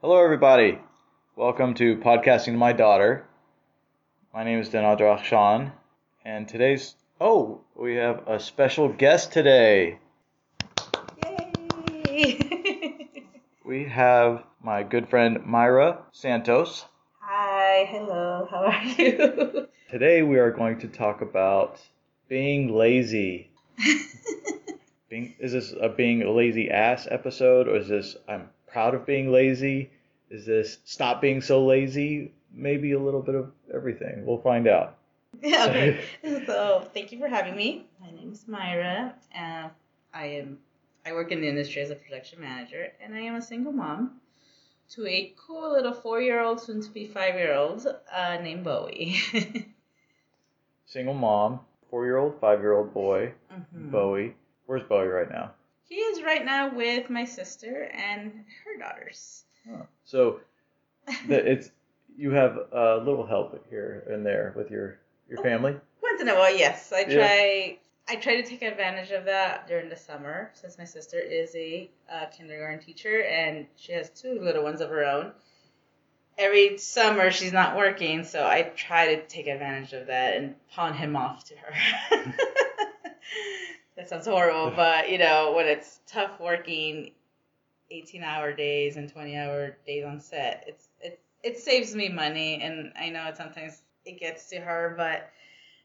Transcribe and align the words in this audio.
Hello, 0.00 0.22
everybody. 0.22 0.78
Welcome 1.34 1.74
to 1.74 1.96
Podcasting 1.96 2.52
to 2.52 2.56
My 2.56 2.72
Daughter. 2.72 3.24
My 4.32 4.44
name 4.44 4.60
is 4.60 4.68
Denadra 4.68 5.28
Khan, 5.28 5.72
and 6.24 6.46
today's. 6.46 6.94
Oh, 7.20 7.62
we 7.74 7.96
have 7.96 8.22
a 8.28 8.38
special 8.38 8.90
guest 8.90 9.32
today. 9.32 9.98
Yay! 12.06 13.10
We 13.64 13.86
have 13.86 14.44
my 14.62 14.84
good 14.84 15.08
friend 15.08 15.38
Mayra 15.38 15.98
Santos. 16.12 16.84
Hi, 17.18 17.84
hello, 17.90 18.46
how 18.48 18.66
are 18.66 18.84
you? 18.84 19.66
Today, 19.90 20.22
we 20.22 20.38
are 20.38 20.52
going 20.52 20.78
to 20.78 20.86
talk 20.86 21.22
about 21.22 21.80
being 22.28 22.72
lazy. 22.72 23.50
Being, 25.10 25.34
is 25.40 25.52
this 25.52 25.72
a 25.80 25.88
being 25.88 26.22
a 26.22 26.30
lazy 26.30 26.70
ass 26.70 27.08
episode, 27.10 27.66
or 27.66 27.76
is 27.76 27.88
this 27.88 28.14
I'm 28.28 28.50
proud 28.70 28.94
of 28.94 29.06
being 29.06 29.30
lazy? 29.32 29.90
Is 30.30 30.46
this 30.46 30.78
stop 30.84 31.20
being 31.20 31.40
so 31.40 31.64
lazy? 31.64 32.32
Maybe 32.52 32.92
a 32.92 32.98
little 32.98 33.22
bit 33.22 33.34
of 33.34 33.50
everything. 33.74 34.24
We'll 34.26 34.38
find 34.40 34.66
out. 34.68 34.96
okay, 35.44 36.00
so 36.46 36.88
thank 36.94 37.12
you 37.12 37.18
for 37.18 37.28
having 37.28 37.56
me. 37.56 37.86
My 38.00 38.10
name 38.10 38.32
is 38.32 38.44
Mayra. 38.48 39.12
Uh, 39.36 39.68
I 40.14 40.24
am 40.24 40.58
I 41.06 41.12
work 41.12 41.32
in 41.32 41.40
the 41.40 41.48
industry 41.48 41.82
as 41.82 41.90
a 41.90 41.94
production 41.94 42.40
manager, 42.40 42.92
and 43.02 43.14
I 43.14 43.20
am 43.20 43.34
a 43.36 43.42
single 43.42 43.72
mom 43.72 44.20
to 44.90 45.06
a 45.06 45.34
cool 45.36 45.72
little 45.72 45.92
four-year-old, 45.92 46.60
soon 46.60 46.80
to 46.80 46.90
be 46.90 47.06
five-year-old, 47.06 47.86
uh, 48.10 48.38
named 48.42 48.64
Bowie. 48.64 49.16
Single 50.86 51.12
mom, 51.12 51.60
four 51.90 52.06
year 52.06 52.16
old, 52.16 52.40
five 52.40 52.60
year 52.60 52.72
old 52.72 52.94
boy, 52.94 53.32
Mhm. 53.52 53.90
Bowie. 53.90 54.34
Where's 54.64 54.82
Bowie 54.84 55.06
right 55.08 55.30
now? 55.30 55.52
He 55.88 55.96
is 55.96 56.22
right 56.22 56.44
now 56.44 56.74
with 56.74 57.08
my 57.08 57.24
sister 57.24 57.84
and 57.94 58.44
her 58.64 58.78
daughters. 58.78 59.44
So 60.04 60.40
the, 61.26 61.36
it's 61.52 61.70
you 62.16 62.30
have 62.32 62.58
a 62.72 62.98
little 62.98 63.26
help 63.26 63.64
here 63.70 64.04
and 64.10 64.24
there 64.24 64.52
with 64.56 64.70
your 64.70 64.98
your 65.28 65.42
family. 65.42 65.76
Once 66.02 66.20
in 66.20 66.28
a 66.28 66.34
while, 66.34 66.54
yes. 66.54 66.92
I 66.92 67.00
Yeah. 67.00 67.14
try. 67.14 67.78
I 68.10 68.16
try 68.16 68.40
to 68.40 68.42
take 68.42 68.62
advantage 68.62 69.10
of 69.10 69.26
that 69.26 69.68
during 69.68 69.90
the 69.90 69.96
summer, 69.96 70.50
since 70.54 70.78
my 70.78 70.84
sister 70.84 71.18
is 71.18 71.54
a 71.54 71.90
uh, 72.10 72.24
kindergarten 72.26 72.80
teacher 72.80 73.22
and 73.22 73.66
she 73.76 73.92
has 73.92 74.08
two 74.08 74.40
little 74.40 74.62
ones 74.62 74.80
of 74.80 74.88
her 74.88 75.04
own. 75.04 75.32
Every 76.38 76.78
summer 76.78 77.30
she's 77.30 77.52
not 77.52 77.76
working, 77.76 78.24
so 78.24 78.46
I 78.46 78.62
try 78.62 79.14
to 79.14 79.26
take 79.26 79.46
advantage 79.46 79.92
of 79.92 80.06
that 80.06 80.36
and 80.36 80.54
pawn 80.70 80.94
him 80.94 81.16
off 81.16 81.44
to 81.46 81.54
her. 81.56 82.34
that 83.98 84.08
sounds 84.08 84.26
horrible, 84.26 84.70
but 84.76 85.10
you 85.10 85.18
know 85.18 85.52
when 85.54 85.66
it's 85.66 86.00
tough 86.06 86.40
working, 86.40 87.10
eighteen-hour 87.90 88.54
days 88.54 88.96
and 88.96 89.12
twenty-hour 89.12 89.76
days 89.86 90.04
on 90.04 90.20
set, 90.20 90.64
it's 90.66 90.88
it 91.02 91.20
it 91.42 91.58
saves 91.58 91.94
me 91.94 92.08
money, 92.08 92.62
and 92.62 92.92
I 92.98 93.10
know 93.10 93.26
it 93.28 93.36
sometimes 93.36 93.82
it 94.06 94.18
gets 94.18 94.48
to 94.50 94.58
her, 94.60 94.94
but 94.96 95.28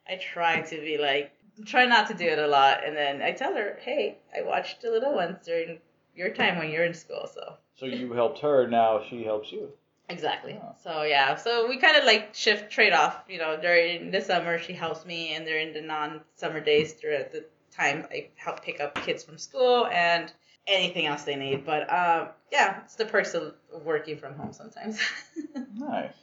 I 0.07 0.15
try 0.15 0.61
to 0.61 0.75
be 0.81 0.97
like, 0.97 1.31
try 1.65 1.85
not 1.85 2.07
to 2.07 2.13
do 2.13 2.25
it 2.25 2.39
a 2.39 2.47
lot. 2.47 2.85
And 2.85 2.95
then 2.95 3.21
I 3.21 3.31
tell 3.31 3.53
her, 3.53 3.77
hey, 3.81 4.17
I 4.37 4.41
watched 4.41 4.81
the 4.81 4.89
little 4.91 5.13
ones 5.13 5.37
during 5.45 5.79
your 6.15 6.29
time 6.29 6.57
when 6.57 6.69
you're 6.69 6.85
in 6.85 6.93
school. 6.93 7.29
So 7.33 7.55
So 7.75 7.85
you 7.85 8.13
helped 8.13 8.39
her, 8.39 8.67
now 8.67 9.01
she 9.09 9.23
helps 9.23 9.51
you. 9.51 9.69
exactly. 10.09 10.59
Oh. 10.61 10.75
So 10.83 11.03
yeah, 11.03 11.35
so 11.35 11.67
we 11.67 11.77
kind 11.77 11.97
of 11.97 12.05
like 12.05 12.33
shift 12.33 12.71
trade 12.71 12.93
off. 12.93 13.23
You 13.27 13.39
know, 13.39 13.59
during 13.59 14.11
the 14.11 14.21
summer 14.21 14.57
she 14.59 14.73
helps 14.73 15.05
me, 15.05 15.33
and 15.33 15.45
during 15.45 15.73
the 15.73 15.81
non-summer 15.81 16.59
days 16.61 16.93
throughout 16.93 17.31
the 17.31 17.45
time 17.75 18.05
I 18.11 18.29
help 18.35 18.63
pick 18.63 18.79
up 18.79 18.95
kids 18.95 19.23
from 19.23 19.37
school 19.37 19.87
and 19.87 20.31
anything 20.67 21.05
else 21.05 21.23
they 21.23 21.35
need. 21.35 21.65
But 21.65 21.81
um, 21.91 22.29
yeah, 22.51 22.81
it's 22.83 22.95
the 22.95 23.05
perks 23.05 23.33
of 23.33 23.53
working 23.83 24.17
from 24.17 24.35
home 24.35 24.53
sometimes. 24.53 24.99
Nice. 25.75 26.13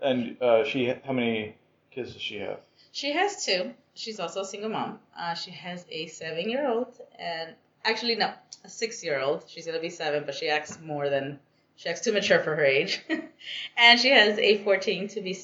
And 0.00 0.40
uh, 0.40 0.64
she, 0.64 0.94
how 1.04 1.12
many 1.12 1.54
kids 1.90 2.12
does 2.12 2.22
she 2.22 2.36
have? 2.36 2.60
She 2.92 3.12
has 3.12 3.44
two. 3.44 3.72
She's 3.94 4.20
also 4.20 4.40
a 4.40 4.44
single 4.44 4.70
mom. 4.70 4.98
Uh, 5.18 5.34
she 5.34 5.50
has 5.50 5.84
a 5.90 6.06
seven 6.06 6.48
year 6.50 6.68
old 6.68 6.94
and 7.18 7.54
actually 7.84 8.16
no, 8.16 8.32
a 8.64 8.68
six 8.68 9.04
year 9.04 9.20
old. 9.20 9.44
She's 9.48 9.66
gonna 9.66 9.80
be 9.80 9.90
seven, 9.90 10.24
but 10.24 10.34
she 10.34 10.48
acts 10.48 10.78
more 10.80 11.08
than 11.08 11.38
she 11.76 11.88
acts 11.88 12.00
too 12.02 12.12
mature 12.12 12.40
for 12.40 12.54
her 12.54 12.64
age. 12.64 13.02
and 13.76 14.00
she 14.00 14.10
has 14.10 14.38
a 14.38 14.58
fourteen 14.58 15.08
to 15.08 15.20
be 15.20 15.36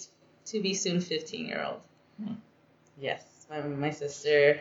to 0.47 0.61
be 0.61 0.75
soon 0.75 1.01
fifteen 1.01 1.47
year 1.47 1.65
old. 1.65 1.81
Hmm. 2.23 2.35
Yes, 3.01 3.38
my 3.51 3.61
my 3.61 3.91
sister 3.91 4.61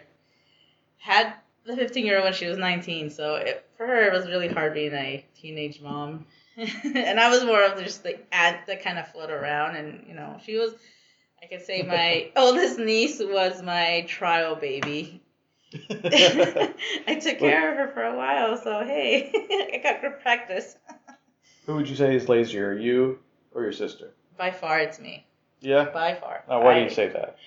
had 0.98 1.34
the 1.66 1.76
fifteen 1.76 2.06
year 2.06 2.18
old 2.18 2.26
when 2.26 2.34
she 2.34 2.48
was 2.48 2.58
nineteen, 2.58 3.10
so 3.10 3.36
it, 3.36 3.66
for 3.78 3.86
her 3.86 4.08
it 4.08 4.14
was 4.14 4.28
really 4.28 4.48
hard 4.48 4.74
being 4.74 4.94
a 4.94 5.26
teenage 5.40 5.82
mom. 5.82 6.26
and 6.58 7.20
I 7.20 7.30
was 7.30 7.44
more 7.44 7.64
of 7.64 7.84
just 7.84 8.04
the 8.04 8.18
aunt 8.34 8.66
that 8.68 8.84
kind 8.84 8.98
of 8.98 9.08
float 9.10 9.30
around, 9.30 9.76
and 9.76 10.06
you 10.08 10.16
know 10.16 10.40
she 10.44 10.58
was 10.58 10.74
I 11.42 11.46
could 11.46 11.66
say 11.66 11.84
my 11.84 12.32
oldest 12.36 12.80
niece 12.80 13.20
was 13.20 13.62
my 13.62 14.06
trial 14.08 14.56
baby. 14.56 15.22
I 15.90 17.20
took 17.22 17.40
care 17.40 17.72
of 17.72 17.78
her 17.78 17.92
for 17.94 18.04
a 18.04 18.16
while, 18.16 18.58
so 18.58 18.84
hey, 18.86 19.32
I 19.74 19.78
got 19.78 20.02
good 20.02 20.20
practice. 20.22 20.78
Who 21.66 21.76
would 21.76 21.90
you 21.90 21.96
say 21.96 22.16
is 22.16 22.30
lazier, 22.30 22.74
you 22.74 23.20
or 23.54 23.64
your 23.64 23.74
sister? 23.74 24.14
By 24.38 24.52
far, 24.52 24.80
it's 24.80 25.00
me. 25.00 25.26
Yeah. 25.60 25.86
By 25.86 26.16
far. 26.16 26.44
Now, 26.48 26.64
why 26.64 26.76
do 26.76 26.82
you 26.82 26.90
say 26.90 27.10
that? 27.10 27.38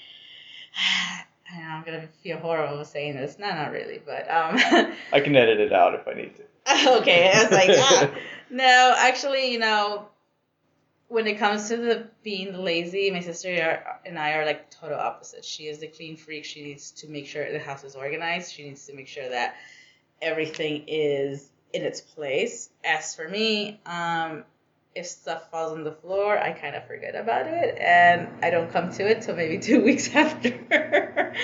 I 1.53 1.59
know 1.59 1.69
I'm 1.69 1.85
gonna 1.85 2.09
feel 2.23 2.39
horrible 2.39 2.85
saying 2.85 3.17
this. 3.17 3.39
No, 3.39 3.49
not 3.49 3.73
really, 3.73 4.01
but 4.05 4.31
um. 4.31 4.57
I 5.13 5.21
can 5.21 5.35
edit 5.37 5.61
it 5.61 5.73
out 5.73 5.95
if 5.95 6.07
I 6.07 6.15
need 6.15 6.35
to. 6.37 6.43
okay, 7.01 7.33
I 7.35 7.43
was 7.43 7.51
like, 7.51 7.71
ah. 7.73 8.11
no, 8.51 8.95
actually, 8.97 9.53
you 9.53 9.59
know, 9.59 10.09
when 11.09 11.27
it 11.27 11.39
comes 11.39 11.69
to 11.69 11.77
the 11.77 12.07
being 12.23 12.55
lazy, 12.55 13.11
my 13.11 13.21
sister 13.21 13.83
and 14.07 14.19
I 14.19 14.33
are 14.33 14.47
like 14.47 14.71
total 14.71 14.99
opposites. 14.99 15.47
She 15.47 15.65
is 15.65 15.79
the 15.79 15.89
clean 15.89 16.17
freak. 16.17 16.45
She 16.45 16.63
needs 16.63 16.93
to 16.93 17.09
make 17.09 17.27
sure 17.27 17.51
the 17.51 17.59
house 17.59 17.83
is 17.83 17.97
organized. 17.97 18.53
She 18.53 18.65
needs 18.65 18.87
to 18.87 18.95
make 18.95 19.09
sure 19.09 19.29
that 19.29 19.57
everything 20.23 20.85
is 20.87 21.51
in 21.73 21.83
its 21.83 22.01
place. 22.01 22.71
As 22.85 23.17
for 23.17 23.29
me, 23.29 23.81
um, 23.87 24.45
if 24.95 25.07
stuff 25.07 25.51
falls 25.51 25.73
on 25.73 25.85
the 25.85 25.93
floor, 25.93 26.39
I 26.39 26.53
kind 26.53 26.75
of 26.75 26.87
forget 26.87 27.15
about 27.15 27.47
it 27.47 27.79
and 27.79 28.29
I 28.43 28.51
don't 28.51 28.71
come 28.73 28.91
to 28.93 29.09
it 29.09 29.23
till 29.23 29.37
maybe 29.37 29.59
two 29.69 29.83
weeks 29.83 30.15
after. 30.15 31.35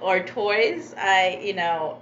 or 0.00 0.20
toys, 0.20 0.94
I, 0.98 1.40
you 1.42 1.54
know, 1.54 1.98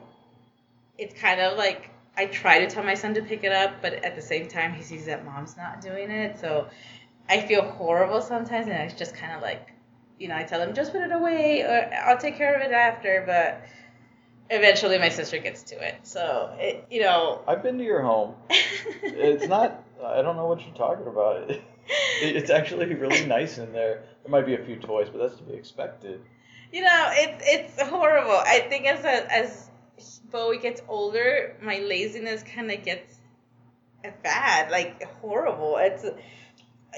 it's 0.98 1.14
kind 1.20 1.40
of 1.40 1.58
like 1.58 1.90
I 2.16 2.26
try 2.26 2.60
to 2.60 2.66
tell 2.68 2.84
my 2.84 2.94
son 2.94 3.14
to 3.14 3.22
pick 3.22 3.44
it 3.44 3.52
up, 3.52 3.82
but 3.82 3.92
at 4.04 4.14
the 4.14 4.22
same 4.22 4.48
time, 4.48 4.72
he 4.72 4.82
sees 4.82 5.06
that 5.06 5.24
mom's 5.24 5.56
not 5.56 5.80
doing 5.80 6.10
it. 6.10 6.38
So 6.38 6.68
I 7.28 7.40
feel 7.40 7.62
horrible 7.62 8.20
sometimes, 8.20 8.66
and 8.68 8.76
it's 8.76 8.94
just 8.94 9.16
kind 9.16 9.32
of 9.32 9.42
like, 9.42 9.72
you 10.18 10.28
know, 10.28 10.36
I 10.36 10.44
tell 10.44 10.60
him 10.60 10.74
just 10.74 10.92
put 10.92 11.02
it 11.02 11.10
away, 11.10 11.62
or 11.62 11.92
I'll 12.04 12.18
take 12.18 12.36
care 12.36 12.54
of 12.54 12.62
it 12.62 12.72
after. 12.72 13.24
But 13.26 13.62
eventually, 14.48 14.98
my 14.98 15.08
sister 15.08 15.38
gets 15.38 15.64
to 15.64 15.86
it. 15.86 15.96
So 16.04 16.54
it, 16.58 16.86
you 16.88 17.00
know, 17.00 17.42
I've 17.48 17.62
been 17.62 17.78
to 17.78 17.84
your 17.84 18.02
home. 18.02 18.34
It's 19.02 19.48
not. 19.48 19.83
I 20.02 20.22
don't 20.22 20.36
know 20.36 20.46
what 20.46 20.64
you're 20.64 20.74
talking 20.74 21.06
about. 21.06 21.50
It, 22.22 22.36
it's 22.36 22.48
actually 22.48 22.94
really 22.94 23.26
nice 23.38 23.58
in 23.58 23.70
there. 23.74 24.04
There 24.22 24.30
might 24.30 24.46
be 24.46 24.54
a 24.54 24.64
few 24.64 24.76
toys, 24.76 25.08
but 25.12 25.18
that's 25.18 25.36
to 25.36 25.42
be 25.42 25.52
expected. 25.52 26.18
you 26.72 26.80
know, 26.80 27.10
it's 27.12 27.44
it's 27.46 27.82
horrible. 27.82 28.36
I 28.36 28.60
think 28.70 28.86
as 28.86 29.04
a, 29.04 29.30
as 29.30 29.68
Bowie 30.30 30.56
gets 30.58 30.80
older, 30.88 31.56
my 31.60 31.80
laziness 31.80 32.42
kind 32.42 32.70
of 32.70 32.82
gets 32.82 33.20
bad, 34.22 34.70
like 34.70 35.02
horrible. 35.20 35.76
It's 35.78 36.06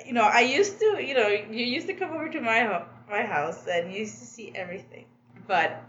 you 0.07 0.13
know, 0.13 0.23
I 0.23 0.43
used 0.43 0.79
to, 0.79 1.05
you 1.05 1.15
know, 1.15 1.29
you 1.29 1.65
used 1.65 1.89
to 1.89 1.95
come 1.95 2.13
over 2.13 2.29
to 2.29 2.41
my 2.41 2.85
my 3.11 3.23
house 3.23 3.67
and 3.67 3.93
you 3.93 4.01
used 4.01 4.21
to 4.21 4.27
see 4.27 4.53
everything, 4.55 5.07
but 5.49 5.83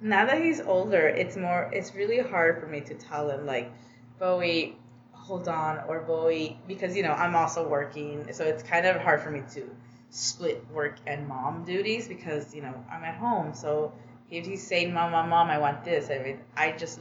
now 0.00 0.26
that 0.26 0.42
he's 0.42 0.60
older, 0.60 1.06
it's 1.06 1.36
more, 1.36 1.70
it's 1.72 1.94
really 1.94 2.18
hard 2.18 2.60
for 2.60 2.66
me 2.66 2.80
to 2.80 2.94
tell 2.94 3.30
him 3.30 3.46
like, 3.46 3.70
Bowie, 4.18 4.76
hold 5.22 5.46
on, 5.46 5.78
or 5.88 6.00
Bowie, 6.00 6.58
because 6.66 6.96
you 6.96 7.02
know 7.02 7.12
I'm 7.12 7.36
also 7.36 7.66
working, 7.66 8.32
so 8.32 8.44
it's 8.44 8.62
kind 8.62 8.86
of 8.86 8.96
hard 9.00 9.22
for 9.22 9.30
me 9.30 9.42
to 9.54 9.70
split 10.10 10.64
work 10.70 10.96
and 11.06 11.26
mom 11.26 11.64
duties 11.64 12.08
because 12.08 12.54
you 12.54 12.60
know 12.60 12.74
I'm 12.90 13.04
at 13.04 13.14
home. 13.16 13.54
So 13.54 13.92
if 14.30 14.44
he's 14.46 14.66
saying, 14.66 14.92
"Mom, 14.92 15.12
mom, 15.12 15.28
mom, 15.28 15.48
I 15.48 15.58
want 15.58 15.84
this," 15.84 16.10
I 16.10 16.18
mean, 16.18 16.40
I 16.56 16.72
just 16.72 16.98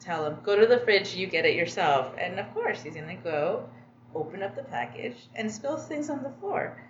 tell 0.00 0.24
him, 0.26 0.38
"Go 0.44 0.58
to 0.58 0.66
the 0.66 0.78
fridge, 0.78 1.14
you 1.14 1.26
get 1.26 1.44
it 1.44 1.56
yourself," 1.56 2.14
and 2.18 2.38
of 2.38 2.52
course 2.54 2.82
he's 2.82 2.94
gonna 2.94 3.16
go, 3.16 3.68
open 4.14 4.42
up 4.42 4.54
the 4.54 4.62
package, 4.62 5.28
and 5.34 5.50
spill 5.50 5.76
things 5.76 6.08
on 6.08 6.22
the 6.22 6.30
floor. 6.40 6.80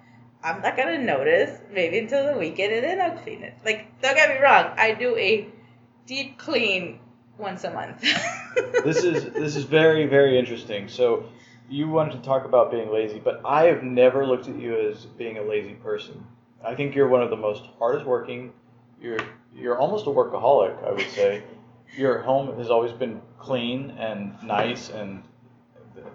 I'm 0.42 0.60
not 0.60 0.76
gonna 0.76 0.98
notice 0.98 1.58
maybe 1.72 1.98
until 1.98 2.26
the 2.26 2.38
weekend, 2.38 2.74
and 2.74 2.84
then 2.84 3.00
I'll 3.00 3.18
clean 3.22 3.42
it. 3.42 3.54
Like, 3.64 4.00
don't 4.02 4.14
get 4.14 4.28
me 4.28 4.38
wrong, 4.44 4.72
I 4.76 4.92
do 4.92 5.16
a 5.16 5.48
deep 6.06 6.38
clean 6.38 7.00
once 7.38 7.64
a 7.64 7.72
month. 7.72 8.04
This 8.84 9.04
is 9.04 9.32
this 9.32 9.56
is 9.56 9.64
very 9.64 10.06
very 10.06 10.38
interesting. 10.38 10.88
So 10.88 11.28
you 11.68 11.88
wanted 11.88 12.12
to 12.12 12.18
talk 12.20 12.44
about 12.44 12.70
being 12.70 12.90
lazy, 12.90 13.18
but 13.18 13.40
I 13.44 13.64
have 13.64 13.82
never 13.82 14.26
looked 14.26 14.48
at 14.48 14.56
you 14.56 14.78
as 14.88 15.04
being 15.04 15.38
a 15.38 15.42
lazy 15.42 15.74
person. 15.74 16.24
I 16.64 16.74
think 16.74 16.94
you're 16.94 17.08
one 17.08 17.22
of 17.22 17.30
the 17.30 17.36
most 17.36 17.64
hardest 17.78 18.06
working. 18.06 18.52
You're 19.00 19.18
you're 19.54 19.78
almost 19.78 20.06
a 20.06 20.10
workaholic, 20.10 20.86
I 20.86 20.92
would 20.92 21.10
say. 21.10 21.42
Your 21.96 22.22
home 22.22 22.56
has 22.58 22.70
always 22.70 22.92
been 22.92 23.20
clean 23.38 23.90
and 23.98 24.34
nice 24.42 24.88
and 24.90 25.22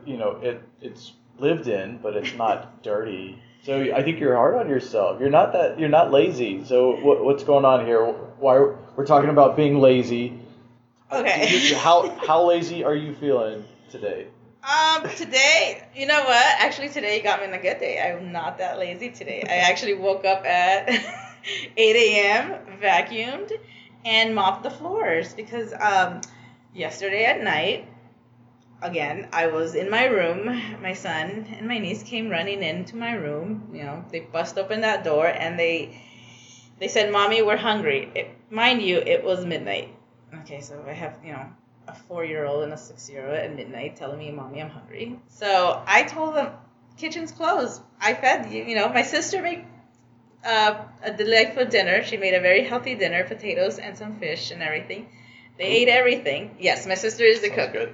you 0.05 0.17
know, 0.17 0.37
it 0.41 0.61
it's 0.81 1.13
lived 1.37 1.67
in, 1.67 1.97
but 1.97 2.15
it's 2.15 2.33
not 2.35 2.83
dirty. 2.83 3.41
So 3.63 3.79
I 3.93 4.01
think 4.01 4.19
you're 4.19 4.35
hard 4.35 4.55
on 4.55 4.69
yourself. 4.69 5.19
You're 5.19 5.29
not 5.29 5.53
that. 5.53 5.79
You're 5.79 5.89
not 5.89 6.11
lazy. 6.11 6.65
So 6.65 6.95
what, 7.01 7.23
what's 7.23 7.43
going 7.43 7.65
on 7.65 7.85
here? 7.85 8.03
Why 8.39 8.57
we're 8.95 9.05
talking 9.05 9.29
about 9.29 9.55
being 9.55 9.79
lazy? 9.79 10.39
Okay. 11.11 11.57
You- 11.69 11.75
how 11.75 12.09
how 12.25 12.43
lazy 12.47 12.83
are 12.83 12.95
you 12.95 13.13
feeling 13.15 13.65
today? 13.89 14.27
Um, 14.63 15.09
today, 15.09 15.83
you 15.95 16.05
know 16.05 16.23
what? 16.23 16.45
Actually, 16.59 16.89
today 16.89 17.17
you 17.17 17.23
got 17.23 17.39
me 17.41 17.47
on 17.47 17.53
a 17.53 17.61
good 17.61 17.79
day. 17.79 17.99
I'm 17.99 18.31
not 18.31 18.59
that 18.59 18.77
lazy 18.77 19.09
today. 19.09 19.43
I 19.43 19.55
actually 19.69 19.95
woke 19.95 20.23
up 20.23 20.45
at 20.45 20.87
8 21.77 21.95
a.m., 21.95 22.59
vacuumed, 22.79 23.51
and 24.05 24.35
mopped 24.35 24.61
the 24.61 24.69
floors 24.69 25.33
because 25.33 25.73
um, 25.73 26.21
yesterday 26.75 27.25
at 27.25 27.43
night, 27.43 27.87
again, 28.83 29.29
I 29.33 29.47
was 29.47 29.73
in 29.73 29.89
my 29.89 30.05
room. 30.05 30.45
My 30.81 30.93
son 30.93 31.47
and 31.57 31.67
my 31.67 31.79
niece 31.79 32.03
came 32.03 32.29
running 32.29 32.61
into 32.61 32.95
my 32.95 33.13
room. 33.13 33.71
You 33.73 33.83
know, 33.83 34.05
they 34.11 34.19
bust 34.19 34.59
open 34.59 34.81
that 34.81 35.03
door 35.03 35.25
and 35.27 35.57
they 35.57 35.99
they 36.79 36.87
said, 36.87 37.11
"Mommy, 37.11 37.41
we're 37.41 37.57
hungry." 37.57 38.11
It, 38.13 38.29
mind 38.51 38.81
you, 38.83 38.97
it 38.97 39.23
was 39.23 39.43
midnight. 39.43 39.89
Okay, 40.39 40.61
so 40.61 40.83
I 40.87 40.93
have 40.93 41.15
you 41.23 41.33
know 41.33 41.45
a 41.87 41.93
four-year-old 41.93 42.63
and 42.63 42.73
a 42.73 42.77
six-year-old 42.77 43.35
at 43.35 43.55
midnight 43.55 43.95
telling 43.97 44.19
me, 44.19 44.31
"Mommy, 44.31 44.61
I'm 44.61 44.69
hungry." 44.69 45.19
So 45.27 45.83
I 45.85 46.03
told 46.03 46.35
them, 46.35 46.53
"Kitchen's 46.97 47.31
closed. 47.31 47.81
I 47.99 48.13
fed 48.13 48.51
you." 48.51 48.63
You 48.63 48.75
know, 48.75 48.89
my 48.89 49.01
sister 49.01 49.41
made 49.41 49.65
uh, 50.45 50.75
a 51.03 51.11
delightful 51.11 51.65
dinner. 51.65 52.03
She 52.03 52.17
made 52.17 52.33
a 52.33 52.39
very 52.41 52.63
healthy 52.63 52.95
dinner, 52.95 53.23
potatoes 53.23 53.77
and 53.79 53.97
some 53.97 54.17
fish 54.19 54.51
and 54.51 54.61
everything. 54.63 55.09
They 55.57 55.65
ate 55.65 55.89
everything. 55.89 56.55
Yes, 56.59 56.87
my 56.87 56.95
sister 56.95 57.23
is 57.23 57.41
the 57.41 57.47
Sounds 57.47 57.59
cook. 57.59 57.73
good. 57.73 57.93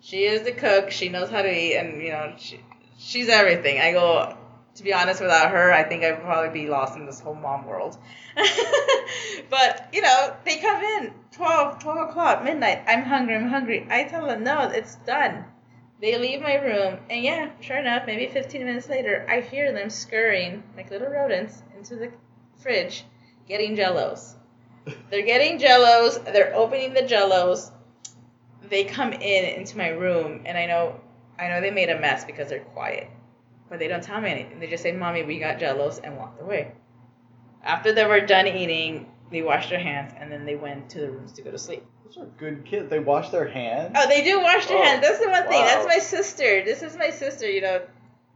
She 0.00 0.24
is 0.24 0.42
the 0.42 0.52
cook. 0.52 0.90
She 0.90 1.08
knows 1.08 1.30
how 1.30 1.42
to 1.42 1.52
eat, 1.52 1.76
and 1.76 2.00
you 2.02 2.10
know, 2.10 2.34
she 2.38 2.60
she's 2.98 3.28
everything. 3.28 3.80
I 3.80 3.92
go. 3.92 4.36
To 4.76 4.82
be 4.82 4.94
honest, 4.94 5.20
without 5.20 5.50
her, 5.50 5.72
I 5.72 5.84
think 5.84 6.02
I'd 6.02 6.22
probably 6.22 6.62
be 6.62 6.68
lost 6.68 6.96
in 6.96 7.04
this 7.04 7.20
whole 7.20 7.34
mom 7.34 7.66
world. 7.66 7.98
but 9.50 9.88
you 9.92 10.00
know, 10.00 10.34
they 10.44 10.58
come 10.58 10.82
in 10.82 11.12
12, 11.32 11.78
12 11.78 12.10
o'clock, 12.10 12.44
midnight. 12.44 12.82
I'm 12.86 13.02
hungry. 13.02 13.36
I'm 13.36 13.48
hungry. 13.48 13.86
I 13.90 14.04
tell 14.04 14.26
them, 14.26 14.44
no, 14.44 14.70
it's 14.70 14.96
done. 15.06 15.44
They 16.02 16.18
leave 16.18 16.40
my 16.40 16.56
room, 16.56 16.98
and 17.10 17.22
yeah, 17.22 17.50
sure 17.60 17.76
enough, 17.76 18.06
maybe 18.08 18.26
15 18.26 18.64
minutes 18.64 18.88
later, 18.88 19.24
I 19.28 19.40
hear 19.40 19.70
them 19.70 19.88
scurrying 19.88 20.64
like 20.76 20.90
little 20.90 21.06
rodents 21.06 21.62
into 21.76 21.94
the 21.94 22.10
fridge, 22.58 23.04
getting 23.46 23.76
Jellos. 23.76 24.34
They're 25.10 25.24
getting 25.24 25.60
Jellos. 25.60 26.24
They're 26.24 26.56
opening 26.56 26.92
the 26.92 27.02
Jellos. 27.02 27.70
They 28.68 28.82
come 28.82 29.12
in 29.12 29.44
into 29.60 29.78
my 29.78 29.90
room, 29.90 30.42
and 30.44 30.58
I 30.58 30.66
know, 30.66 31.00
I 31.38 31.46
know 31.46 31.60
they 31.60 31.70
made 31.70 31.88
a 31.88 32.00
mess 32.00 32.24
because 32.24 32.48
they're 32.48 32.64
quiet, 32.64 33.08
but 33.72 33.78
they 33.78 33.88
don't 33.88 34.04
tell 34.04 34.20
me 34.20 34.30
anything. 34.30 34.60
They 34.60 34.66
just 34.66 34.82
say, 34.82 34.92
"Mommy, 34.92 35.22
we 35.22 35.38
got 35.38 35.58
Jellos," 35.58 35.98
and 36.04 36.18
walked 36.18 36.42
away. 36.42 36.72
After 37.64 37.90
they 37.90 38.04
were 38.04 38.20
done 38.20 38.46
eating, 38.46 39.10
they 39.30 39.40
washed 39.40 39.70
their 39.70 39.78
hands, 39.78 40.12
and 40.20 40.30
then 40.30 40.44
they 40.44 40.56
went 40.56 40.90
to 40.90 41.00
the 41.00 41.10
rooms 41.10 41.32
to 41.32 41.42
go 41.42 41.50
to 41.50 41.56
sleep. 41.56 41.82
Those 42.04 42.18
are 42.18 42.26
good 42.36 42.66
kids. 42.66 42.90
They 42.90 42.98
wash 42.98 43.30
their 43.30 43.48
hands. 43.48 43.92
Oh, 43.96 44.06
they 44.06 44.22
do 44.22 44.42
wash 44.42 44.66
their 44.66 44.76
Oh, 44.76 44.82
hands. 44.82 45.00
That's 45.00 45.20
the 45.20 45.30
one 45.30 45.44
thing. 45.44 45.64
That's 45.64 45.86
my 45.86 46.00
sister. 46.00 46.62
This 46.62 46.82
is 46.82 46.98
my 46.98 47.08
sister. 47.08 47.50
You 47.50 47.62
know, 47.62 47.80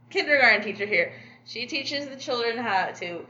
kindergarten 0.09 0.63
teacher 0.63 0.87
here. 0.87 1.13
She 1.45 1.67
teaches 1.67 2.07
the 2.07 2.15
children 2.15 2.57
how 2.57 2.87
to 2.93 3.23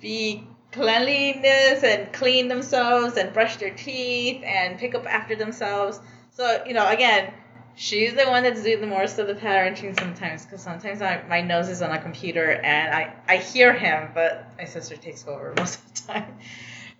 be 0.00 0.48
cleanliness 0.72 1.84
and 1.84 2.10
clean 2.10 2.48
themselves 2.48 3.18
and 3.18 3.34
brush 3.34 3.56
their 3.58 3.74
teeth 3.74 4.42
and 4.44 4.78
pick 4.78 4.94
up 4.94 5.04
after 5.06 5.36
themselves. 5.36 6.00
So 6.30 6.64
you 6.66 6.72
know, 6.72 6.88
again, 6.88 7.34
she's 7.80 8.12
the 8.12 8.26
one 8.26 8.42
that's 8.42 8.62
doing 8.62 8.82
the 8.82 8.86
most 8.86 9.18
of 9.18 9.26
the 9.26 9.34
parenting 9.34 9.98
sometimes 9.98 10.44
because 10.44 10.60
sometimes 10.60 11.00
I, 11.00 11.22
my 11.28 11.40
nose 11.40 11.70
is 11.70 11.80
on 11.80 11.90
a 11.90 11.98
computer 11.98 12.52
and 12.52 12.94
I 12.94 13.14
I 13.26 13.38
hear 13.38 13.72
him, 13.72 14.10
but 14.14 14.52
my 14.58 14.66
sister 14.66 14.96
takes 14.96 15.26
over 15.26 15.54
most 15.56 15.78
of 15.78 15.94
the 15.94 16.12
time. 16.12 16.36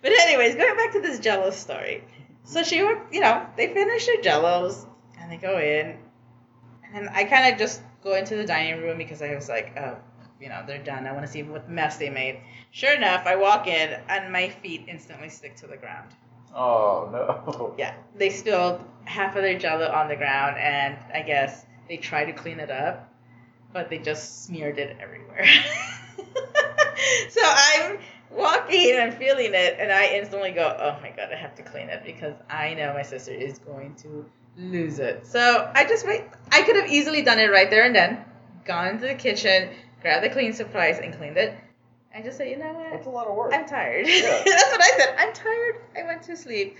But 0.01 0.11
anyways, 0.11 0.55
going 0.55 0.75
back 0.75 0.93
to 0.93 1.01
this 1.01 1.19
Jello 1.19 1.51
story. 1.51 2.03
So 2.43 2.63
she 2.63 2.81
would, 2.81 2.97
you 3.11 3.21
know, 3.21 3.45
they 3.55 3.67
finish 3.71 4.07
their 4.07 4.17
jellos 4.17 4.87
and 5.19 5.31
they 5.31 5.37
go 5.37 5.59
in. 5.59 5.99
And 6.93 7.07
I 7.09 7.25
kind 7.25 7.53
of 7.53 7.59
just 7.59 7.83
go 8.03 8.15
into 8.15 8.35
the 8.35 8.43
dining 8.43 8.81
room 8.81 8.97
because 8.97 9.21
I 9.21 9.35
was 9.35 9.47
like, 9.47 9.77
oh, 9.77 9.97
you 10.41 10.49
know, 10.49 10.63
they're 10.65 10.83
done. 10.83 11.05
I 11.05 11.11
want 11.11 11.23
to 11.27 11.31
see 11.31 11.43
what 11.43 11.69
mess 11.69 11.97
they 11.97 12.09
made. 12.09 12.41
Sure 12.71 12.95
enough, 12.95 13.27
I 13.27 13.35
walk 13.35 13.67
in 13.67 13.99
and 14.09 14.33
my 14.33 14.49
feet 14.49 14.85
instantly 14.87 15.29
stick 15.29 15.55
to 15.57 15.67
the 15.67 15.77
ground. 15.77 16.09
Oh 16.53 17.09
no. 17.11 17.75
Yeah, 17.77 17.95
they 18.15 18.29
spilled 18.29 18.83
half 19.05 19.35
of 19.35 19.43
their 19.43 19.57
jello 19.57 19.89
on 19.89 20.07
the 20.07 20.15
ground 20.15 20.57
and 20.57 20.97
I 21.13 21.21
guess 21.21 21.65
they 21.87 21.97
tried 21.97 22.25
to 22.25 22.33
clean 22.33 22.59
it 22.59 22.69
up, 22.69 23.13
but 23.73 23.89
they 23.89 23.97
just 23.97 24.45
smeared 24.45 24.79
it 24.79 24.97
everywhere. 25.01 25.47
so 27.29 27.41
I'm 27.43 27.99
walking 28.29 28.91
and 28.91 29.01
I'm 29.01 29.11
feeling 29.11 29.53
it 29.53 29.77
and 29.79 29.91
I 29.91 30.07
instantly 30.13 30.51
go, 30.51 30.75
oh 30.79 31.01
my 31.01 31.09
god, 31.09 31.29
I 31.31 31.35
have 31.35 31.55
to 31.55 31.63
clean 31.63 31.89
it 31.89 32.03
because 32.05 32.35
I 32.49 32.73
know 32.73 32.93
my 32.93 33.03
sister 33.03 33.31
is 33.31 33.59
going 33.59 33.95
to 33.95 34.25
lose 34.57 34.99
it. 34.99 35.25
So 35.25 35.71
I 35.73 35.85
just 35.85 36.05
wait. 36.05 36.23
I 36.51 36.61
could 36.63 36.75
have 36.75 36.89
easily 36.89 37.21
done 37.21 37.39
it 37.39 37.51
right 37.51 37.69
there 37.69 37.85
and 37.85 37.95
then, 37.95 38.23
gone 38.65 38.87
into 38.87 39.07
the 39.07 39.15
kitchen, 39.15 39.69
grabbed 40.01 40.23
the 40.23 40.29
cleaning 40.29 40.53
supplies 40.53 40.99
and 40.99 41.15
cleaned 41.15 41.37
it. 41.37 41.55
I 42.13 42.21
just 42.21 42.37
said, 42.37 42.49
you 42.49 42.57
know 42.57 42.73
what? 42.73 42.91
That's 42.91 43.07
a 43.07 43.09
lot 43.09 43.27
of 43.27 43.35
work. 43.35 43.53
I'm 43.53 43.65
tired. 43.65 44.05
Yeah. 44.07 44.21
That's 44.45 44.71
what 44.71 44.81
I 44.81 44.97
said. 44.97 45.15
I'm 45.17 45.33
tired. 45.33 45.75
I 45.97 46.03
went 46.03 46.23
to 46.23 46.35
sleep. 46.35 46.75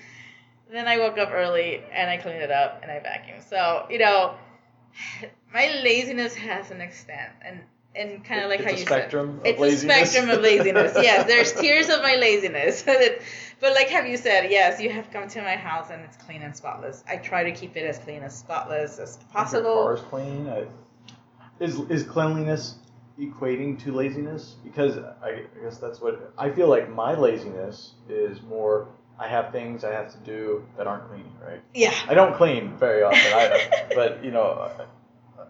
Then 0.72 0.88
I 0.88 0.98
woke 0.98 1.18
up 1.18 1.32
early 1.32 1.84
and 1.94 2.10
I 2.10 2.18
cleaned 2.18 2.42
it 2.42 2.52
up 2.52 2.80
and 2.82 2.92
I 2.92 3.00
vacuumed. 3.00 3.48
So, 3.50 3.86
you 3.90 4.00
know, 4.00 4.36
my 5.54 5.80
laziness 5.84 6.36
has 6.36 6.72
an 6.72 6.82
extent 6.82 7.32
and 7.44 7.62
and 7.94 8.24
kind 8.24 8.42
of 8.42 8.50
like 8.50 8.62
It's 8.62 8.72
how 8.72 8.78
you 8.78 8.86
spectrum 8.86 9.30
of 9.30 9.36
said. 9.46 9.48
It's 9.48 9.60
laziness. 9.60 10.02
a 10.02 10.06
spectrum 10.06 10.38
of 10.38 10.42
laziness. 10.42 10.94
yes, 11.02 11.28
there's 11.28 11.52
tiers 11.52 11.90
of 11.90 12.02
my 12.02 12.16
laziness. 12.16 12.84
but 13.60 13.74
like 13.74 13.90
have 13.90 14.08
you 14.08 14.16
said, 14.16 14.50
yes, 14.50 14.80
you 14.80 14.90
have 14.90 15.12
come 15.12 15.28
to 15.28 15.42
my 15.42 15.58
house 15.58 15.90
and 15.92 16.02
it's 16.04 16.16
clean 16.16 16.42
and 16.42 16.56
spotless. 16.56 17.04
I 17.06 17.18
try 17.18 17.44
to 17.44 17.52
keep 17.52 17.76
it 17.76 17.86
as 17.86 17.98
clean 18.00 18.24
as 18.24 18.38
spotless 18.38 18.98
as 18.98 19.18
Your 19.20 19.28
possible. 19.34 19.74
car's 19.84 20.00
clean. 20.02 20.48
I, 20.48 20.68
is 21.60 21.80
is 21.90 22.04
cleanliness 22.04 22.76
equating 23.22 23.82
to 23.84 23.92
laziness? 23.92 24.56
Because 24.64 24.98
I, 24.98 25.30
I 25.30 25.64
guess 25.64 25.78
that's 25.78 26.02
what 26.02 26.34
I 26.38 26.50
feel 26.50 26.68
like. 26.68 26.90
My 26.90 27.14
laziness 27.16 27.94
is 28.10 28.42
more. 28.42 28.88
I 29.20 29.28
have 29.28 29.52
things 29.52 29.84
I 29.84 29.92
have 29.92 30.12
to 30.12 30.18
do 30.20 30.66
that 30.78 30.88
aren't 30.88 31.08
clean, 31.10 31.26
right? 31.46 31.62
Yeah. 31.76 31.94
I 32.10 32.16
don't 32.16 32.36
clean 32.36 32.76
very 32.78 33.04
often, 33.04 33.20
I, 33.20 33.92
but 33.96 34.24
you 34.24 34.32
know, 34.32 34.44
uh, 34.44 34.86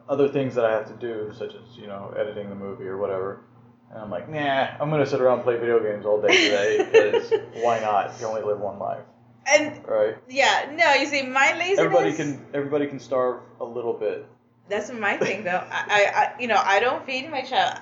other 0.10 0.28
things 0.28 0.56
that 0.56 0.66
I 0.66 0.72
have 0.72 0.88
to 0.88 0.94
do, 0.94 1.32
such 1.38 1.56
as 1.56 1.78
you 1.78 1.88
know, 1.88 2.14
editing 2.18 2.50
the 2.50 2.56
movie 2.56 2.86
or 2.86 2.98
whatever. 2.98 3.40
And 3.92 4.00
I'm 4.00 4.10
like, 4.10 4.28
nah, 4.30 4.68
I'm 4.80 4.90
gonna 4.90 5.06
sit 5.06 5.22
around 5.22 5.36
and 5.40 5.44
play 5.44 5.58
video 5.58 5.80
games 5.82 6.06
all 6.06 6.22
day 6.22 6.28
today 6.28 6.84
because 6.92 7.34
why 7.64 7.80
not? 7.80 8.14
You 8.20 8.28
only 8.28 8.42
live 8.42 8.60
one 8.60 8.78
life, 8.80 9.04
And 9.50 9.86
right? 9.88 10.18
yeah, 10.30 10.70
no, 10.74 10.94
you 10.94 11.06
see, 11.06 11.24
my 11.24 11.54
laziness. 11.58 11.80
Everybody 11.80 12.14
can 12.14 12.46
everybody 12.54 12.88
can 12.88 13.00
starve 13.00 13.42
a 13.62 13.66
little 13.66 13.94
bit. 13.94 14.26
That's 14.72 14.92
my 14.92 15.18
thing, 15.18 15.44
though. 15.44 15.64
I, 15.70 16.34
I, 16.36 16.42
you 16.42 16.48
know, 16.48 16.60
I 16.64 16.80
don't 16.80 17.06
feed 17.06 17.30
my 17.30 17.42
child 17.42 17.80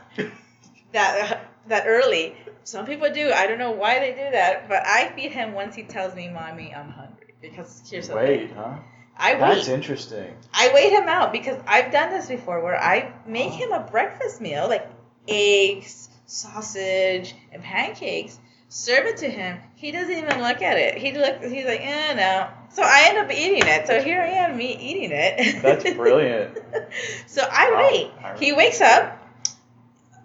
that 0.92 1.42
that 1.68 1.84
early. 1.88 2.36
Some 2.64 2.86
people 2.86 3.10
do. 3.12 3.32
I 3.32 3.48
don't 3.48 3.58
know 3.60 3.72
why 3.72 4.00
they 4.00 4.12
do 4.12 4.32
that, 4.32 4.68
but 4.68 4.84
I 4.86 5.12
feed 5.16 5.32
him 5.32 5.54
once 5.54 5.76
he 5.76 5.84
tells 5.84 6.16
me, 6.16 6.30
"Mommy, 6.30 6.74
I'm 6.74 6.90
hungry." 6.90 7.34
Because 7.42 7.82
here's 7.90 8.08
the 8.10 8.16
Wait, 8.16 8.48
thing. 8.50 8.56
huh? 8.58 8.78
I 9.18 9.34
wait. 9.34 9.40
That's 9.40 9.68
interesting. 9.70 10.34
I 10.54 10.72
wait 10.74 10.92
him 10.92 11.08
out 11.08 11.32
because 11.32 11.60
I've 11.68 11.92
done 11.92 12.10
this 12.12 12.28
before, 12.28 12.62
where 12.64 12.78
I 12.78 13.14
make 13.26 13.52
him 13.52 13.72
a 13.72 13.80
breakfast 13.80 14.42
meal, 14.42 14.68
like 14.68 14.88
eggs, 15.28 16.10
sausage, 16.26 17.34
and 17.52 17.64
pancakes. 17.64 18.40
Serve 18.68 19.06
it 19.08 19.18
to 19.18 19.30
him. 19.30 19.60
He 19.76 19.92
doesn't 19.92 20.16
even 20.16 20.42
look 20.42 20.62
at 20.62 20.78
it. 20.78 20.98
He 20.98 21.12
look. 21.18 21.44
He's 21.44 21.66
like, 21.66 21.82
eh, 21.82 22.14
no. 22.14 22.50
So 22.72 22.84
I 22.84 23.06
end 23.10 23.18
up 23.18 23.32
eating 23.36 23.64
it. 23.66 23.88
So 23.88 24.02
here 24.02 24.22
I 24.22 24.28
am, 24.28 24.58
me 24.58 24.78
eating 24.78 25.12
it. 25.12 25.62
That's 25.62 25.84
brilliant. 25.96 26.58
so 27.28 27.42
I 27.50 27.72
Wow. 27.72 27.78
wait. 27.92 28.12
I- 28.24 28.38
He 28.38 28.54
wakes 28.54 28.82
up, 28.82 29.18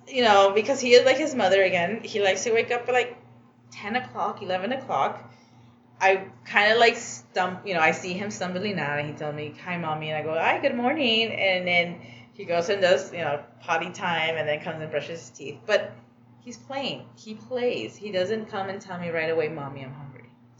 you 0.08 0.22
know, 0.22 0.52
because 0.54 0.80
he 0.80 0.92
is 0.94 1.04
like 1.04 1.16
his 1.16 1.34
mother 1.34 1.62
again. 1.62 2.00
He 2.02 2.22
likes 2.22 2.44
to 2.44 2.52
wake 2.52 2.70
up 2.70 2.86
at 2.88 2.92
like 2.92 3.16
10 3.72 3.96
o'clock, 3.96 4.42
11 4.42 4.72
o'clock. 4.72 5.30
I 6.00 6.26
kind 6.44 6.72
of 6.72 6.78
like 6.78 6.96
stump, 6.96 7.66
you 7.66 7.74
know, 7.74 7.80
I 7.80 7.92
see 7.92 8.12
him 8.12 8.30
stumbling 8.30 8.78
out 8.78 8.98
and 8.98 9.08
he 9.08 9.14
tells 9.14 9.34
me, 9.34 9.54
hi, 9.64 9.78
mommy. 9.78 10.10
And 10.10 10.18
I 10.18 10.22
go, 10.22 10.34
hi, 10.38 10.58
good 10.60 10.74
morning. 10.74 11.32
And 11.32 11.66
then 11.66 12.00
he 12.34 12.44
goes 12.44 12.68
and 12.68 12.82
does, 12.82 13.12
you 13.12 13.20
know, 13.20 13.42
potty 13.60 13.90
time 13.90 14.36
and 14.36 14.46
then 14.46 14.60
comes 14.60 14.82
and 14.82 14.90
brushes 14.90 15.20
his 15.20 15.30
teeth. 15.30 15.58
But 15.66 15.92
he's 16.40 16.58
playing. 16.58 17.06
He 17.16 17.34
plays. 17.34 17.96
He 17.96 18.12
doesn't 18.12 18.50
come 18.50 18.68
and 18.68 18.80
tell 18.80 18.98
me 18.98 19.08
right 19.10 19.30
away, 19.30 19.48
mommy, 19.48 19.82
I'm 19.82 19.92
hungry. 19.94 20.13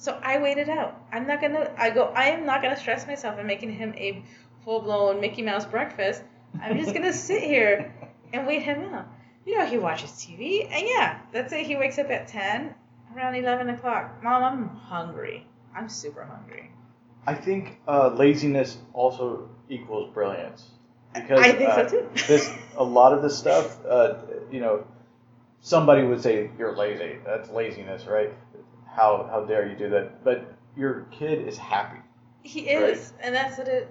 So 0.04 0.20
I 0.22 0.36
waited 0.38 0.68
out. 0.68 1.00
I'm 1.10 1.26
not 1.26 1.40
gonna. 1.40 1.72
I 1.78 1.88
go. 1.88 2.12
I 2.14 2.24
am 2.24 2.44
not 2.44 2.60
gonna 2.60 2.76
stress 2.76 3.06
myself 3.06 3.38
in 3.38 3.46
making 3.46 3.72
him 3.72 3.94
a 3.96 4.22
full 4.62 4.82
blown 4.82 5.18
Mickey 5.18 5.40
Mouse 5.40 5.64
breakfast. 5.64 6.22
I'm 6.60 6.76
just 6.76 6.92
gonna 6.92 7.14
sit 7.14 7.42
here 7.42 7.90
and 8.34 8.46
wait 8.46 8.60
him 8.60 8.82
out. 8.92 9.06
You 9.46 9.56
know, 9.56 9.64
he 9.64 9.78
watches 9.78 10.10
TV, 10.10 10.70
and 10.70 10.86
yeah, 10.86 11.20
let's 11.32 11.48
say 11.48 11.64
he 11.64 11.76
wakes 11.76 11.98
up 11.98 12.10
at 12.10 12.28
ten, 12.28 12.74
around 13.16 13.36
eleven 13.36 13.70
o'clock. 13.70 14.22
Mom, 14.22 14.44
I'm 14.44 14.68
hungry. 14.76 15.46
I'm 15.74 15.88
super 15.88 16.22
hungry. 16.22 16.70
I 17.26 17.34
think 17.34 17.80
uh, 17.88 18.08
laziness 18.08 18.76
also 18.92 19.48
equals 19.70 20.12
brilliance 20.12 20.68
because 21.14 21.40
I 21.40 21.52
think 21.52 21.70
so 21.72 21.80
uh, 21.80 21.88
too. 21.88 22.08
this 22.28 22.52
a 22.76 22.84
lot 22.84 23.14
of 23.14 23.22
this 23.22 23.38
stuff, 23.38 23.78
uh, 23.86 24.16
you 24.50 24.60
know, 24.60 24.86
somebody 25.62 26.02
would 26.02 26.20
say 26.22 26.50
you're 26.58 26.76
lazy. 26.76 27.20
That's 27.24 27.48
laziness, 27.48 28.04
right? 28.04 28.34
How 28.94 29.28
how 29.30 29.44
dare 29.44 29.68
you 29.68 29.76
do 29.76 29.90
that? 29.90 30.24
But 30.24 30.54
your 30.76 31.06
kid 31.10 31.46
is 31.46 31.58
happy. 31.58 31.98
He 32.42 32.60
is, 32.68 33.12
and 33.20 33.34
that's 33.34 33.58
what 33.58 33.68
it. 33.68 33.88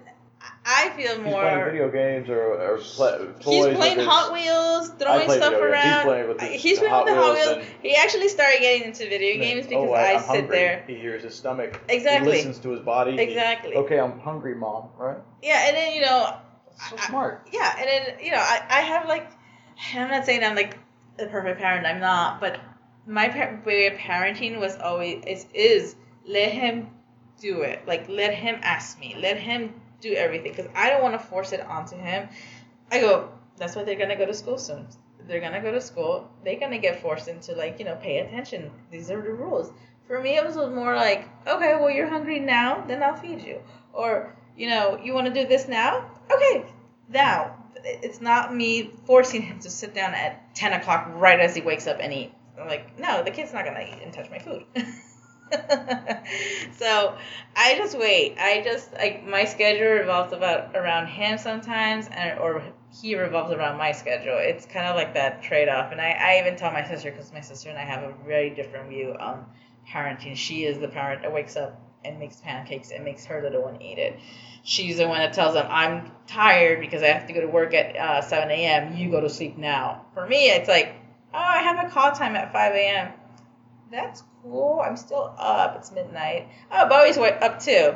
I 0.66 0.90
feel 0.90 1.16
more. 1.22 1.24
He's 1.24 1.34
playing 1.34 1.64
video 1.64 1.90
games 1.90 2.28
or, 2.28 2.38
or 2.38 2.78
play, 2.78 3.18
toys. 3.40 3.66
He's 3.66 3.76
playing 3.76 3.98
Hot 4.00 4.32
Wheels, 4.32 4.90
throwing 4.98 5.30
stuff 5.30 5.52
games. 5.52 5.54
He's 5.54 5.60
around. 5.62 6.04
playing 6.04 6.28
with 6.28 6.40
his- 6.40 6.62
He's 6.62 6.78
the 6.80 6.86
playing 6.86 6.94
Hot 6.94 7.04
with 7.06 7.14
the 7.14 7.20
Hot 7.20 7.34
Wheels 7.34 7.48
and- 7.66 7.82
He 7.82 7.96
actually 7.96 8.28
started 8.28 8.60
getting 8.60 8.82
into 8.88 9.08
video 9.08 9.38
games 9.40 9.66
oh, 9.66 9.68
because 9.70 9.88
oh, 9.88 9.94
I, 9.94 10.12
I'm 10.14 10.20
sit 10.20 10.26
hungry. 10.26 10.56
there. 10.56 10.84
He 10.86 10.94
hears 10.96 11.22
his 11.22 11.34
stomach. 11.34 11.80
Exactly. 11.88 12.30
He 12.32 12.36
listens 12.36 12.58
to 12.58 12.70
his 12.70 12.80
body. 12.80 13.12
He- 13.12 13.20
Exactly. 13.20 13.74
okay, 13.74 13.98
I'm 13.98 14.20
hungry, 14.20 14.54
mom. 14.54 14.88
Right? 14.98 15.16
Yeah, 15.42 15.66
and 15.68 15.76
then 15.76 15.94
you 15.94 16.02
know, 16.02 16.36
That's 16.78 16.90
so 16.90 16.96
I- 16.98 17.06
smart. 17.08 17.48
yeah, 17.52 17.76
and 17.78 17.88
then 17.88 18.24
you 18.24 18.30
know, 18.30 18.38
I, 18.38 18.60
I 18.68 18.80
have 18.82 19.08
like, 19.08 19.30
I'm 19.94 20.10
not 20.10 20.26
saying 20.26 20.44
I'm 20.44 20.54
like 20.56 20.78
the 21.16 21.26
perfect 21.26 21.58
parent. 21.58 21.86
I'm 21.86 22.00
not, 22.00 22.40
but 22.40 22.60
my 23.06 23.28
way 23.64 23.86
of 23.86 23.94
parenting 23.94 24.58
was 24.58 24.76
always 24.76 25.22
is 25.26 25.46
is 25.52 25.96
let 26.26 26.52
him 26.52 26.88
do 27.40 27.62
it. 27.62 27.86
Like 27.86 28.08
let 28.08 28.34
him 28.34 28.58
ask 28.62 28.98
me. 28.98 29.16
Let 29.18 29.36
him 29.36 29.74
do 30.00 30.14
everything 30.14 30.52
because 30.52 30.70
I 30.74 30.90
don't 30.90 31.02
want 31.02 31.14
to 31.14 31.26
force 31.26 31.52
it 31.52 31.60
onto 31.60 31.96
him. 31.96 32.28
I 32.90 33.00
go. 33.00 33.30
That's 33.56 33.76
why 33.76 33.84
they're 33.84 33.98
gonna 33.98 34.16
go 34.16 34.26
to 34.26 34.34
school 34.34 34.58
soon. 34.58 34.86
They're 35.26 35.40
gonna 35.40 35.62
go 35.62 35.72
to 35.72 35.80
school. 35.80 36.30
They're 36.44 36.58
gonna 36.58 36.78
get 36.78 37.00
forced 37.00 37.28
into 37.28 37.54
like 37.54 37.78
you 37.78 37.84
know 37.84 37.96
pay 37.96 38.18
attention. 38.18 38.70
These 38.90 39.10
are 39.10 39.20
the 39.20 39.32
rules. 39.32 39.72
For 40.06 40.20
me, 40.20 40.36
it 40.36 40.44
was 40.44 40.56
more 40.56 40.94
like, 40.94 41.28
okay, 41.46 41.76
well 41.76 41.90
you're 41.90 42.08
hungry 42.08 42.38
now, 42.38 42.84
then 42.86 43.02
I'll 43.02 43.16
feed 43.16 43.42
you. 43.42 43.60
Or 43.92 44.34
you 44.56 44.68
know, 44.68 45.00
you 45.02 45.14
want 45.14 45.26
to 45.26 45.32
do 45.32 45.46
this 45.46 45.68
now? 45.68 46.10
Okay, 46.30 46.66
now. 47.08 47.58
It's 47.86 48.22
not 48.22 48.54
me 48.54 48.92
forcing 49.04 49.42
him 49.42 49.58
to 49.58 49.68
sit 49.68 49.92
down 49.92 50.14
at 50.14 50.54
10 50.54 50.72
o'clock 50.72 51.06
right 51.16 51.38
as 51.38 51.54
he 51.54 51.60
wakes 51.60 51.86
up 51.86 51.98
and 52.00 52.14
eat. 52.14 52.32
I'm 52.60 52.68
like, 52.68 52.98
no, 52.98 53.22
the 53.22 53.30
kid's 53.30 53.52
not 53.52 53.64
gonna 53.64 53.80
eat 53.80 54.02
and 54.02 54.12
touch 54.12 54.30
my 54.30 54.38
food. 54.38 54.64
so 56.78 57.16
I 57.56 57.76
just 57.76 57.98
wait. 57.98 58.36
I 58.38 58.62
just 58.64 58.92
like 58.94 59.26
my 59.26 59.44
schedule 59.44 59.88
revolves 59.88 60.32
about 60.32 60.76
around 60.76 61.08
him 61.08 61.38
sometimes, 61.38 62.08
and 62.08 62.38
or 62.38 62.62
he 63.00 63.16
revolves 63.16 63.52
around 63.52 63.78
my 63.78 63.92
schedule. 63.92 64.36
It's 64.38 64.66
kind 64.66 64.86
of 64.86 64.96
like 64.96 65.14
that 65.14 65.42
trade 65.42 65.68
off. 65.68 65.92
And 65.92 66.00
I, 66.00 66.10
I 66.10 66.40
even 66.40 66.56
tell 66.56 66.72
my 66.72 66.86
sister 66.86 67.10
because 67.10 67.32
my 67.32 67.40
sister 67.40 67.68
and 67.68 67.78
I 67.78 67.84
have 67.84 68.02
a 68.02 68.14
very 68.26 68.50
different 68.50 68.88
view 68.88 69.14
on 69.18 69.44
parenting. 69.88 70.36
She 70.36 70.64
is 70.64 70.78
the 70.78 70.88
parent 70.88 71.22
that 71.22 71.32
wakes 71.32 71.56
up 71.56 71.80
and 72.04 72.18
makes 72.18 72.36
pancakes 72.36 72.90
and 72.90 73.04
makes 73.04 73.24
her 73.26 73.42
little 73.42 73.62
one 73.62 73.80
eat 73.82 73.98
it. 73.98 74.18
She's 74.62 74.98
the 74.98 75.08
one 75.08 75.18
that 75.18 75.32
tells 75.32 75.54
them, 75.54 75.66
I'm 75.68 76.10
tired 76.26 76.80
because 76.80 77.02
I 77.02 77.08
have 77.08 77.26
to 77.26 77.32
go 77.32 77.40
to 77.40 77.46
work 77.46 77.74
at 77.74 77.96
uh, 77.96 78.22
7 78.22 78.50
a.m. 78.50 78.96
You 78.96 79.10
go 79.10 79.20
to 79.20 79.28
sleep 79.28 79.58
now. 79.58 80.06
For 80.14 80.26
me, 80.26 80.50
it's 80.50 80.68
like, 80.68 80.94
oh, 81.34 81.38
I 81.38 81.58
have 81.62 81.84
a 81.84 81.90
call 81.90 82.12
time 82.12 82.36
at 82.36 82.52
5 82.52 82.74
a.m. 82.74 83.12
That's 83.90 84.22
cool. 84.42 84.80
I'm 84.84 84.96
still 84.96 85.34
up. 85.38 85.76
It's 85.76 85.92
midnight. 85.92 86.48
Oh, 86.70 86.88
Bowie's 86.88 87.18
up 87.18 87.60
too. 87.60 87.94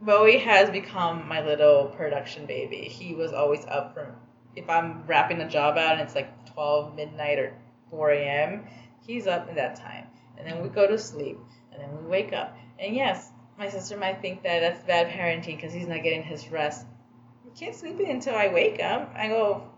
Bowie 0.00 0.38
has 0.38 0.68
become 0.70 1.28
my 1.28 1.44
little 1.44 1.86
production 1.86 2.46
baby. 2.46 2.88
He 2.88 3.14
was 3.14 3.32
always 3.32 3.64
up 3.66 3.94
from, 3.94 4.08
if 4.56 4.68
I'm 4.68 5.06
wrapping 5.06 5.40
a 5.40 5.48
job 5.48 5.78
out 5.78 5.92
and 5.92 6.00
it's 6.00 6.14
like 6.14 6.52
12 6.52 6.96
midnight 6.96 7.38
or 7.38 7.54
4 7.90 8.10
a.m., 8.10 8.66
he's 9.06 9.26
up 9.26 9.48
at 9.48 9.54
that 9.54 9.76
time. 9.76 10.06
And 10.36 10.46
then 10.46 10.62
we 10.62 10.68
go 10.68 10.86
to 10.86 10.98
sleep. 10.98 11.38
And 11.72 11.80
then 11.80 11.96
we 11.96 12.08
wake 12.08 12.32
up. 12.32 12.56
And 12.78 12.94
yes, 12.94 13.30
my 13.58 13.68
sister 13.68 13.96
might 13.96 14.20
think 14.20 14.42
that 14.42 14.60
that's 14.60 14.82
bad 14.84 15.08
parenting 15.08 15.56
because 15.56 15.72
he's 15.72 15.86
not 15.86 16.02
getting 16.02 16.22
his 16.22 16.48
rest. 16.50 16.86
The 17.44 17.50
kid's 17.52 17.78
sleeping 17.78 18.10
until 18.10 18.34
I 18.34 18.48
wake 18.48 18.82
up. 18.82 19.12
I 19.16 19.28
go, 19.28 19.71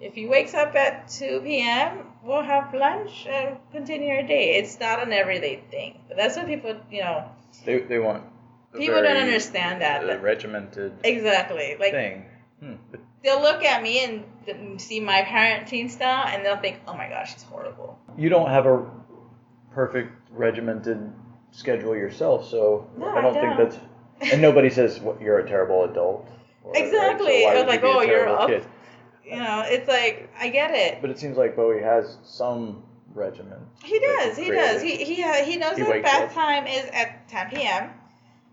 if 0.00 0.14
he 0.14 0.26
wakes 0.26 0.54
up 0.54 0.74
at 0.74 1.08
2 1.08 1.40
p.m., 1.44 2.06
we'll 2.22 2.42
have 2.42 2.72
lunch 2.74 3.26
and 3.28 3.56
continue 3.72 4.14
our 4.14 4.22
day. 4.22 4.56
It's 4.56 4.78
not 4.78 5.02
an 5.02 5.12
everyday 5.12 5.62
thing. 5.70 6.00
But 6.08 6.16
that's 6.16 6.36
what 6.36 6.46
people, 6.46 6.76
you 6.90 7.00
know, 7.00 7.24
They, 7.64 7.78
they 7.80 7.98
want. 7.98 8.24
a 8.74 8.78
people 8.78 9.02
don't 9.02 9.16
understand 9.16 9.82
that. 9.82 10.04
uh, 10.04 10.06
That- 10.08 10.22
regimented 10.22 10.92
exactly. 11.04 11.76
Like, 11.78 11.92
thing. 11.92 12.24
Hmm. 12.60 12.74
They'll 13.24 13.42
look 13.42 13.64
at 13.64 13.82
me 13.82 14.04
and 14.04 14.80
see 14.80 15.00
my 15.00 15.22
parenting 15.22 15.90
style 15.90 16.26
and 16.28 16.44
they'll 16.46 16.56
think, 16.56 16.80
oh 16.86 16.94
my 16.94 17.08
gosh, 17.08 17.32
it's 17.34 17.42
horrible. 17.42 17.98
you 18.16 18.28
don't 18.28 18.48
have 18.50 18.66
a 18.66 18.86
perfect 19.72 20.12
regimented 20.30 21.12
schedule 21.50 21.96
yourself, 21.96 22.48
so 22.48 22.88
No, 22.96 23.08
I 23.08 23.20
don't 23.20 23.36
I 23.36 23.40
think 23.56 23.70
that's. 23.70 24.32
And 24.32 24.42
nobody 24.42 24.70
says 24.70 25.00
what 25.00 25.20
you're 25.20 25.38
a 25.38 25.46
terrible 25.48 25.84
adult. 25.84 26.28
or- 26.64 26.72
right? 26.72 26.84
Exactly. 26.84 27.42
So 27.42 27.48
I 27.48 27.54
was 27.54 27.64
like, 27.66 27.82
oh, 27.82 28.00
you're 28.02 28.28
up. 28.28 28.48
kid? 28.48 28.64
You 29.30 29.36
know, 29.36 29.62
it's 29.66 29.88
like, 29.88 30.30
I 30.38 30.48
get 30.48 30.72
it. 30.74 31.00
But 31.00 31.10
it 31.10 31.18
seems 31.18 31.36
like 31.36 31.56
Bowie 31.56 31.82
has 31.82 32.16
some 32.24 32.82
regimen. 33.14 33.58
He 33.84 33.98
does. 33.98 34.36
He 34.36 34.50
does. 34.50 34.82
He 34.82 34.96
he 35.04 35.22
ha- 35.22 35.44
he 35.44 35.56
knows 35.56 35.76
He 35.76 35.82
that 35.82 36.02
bath 36.02 36.30
up. 36.30 36.32
time 36.32 36.66
is 36.66 36.84
at 36.92 37.28
10 37.28 37.50
p.m. 37.50 37.90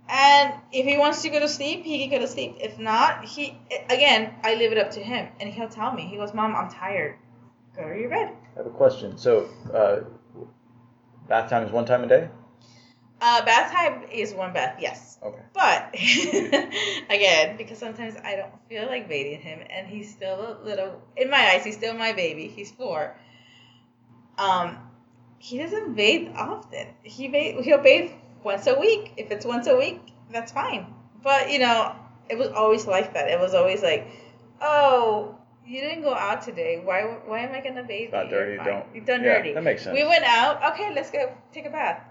And 0.07 0.53
if 0.71 0.85
he 0.85 0.97
wants 0.97 1.21
to 1.23 1.29
go 1.29 1.39
to 1.39 1.47
sleep, 1.47 1.83
he 1.83 1.99
can 1.99 2.09
go 2.09 2.19
to 2.19 2.27
sleep. 2.27 2.57
If 2.59 2.77
not, 2.77 3.25
he 3.25 3.57
again, 3.89 4.33
I 4.43 4.55
leave 4.55 4.71
it 4.71 4.77
up 4.77 4.91
to 4.91 4.99
him, 4.99 5.29
and 5.39 5.49
he'll 5.51 5.69
tell 5.69 5.93
me. 5.93 6.03
He 6.03 6.17
goes, 6.17 6.33
"Mom, 6.33 6.55
I'm 6.55 6.69
tired. 6.69 7.15
Go 7.75 7.87
to 7.89 7.99
your 7.99 8.09
bed." 8.09 8.29
I 8.55 8.59
have 8.59 8.67
a 8.67 8.69
question. 8.69 9.17
So, 9.17 9.49
uh, 9.73 10.01
bath 11.27 11.49
time 11.49 11.63
is 11.65 11.71
one 11.71 11.85
time 11.85 12.03
a 12.03 12.07
day. 12.07 12.29
Uh, 13.25 13.43
bath 13.43 13.71
time 13.71 14.03
is 14.11 14.35
one 14.35 14.53
bath, 14.53 14.75
yes. 14.79 15.17
Okay. 15.23 15.41
But 15.51 15.89
again, 17.09 17.57
because 17.57 17.79
sometimes 17.79 18.15
I 18.23 18.35
don't 18.35 18.53
feel 18.69 18.85
like 18.85 19.09
bathing 19.09 19.41
him, 19.41 19.61
and 19.67 19.87
he's 19.87 20.11
still 20.11 20.59
a 20.61 20.63
little 20.63 21.01
in 21.17 21.31
my 21.31 21.39
eyes. 21.39 21.63
He's 21.63 21.75
still 21.75 21.95
my 21.95 22.13
baby. 22.13 22.53
He's 22.55 22.69
four. 22.69 23.17
Um, 24.37 24.77
he 25.39 25.57
doesn't 25.57 25.95
bathe 25.95 26.33
often. 26.35 26.89
He 27.01 27.27
bathe, 27.27 27.63
he'll 27.65 27.81
bathe 27.81 28.11
once 28.43 28.67
a 28.67 28.79
week. 28.79 29.13
If 29.17 29.31
it's 29.31 29.43
once 29.43 29.65
a 29.65 29.75
week, 29.75 30.01
that's 30.31 30.51
fine. 30.51 30.93
But 31.23 31.51
you 31.51 31.57
know, 31.57 31.95
it 32.29 32.37
was 32.37 32.49
always 32.49 32.85
like 32.85 33.15
that. 33.15 33.27
It 33.27 33.39
was 33.39 33.55
always 33.55 33.81
like, 33.81 34.07
oh, 34.61 35.35
you 35.65 35.81
didn't 35.81 36.03
go 36.03 36.13
out 36.13 36.43
today. 36.43 36.79
Why? 36.83 37.01
Why 37.25 37.39
am 37.39 37.55
I 37.55 37.61
gonna 37.61 37.85
bathe? 37.85 38.11
Not 38.11 38.25
you? 38.25 38.29
Dirty. 38.29 38.63
Don't. 38.63 38.85
You're 38.93 39.03
done 39.03 39.23
yeah, 39.23 39.37
dirty. 39.37 39.53
That 39.53 39.63
makes 39.63 39.81
sense. 39.81 39.95
We 39.95 40.05
went 40.05 40.25
out. 40.25 40.73
Okay, 40.73 40.93
let's 40.93 41.09
go 41.09 41.35
take 41.51 41.65
a 41.65 41.71
bath. 41.71 42.03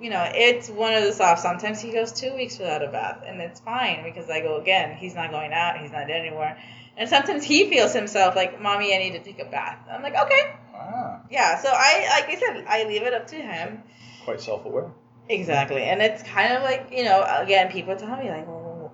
You 0.00 0.10
know, 0.10 0.24
it's 0.32 0.68
one 0.68 0.94
of 0.94 1.02
the 1.02 1.12
soft. 1.12 1.42
Sometimes 1.42 1.80
he 1.80 1.90
goes 1.90 2.12
two 2.12 2.32
weeks 2.34 2.58
without 2.58 2.84
a 2.84 2.88
bath, 2.88 3.22
and 3.26 3.40
it's 3.40 3.58
fine 3.60 4.04
because 4.04 4.30
I 4.30 4.40
go 4.40 4.56
again. 4.60 4.96
He's 4.96 5.14
not 5.14 5.30
going 5.30 5.52
out. 5.52 5.78
He's 5.80 5.90
not 5.90 6.08
anywhere. 6.08 6.56
And 6.96 7.08
sometimes 7.08 7.42
he 7.44 7.68
feels 7.68 7.92
himself 7.94 8.36
like, 8.36 8.60
"Mommy, 8.60 8.94
I 8.94 8.98
need 8.98 9.12
to 9.12 9.20
take 9.20 9.40
a 9.40 9.44
bath." 9.44 9.78
I'm 9.90 10.02
like, 10.02 10.14
"Okay, 10.16 10.52
Ah, 10.74 11.20
yeah." 11.30 11.58
So 11.58 11.68
I, 11.72 12.06
like 12.10 12.28
I 12.36 12.38
said, 12.40 12.64
I 12.68 12.84
leave 12.84 13.02
it 13.02 13.12
up 13.12 13.26
to 13.28 13.36
him. 13.36 13.82
quite 14.24 14.40
self-aware. 14.40 14.90
Exactly, 15.28 15.82
and 15.82 16.00
it's 16.00 16.22
kind 16.22 16.52
of 16.54 16.62
like 16.62 16.88
you 16.92 17.04
know, 17.04 17.22
again, 17.40 17.70
people 17.70 17.96
tell 17.96 18.16
me 18.16 18.30
like, 18.30 18.46
"Well, 18.46 18.92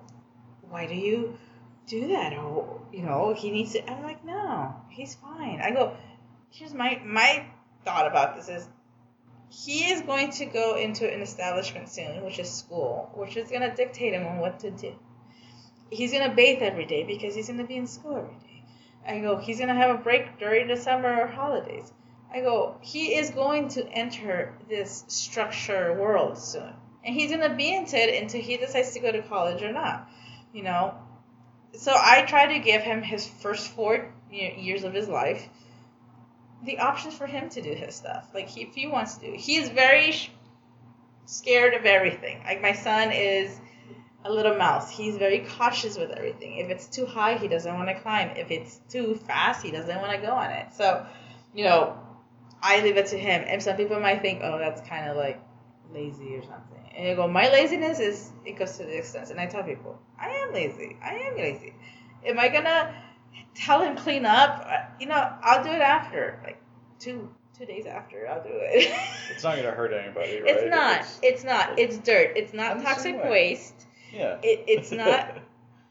why 0.69 0.85
do 0.87 0.95
you 0.95 1.37
do 1.87 2.07
that?" 2.09 2.33
Or 2.33 2.81
you 2.91 3.03
know, 3.03 3.33
he 3.35 3.51
needs 3.51 3.73
to. 3.73 3.89
I'm 3.89 4.03
like, 4.03 4.23
"No, 4.25 4.75
he's 4.89 5.15
fine." 5.15 5.61
I 5.61 5.71
go, 5.71 5.95
"Here's 6.49 6.73
my 6.73 6.99
my 7.05 7.45
thought 7.85 8.07
about 8.07 8.35
this 8.35 8.49
is." 8.49 8.67
He 9.49 9.91
is 9.91 10.01
going 10.01 10.31
to 10.31 10.45
go 10.45 10.75
into 10.75 11.11
an 11.11 11.21
establishment 11.21 11.89
soon, 11.89 12.23
which 12.23 12.39
is 12.39 12.51
school, 12.51 13.11
which 13.13 13.37
is 13.37 13.49
going 13.49 13.61
to 13.61 13.73
dictate 13.73 14.13
him 14.13 14.25
on 14.25 14.39
what 14.39 14.59
to 14.61 14.71
do. 14.71 14.93
He's 15.89 16.11
going 16.11 16.29
to 16.29 16.35
bathe 16.35 16.61
every 16.61 16.85
day 16.85 17.03
because 17.03 17.35
he's 17.35 17.47
going 17.47 17.59
to 17.59 17.65
be 17.65 17.77
in 17.77 17.87
school 17.87 18.17
every 18.17 18.35
day. 18.39 18.63
I 19.07 19.19
go, 19.19 19.37
he's 19.37 19.57
going 19.57 19.69
to 19.69 19.75
have 19.75 19.99
a 19.99 20.01
break 20.01 20.39
during 20.39 20.67
the 20.67 20.77
summer 20.77 21.21
or 21.21 21.27
holidays. 21.27 21.91
I 22.33 22.41
go, 22.41 22.77
he 22.81 23.15
is 23.15 23.29
going 23.29 23.69
to 23.69 23.87
enter 23.87 24.53
this 24.67 25.05
structure 25.07 25.93
world 25.93 26.37
soon. 26.37 26.73
And 27.03 27.15
he's 27.15 27.29
going 27.29 27.47
to 27.47 27.55
be 27.55 27.73
into 27.73 27.97
it 27.97 28.21
until 28.21 28.41
he 28.41 28.57
decides 28.57 28.91
to 28.91 28.99
go 28.99 29.11
to 29.11 29.21
college 29.21 29.61
or 29.61 29.71
not. 29.71 30.09
You 30.53 30.63
know? 30.63 30.95
So 31.73 31.93
I 31.95 32.23
try 32.23 32.53
to 32.53 32.59
give 32.59 32.81
him 32.81 33.03
his 33.03 33.27
first 33.27 33.69
four 33.69 34.11
years 34.31 34.83
of 34.83 34.93
his 34.93 35.07
life 35.07 35.47
the 36.65 36.79
options 36.79 37.15
for 37.15 37.27
him 37.27 37.49
to 37.49 37.61
do 37.61 37.73
his 37.73 37.95
stuff. 37.95 38.29
Like, 38.33 38.49
he, 38.49 38.61
if 38.61 38.75
he 38.75 38.87
wants 38.87 39.15
to. 39.17 39.35
He 39.37 39.57
is 39.57 39.69
very 39.69 40.11
sh- 40.11 40.31
scared 41.25 41.73
of 41.73 41.85
everything. 41.85 42.41
Like, 42.43 42.61
my 42.61 42.73
son 42.73 43.11
is 43.11 43.59
a 44.25 44.31
little 44.31 44.55
mouse. 44.55 44.89
He's 44.89 45.17
very 45.17 45.39
cautious 45.57 45.97
with 45.97 46.11
everything. 46.11 46.57
If 46.57 46.69
it's 46.69 46.87
too 46.87 47.05
high, 47.05 47.37
he 47.37 47.47
doesn't 47.47 47.73
want 47.73 47.89
to 47.89 47.95
climb. 47.95 48.29
If 48.35 48.49
it's 48.51 48.79
too 48.89 49.15
fast, 49.15 49.63
he 49.63 49.71
doesn't 49.71 50.01
want 50.01 50.11
to 50.13 50.25
go 50.25 50.33
on 50.33 50.49
it. 50.49 50.73
So, 50.73 51.05
you 51.53 51.63
know, 51.63 51.97
I 52.61 52.81
leave 52.81 52.97
it 52.97 53.07
to 53.07 53.17
him. 53.17 53.43
And 53.47 53.61
some 53.61 53.77
people 53.77 53.99
might 53.99 54.21
think, 54.21 54.41
oh, 54.43 54.57
that's 54.57 54.81
kind 54.81 55.07
of 55.07 55.15
like 55.15 55.39
lazy 55.93 56.35
or 56.35 56.41
something. 56.41 56.91
And 56.95 57.07
you 57.07 57.15
go, 57.15 57.27
my 57.27 57.49
laziness 57.49 57.99
is, 57.99 58.31
it 58.45 58.57
goes 58.57 58.77
to 58.77 58.83
the 58.85 58.97
extent. 58.97 59.29
And 59.29 59.39
I 59.39 59.45
tell 59.45 59.63
people, 59.63 59.99
I 60.19 60.29
am 60.29 60.53
lazy. 60.53 60.97
I 61.03 61.13
am 61.13 61.37
lazy. 61.37 61.75
Am 62.25 62.39
I 62.39 62.47
to 62.47 62.93
tell 63.55 63.81
him 63.81 63.95
clean 63.95 64.25
up? 64.25 64.65
Uh, 64.69 64.85
You 64.99 65.07
know, 65.07 65.33
I'll 65.41 65.63
do 65.63 65.69
it 65.71 65.81
after. 65.81 66.39
Like, 66.43 66.61
two 66.99 67.29
two 67.57 67.65
days 67.65 67.85
after, 67.85 68.27
I'll 68.27 68.43
do 68.43 68.49
it. 68.51 68.93
It's 69.31 69.43
not 69.43 69.55
gonna 69.55 69.71
hurt 69.71 69.91
anybody, 69.93 70.41
right? 70.41 70.51
It's 70.51 70.69
not. 70.69 71.05
It's 71.23 71.43
not. 71.43 71.79
It's 71.79 71.97
dirt. 71.97 72.33
It's 72.35 72.53
not 72.53 72.77
I'm 72.77 72.83
toxic 72.83 73.15
waste. 73.23 73.73
yeah. 74.13 74.37
It, 74.43 74.65
it's 74.67 74.91
not. 75.03 75.37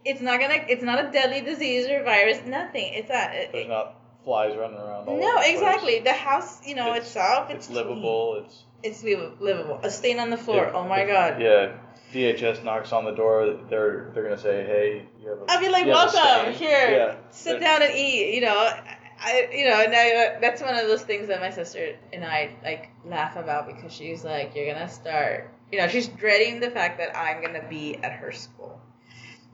it's 0.05 0.21
not 0.21 0.41
gonna. 0.41 0.61
It's 0.69 0.83
not 0.85 1.05
a 1.05 1.11
deadly 1.11 1.41
disease 1.41 1.87
or 1.89 2.03
virus. 2.05 2.41
Nothing. 2.47 2.93
It's 2.95 3.11
a. 3.11 3.49
There's 3.53 3.69
not 3.69 3.97
flies 4.25 4.57
running 4.57 4.79
around. 4.79 5.09
All 5.09 5.19
no, 5.21 5.27
the 5.33 5.37
place. 5.41 5.55
exactly. 5.55 5.99
The 6.01 6.13
house, 6.13 6.67
you 6.67 6.75
know 6.75 6.91
It's- 6.93 7.07
itself. 7.09 7.51
It's, 7.51 7.67
It's, 7.67 7.75
livable. 7.75 8.45
It's. 8.45 8.65
It's 8.83 9.03
livable. 9.03 9.81
A 9.83 9.91
stain 9.91 10.19
on 10.19 10.29
the 10.31 10.37
floor. 10.39 10.67
if- 10.67 10.75
oh 10.75 10.85
my 10.87 11.05
god. 11.07 11.41
Yeah. 11.41 11.73
DHS 12.15 12.63
knocks 12.63 12.93
on 12.93 13.05
the 13.05 13.11
door. 13.11 13.59
They're 13.69 14.11
they're 14.15 14.23
gonna 14.23 14.39
say, 14.39 14.65
hey, 14.65 15.07
you 15.21 15.31
have 15.31 15.39
a. 15.41 15.45
I'll 15.49 15.61
be 15.61 15.69
like, 15.69 15.85
you 15.85 15.93
have 15.93 16.11
a 16.11 16.17
welcome 16.17 16.53
here. 16.55 16.91
Yeah. 16.91 17.17
Sit 17.31 17.61
down 17.61 17.83
and 17.83 17.93
eat. 17.93 18.35
You 18.35 18.43
know, 18.43 18.55
I 18.55 19.49
you 19.53 19.69
know, 19.69 19.83
and 19.83 19.93
I, 19.93 20.39
that's 20.41 20.63
one 20.63 20.77
of 20.77 20.87
those 20.87 21.03
things 21.03 21.29
that 21.29 21.41
my 21.41 21.51
sister 21.51 21.97
and 22.13 22.25
I 22.25 22.55
like 22.63 22.91
laugh 23.05 23.37
about 23.37 23.67
because 23.67 23.93
she's 23.93 24.25
like, 24.25 24.55
you're 24.55 24.73
gonna 24.73 24.89
start. 24.89 25.53
You 25.73 25.79
know, 25.81 25.89
she's 25.89 26.07
dreading 26.07 26.61
the 26.61 26.71
fact 26.71 26.99
that 26.99 27.17
I'm 27.17 27.43
gonna 27.43 27.69
be 27.69 27.97
at 27.97 28.13
her 28.13 28.31
school. 28.31 28.81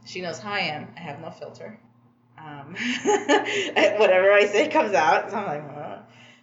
She 0.05 0.21
knows 0.21 0.39
how 0.39 0.53
I 0.53 0.61
am. 0.61 0.89
I 0.97 1.01
have 1.01 1.21
no 1.21 1.31
filter. 1.31 1.81
Um, 2.39 2.75
whatever 3.05 4.33
I 4.33 4.47
say 4.51 4.69
comes 4.69 4.93
out. 4.93 5.31
So 5.31 5.37
I'm 5.37 5.47
like. 5.47 5.90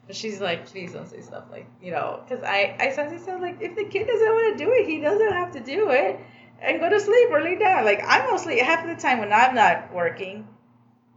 But 0.08 0.16
she's 0.16 0.42
like, 0.42 0.66
please 0.66 0.94
don't 0.94 1.08
say 1.08 1.22
stuff 1.22 1.44
like, 1.52 1.68
you 1.82 1.92
know, 1.92 2.24
because 2.24 2.44
I 2.44 2.76
I 2.80 2.92
sometimes 2.92 3.26
sound 3.26 3.42
like, 3.42 3.62
if 3.62 3.76
the 3.76 3.84
kid 3.86 4.08
doesn't 4.08 4.28
want 4.28 4.58
to 4.58 4.66
do 4.66 4.72
it, 4.72 4.88
he 4.88 5.00
doesn't 5.02 5.34
have 5.34 5.52
to 5.52 5.60
do 5.60 5.92
it, 5.92 6.20
and 6.62 6.80
go 6.80 6.90
to 6.90 7.00
sleep 7.00 7.30
or 7.32 7.42
lay 7.42 7.58
down. 7.58 7.86
Like 7.86 8.02
I'm 8.06 8.30
mostly 8.32 8.60
half 8.60 8.84
of 8.84 8.96
the 8.96 9.02
time 9.02 9.20
when 9.20 9.32
I'm 9.32 9.54
not 9.54 9.94
working, 9.94 10.48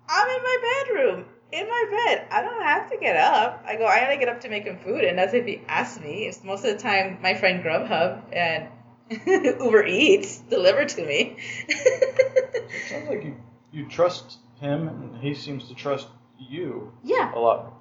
I'm 0.09 0.29
in 0.29 0.43
my 0.43 0.85
bedroom 0.87 1.25
in 1.53 1.69
my 1.69 2.05
bed. 2.07 2.27
I 2.31 2.43
don't 2.43 2.63
have 2.63 2.91
to 2.91 2.97
get 2.97 3.17
up. 3.17 3.63
I 3.67 3.77
go, 3.77 3.87
I 3.87 4.01
gotta 4.01 4.17
get 4.17 4.29
up 4.29 4.41
to 4.43 4.49
make 4.49 4.65
him 4.65 4.79
food, 4.79 5.05
and 5.05 5.19
that's 5.19 5.35
if 5.35 5.47
he 5.47 5.63
asks 5.69 6.01
me. 6.01 6.27
It's 6.27 6.45
most 6.45 6.65
of 6.65 6.77
the 6.77 6.83
time 6.83 7.19
my 7.23 7.35
friend 7.35 7.63
Grubhub 7.63 8.23
and 8.33 8.69
Uber 9.27 9.87
Eats 9.87 10.39
deliver 10.39 10.85
to 10.85 11.07
me. 11.07 11.37
It 11.69 12.89
sounds 12.89 13.09
like 13.09 13.25
you 13.25 13.37
you 13.73 13.89
trust 13.89 14.39
him, 14.61 14.89
and 14.89 15.17
he 15.17 15.35
seems 15.35 15.69
to 15.69 15.75
trust 15.75 16.09
you 16.39 16.93
yeah, 17.03 17.35
a 17.35 17.39
lot. 17.39 17.75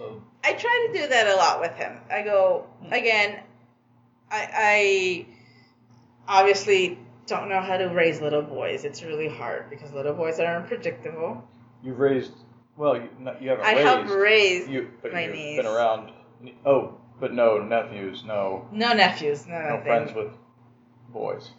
So 0.00 0.22
I 0.42 0.54
try 0.54 0.88
to 0.90 0.98
do 0.98 1.08
that 1.08 1.26
a 1.26 1.36
lot 1.36 1.60
with 1.60 1.74
him. 1.74 1.98
I 2.10 2.22
go 2.22 2.66
hmm. 2.82 2.92
again. 2.92 3.40
I, 4.30 4.48
I 4.54 5.26
obviously 6.26 6.98
don't 7.26 7.50
know 7.50 7.60
how 7.60 7.76
to 7.76 7.86
raise 7.88 8.20
little 8.20 8.42
boys. 8.42 8.84
It's 8.84 9.02
really 9.02 9.28
hard 9.28 9.68
because 9.68 9.92
little 9.92 10.14
boys 10.14 10.40
are 10.40 10.56
unpredictable. 10.56 11.46
you've 11.82 11.98
raised. 11.98 12.32
Well, 12.78 12.96
you, 12.96 13.10
not- 13.18 13.42
you 13.42 13.50
haven't 13.50 13.66
I 13.66 13.74
raised. 13.74 13.86
help 13.86 14.08
raise 14.08 14.68
you, 14.68 14.90
but 15.02 15.12
my 15.12 15.26
you've 15.26 15.34
niece. 15.34 15.56
been 15.58 15.66
around. 15.66 16.12
Oh, 16.64 16.94
but 17.20 17.34
no 17.34 17.58
nephews, 17.58 18.24
no 18.24 18.66
no 18.72 18.94
nephews, 18.94 19.46
no, 19.46 19.76
no 19.76 19.82
friends 19.82 20.14
with 20.14 20.32
boys. 21.12 21.50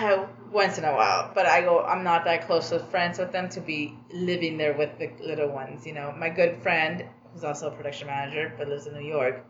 Uh, 0.00 0.26
once 0.52 0.78
in 0.78 0.84
a 0.84 0.94
while, 0.94 1.32
but 1.34 1.44
I 1.46 1.62
go. 1.62 1.82
I'm 1.82 2.04
not 2.04 2.24
that 2.26 2.46
close 2.46 2.70
with 2.70 2.88
friends 2.88 3.18
with 3.18 3.32
them 3.32 3.48
to 3.48 3.60
be 3.60 3.98
living 4.12 4.56
there 4.56 4.74
with 4.74 4.96
the 5.00 5.10
little 5.20 5.48
ones. 5.48 5.84
You 5.84 5.94
know, 5.94 6.14
my 6.16 6.28
good 6.28 6.62
friend, 6.62 7.04
who's 7.32 7.44
also 7.44 7.68
a 7.68 7.70
production 7.70 8.06
manager 8.06 8.52
but 8.56 8.68
lives 8.68 8.86
in 8.86 8.94
New 8.94 9.06
York, 9.06 9.44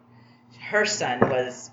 her 0.60 0.84
son 0.84 1.20
was 1.20 1.70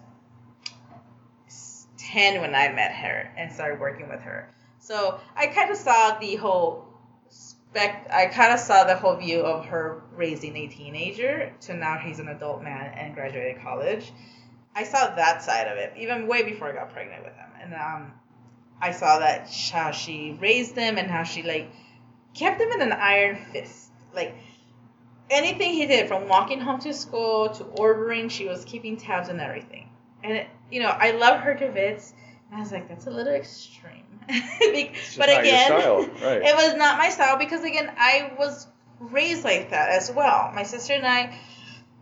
ten 1.97 2.41
when 2.41 2.55
I 2.55 2.69
met 2.69 2.91
her 2.91 3.31
and 3.37 3.51
started 3.51 3.79
working 3.79 4.09
with 4.09 4.21
her. 4.21 4.49
So 4.79 5.19
I 5.35 5.47
kind 5.47 5.69
of 5.69 5.77
saw 5.77 6.17
the 6.17 6.35
whole 6.35 6.85
spec. 7.29 8.07
I 8.11 8.27
kind 8.27 8.53
of 8.53 8.59
saw 8.59 8.85
the 8.85 8.95
whole 8.95 9.15
view 9.15 9.41
of 9.41 9.65
her 9.65 10.01
raising 10.15 10.55
a 10.55 10.67
teenager 10.67 11.53
to 11.61 11.73
now 11.73 11.97
he's 11.97 12.19
an 12.19 12.29
adult 12.29 12.63
man 12.63 12.93
and 12.95 13.13
graduated 13.13 13.61
college. 13.61 14.11
I 14.75 14.83
saw 14.83 15.13
that 15.15 15.43
side 15.43 15.67
of 15.67 15.77
it 15.77 15.93
even 15.97 16.27
way 16.27 16.43
before 16.43 16.69
I 16.69 16.73
got 16.73 16.93
pregnant 16.93 17.23
with 17.23 17.33
him, 17.33 17.49
and 17.61 17.73
um, 17.73 18.13
I 18.81 18.91
saw 18.91 19.19
that 19.19 19.49
how 19.71 19.91
she 19.91 20.37
raised 20.39 20.75
them 20.75 20.97
and 20.97 21.09
how 21.09 21.23
she 21.23 21.43
like 21.43 21.71
kept 22.33 22.59
them 22.59 22.71
in 22.71 22.81
an 22.81 22.93
iron 22.93 23.37
fist. 23.51 23.91
Like 24.13 24.35
anything 25.29 25.73
he 25.73 25.85
did, 25.85 26.07
from 26.07 26.27
walking 26.27 26.59
home 26.59 26.79
to 26.81 26.93
school 26.93 27.49
to 27.49 27.63
ordering, 27.63 28.29
she 28.29 28.47
was 28.47 28.65
keeping 28.65 28.97
tabs 28.97 29.29
on 29.29 29.39
everything. 29.39 29.89
And 30.23 30.37
it, 30.37 30.47
you 30.71 30.81
know, 30.81 30.89
I 30.89 31.11
love 31.11 31.41
her 31.41 31.55
to 31.55 31.69
bits. 31.69 32.13
And 32.49 32.57
I 32.57 32.61
was 32.61 32.71
like, 32.71 32.87
that's 32.87 33.07
a 33.07 33.11
little 33.11 33.33
extreme. 33.33 34.03
But 35.17 35.29
again, 35.29 35.71
right. 36.21 36.41
it 36.43 36.55
was 36.55 36.75
not 36.75 36.97
my 36.97 37.09
style 37.09 37.37
because 37.37 37.63
again, 37.63 37.91
I 37.97 38.31
was 38.37 38.67
raised 38.99 39.43
like 39.43 39.71
that 39.71 39.89
as 39.89 40.11
well. 40.11 40.51
My 40.53 40.63
sister 40.63 40.93
and 40.93 41.05
I, 41.05 41.37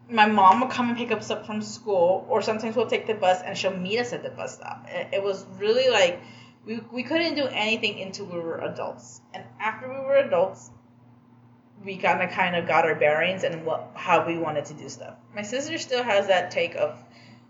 my 0.09 0.25
mom 0.25 0.61
would 0.61 0.69
come 0.69 0.89
and 0.89 0.97
pick 0.97 1.11
us 1.11 1.29
up 1.29 1.45
from 1.45 1.61
school, 1.61 2.25
or 2.29 2.41
sometimes 2.41 2.75
we'll 2.75 2.87
take 2.87 3.07
the 3.07 3.13
bus 3.13 3.41
and 3.43 3.57
she'll 3.57 3.75
meet 3.75 3.99
us 3.99 4.13
at 4.13 4.23
the 4.23 4.29
bus 4.29 4.55
stop. 4.55 4.85
It, 4.89 5.15
it 5.15 5.23
was 5.23 5.45
really 5.57 5.89
like 5.89 6.21
we, 6.65 6.81
we 6.91 7.03
couldn't 7.03 7.35
do 7.35 7.45
anything 7.45 8.01
until 8.01 8.25
we 8.25 8.39
were 8.39 8.59
adults. 8.59 9.21
And 9.33 9.43
after 9.59 9.87
we 9.87 9.99
were 9.99 10.17
adults, 10.17 10.69
we 11.85 11.97
kind 11.97 12.21
of 12.21 12.29
kind 12.31 12.55
of 12.55 12.67
got 12.67 12.85
our 12.85 12.95
bearings 12.95 13.43
and 13.43 13.65
what 13.65 13.91
how 13.95 14.25
we 14.25 14.37
wanted 14.37 14.65
to 14.65 14.73
do 14.73 14.89
stuff. 14.89 15.15
My 15.35 15.41
sister 15.43 15.77
still 15.77 16.03
has 16.03 16.27
that 16.27 16.51
take 16.51 16.75
of 16.75 16.97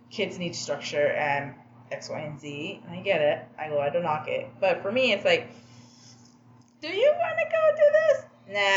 kids 0.10 0.38
need 0.38 0.56
structure 0.56 1.08
and 1.08 1.54
X, 1.92 2.10
Y, 2.10 2.20
and 2.20 2.40
Z. 2.40 2.82
And 2.86 3.00
I 3.00 3.02
get 3.02 3.22
it. 3.22 3.40
I 3.58 3.70
go, 3.70 3.80
I 3.80 3.90
don't 3.90 4.04
knock 4.04 4.28
it. 4.28 4.50
But 4.60 4.82
for 4.82 4.92
me, 4.92 5.14
it's 5.14 5.24
like, 5.26 5.50
do 6.82 6.88
you 6.90 7.14
want 7.16 7.38
to 7.40 7.46
go 7.46 7.76
do 7.76 7.92
this? 7.94 8.24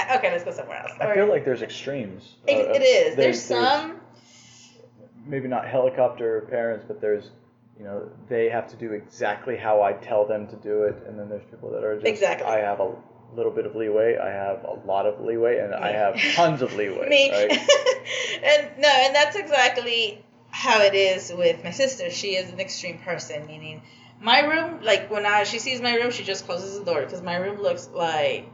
Nah. 0.09 0.17
Okay, 0.17 0.31
let's 0.31 0.45
go 0.45 0.53
somewhere 0.53 0.79
else. 0.83 0.93
I 1.01 1.07
Or- 1.07 1.15
feel 1.15 1.27
like 1.29 1.45
there's 1.45 1.63
extremes. 1.63 2.37
it, 2.47 2.69
Uh, 2.69 2.73
it 2.73 2.83
is. 2.83 3.17
There's, 3.17 3.49
there's- 3.49 3.69
some. 3.83 4.01
maybe 5.27 5.49
not 5.49 5.67
helicopter 5.67 6.43
parents, 6.51 6.85
but 6.87 7.01
there's, 7.01 7.31
you 7.79 7.85
know, 7.85 8.09
they 8.29 8.49
have 8.49 8.69
to 8.69 8.77
do 8.77 8.93
exactly 8.93 9.57
how 9.57 9.83
I 9.83 9.93
tell 9.95 10.25
them 10.25 10.47
to 10.49 10.57
do 10.57 10.85
it, 10.85 10.97
and 11.07 11.19
then 11.19 11.29
there's 11.29 11.45
people 11.45 11.71
that 11.73 11.85
are 11.85 11.95
just, 11.97 12.07
Exactly. 12.07 12.47
I 12.47 12.59
have 12.59 12.81
a 12.81 12.93
little 13.37 13.53
bit 13.53 13.67
of 13.67 13.75
leeway, 13.77 14.17
I 14.17 14.31
have 14.31 14.65
a 14.65 14.87
lot 14.87 15.07
of 15.07 15.21
leeway, 15.21 15.59
and 15.59 15.75
I 15.75 15.93
have 15.93 16.17
tons 16.35 16.63
of 16.63 16.75
leeway. 16.75 17.09
Me. 17.09 17.31
Right? 17.31 17.51
and 18.43 18.71
no, 18.79 18.89
and 18.89 19.15
that's 19.15 19.37
exactly 19.37 20.25
how 20.51 20.83
it 20.83 20.95
is 20.95 21.33
with 21.33 21.63
my 21.63 21.71
sister. 21.71 22.11
She 22.11 22.37
is 22.37 22.51
an 22.51 22.61
extreme 22.61 22.99
person, 22.99 23.47
meaning 23.47 23.83
my 24.21 24.41
room, 24.41 24.81
like 24.83 25.11
when 25.11 25.25
I 25.27 25.45
she 25.45 25.59
sees 25.59 25.81
my 25.81 25.95
room, 25.95 26.11
she 26.11 26.25
just 26.25 26.45
closes 26.45 26.79
the 26.79 26.85
door 26.85 27.03
because 27.03 27.23
my 27.23 27.37
room 27.37 27.61
looks 27.61 27.89
like 27.93 28.49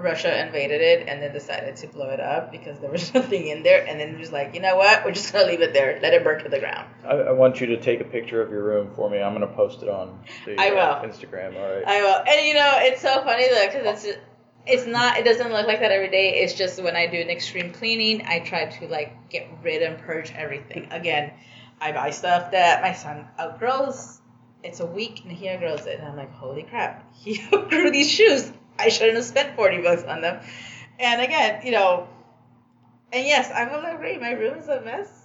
Russia 0.00 0.44
invaded 0.46 0.80
it 0.80 1.08
and 1.08 1.22
then 1.22 1.32
decided 1.32 1.76
to 1.76 1.86
blow 1.88 2.10
it 2.10 2.20
up 2.20 2.52
because 2.52 2.78
there 2.80 2.90
was 2.90 3.12
nothing 3.14 3.48
in 3.48 3.62
there, 3.62 3.86
and 3.86 3.98
then 3.98 4.18
was 4.18 4.32
like, 4.32 4.54
you 4.54 4.60
know 4.60 4.76
what, 4.76 5.04
we're 5.04 5.12
just 5.12 5.32
gonna 5.32 5.46
leave 5.46 5.60
it 5.60 5.72
there, 5.72 5.98
let 6.02 6.14
it 6.14 6.24
burn 6.24 6.42
to 6.42 6.48
the 6.48 6.58
ground. 6.58 6.88
I, 7.04 7.14
I 7.14 7.32
want 7.32 7.60
you 7.60 7.66
to 7.68 7.76
take 7.80 8.00
a 8.00 8.04
picture 8.04 8.42
of 8.42 8.50
your 8.50 8.62
room 8.62 8.90
for 8.94 9.08
me. 9.10 9.20
I'm 9.20 9.32
gonna 9.32 9.46
post 9.46 9.82
it 9.82 9.88
on 9.88 10.18
the 10.44 10.58
I 10.58 10.70
uh. 10.70 11.02
Instagram. 11.02 11.56
All 11.56 11.74
right. 11.74 11.84
I 11.86 12.02
will, 12.02 12.22
and 12.26 12.46
you 12.46 12.54
know, 12.54 12.72
it's 12.76 13.02
so 13.02 13.22
funny 13.22 13.48
though 13.48 13.66
because 13.66 14.04
it's 14.04 14.18
it's 14.66 14.86
not 14.86 15.16
it 15.16 15.24
doesn't 15.24 15.52
look 15.52 15.66
like 15.66 15.80
that 15.80 15.92
every 15.92 16.10
day. 16.10 16.40
It's 16.40 16.54
just 16.54 16.82
when 16.82 16.96
I 16.96 17.06
do 17.06 17.20
an 17.20 17.30
extreme 17.30 17.72
cleaning, 17.72 18.22
I 18.26 18.40
try 18.40 18.66
to 18.66 18.88
like 18.88 19.30
get 19.30 19.48
rid 19.62 19.82
and 19.82 19.98
purge 19.98 20.32
everything. 20.32 20.88
Again, 20.90 21.32
I 21.80 21.92
buy 21.92 22.10
stuff 22.10 22.50
that 22.52 22.82
my 22.82 22.92
son 22.92 23.26
outgrows. 23.38 24.20
It's 24.62 24.80
a 24.80 24.86
week 24.86 25.22
and 25.22 25.32
he 25.32 25.48
outgrows 25.48 25.86
it, 25.86 25.98
and 25.98 26.08
I'm 26.08 26.16
like, 26.16 26.32
holy 26.32 26.64
crap, 26.64 27.14
he 27.14 27.40
outgrew 27.52 27.90
these 27.90 28.10
shoes. 28.10 28.52
I 28.78 28.88
shouldn't 28.88 29.16
have 29.16 29.24
spent 29.24 29.56
forty 29.56 29.80
bucks 29.82 30.04
on 30.04 30.20
them. 30.20 30.40
And 30.98 31.20
again, 31.20 31.60
you 31.64 31.72
know, 31.72 32.08
and 33.12 33.26
yes, 33.26 33.50
I 33.50 33.64
will 33.70 33.84
agree. 33.94 34.18
My 34.18 34.32
room 34.32 34.58
is 34.58 34.68
a 34.68 34.80
mess. 34.80 35.22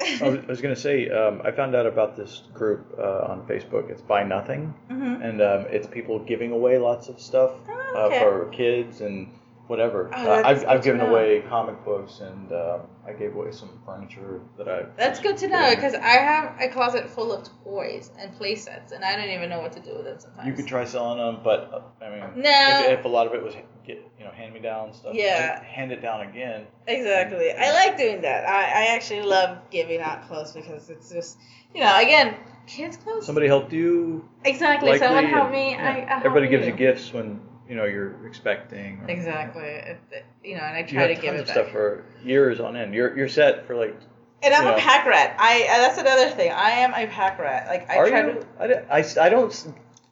I 0.00 0.28
was, 0.46 0.60
gonna 0.60 0.76
say, 0.76 1.08
um, 1.10 1.42
I 1.44 1.50
found 1.50 1.74
out 1.74 1.86
about 1.86 2.16
this 2.16 2.42
group 2.54 2.94
uh, 2.98 3.26
on 3.32 3.46
Facebook. 3.48 3.90
It's 3.90 4.00
Buy 4.00 4.22
Nothing, 4.22 4.72
Mhm. 4.90 5.24
and 5.24 5.42
um, 5.42 5.66
it's 5.70 5.86
people 5.88 6.20
giving 6.20 6.52
away 6.52 6.78
lots 6.78 7.08
of 7.08 7.20
stuff 7.20 7.50
Oh, 7.68 7.94
uh, 7.96 8.18
for 8.20 8.50
kids 8.50 9.00
and 9.00 9.28
whatever. 9.68 10.10
Oh, 10.14 10.30
Uh, 10.30 10.42
I've, 10.44 10.64
I've 10.66 10.82
given 10.82 11.00
away 11.00 11.42
comic 11.48 11.84
books, 11.84 12.20
and 12.20 12.52
um, 12.52 12.80
I 13.06 13.12
gave 13.12 13.34
away 13.34 13.52
some 13.52 13.70
furniture 13.86 14.40
that 14.56 14.68
I. 14.68 14.86
That's 14.96 15.20
good 15.20 15.36
to 15.38 15.48
know 15.48 15.70
because 15.74 15.94
I 15.94 16.16
have 16.16 16.60
a 16.60 16.68
closet 16.68 17.08
full 17.08 17.32
of 17.32 17.48
toys 17.64 18.10
and 18.18 18.34
play 18.36 18.54
sets, 18.56 18.92
and 18.92 19.04
I 19.04 19.16
don't 19.16 19.30
even 19.30 19.48
know 19.48 19.60
what 19.60 19.72
to 19.74 19.80
do 19.80 19.94
with 19.94 20.04
them 20.04 20.18
sometimes. 20.18 20.46
You 20.46 20.54
could 20.54 20.66
try 20.66 20.84
selling 20.84 21.18
them, 21.18 21.40
but 21.44 21.70
uh, 22.00 22.04
I 22.04 22.10
mean, 22.10 22.42
No. 22.42 22.68
if, 22.90 22.98
if 22.98 23.04
a 23.04 23.08
lot 23.08 23.26
of 23.26 23.34
it 23.34 23.42
was 23.42 23.54
get 23.86 24.02
you 24.18 24.24
know 24.24 24.30
hand 24.32 24.52
me 24.52 24.60
down 24.60 24.92
stuff, 24.92 25.14
Yeah. 25.14 25.62
hand 25.62 25.92
it 25.92 26.02
down 26.02 26.22
again. 26.22 26.66
Exactly. 26.86 27.52
I 27.52 27.70
like 27.72 27.96
doing 27.98 28.22
that. 28.22 28.48
I, 28.48 28.62
I 28.62 28.94
actually 28.94 29.22
love 29.22 29.58
giving 29.70 30.00
out 30.00 30.26
clothes 30.26 30.52
because 30.52 30.88
it's 30.90 31.10
just, 31.10 31.38
you 31.74 31.80
know, 31.82 31.98
again, 31.98 32.34
kids' 32.66 32.96
clothes. 32.96 33.26
Somebody 33.26 33.46
helped 33.46 33.72
you. 33.72 34.26
exactly. 34.44 34.90
likely, 34.90 35.06
Someone 35.06 35.26
helped 35.26 35.52
me. 35.52 35.72
yeah, 35.72 36.06
I, 36.08 36.14
I 36.14 36.18
everybody 36.18 36.48
gives 36.48 36.66
you 36.66 36.72
you 36.72 36.78
gifts 36.78 37.12
when 37.12 37.40
you 37.68 37.76
know 37.76 37.84
you're 37.84 38.26
expecting. 38.26 39.00
or- 39.02 39.10
Exactly. 39.10 39.62
It, 39.64 39.98
it- 40.10 40.24
you 40.44 40.54
know, 40.56 40.62
and 40.62 40.76
I 40.76 40.80
You 40.80 40.86
try 40.86 41.00
have 41.02 41.08
to 41.10 41.14
tons 41.16 41.22
give 41.22 41.34
of 41.34 41.40
it 41.40 41.46
back. 41.46 41.54
stuff 41.56 41.70
for 41.70 42.04
years 42.24 42.60
on 42.60 42.76
end. 42.76 42.94
You're 42.94 43.16
you're 43.16 43.28
set 43.28 43.66
for 43.66 43.76
like. 43.76 43.94
and 44.42 44.54
I'm 44.54 44.64
yeah. 44.64 44.76
a 44.76 44.78
pack 44.78 45.04
rat. 45.06 45.36
I 45.38 45.62
uh, 45.70 45.78
that's 45.78 45.98
another 45.98 46.30
thing. 46.30 46.52
I 46.52 46.70
am 46.70 46.94
a 46.94 47.06
pack 47.06 47.38
rat. 47.38 47.66
Like 47.68 47.90
I 47.90 47.96
Are 47.96 48.08
try 48.08 48.26
you? 48.26 48.32
to. 48.34 48.46
I, 48.58 48.66
di- 48.66 48.84
I, 48.90 49.00
s- 49.00 49.18
I 49.18 49.28
don't. 49.28 49.52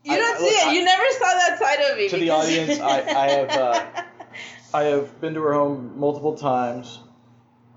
You 0.04 0.12
I- 0.12 0.16
don't 0.18 0.36
I- 0.36 0.38
see 0.38 0.44
look, 0.44 0.52
it. 0.54 0.66
I- 0.68 0.72
you 0.72 0.84
never 0.84 1.04
saw 1.12 1.24
that 1.32 1.58
side 1.58 1.80
of 1.90 1.96
me. 1.96 2.08
To 2.08 2.16
the 2.16 2.20
because- 2.22 2.46
audience, 2.46 2.80
I- 2.80 3.00
I 3.24 3.28
have, 3.38 3.50
uh, 3.50 3.86
I 4.74 4.82
have 4.84 5.20
been 5.20 5.34
to 5.34 5.40
her 5.42 5.54
home 5.54 5.98
multiple 5.98 6.36
times. 6.36 7.00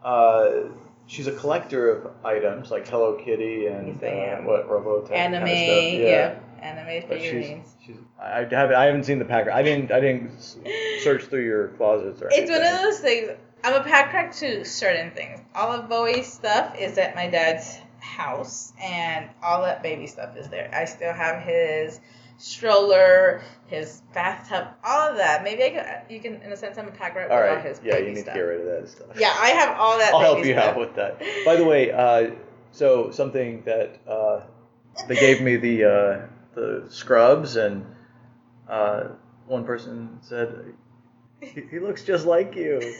Uh, 0.04 0.52
she's 1.08 1.28
a 1.28 1.32
collector 1.34 1.89
of 1.92 2.12
items 2.26 2.72
like 2.72 2.88
Hello 2.88 3.15
Kitty 3.24 3.68
and 3.68 4.00
Yes, 4.02 4.39
uh, 4.42 4.44
what 4.44 4.70
Robotech 4.70 5.12
Anime, 5.12 5.46
kind 5.46 5.52
of 5.52 5.58
stuff. 5.58 5.94
yeah. 5.94 6.39
Anime 6.63 7.08
But 7.08 7.19
she's, 7.22 7.30
figurines. 7.32 7.76
she's 7.86 7.95
I 8.22 8.45
have 8.50 8.72
I 8.72 8.86
haven't 8.86 9.04
seen 9.06 9.19
the 9.19 9.26
packer. 9.26 9.52
I 9.52 9.62
didn't 9.63 9.91
I 9.91 10.00
didn't 10.00 10.32
s- 10.38 10.58
search 11.04 11.24
through 11.26 11.43
your 11.45 11.69
closets 11.69 12.22
or 12.22 12.28
It's 12.32 12.50
one 12.50 12.60
anything. 12.62 12.76
of 12.76 12.82
those 12.82 13.00
things. 13.00 13.30
I'm 13.63 13.74
a 13.76 13.84
pack 13.84 14.13
rat 14.13 14.32
to 14.34 14.63
certain 14.65 15.12
things. 15.12 15.41
All 15.54 15.72
of 15.72 15.89
Bowie's 15.89 16.32
stuff 16.32 16.76
is 16.80 16.98
at 16.98 17.13
my 17.15 17.28
dad's 17.30 17.78
house, 18.00 18.72
and 18.82 19.30
all 19.43 19.63
that 19.63 19.84
baby 19.84 20.08
stuff 20.08 20.38
is 20.38 20.48
there. 20.48 20.69
I 20.74 20.86
still 20.86 21.12
have 21.13 21.43
his 21.43 22.00
stroller, 22.38 23.41
his 23.67 24.02
bathtub, 24.13 24.67
all 24.86 25.10
of 25.10 25.17
that. 25.17 25.43
Maybe 25.43 25.63
I 25.65 25.69
can. 25.72 26.02
You 26.10 26.22
can, 26.22 26.41
in 26.41 26.54
a 26.54 26.56
sense, 26.58 26.78
I'm 26.78 26.88
a 26.88 26.91
pack 26.91 27.15
rat 27.15 27.30
All 27.30 27.38
with 27.38 27.50
all 27.50 27.56
right. 27.58 27.65
his 27.65 27.82
Yeah, 27.84 27.95
baby 27.95 28.08
you 28.08 28.13
need 28.15 28.22
stuff. 28.22 28.34
to 28.36 28.39
get 28.39 28.45
rid 28.45 28.62
of 28.62 28.65
that 28.82 28.89
stuff. 28.89 29.08
Yeah, 29.17 29.36
I 29.38 29.50
have 29.50 29.78
all 29.78 29.98
that. 29.98 30.13
I'll 30.13 30.22
help 30.22 30.38
baby 30.38 30.50
you 30.50 30.54
stuff. 30.56 30.65
out 30.76 30.80
with 30.80 30.95
that. 30.95 31.19
By 31.45 31.56
the 31.58 31.65
way, 31.65 31.91
uh, 31.91 32.32
so 32.72 33.12
something 33.12 33.62
that 33.65 33.98
uh, 34.08 34.41
they 35.10 35.15
gave 35.15 35.41
me 35.41 35.58
the 35.58 35.84
uh, 35.84 36.19
the 36.56 36.86
scrubs, 36.90 37.56
and 37.56 37.86
uh, 38.68 39.10
one 39.48 39.66
person 39.66 40.18
said 40.22 40.74
he, 41.42 41.62
he 41.70 41.80
looks 41.80 42.04
just 42.04 42.26
like 42.26 42.56
you. 42.56 42.80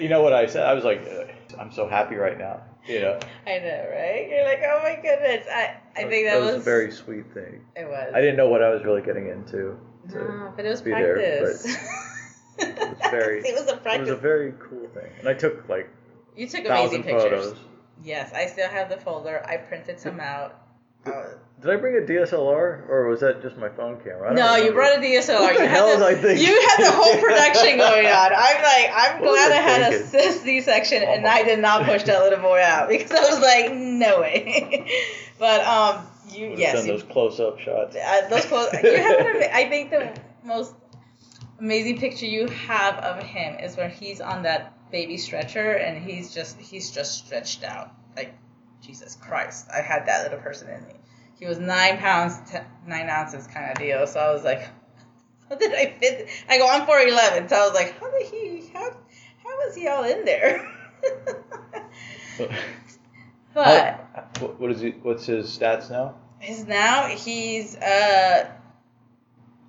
You 0.00 0.08
know 0.10 0.20
what 0.22 0.34
I 0.34 0.46
said? 0.46 0.64
I 0.66 0.74
was 0.74 0.84
like, 0.84 1.02
I'm 1.58 1.72
so 1.72 1.88
happy 1.88 2.16
right 2.16 2.36
now. 2.38 2.60
You 2.86 3.00
know, 3.00 3.18
I 3.46 3.58
know, 3.58 3.88
right? 3.90 4.28
You're 4.28 4.44
like, 4.44 4.60
oh 4.66 4.80
my 4.82 4.96
goodness. 4.96 5.46
I, 5.50 5.76
I 5.96 6.04
think 6.04 6.26
that, 6.26 6.40
was, 6.40 6.56
a 6.56 6.58
very 6.58 6.90
sweet 6.90 7.32
thing. 7.32 7.64
It 7.74 7.88
was. 7.88 8.12
I 8.14 8.20
didn't 8.20 8.36
know 8.36 8.48
what 8.48 8.62
I 8.62 8.68
was 8.70 8.84
really 8.84 9.00
getting 9.00 9.28
into. 9.28 9.78
to- 10.10 10.14
No, 10.18 10.52
but 10.56 10.66
it 10.66 10.68
was 10.68 10.82
be 10.82 10.90
there, 10.90 11.14
practice. 11.14 11.64
it 12.58 12.78
was 12.78 12.98
very- 13.10 13.38
it 13.46 13.54
was 13.54 13.66
a 13.68 13.94
It 13.94 14.00
was 14.00 14.10
a 14.10 14.16
very 14.16 14.52
cool 14.58 14.88
thing, 14.88 15.10
and 15.20 15.28
I 15.28 15.32
took 15.34 15.66
like 15.68 15.88
you 16.36 16.46
took 16.46 16.66
amazing 16.66 17.04
pictures. 17.04 17.22
photos. 17.22 17.56
Yes, 18.02 18.32
I 18.34 18.46
still 18.46 18.68
have 18.68 18.90
the 18.90 18.98
folder. 18.98 19.42
I 19.46 19.56
printed 19.56 19.98
some 20.00 20.20
out. 20.20 20.61
Uh, 21.06 21.24
Did 21.60 21.70
I 21.70 21.76
bring 21.76 21.96
a 21.96 22.06
DSLR 22.06 22.88
or 22.88 23.08
was 23.08 23.20
that 23.20 23.42
just 23.42 23.56
my 23.56 23.68
phone 23.68 24.00
camera? 24.02 24.32
No, 24.34 24.56
you 24.56 24.72
brought 24.72 24.98
a 24.98 25.00
DSLR. 25.00 25.40
What 25.40 25.56
the 25.56 25.62
you 25.64 25.68
hell 25.68 25.98
the, 25.98 26.04
I 26.06 26.14
thinking? 26.14 26.46
You 26.46 26.60
had 26.68 26.84
the 26.86 26.90
whole 26.92 27.16
production 27.20 27.76
going 27.78 28.06
on. 28.06 28.32
I'm 28.34 28.62
like, 28.62 28.90
I'm 28.94 29.20
What 29.20 29.30
glad 29.30 29.52
I 29.52 29.56
I 29.56 29.60
had 29.60 29.92
a 29.94 29.98
thinking? 29.98 30.40
C 30.42 30.60
section 30.60 31.02
and 31.02 31.20
Oh 31.24 31.28
my- 31.28 31.34
I 31.34 31.42
did 31.44 31.58
not 31.60 31.84
push 31.86 32.02
that 32.04 32.20
little 32.22 32.40
boy 32.40 32.60
out 32.62 32.88
because 32.88 33.10
I 33.12 33.20
was 33.30 33.40
like, 33.40 33.72
no 33.74 34.20
way. 34.20 34.86
but 35.38 35.60
um, 35.64 36.06
you 36.30 36.44
Would've 36.46 36.58
yes, 36.60 36.74
done 36.76 36.86
you, 36.86 36.92
those 36.92 37.02
close-up 37.04 37.58
shots. 37.60 37.96
uh, 37.96 38.28
those 38.28 38.44
clothes. 38.46 38.72
You 38.82 38.96
have 38.96 39.20
an, 39.20 39.42
I 39.52 39.68
think 39.68 39.90
the 39.90 40.16
most 40.44 40.74
amazing 41.60 41.98
picture 41.98 42.26
you 42.26 42.48
have 42.48 42.96
of 42.98 43.22
him 43.22 43.58
is 43.60 43.76
when 43.76 43.90
he's 43.90 44.20
on 44.20 44.42
that 44.42 44.72
baby 44.90 45.16
stretcher 45.16 45.72
and 45.72 46.02
he's 46.04 46.34
just 46.34 46.58
he's 46.60 46.90
just 46.90 47.24
stretched 47.24 47.64
out 47.64 47.94
like 48.16 48.34
Jesus 48.82 49.16
Christ. 49.16 49.66
I 49.72 49.80
had 49.80 50.06
that 50.06 50.24
little 50.24 50.38
person 50.40 50.68
in 50.68 50.84
me. 50.86 50.94
He 51.38 51.46
was 51.46 51.58
nine 51.58 51.98
pounds, 51.98 52.38
ten, 52.50 52.64
nine 52.86 53.08
ounces 53.08 53.46
kind 53.46 53.70
of 53.70 53.78
deal. 53.78 54.06
So 54.06 54.20
I 54.20 54.32
was 54.32 54.44
like, 54.44 54.68
how 55.48 55.56
did 55.56 55.72
I 55.72 55.94
fit? 55.98 56.28
I 56.48 56.58
go 56.58 56.84
for 56.86 56.98
eleven. 56.98 57.48
So 57.48 57.56
I 57.56 57.64
was 57.64 57.74
like, 57.74 57.98
how 57.98 58.10
did 58.10 58.26
he? 58.26 58.70
How 58.72 58.90
how 59.42 59.56
was 59.66 59.74
he 59.74 59.88
all 59.88 60.04
in 60.04 60.24
there? 60.24 60.68
but 63.54 63.70
How- 64.14 64.24
what- 64.40 64.60
what 64.60 64.70
is 64.70 64.80
he? 64.80 64.90
What's 64.90 65.26
his 65.26 65.46
stats 65.56 65.90
now? 65.90 66.14
his 66.38 66.66
now 66.66 67.06
he's 67.06 67.76
uh 67.76 68.50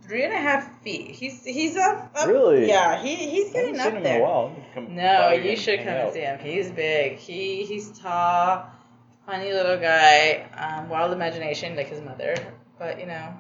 three 0.01 0.23
and 0.23 0.33
a 0.33 0.37
half 0.37 0.81
feet. 0.81 1.11
He's 1.11 1.43
he's 1.43 1.75
up. 1.77 2.11
up 2.15 2.27
Really? 2.27 2.67
Yeah, 2.67 3.01
he 3.01 3.15
he's 3.15 3.53
I 3.55 3.57
haven't 3.59 3.73
getting 3.73 3.75
seen 3.75 3.87
up 3.87 3.93
him 3.93 4.03
there. 4.03 4.15
in 4.15 4.21
a 4.21 4.23
while. 4.25 4.55
Come 4.73 4.95
No, 4.95 5.31
you 5.31 5.55
should 5.55 5.79
come 5.79 5.87
and 5.89 6.13
see 6.13 6.21
him. 6.21 6.39
He's 6.39 6.71
big. 6.71 7.17
He 7.17 7.65
he's 7.65 7.97
tall, 7.99 8.65
funny 9.25 9.53
little 9.53 9.77
guy, 9.77 10.47
um, 10.57 10.89
wild 10.89 11.11
imagination 11.11 11.75
like 11.75 11.87
his 11.87 12.01
mother. 12.01 12.35
But 12.79 12.99
you 12.99 13.05
know, 13.05 13.33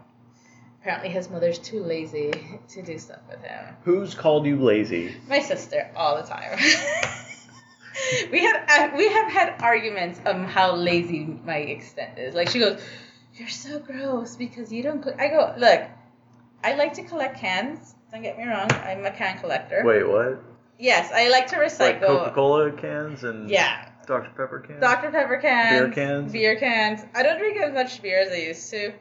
apparently 0.81 1.09
his 1.09 1.29
mother's 1.29 1.59
too 1.59 1.83
lazy 1.83 2.31
to 2.69 2.81
do 2.81 2.97
stuff 2.97 3.19
with 3.29 3.41
him. 3.41 3.75
Who's 3.83 4.13
called 4.13 4.45
you 4.45 4.57
lazy? 4.59 5.15
My 5.27 5.39
sister 5.39 5.89
all 5.95 6.17
the 6.17 6.27
time. 6.27 6.57
we 8.31 8.43
have 8.43 8.69
uh, 8.69 8.89
we 8.97 9.09
have 9.09 9.31
had 9.31 9.61
arguments 9.61 10.19
on 10.25 10.45
how 10.45 10.75
lazy 10.75 11.25
my 11.45 11.57
extent 11.57 12.17
is. 12.17 12.35
Like 12.35 12.49
she 12.49 12.59
goes, 12.59 12.81
"You're 13.35 13.49
so 13.49 13.79
gross 13.79 14.35
because 14.35 14.71
you 14.71 14.83
don't." 14.83 15.03
Cl-. 15.03 15.19
I 15.19 15.27
go, 15.29 15.53
"Look, 15.57 15.81
I 16.63 16.75
like 16.75 16.93
to 16.93 17.03
collect 17.03 17.39
cans. 17.39 17.95
Don't 18.11 18.21
get 18.21 18.37
me 18.37 18.45
wrong. 18.45 18.71
I'm 18.71 19.05
a 19.05 19.11
can 19.11 19.39
collector. 19.39 19.81
Wait, 19.83 20.07
what? 20.07 20.43
Yes, 20.79 21.11
I 21.13 21.29
like 21.29 21.47
to 21.47 21.55
recycle. 21.57 21.79
Like 21.79 22.01
Coca-Cola 22.01 22.71
cans 22.73 23.23
and 23.23 23.49
Yeah, 23.49 23.89
Dr 24.05 24.29
Pepper 24.35 24.59
cans. 24.67 24.81
Dr. 24.81 25.11
Pepper 25.11 25.37
cans, 25.37 25.79
Beer 25.79 25.89
cans? 25.93 26.31
beer 26.31 26.55
cans. 26.59 27.05
I 27.15 27.23
don't 27.23 27.37
drink 27.39 27.57
as 27.57 27.73
much 27.73 28.01
beer 28.01 28.19
as 28.19 28.31
I 28.31 28.35
used 28.37 28.69
to 28.71 28.93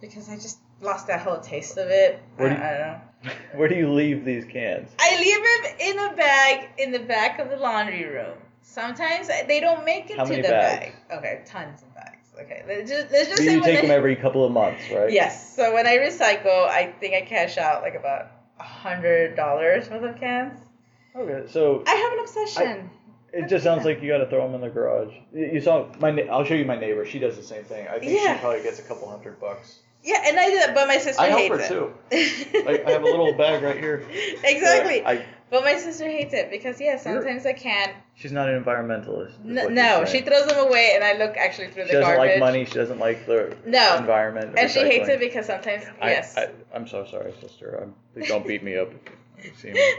because 0.00 0.28
I 0.28 0.34
just 0.36 0.58
lost 0.80 1.06
that 1.06 1.20
whole 1.20 1.38
taste 1.40 1.76
of 1.78 1.88
it. 1.88 2.20
Where 2.36 2.48
do 2.50 2.54
you- 2.56 2.60
I 2.62 2.70
don't 2.70 2.80
know. 2.80 3.00
Where 3.54 3.68
do 3.68 3.74
you 3.76 3.88
leave 3.92 4.24
these 4.24 4.44
cans? 4.44 4.90
I 4.98 5.16
leave 5.20 5.36
them 5.36 5.88
in 5.88 6.12
a 6.12 6.16
bag 6.16 6.68
in 6.78 6.90
the 6.90 6.98
back 6.98 7.38
of 7.38 7.48
the 7.50 7.56
laundry 7.56 8.04
room. 8.04 8.36
Sometimes 8.62 9.28
they 9.46 9.60
don't 9.60 9.84
make 9.84 10.10
it 10.10 10.16
How 10.18 10.24
to 10.24 10.34
the 10.36 10.42
bags? 10.42 10.92
bag. 11.08 11.18
Okay, 11.18 11.42
tons 11.46 11.82
of 11.82 11.94
bags. 11.94 12.28
Okay, 12.40 12.64
let's 12.66 12.90
just, 12.90 13.12
let's 13.12 13.28
just 13.28 13.38
So 13.42 13.44
say 13.44 13.54
you 13.54 13.62
take 13.62 13.78
I- 13.78 13.82
them 13.82 13.90
every 13.90 14.16
couple 14.16 14.44
of 14.44 14.50
months, 14.52 14.82
right? 14.92 15.10
Yes. 15.12 15.54
So 15.54 15.72
when 15.74 15.86
I 15.86 15.98
recycle, 15.98 16.66
I 16.68 16.92
think 16.98 17.14
I 17.14 17.20
cash 17.22 17.58
out 17.58 17.82
like 17.82 17.94
about 17.94 18.28
a 18.58 18.62
hundred 18.64 19.36
dollars 19.36 19.88
worth 19.90 20.02
of 20.02 20.18
cans. 20.18 20.58
Okay, 21.14 21.46
so 21.48 21.84
I 21.86 21.94
have 21.94 22.12
an 22.14 22.18
obsession. 22.20 22.90
It 23.32 23.48
just 23.48 23.64
sounds 23.64 23.84
like 23.84 24.02
you 24.02 24.08
got 24.10 24.18
to 24.18 24.26
throw 24.28 24.44
them 24.46 24.54
in 24.54 24.60
the 24.60 24.68
garage. 24.70 25.12
You 25.34 25.60
saw 25.60 25.86
my. 26.00 26.10
I'll 26.30 26.44
show 26.44 26.54
you 26.54 26.64
my 26.64 26.76
neighbor. 26.78 27.04
She 27.06 27.18
does 27.18 27.36
the 27.36 27.42
same 27.42 27.64
thing. 27.64 27.86
I 27.88 27.98
think 27.98 28.12
Yeah. 28.12 28.34
she 28.34 28.40
probably 28.40 28.62
gets 28.62 28.78
a 28.78 28.82
couple 28.82 29.08
hundred 29.08 29.40
bucks. 29.40 29.78
yeah, 30.04 30.22
and 30.26 30.38
I 30.38 30.50
do 30.50 30.56
that, 30.58 30.74
but 30.74 30.88
my 30.88 30.98
sister 30.98 31.22
I 31.22 31.26
help 31.28 31.40
hates 31.40 31.68
her 31.68 31.92
it. 32.10 32.48
too. 32.50 32.64
Like 32.66 32.84
I 32.86 32.90
have 32.90 33.02
a 33.02 33.06
little 33.06 33.32
bag 33.38 33.62
right 33.62 33.78
here. 33.78 34.04
Exactly. 34.44 35.04
I, 35.04 35.24
But 35.50 35.64
my 35.64 35.76
sister 35.76 36.04
hates 36.08 36.32
it 36.34 36.50
because 36.50 36.80
yeah, 36.80 36.96
sometimes 36.98 37.44
I 37.46 37.52
can. 37.52 37.90
she's 38.14 38.32
not 38.32 38.48
an 38.48 38.62
environmentalist. 38.64 39.28
is 39.28 39.34
N- 39.44 39.54
you're 39.54 39.70
no, 39.70 40.04
she 40.06 40.12
saying. 40.12 40.24
throws 40.24 40.46
them 40.46 40.66
away, 40.66 40.92
and 40.94 41.04
I 41.04 41.12
look 41.24 41.36
actually 41.36 41.68
through 41.68 41.84
She 41.88 41.92
the 41.92 42.00
doesn't 42.00 42.16
garbage. 42.16 42.30
like 42.32 42.40
money. 42.40 42.64
She 42.64 42.72
doesn't 42.74 42.98
like 42.98 43.26
the 43.26 43.54
No. 43.66 43.96
environment. 43.98 44.54
and 44.58 44.70
she 44.70 44.80
hates 44.80 45.08
recycling. 45.08 45.14
it 45.14 45.20
because 45.20 45.46
sometimes 45.46 45.84
I, 46.00 46.10
yes. 46.10 46.36
I, 46.36 46.48
I'm 46.74 46.88
so 46.88 47.04
sorry, 47.06 47.32
sister. 47.40 47.80
I'm, 47.82 47.94
please 48.14 48.28
don't 48.28 48.46
beat 48.46 48.62
me 48.64 48.76
up. 48.78 48.90
If 49.44 49.64
you 49.64 49.72
see 49.72 49.72
me. 49.72 49.94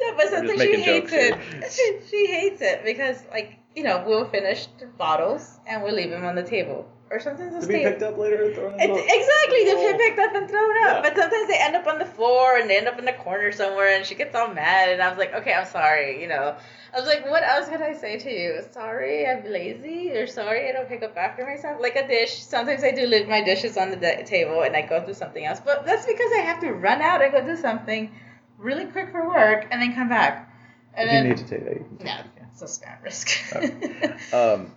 no, 0.00 0.16
but 0.16 0.28
sometimes 0.30 0.60
she 0.60 0.80
hates 0.80 1.12
it. 1.12 1.36
She, 1.72 1.98
she 2.10 2.26
hates 2.26 2.60
it 2.62 2.84
because 2.84 3.22
like 3.30 3.58
you 3.76 3.82
know 3.84 4.04
we'll 4.06 4.24
finish 4.26 4.66
the 4.78 4.86
bottles 4.86 5.58
and 5.66 5.82
we'll 5.82 5.94
leave 5.94 6.10
them 6.10 6.24
on 6.24 6.34
the 6.34 6.42
table, 6.42 6.88
or 7.10 7.20
sometimes 7.20 7.52
they'll 7.52 7.60
To 7.62 7.66
be 7.68 7.74
stay. 7.74 7.84
picked 7.84 8.02
up 8.02 8.16
later 8.18 8.44
and 8.46 8.54
thrown 8.54 8.72
in 8.80 8.90
the 8.90 8.96
It's, 8.96 9.12
exactly, 9.14 9.64
they'll 9.64 9.82
get 9.82 9.94
oh. 9.94 9.98
picked 9.98 10.18
up 10.18 10.34
and 10.34 10.48
thrown 10.48 10.70
up. 10.84 10.96
Yeah. 10.96 11.00
But 11.02 11.16
sometimes 11.16 11.48
they 11.48 11.58
end 11.58 11.76
up 11.76 11.86
on 11.86 11.98
the 11.98 12.06
floor 12.06 12.56
and 12.56 12.68
they 12.68 12.76
end 12.78 12.88
up 12.88 12.98
in 12.98 13.04
the 13.04 13.12
corner 13.12 13.52
somewhere, 13.52 13.96
and 13.96 14.04
she 14.06 14.14
gets 14.14 14.34
all 14.34 14.52
mad. 14.52 14.88
And 14.90 15.02
I 15.02 15.08
was 15.08 15.18
like, 15.18 15.34
okay, 15.34 15.52
I'm 15.52 15.66
sorry, 15.66 16.20
you 16.20 16.28
know. 16.28 16.56
I 16.94 16.98
was 16.98 17.06
like, 17.06 17.28
what 17.30 17.42
else 17.44 17.68
could 17.68 17.82
I 17.82 17.92
say 17.92 18.18
to 18.18 18.30
you? 18.30 18.62
Sorry, 18.72 19.26
I'm 19.26 19.44
lazy, 19.44 20.10
or 20.12 20.26
sorry, 20.26 20.68
I 20.70 20.72
don't 20.72 20.88
pick 20.88 21.02
up 21.02 21.14
after 21.18 21.44
myself. 21.44 21.80
Like 21.82 21.96
a 21.96 22.08
dish. 22.08 22.42
Sometimes 22.42 22.82
I 22.82 22.92
do 22.92 23.06
leave 23.06 23.28
my 23.28 23.44
dishes 23.44 23.76
on 23.76 23.90
the 23.90 23.96
de- 23.96 24.24
table 24.24 24.62
and 24.62 24.74
I 24.74 24.80
go 24.82 25.04
do 25.04 25.12
something 25.12 25.44
else. 25.44 25.60
But 25.60 25.84
that's 25.84 26.06
because 26.06 26.32
I 26.34 26.40
have 26.40 26.60
to 26.60 26.72
run 26.72 27.02
out 27.02 27.20
and 27.22 27.30
go 27.30 27.44
do 27.44 27.56
something 27.56 28.10
really 28.58 28.86
quick 28.86 29.10
for 29.10 29.26
work 29.28 29.66
and 29.70 29.80
then 29.80 29.94
come 29.94 30.08
back. 30.08 30.52
And 30.94 31.08
If 31.08 31.12
then, 31.12 31.22
you 31.24 31.28
need 31.30 31.38
to 31.38 31.44
take 31.48 31.64
that, 31.64 31.74
you 31.76 31.84
can 31.84 31.98
take 31.98 32.06
it. 32.08 32.26
yeah. 32.36 32.44
it's 32.52 32.62
a 32.62 32.64
spam 32.66 33.02
risk. 33.02 34.32
Um, 34.34 34.74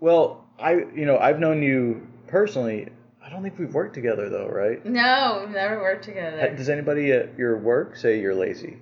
well, 0.00 0.44
I 0.58 0.72
you 0.94 1.04
know 1.06 1.18
I've 1.18 1.38
known 1.40 1.62
you 1.62 2.06
personally. 2.28 2.88
I 3.24 3.30
don't 3.30 3.42
think 3.42 3.58
we've 3.58 3.74
worked 3.74 3.94
together 3.94 4.28
though, 4.30 4.48
right? 4.48 4.84
no, 4.86 5.42
we've 5.44 5.54
never 5.54 5.80
worked 5.80 6.04
together. 6.04 6.54
Does 6.56 6.68
anybody 6.68 7.12
at 7.12 7.36
your 7.36 7.58
work 7.58 7.96
say 7.96 8.20
you're 8.20 8.34
lazy? 8.34 8.78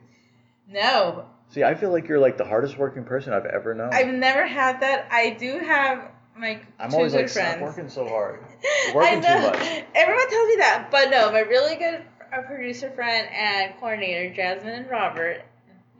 No, 0.68 1.24
See, 1.48 1.62
I 1.64 1.74
feel 1.74 1.90
like 1.90 2.08
you're 2.08 2.18
like 2.18 2.36
the 2.36 2.44
hardest 2.44 2.76
working 2.76 3.04
person 3.04 3.32
I've 3.32 3.46
ever 3.46 3.72
known. 3.74 3.90
I've 3.92 4.12
never 4.12 4.46
had 4.46 4.80
that. 4.80 5.08
I 5.12 5.30
do 5.30 5.58
have 5.60 6.10
my 6.36 6.60
I'm 6.78 6.92
always 6.92 7.12
good 7.12 7.18
like, 7.22 7.28
stop 7.28 7.60
working 7.60 7.88
so 7.88 8.06
hard. 8.08 8.40
I 8.44 8.84
You're 8.86 8.94
working 8.96 9.22
too 9.22 9.28
much. 9.40 9.84
Everyone 9.94 10.28
tells 10.28 10.48
me 10.48 10.56
that, 10.58 10.88
but 10.90 11.10
no, 11.10 11.30
my 11.32 11.40
really 11.40 11.76
good 11.76 12.02
uh, 12.32 12.42
producer 12.42 12.90
friend 12.90 13.28
and 13.32 13.74
coordinator, 13.78 14.34
Jasmine 14.34 14.74
and 14.74 14.90
Robert, 14.90 15.42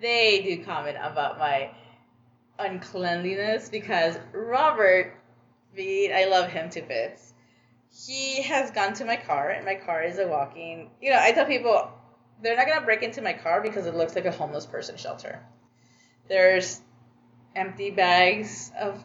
they 0.00 0.42
do 0.42 0.64
comment 0.64 0.96
about 1.00 1.38
my 1.38 1.70
uncleanliness 2.58 3.68
because 3.68 4.18
Robert, 4.32 5.14
be 5.74 6.12
I 6.12 6.24
love 6.24 6.50
him 6.50 6.70
to 6.70 6.82
bits. 6.82 7.32
He 8.06 8.42
has 8.42 8.70
gone 8.70 8.94
to 8.94 9.04
my 9.04 9.16
car, 9.16 9.50
and 9.50 9.64
my 9.64 9.74
car 9.74 10.02
is 10.02 10.18
a 10.18 10.26
walking. 10.26 10.90
You 11.00 11.10
know, 11.10 11.18
I 11.20 11.32
tell 11.32 11.46
people 11.46 11.90
they're 12.42 12.56
not 12.56 12.66
gonna 12.66 12.84
break 12.84 13.02
into 13.02 13.22
my 13.22 13.32
car 13.32 13.62
because 13.62 13.86
it 13.86 13.94
looks 13.94 14.14
like 14.14 14.26
a 14.26 14.32
homeless 14.32 14.66
person 14.66 14.96
shelter. 14.96 15.40
There's 16.28 16.80
empty 17.54 17.90
bags 17.90 18.70
of 18.78 19.02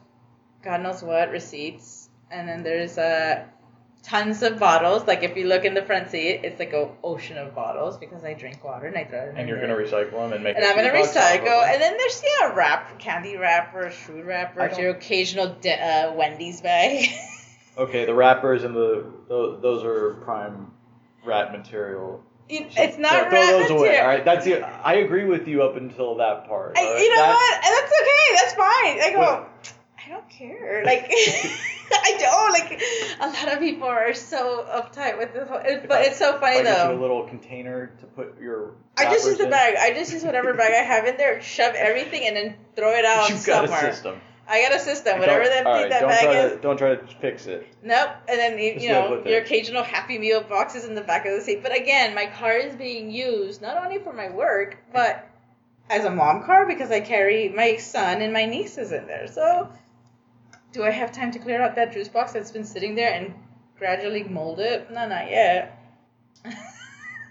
God 0.64 0.82
knows 0.82 1.02
what 1.02 1.30
receipts, 1.32 2.10
and 2.30 2.48
then 2.48 2.64
there's 2.64 2.98
uh, 2.98 3.46
tons 4.04 4.42
of 4.44 4.60
bottles. 4.60 5.06
Like 5.08 5.24
if 5.24 5.36
you 5.38 5.48
look 5.48 5.64
in 5.66 5.74
the 5.74 5.82
front 5.84 6.10
seat, 6.10 6.42
it's 6.44 6.60
like 6.60 6.74
an 6.74 6.90
ocean 7.04 7.38
of 7.38 7.54
bottles 7.56 7.98
because 7.98 8.24
I 8.24 8.34
drink 8.34 8.64
water 8.64 8.88
and 8.88 8.98
I 8.98 9.04
throw 9.06 9.20
it 9.20 9.30
in 9.30 9.38
And 9.38 9.48
you're 9.50 9.60
there. 9.60 9.68
gonna 9.68 9.80
recycle 9.80 10.12
them 10.24 10.34
and 10.34 10.44
make. 10.44 10.56
And 10.56 10.66
a 10.66 10.70
I'm 10.70 10.76
gonna 10.76 10.92
few 10.92 11.02
bucks 11.02 11.16
off 11.18 11.34
of 11.36 11.42
recycle, 11.42 11.72
and 11.74 11.82
then 11.82 11.98
there's 11.98 12.24
yeah, 12.40 12.54
wrap, 12.56 13.00
candy 13.00 13.38
wrapper, 13.38 13.90
food 13.92 14.26
I 14.26 14.28
wrappers, 14.28 14.72
don't- 14.72 14.82
your 14.82 14.92
occasional 14.92 15.56
de- 15.62 15.72
uh, 15.80 16.14
Wendy's 16.14 16.62
bag. 16.62 17.08
Okay, 17.78 18.04
the 18.04 18.14
wrappers 18.14 18.64
and 18.66 18.76
the 18.76 19.06
those, 19.30 19.62
those 19.62 19.84
are 19.86 20.16
prime 20.26 20.72
rat 21.24 21.54
material. 21.54 22.22
It- 22.50 22.68
it's 22.76 22.98
not 22.98 23.30
throw, 23.30 23.30
throw 23.30 23.60
those 23.60 23.70
away. 23.72 23.98
All 23.98 24.08
right, 24.08 24.26
that's 24.26 24.46
it. 24.46 24.62
I 24.62 24.96
agree 24.96 25.24
with 25.24 25.48
you 25.48 25.64
up 25.64 25.78
until 25.78 26.16
that 26.18 26.50
part. 26.50 26.78
I, 26.78 26.82
all 26.84 26.94
right? 26.94 27.02
you 27.02 27.10
know 27.10 27.16
That- 27.22 27.34
what? 27.34 27.56
And 27.66 27.74
That's 27.74 27.94
okay. 28.02 28.36
That's 28.36 28.54
fine. 28.56 29.02
I 29.02 29.12
go. 29.14 29.20
What- 29.20 29.74
I 30.06 30.10
don't 30.10 30.30
care. 30.30 30.84
Like 30.86 31.10
I 32.04 32.18
don't. 32.20 32.52
Like 32.52 32.82
a 33.20 33.28
lot 33.28 33.54
of 33.54 33.60
people 33.60 33.88
are 33.88 34.14
so 34.14 34.66
uptight 34.70 35.18
with 35.18 35.34
this. 35.34 35.48
Whole, 35.48 35.60
it, 35.64 35.88
but 35.88 36.00
I- 36.00 36.06
it's 36.06 36.18
so 36.18 36.40
funny 36.40 36.58
you 36.58 36.62
a 36.62 36.64
though. 36.64 36.98
little 37.00 37.28
container 37.28 37.88
to 38.00 38.06
put 38.08 38.40
your. 38.40 38.76
I 38.98 39.06
just 39.06 39.26
use 39.26 39.38
the 39.38 39.46
in. 39.46 39.50
bag. 39.50 39.76
I 39.80 39.94
just 39.94 40.12
use 40.12 40.24
whatever 40.24 40.54
bag 40.54 40.74
I 40.74 40.84
have 40.84 41.06
in 41.06 41.18
there, 41.18 41.42
shove 41.42 41.76
everything, 41.76 42.28
and 42.28 42.36
then 42.36 42.56
throw 42.76 42.92
it 42.92 43.06
out 43.06 43.30
You've 43.30 43.46
got 43.46 43.66
a 43.66 43.68
system. 43.68 44.22
I 44.48 44.62
got 44.64 44.76
a 44.76 44.80
system. 44.80 45.20
Whatever 45.20 45.46
that 45.46 45.66
right, 45.66 45.90
that 45.90 46.02
bag 46.02 46.46
is. 46.46 46.52
To, 46.54 46.62
don't 46.62 46.78
try 46.78 46.96
to 46.96 47.08
fix 47.22 47.46
it. 47.46 47.66
Nope. 47.84 48.10
And 48.28 48.38
then 48.38 48.58
you, 48.58 48.74
you 48.80 48.90
know 48.90 49.24
your 49.26 49.42
occasional 49.42 49.82
Happy 49.84 50.18
Meal 50.18 50.42
boxes 50.42 50.84
in 50.84 50.94
the 50.94 51.02
back 51.02 51.26
of 51.26 51.34
the 51.34 51.42
seat. 51.42 51.64
But 51.64 51.76
again, 51.78 52.14
my 52.16 52.26
car 52.26 52.54
is 52.54 52.76
being 52.76 53.12
used 53.12 53.62
not 53.62 53.82
only 53.84 54.00
for 54.00 54.12
my 54.12 54.30
work, 54.30 54.78
but 54.92 55.28
as 55.90 56.06
a 56.06 56.10
mom 56.10 56.44
car 56.44 56.66
because 56.66 56.92
I 56.92 57.02
carry 57.02 57.50
my 57.50 57.78
son 57.78 58.22
and 58.22 58.34
my 58.34 58.46
nieces 58.46 58.92
in 58.92 59.08
there. 59.08 59.28
So, 59.28 59.70
do 60.72 60.84
I 60.84 60.90
have 60.92 61.12
time 61.12 61.32
to 61.32 61.40
clear 61.40 61.62
out 61.62 61.76
that 61.76 61.92
juice 61.94 62.08
box 62.08 62.32
that's 62.34 62.52
been 62.52 62.64
sitting 62.66 62.96
there 62.96 63.14
and 63.14 63.34
gradually 63.78 64.24
mold 64.24 64.60
it? 64.60 64.90
No, 64.92 65.08
not 65.08 65.30
yet. 65.30 65.78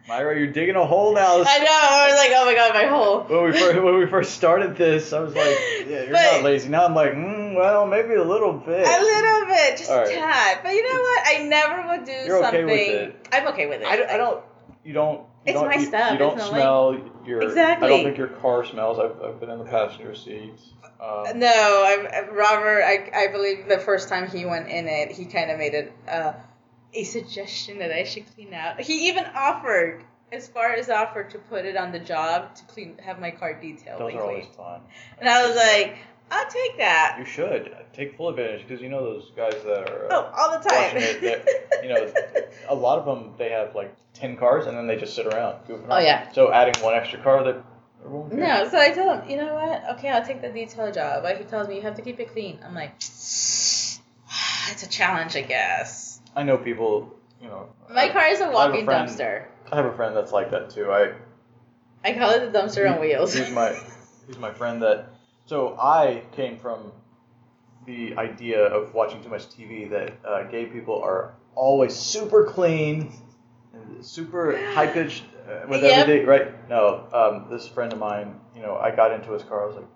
Mayra, 0.09 0.37
you're 0.37 0.49
digging 0.49 0.75
a 0.75 0.85
hole 0.85 1.15
now. 1.15 1.43
I 1.47 1.59
know. 1.59 1.67
I 1.71 2.09
was 2.11 2.17
like, 2.17 2.31
oh 2.35 2.45
my 2.45 2.55
god, 2.55 2.75
my 2.75 2.85
whole. 2.87 3.21
When 3.21 3.45
we 3.53 3.59
first 3.59 3.83
when 3.83 3.97
we 3.99 4.07
first 4.07 4.33
started 4.35 4.75
this, 4.77 5.13
I 5.13 5.21
was 5.21 5.35
like, 5.37 5.57
yeah, 5.87 6.03
you're 6.03 6.11
But- 6.13 6.33
not 6.37 6.43
lazy. 6.45 6.69
Now 6.69 6.85
I'm 6.85 6.95
like, 6.95 7.13
mm, 7.13 7.55
well, 7.55 7.87
maybe 7.87 8.15
a 8.15 8.25
little 8.25 8.53
bit. 8.55 8.87
A 8.87 9.03
little 9.03 9.47
bit, 9.47 9.77
just 9.79 9.91
All 9.91 10.03
a 10.03 10.07
tad. 10.09 10.61
But 10.65 10.73
you 10.75 10.83
know 10.83 11.01
what? 11.01 11.23
I 11.29 11.45
never 11.45 11.89
would 11.89 12.05
do 12.07 12.13
You're 12.27 12.39
okay 12.39 12.45
something. 12.47 12.67
with 12.67 12.89
it. 12.89 13.29
I'm 13.33 13.47
okay 13.49 13.67
with 13.69 13.83
it. 13.83 13.87
I, 13.87 13.97
don't- 13.97 14.11
I 14.11 14.17
don't. 14.17 14.45
You 14.85 14.93
don't. 14.95 15.19
You 15.21 15.27
It's 15.47 15.55
don't, 15.55 15.69
my 15.69 15.75
you, 15.77 15.87
stuff, 15.87 16.13
You 16.13 16.19
don't 16.19 16.37
not 16.39 16.51
like- 16.53 16.61
smell 16.61 17.01
your. 17.25 17.43
Exactly. 17.43 17.87
I 17.87 17.91
don't 17.91 18.05
think 18.05 18.19
your 18.19 18.29
car 18.29 18.65
smells. 18.67 18.99
I've, 18.99 19.23
I've 19.23 19.39
been 19.39 19.51
in 19.51 19.59
the 19.59 19.65
passenger 19.65 20.15
seats. 20.15 20.71
Um, 21.01 21.39
No, 21.39 21.49
I, 21.49 22.29
Robert. 22.31 22.83
I, 22.83 23.11
I 23.15 23.27
believe 23.29 23.67
the 23.69 23.79
first 23.79 24.09
time 24.09 24.29
he 24.29 24.45
went 24.45 24.69
in 24.69 24.87
it, 24.89 25.13
he 25.13 25.25
kind 25.25 25.51
of 25.51 25.59
made 25.59 25.75
it 25.75 25.93
uh, 26.09 26.33
a 26.93 27.05
suggestion 27.05 27.79
that 27.79 27.91
I 27.93 28.05
should 28.05 28.25
clean 28.35 28.53
out. 28.53 28.81
He 28.81 29.09
even 29.09 29.25
offered, 29.35 30.05
as 30.33 30.49
far 30.49 30.73
as 30.75 30.91
offered, 30.91 31.31
to 31.31 31.39
put 31.39 31.65
it 31.65 31.77
on 31.77 31.93
the 31.93 31.99
job 32.01 32.55
to 32.57 32.65
clean, 32.65 32.99
have 32.99 33.19
my 33.21 33.31
car 33.31 33.55
detailed 33.61 34.01
those 34.01 34.15
are 34.15 34.23
always 34.23 34.47
fun. 34.57 34.81
And 35.19 35.29
I 35.29 35.47
was 35.47 35.57
like, 35.57 35.97
I'll 36.33 36.49
take 36.49 36.77
that. 36.79 37.17
You 37.19 37.25
should 37.25 37.75
take 37.93 38.17
full 38.17 38.29
advantage 38.29 38.63
because 38.67 38.81
you 38.83 38.89
know 38.89 39.03
those 39.03 39.33
guys 39.37 39.55
that 39.65 39.91
are. 39.91 40.05
uh, 40.05 40.09
Oh, 40.13 40.33
all 40.37 40.59
the 40.59 40.69
time. 40.69 40.93
It, 40.97 41.45
you 41.83 41.89
know, 41.89 42.13
a 42.69 42.75
lot 42.75 42.99
of 43.01 43.05
them 43.05 43.33
they 43.39 43.49
have 43.51 43.75
like 43.75 43.93
ten 44.13 44.37
cars 44.37 44.67
and 44.67 44.77
then 44.77 44.87
they 44.87 44.97
just 44.97 45.15
sit 45.17 45.27
around. 45.27 45.55
goofing 45.67 45.87
Oh, 45.89 45.95
around. 45.95 46.05
yeah. 46.05 46.31
So 46.33 46.53
adding 46.53 46.81
one 46.85 46.95
extra 46.95 47.21
car 47.21 47.43
that. 47.45 47.65
No, 48.05 48.69
so 48.69 48.79
I 48.79 48.91
tell 48.93 49.21
him, 49.21 49.29
you 49.31 49.37
know 49.37 49.55
what? 49.55 49.97
Okay, 49.99 50.09
I'll 50.09 50.25
take 50.25 50.41
the 50.41 50.49
detail 50.49 50.91
job. 50.91 51.23
But 51.23 51.39
he 51.39 51.45
tells 51.45 51.69
me 51.69 51.77
you 51.77 51.83
have 51.83 51.97
to 51.97 52.03
keep 52.03 52.19
it 52.19 52.33
clean. 52.33 52.59
I'm 52.65 52.75
like, 52.75 52.95
it's 52.99 54.83
a 54.83 54.89
challenge, 54.89 55.37
I 55.37 55.43
guess. 55.43 56.21
I 56.35 56.43
know 56.43 56.57
people. 56.57 57.15
You 57.41 57.49
know. 57.49 57.69
My 57.91 58.05
I- 58.05 58.09
car 58.13 58.27
is 58.27 58.41
a 58.41 58.45
have 58.45 58.53
a 58.53 58.55
walking 58.55 58.85
friend- 58.85 59.09
dumpster. 59.09 59.47
I 59.73 59.77
have 59.77 59.87
a 59.87 59.93
friend 59.93 60.17
that's 60.17 60.33
like 60.33 60.51
that 60.51 60.71
too. 60.71 60.91
I 60.91 61.13
I 62.05 62.15
call 62.15 62.31
it 62.31 62.51
the 62.51 62.59
dumpster 62.59 62.91
on 62.93 63.01
wheels. 63.01 63.35
He's 63.35 63.51
my 63.51 63.77
he's 64.27 64.39
my 64.39 64.53
friend 64.53 64.83
that. 64.83 65.11
So 65.47 65.77
I 65.81 66.23
came 66.33 66.59
from 66.59 66.93
the 67.87 68.17
idea 68.17 68.65
of 68.65 68.95
watching 68.95 69.23
too 69.23 69.29
much 69.29 69.49
TV 69.49 69.89
that 69.91 70.19
uh, 70.25 70.43
gay 70.45 70.67
people 70.67 71.01
are 71.03 71.35
always 71.55 71.95
super 71.95 72.45
clean 72.45 73.13
and 73.73 74.05
super 74.05 74.57
high 74.73 74.87
pitched 74.87 75.25
with 75.69 75.83
Yep. 75.83 75.93
everything. 75.99 76.27
Right? 76.27 76.69
No, 76.69 77.07
um, 77.13 77.47
this 77.51 77.67
friend 77.69 77.93
of 77.93 77.99
mine. 77.99 78.39
You 78.55 78.63
know, 78.63 78.77
I 78.77 78.91
got 78.91 79.13
into 79.13 79.33
his 79.33 79.43
car. 79.43 79.63
I 79.65 79.67
was 79.67 79.77
like, 79.77 79.87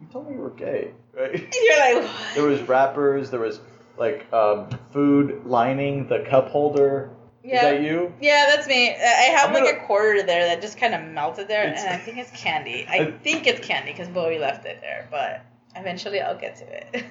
"You 0.00 0.06
told 0.12 0.28
me 0.28 0.34
you 0.34 0.40
were 0.40 0.50
gay, 0.50 0.92
right?" 1.12 1.32
And 1.34 1.54
you're 1.62 1.78
like, 1.78 2.04
what? 2.04 2.34
there 2.34 2.44
was 2.44 2.60
wrappers. 2.62 3.30
There 3.30 3.40
was 3.40 3.60
like 3.96 4.32
um, 4.32 4.68
food 4.92 5.42
lining 5.44 6.06
the 6.08 6.20
cup 6.20 6.48
holder. 6.48 7.10
Yeah. 7.44 7.56
Is 7.56 7.62
that 7.62 7.82
you? 7.82 8.14
Yeah, 8.20 8.46
that's 8.54 8.68
me. 8.68 8.90
I 8.90 8.94
have 9.36 9.48
I'm 9.48 9.54
like 9.54 9.64
gonna- 9.64 9.78
a 9.78 9.86
quarter 9.86 10.22
there 10.22 10.46
that 10.46 10.60
just 10.62 10.78
kind 10.78 10.94
of 10.94 11.02
melted 11.02 11.48
there, 11.48 11.62
It's- 11.64 11.82
and 11.84 11.92
I 11.92 11.96
think 11.98 12.18
it's 12.18 12.30
candy. 12.30 12.86
I 12.88 13.10
think 13.24 13.46
it's 13.46 13.66
candy 13.66 13.90
because 13.92 14.08
Bowie 14.08 14.38
left 14.38 14.64
it 14.64 14.80
there, 14.80 15.08
but 15.10 15.44
eventually 15.74 16.20
I'll 16.20 16.38
get 16.38 16.54
to 16.56 16.64
it. 16.72 17.04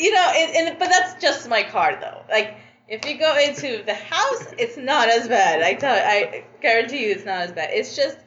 you 0.00 0.12
know, 0.14 0.32
and, 0.34 0.68
and 0.68 0.78
but 0.78 0.88
that's 0.88 1.20
just 1.20 1.48
my 1.48 1.62
car 1.62 1.98
though. 2.00 2.22
Like 2.30 2.56
if 2.88 3.04
you 3.06 3.18
go 3.18 3.36
into 3.38 3.82
the 3.84 3.94
house, 3.94 4.54
it's 4.58 4.76
not 4.76 5.08
as 5.08 5.28
bad. 5.28 5.62
I 5.62 5.74
tell, 5.74 5.94
I 5.94 6.44
guarantee 6.60 7.06
you, 7.06 7.12
it's 7.12 7.24
not 7.24 7.42
as 7.42 7.52
bad. 7.52 7.70
It's 7.72 7.94
just, 7.94 8.18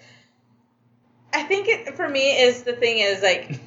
I 1.34 1.44
think 1.44 1.68
it 1.68 1.96
for 1.96 2.08
me 2.08 2.42
is 2.42 2.64
the 2.64 2.74
thing 2.74 3.00
is 3.00 3.22
like 3.22 3.60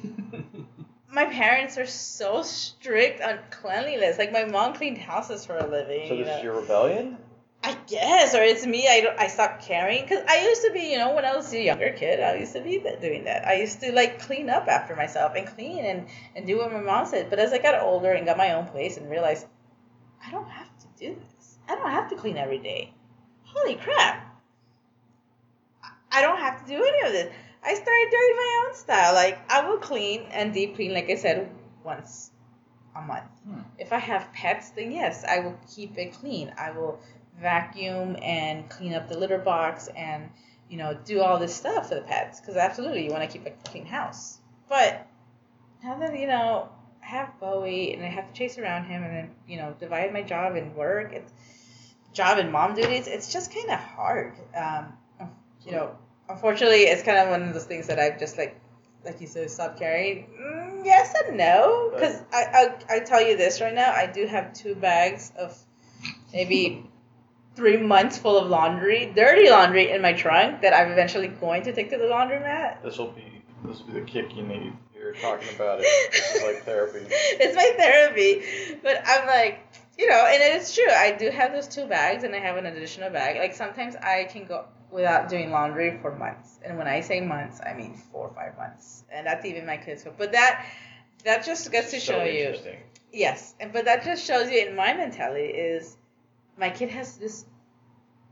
my 1.11 1.25
parents 1.25 1.77
are 1.77 1.85
so 1.85 2.43
strict 2.43 3.21
on 3.21 3.39
cleanliness. 3.49 4.17
Like 4.17 4.31
my 4.31 4.45
mom 4.45 4.73
cleaned 4.73 4.97
houses 4.97 5.45
for 5.45 5.57
a 5.57 5.67
living. 5.67 6.07
so 6.07 6.13
you 6.13 6.23
this 6.23 6.27
know? 6.27 6.37
is 6.37 6.43
your 6.43 6.61
rebellion? 6.61 7.17
I 7.63 7.75
guess, 7.87 8.35
or 8.35 8.43
it's 8.43 8.63
me. 8.63 8.87
I 8.87 9.01
don't. 9.01 9.19
I 9.19 9.25
stopped 9.25 9.65
caring 9.65 10.03
because 10.03 10.23
I 10.27 10.45
used 10.45 10.61
to 10.65 10.71
be, 10.71 10.91
you 10.91 10.99
know, 10.99 11.15
when 11.15 11.25
I 11.25 11.35
was 11.35 11.51
a 11.51 11.59
younger 11.59 11.91
kid, 11.93 12.19
I 12.19 12.35
used 12.35 12.53
to 12.53 12.61
be 12.61 12.77
that, 12.79 13.01
doing 13.01 13.23
that. 13.23 13.47
I 13.47 13.55
used 13.55 13.79
to 13.81 13.91
like 13.91 14.19
clean 14.19 14.51
up 14.51 14.67
after 14.67 14.95
myself 14.95 15.33
and 15.35 15.47
clean 15.47 15.83
and 15.83 16.05
and 16.35 16.45
do 16.45 16.59
what 16.59 16.71
my 16.71 16.81
mom 16.81 17.07
said. 17.07 17.31
But 17.31 17.39
as 17.39 17.53
I 17.53 17.57
got 17.57 17.81
older 17.81 18.11
and 18.11 18.23
got 18.23 18.37
my 18.37 18.53
own 18.53 18.67
place 18.67 18.97
and 18.97 19.09
realized, 19.09 19.47
I 20.23 20.29
don't 20.29 20.47
have 20.47 20.64
do 20.97 21.15
this. 21.15 21.57
I 21.67 21.75
don't 21.75 21.91
have 21.91 22.09
to 22.09 22.15
clean 22.15 22.37
every 22.37 22.59
day. 22.59 22.93
Holy 23.43 23.75
crap! 23.75 24.21
I- 26.11 26.21
don't 26.21 26.39
have 26.39 26.63
to 26.63 26.67
do 26.67 26.81
any 26.81 27.07
of 27.07 27.11
this. 27.13 27.33
I 27.63 27.73
started 27.73 28.07
doing 28.11 28.35
my 28.37 28.65
own 28.65 28.75
style. 28.75 29.13
Like 29.13 29.39
I 29.51 29.67
will 29.67 29.77
clean 29.77 30.23
and 30.31 30.53
deep 30.53 30.75
clean, 30.75 30.93
like 30.93 31.09
I 31.09 31.15
said, 31.15 31.49
once 31.83 32.31
a 32.95 33.01
month. 33.01 33.25
Hmm. 33.45 33.61
If 33.77 33.91
I 33.91 33.97
have 33.97 34.31
pets, 34.31 34.69
then 34.69 34.91
yes, 34.91 35.25
I 35.25 35.39
will 35.39 35.57
keep 35.75 35.97
it 35.97 36.13
clean. 36.13 36.53
I 36.57 36.71
will 36.71 36.99
vacuum 37.39 38.15
and 38.21 38.69
clean 38.69 38.93
up 38.93 39.09
the 39.09 39.17
litter 39.17 39.37
box 39.37 39.89
and 39.95 40.29
you 40.69 40.77
know 40.77 40.97
do 41.05 41.21
all 41.21 41.37
this 41.37 41.55
stuff 41.55 41.89
for 41.89 41.95
the 41.95 42.01
pets 42.01 42.39
because 42.39 42.55
absolutely 42.55 43.03
you 43.03 43.11
want 43.11 43.29
to 43.29 43.37
keep 43.37 43.45
a 43.45 43.51
clean 43.69 43.85
house. 43.85 44.39
But 44.69 45.07
now 45.83 45.97
that 45.99 46.17
you 46.17 46.27
know 46.27 46.69
I 47.05 47.09
have 47.09 47.39
Bowie 47.39 47.93
and 47.93 48.03
I 48.03 48.07
have 48.07 48.27
to 48.27 48.33
chase 48.33 48.57
around 48.57 48.85
him 48.85 49.03
and 49.03 49.15
then 49.15 49.31
you 49.47 49.57
know 49.57 49.75
divide 49.79 50.11
my 50.11 50.23
job 50.23 50.55
and 50.55 50.75
work, 50.75 51.13
it's 51.13 51.31
job 52.13 52.39
and 52.39 52.51
mom 52.51 52.73
duties. 52.73 53.07
It's 53.07 53.31
just 53.31 53.53
kind 53.53 53.69
of 53.69 53.79
hard. 53.79 54.33
Um, 54.55 54.93
you 55.65 55.71
know, 55.71 55.97
unfortunately, 56.29 56.83
it's 56.83 57.03
kind 57.03 57.17
of 57.17 57.29
one 57.29 57.43
of 57.43 57.53
those 57.53 57.65
things 57.65 57.87
that 57.87 57.99
I've 57.99 58.19
just 58.19 58.37
like 58.37 58.59
like 59.03 59.21
you 59.21 59.27
said, 59.27 59.51
stop 59.51 59.77
carrying. 59.77 60.27
Mm, 60.41 60.85
yes 60.85 61.13
and 61.27 61.37
no, 61.37 61.91
because 61.93 62.21
I, 62.33 62.73
I 62.89 62.95
I 62.95 62.99
tell 63.01 63.21
you 63.21 63.37
this 63.37 63.61
right 63.61 63.73
now, 63.73 63.91
I 63.91 64.07
do 64.07 64.25
have 64.25 64.53
two 64.53 64.73
bags 64.75 65.31
of 65.37 65.57
maybe 66.33 66.89
three 67.55 67.77
months 67.77 68.17
full 68.17 68.37
of 68.37 68.49
laundry, 68.49 69.11
dirty 69.15 69.49
laundry 69.49 69.91
in 69.91 70.01
my 70.01 70.13
trunk 70.13 70.61
that 70.61 70.73
I'm 70.73 70.91
eventually 70.91 71.27
going 71.27 71.63
to 71.63 71.71
take 71.73 71.89
to 71.91 71.97
the 71.97 72.05
laundromat. 72.05 72.81
This 72.83 72.97
will 72.97 73.11
be 73.11 73.43
this 73.63 73.79
will 73.79 73.93
be 73.93 73.99
the 73.99 74.05
kick 74.05 74.35
you 74.35 74.43
need. 74.43 74.73
You're 75.05 75.13
talking 75.13 75.53
about 75.55 75.79
it. 75.81 75.83
Is 75.83 76.43
like 76.43 76.63
therapy. 76.63 77.05
it's 77.09 77.55
my 77.55 77.73
therapy. 77.77 78.79
But 78.81 79.03
I'm 79.05 79.27
like, 79.27 79.59
you 79.99 80.09
know, 80.09 80.25
and 80.25 80.41
it 80.41 80.59
is 80.59 80.73
true. 80.73 80.89
I 80.89 81.11
do 81.11 81.29
have 81.29 81.51
those 81.51 81.67
two 81.67 81.85
bags 81.85 82.23
and 82.23 82.33
I 82.33 82.39
have 82.39 82.57
an 82.57 82.65
additional 82.65 83.11
bag. 83.11 83.37
Like 83.37 83.53
sometimes 83.53 83.95
I 83.95 84.23
can 84.23 84.45
go 84.45 84.65
without 84.89 85.29
doing 85.29 85.51
laundry 85.51 85.99
for 86.01 86.15
months. 86.15 86.59
And 86.65 86.75
when 86.75 86.87
I 86.87 87.01
say 87.01 87.21
months, 87.21 87.61
I 87.63 87.75
mean 87.75 87.93
four 88.11 88.29
or 88.29 88.33
five 88.33 88.57
months. 88.57 89.03
And 89.11 89.27
that's 89.27 89.45
even 89.45 89.67
my 89.67 89.77
kids. 89.77 90.07
But 90.17 90.31
that 90.31 90.65
that 91.23 91.45
just 91.45 91.71
gets 91.71 91.91
to 91.91 91.99
So 91.99 92.13
show 92.13 92.23
you. 92.23 92.55
Yes, 93.13 93.53
and 93.59 93.71
but 93.71 93.85
that 93.85 94.03
just 94.03 94.25
shows 94.25 94.49
you 94.49 94.65
in 94.65 94.75
my 94.75 94.93
mentality 94.93 95.45
is 95.45 95.97
my 96.57 96.71
kid 96.71 96.89
has 96.89 97.17
this 97.17 97.45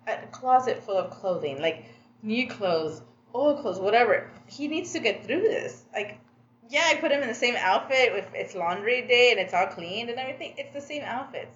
a 0.08 0.26
closet 0.32 0.84
full 0.84 0.98
of 0.98 1.12
clothing, 1.12 1.62
like 1.62 1.86
new 2.24 2.48
clothes, 2.50 3.02
old 3.34 3.62
clothes, 3.62 3.80
whatever. 3.80 4.30
He 4.48 4.68
needs 4.68 4.94
to 4.94 5.00
get 5.00 5.26
through 5.26 5.42
this. 5.42 5.86
Like, 5.94 6.20
yeah, 6.70 6.84
I 6.88 6.96
put 6.96 7.12
him 7.12 7.22
in 7.22 7.28
the 7.28 7.34
same 7.34 7.56
outfit 7.58 8.14
if 8.14 8.28
it's 8.34 8.56
laundry 8.56 9.02
day 9.08 9.32
and 9.32 9.40
it's 9.40 9.54
all 9.54 9.68
cleaned 9.68 10.10
and 10.10 10.20
everything. 10.20 10.54
It's 10.58 10.74
the 10.74 10.82
same 10.82 11.04
outfits. 11.04 11.56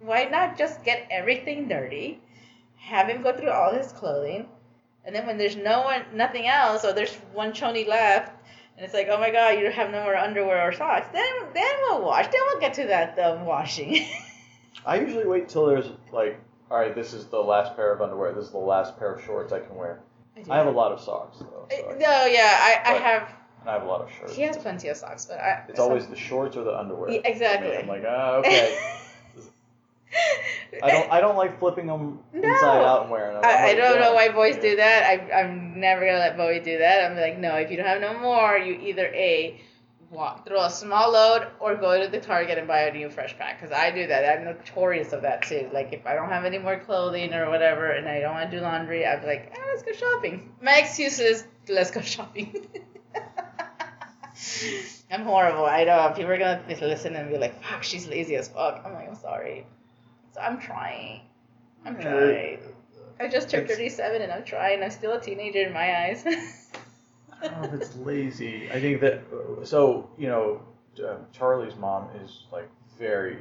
Why 0.00 0.24
not 0.24 0.56
just 0.56 0.84
get 0.84 1.06
everything 1.10 1.68
dirty, 1.68 2.20
have 2.76 3.08
him 3.08 3.22
go 3.22 3.36
through 3.36 3.50
all 3.50 3.72
his 3.72 3.92
clothing, 3.92 4.46
and 5.04 5.14
then 5.14 5.26
when 5.26 5.38
there's 5.38 5.56
no 5.56 5.82
one, 5.82 6.02
nothing 6.14 6.46
else, 6.46 6.84
or 6.84 6.92
there's 6.92 7.14
one 7.32 7.52
choni 7.52 7.86
left, 7.86 8.32
and 8.76 8.84
it's 8.84 8.94
like, 8.94 9.08
oh 9.10 9.18
my 9.18 9.30
god, 9.30 9.58
you 9.58 9.70
have 9.70 9.90
no 9.90 10.02
more 10.04 10.16
underwear 10.16 10.68
or 10.68 10.72
socks. 10.72 11.08
Then, 11.12 11.28
then 11.52 11.74
we'll 11.82 12.02
wash. 12.02 12.26
Then 12.26 12.40
we'll 12.46 12.60
get 12.60 12.74
to 12.74 12.86
that 12.86 13.18
um, 13.18 13.44
washing. 13.44 14.06
I 14.86 15.00
usually 15.00 15.26
wait 15.26 15.48
till 15.48 15.66
there's 15.66 15.90
like, 16.12 16.38
all 16.70 16.78
right, 16.78 16.94
this 16.94 17.12
is 17.12 17.26
the 17.26 17.38
last 17.38 17.74
pair 17.74 17.92
of 17.92 18.00
underwear. 18.00 18.32
This 18.32 18.44
is 18.44 18.50
the 18.52 18.58
last 18.58 18.96
pair 18.98 19.14
of 19.14 19.24
shorts 19.24 19.52
I 19.52 19.60
can 19.60 19.74
wear. 19.74 20.00
I 20.48 20.56
have 20.56 20.66
a 20.66 20.70
lot 20.70 20.92
of 20.92 21.00
socks 21.00 21.38
though. 21.38 21.66
So 21.70 21.96
No, 21.98 22.26
yeah, 22.26 22.56
I, 22.60 22.82
I 22.84 22.92
have. 22.98 23.28
I 23.68 23.72
have 23.72 23.82
a 23.82 23.86
lot 23.86 24.00
of 24.00 24.10
shirts. 24.10 24.34
He 24.34 24.42
has 24.42 24.56
plenty 24.56 24.88
of 24.88 24.96
socks, 24.96 25.26
but 25.26 25.38
I. 25.38 25.62
It's 25.68 25.78
always 25.78 26.06
the 26.06 26.16
shorts 26.16 26.56
or 26.56 26.64
the 26.64 26.76
underwear. 26.76 27.10
Yeah, 27.10 27.20
exactly. 27.24 27.76
I'm 27.76 27.86
like, 27.86 28.02
ah, 28.08 28.36
okay. 28.36 28.78
I 30.82 30.90
don't. 30.90 31.12
I 31.12 31.20
don't 31.20 31.36
like 31.36 31.58
flipping 31.58 31.86
them 31.86 32.20
No. 32.32 32.48
inside 32.48 32.82
out 32.82 33.02
and 33.02 33.10
wearing 33.10 33.34
them. 33.34 33.44
I, 33.44 33.70
I 33.70 33.74
don't 33.74 34.00
know 34.00 34.14
why 34.14 34.30
boys 34.30 34.56
Yeah. 34.56 34.62
do 34.62 34.76
that. 34.76 35.02
I, 35.04 35.40
I'm 35.42 35.78
never 35.78 36.06
gonna 36.06 36.18
let 36.18 36.36
Bowie 36.38 36.60
do 36.60 36.78
that. 36.78 37.10
I'm 37.10 37.16
like, 37.18 37.38
no, 37.38 37.56
if 37.56 37.70
you 37.70 37.76
don't 37.76 37.86
have 37.86 38.00
no 38.00 38.18
more, 38.18 38.56
you 38.56 38.74
either 38.74 39.06
a 39.08 39.60
walk, 40.10 40.46
throw 40.46 40.62
a 40.62 40.70
small 40.70 41.12
load 41.12 41.48
or 41.60 41.74
go 41.74 42.02
to 42.02 42.08
the 42.10 42.20
Target 42.20 42.56
and 42.56 42.66
buy 42.66 42.80
a 42.82 42.92
new 42.92 43.10
fresh 43.10 43.36
pack. 43.36 43.60
Cause 43.60 43.70
I 43.70 43.90
do 43.90 44.06
that. 44.06 44.38
I'm 44.38 44.44
notorious 44.46 45.12
of 45.12 45.20
that 45.22 45.42
too. 45.42 45.68
Like 45.74 45.92
if 45.92 46.06
I 46.06 46.14
don't 46.14 46.30
have 46.30 46.46
any 46.46 46.58
more 46.58 46.78
clothing 46.78 47.34
or 47.34 47.50
whatever, 47.50 47.90
and 47.90 48.08
I 48.08 48.20
don't 48.20 48.32
want 48.32 48.50
to 48.50 48.56
do 48.56 48.62
laundry, 48.62 49.04
I'm 49.06 49.26
like, 49.26 49.52
ah, 49.54 49.60
let's 49.68 49.82
go 49.82 49.92
shopping. 49.92 50.54
My 50.62 50.78
excuse 50.78 51.18
is 51.18 51.44
let's 51.68 51.90
go 51.90 52.00
shopping. 52.16 52.66
I'm 55.10 55.22
horrible. 55.22 55.64
I 55.66 55.84
know 55.84 56.12
people 56.14 56.30
are 56.32 56.38
gonna 56.38 56.62
listen 56.80 57.16
and 57.16 57.30
be 57.30 57.38
like, 57.38 57.62
"Fuck, 57.62 57.82
she's 57.82 58.06
lazy 58.06 58.36
as 58.36 58.48
fuck." 58.48 58.82
I'm 58.84 58.92
like, 58.94 59.08
I'm 59.08 59.14
sorry. 59.16 59.66
So 60.34 60.40
I'm 60.40 60.60
trying. 60.60 61.22
I'm 61.84 61.96
Yeah. 61.96 62.02
trying. 62.02 62.58
I 63.20 63.28
just 63.28 63.50
turned 63.50 63.64
It's- 63.64 63.76
37 63.78 64.22
and 64.22 64.30
I'm 64.32 64.44
trying. 64.44 64.82
I'm 64.82 64.90
still 64.90 65.12
a 65.12 65.20
teenager 65.20 65.60
in 65.66 65.72
my 65.72 66.04
eyes. 66.06 66.24
I 67.42 67.48
don't 67.48 67.62
know 67.62 67.68
if 67.68 67.74
it's 67.74 67.96
lazy. 67.96 68.70
I 68.70 68.80
think 68.80 69.00
that 69.00 69.22
so 69.64 70.10
you 70.18 70.28
know 70.28 70.60
uh, 71.04 71.16
Charlie's 71.32 71.76
mom 71.76 72.08
is 72.22 72.44
like 72.52 72.68
very 72.98 73.38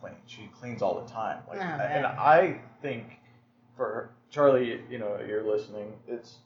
clean. 0.00 0.14
She 0.26 0.48
cleans 0.58 0.82
all 0.82 1.00
the 1.00 1.10
time. 1.10 1.38
Like, 1.48 1.58
Oh, 1.60 1.62
and. 1.62 2.06
I 2.06 2.60
think 2.82 3.04
for 3.76 3.86
her, 3.86 4.10
Charlie, 4.30 4.80
you 4.90 4.98
know, 4.98 5.18
you're 5.26 5.42
listening. 5.42 5.92
It's 6.06 6.36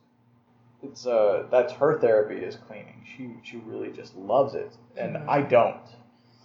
it's 0.90 1.06
uh 1.06 1.44
that's 1.50 1.72
her 1.74 1.98
therapy 1.98 2.36
is 2.36 2.56
cleaning. 2.56 3.04
She 3.16 3.30
she 3.42 3.56
really 3.58 3.90
just 3.92 4.16
loves 4.16 4.54
it, 4.54 4.72
and 4.96 5.16
Mhm. 5.16 5.28
I 5.28 5.42
don't. 5.42 5.80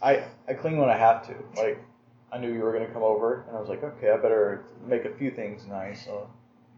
I 0.01 0.23
I 0.47 0.53
clean 0.53 0.77
when 0.77 0.89
I 0.89 0.97
have 0.97 1.25
to. 1.27 1.35
Like 1.55 1.79
I 2.31 2.37
knew 2.37 2.51
you 2.51 2.61
were 2.61 2.73
gonna 2.73 2.87
come 2.91 3.03
over, 3.03 3.45
and 3.47 3.57
I 3.57 3.59
was 3.59 3.69
like, 3.69 3.83
okay, 3.83 4.09
I 4.11 4.17
better 4.17 4.63
make 4.85 5.05
a 5.05 5.13
few 5.13 5.31
things 5.31 5.65
nice, 5.67 6.05
so 6.05 6.29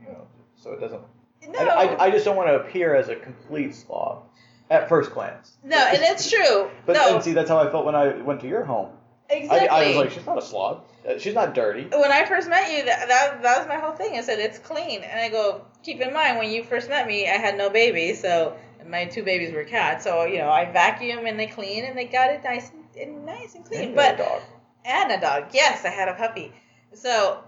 you 0.01 0.07
know, 0.11 0.21
so 0.55 0.71
it 0.73 0.79
doesn't 0.79 1.01
no, 1.49 1.59
I, 1.59 1.83
I, 1.83 2.03
I 2.05 2.09
just 2.11 2.23
don't 2.25 2.37
want 2.37 2.47
to 2.49 2.55
appear 2.55 2.95
as 2.95 3.09
a 3.09 3.15
complete 3.17 3.75
slob 3.75 4.23
at 4.69 4.87
first 4.87 5.11
glance. 5.11 5.57
no, 5.63 5.77
and 5.77 6.01
it's 6.01 6.29
true. 6.31 6.69
But 6.85 6.93
no, 6.93 7.11
then 7.13 7.21
see, 7.21 7.33
that's 7.33 7.49
how 7.49 7.57
I 7.59 7.69
felt 7.69 7.85
when 7.85 7.95
I 7.95 8.15
went 8.21 8.39
to 8.41 8.47
your 8.47 8.63
home. 8.63 8.89
exactly. 9.29 9.67
I, 9.69 9.83
I 9.83 9.87
was 9.89 9.97
like, 9.97 10.11
she's 10.11 10.25
not 10.25 10.37
a 10.37 10.41
slob. 10.41 10.85
She's 11.19 11.33
not 11.33 11.53
dirty. 11.53 11.83
when 11.83 12.11
I 12.11 12.23
first 12.25 12.47
met 12.47 12.71
you, 12.71 12.85
that, 12.85 13.09
that 13.09 13.41
that 13.43 13.59
was 13.59 13.67
my 13.67 13.75
whole 13.77 13.91
thing. 13.91 14.17
I 14.17 14.21
said 14.21 14.39
it's 14.39 14.57
clean, 14.57 15.03
and 15.03 15.19
I 15.19 15.27
go, 15.29 15.65
keep 15.83 16.01
in 16.01 16.13
mind 16.13 16.37
when 16.37 16.49
you 16.51 16.63
first 16.63 16.89
met 16.89 17.07
me, 17.07 17.27
I 17.27 17.33
had 17.37 17.57
no 17.57 17.69
babies, 17.69 18.21
so 18.21 18.55
my 18.87 19.05
two 19.05 19.23
babies 19.23 19.53
were 19.53 19.63
cats. 19.63 20.03
So 20.03 20.25
you 20.25 20.39
know, 20.39 20.49
I 20.49 20.65
vacuum 20.71 21.25
and 21.25 21.39
they 21.39 21.47
clean, 21.47 21.85
and 21.85 21.97
they 21.97 22.05
got 22.05 22.31
it 22.31 22.43
nice 22.43 22.71
and, 22.71 22.83
and 22.95 23.25
nice 23.25 23.55
and 23.55 23.65
clean. 23.65 23.83
And 23.89 23.95
but 23.95 24.15
a 24.15 24.17
dog. 24.17 24.41
and 24.85 25.11
a 25.11 25.19
dog. 25.21 25.45
Yes, 25.53 25.85
I 25.85 25.89
had 25.89 26.07
a 26.09 26.13
puppy. 26.15 26.53
So 26.93 27.43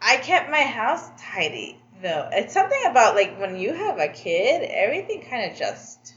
I 0.00 0.16
kept 0.18 0.50
my 0.50 0.62
house 0.62 1.08
tidy 1.18 1.78
though. 2.02 2.28
It's 2.32 2.54
something 2.54 2.80
about 2.86 3.14
like 3.14 3.38
when 3.40 3.56
you 3.56 3.72
have 3.74 3.98
a 3.98 4.08
kid, 4.08 4.62
everything 4.70 5.22
kind 5.28 5.50
of 5.50 5.58
just 5.58 6.14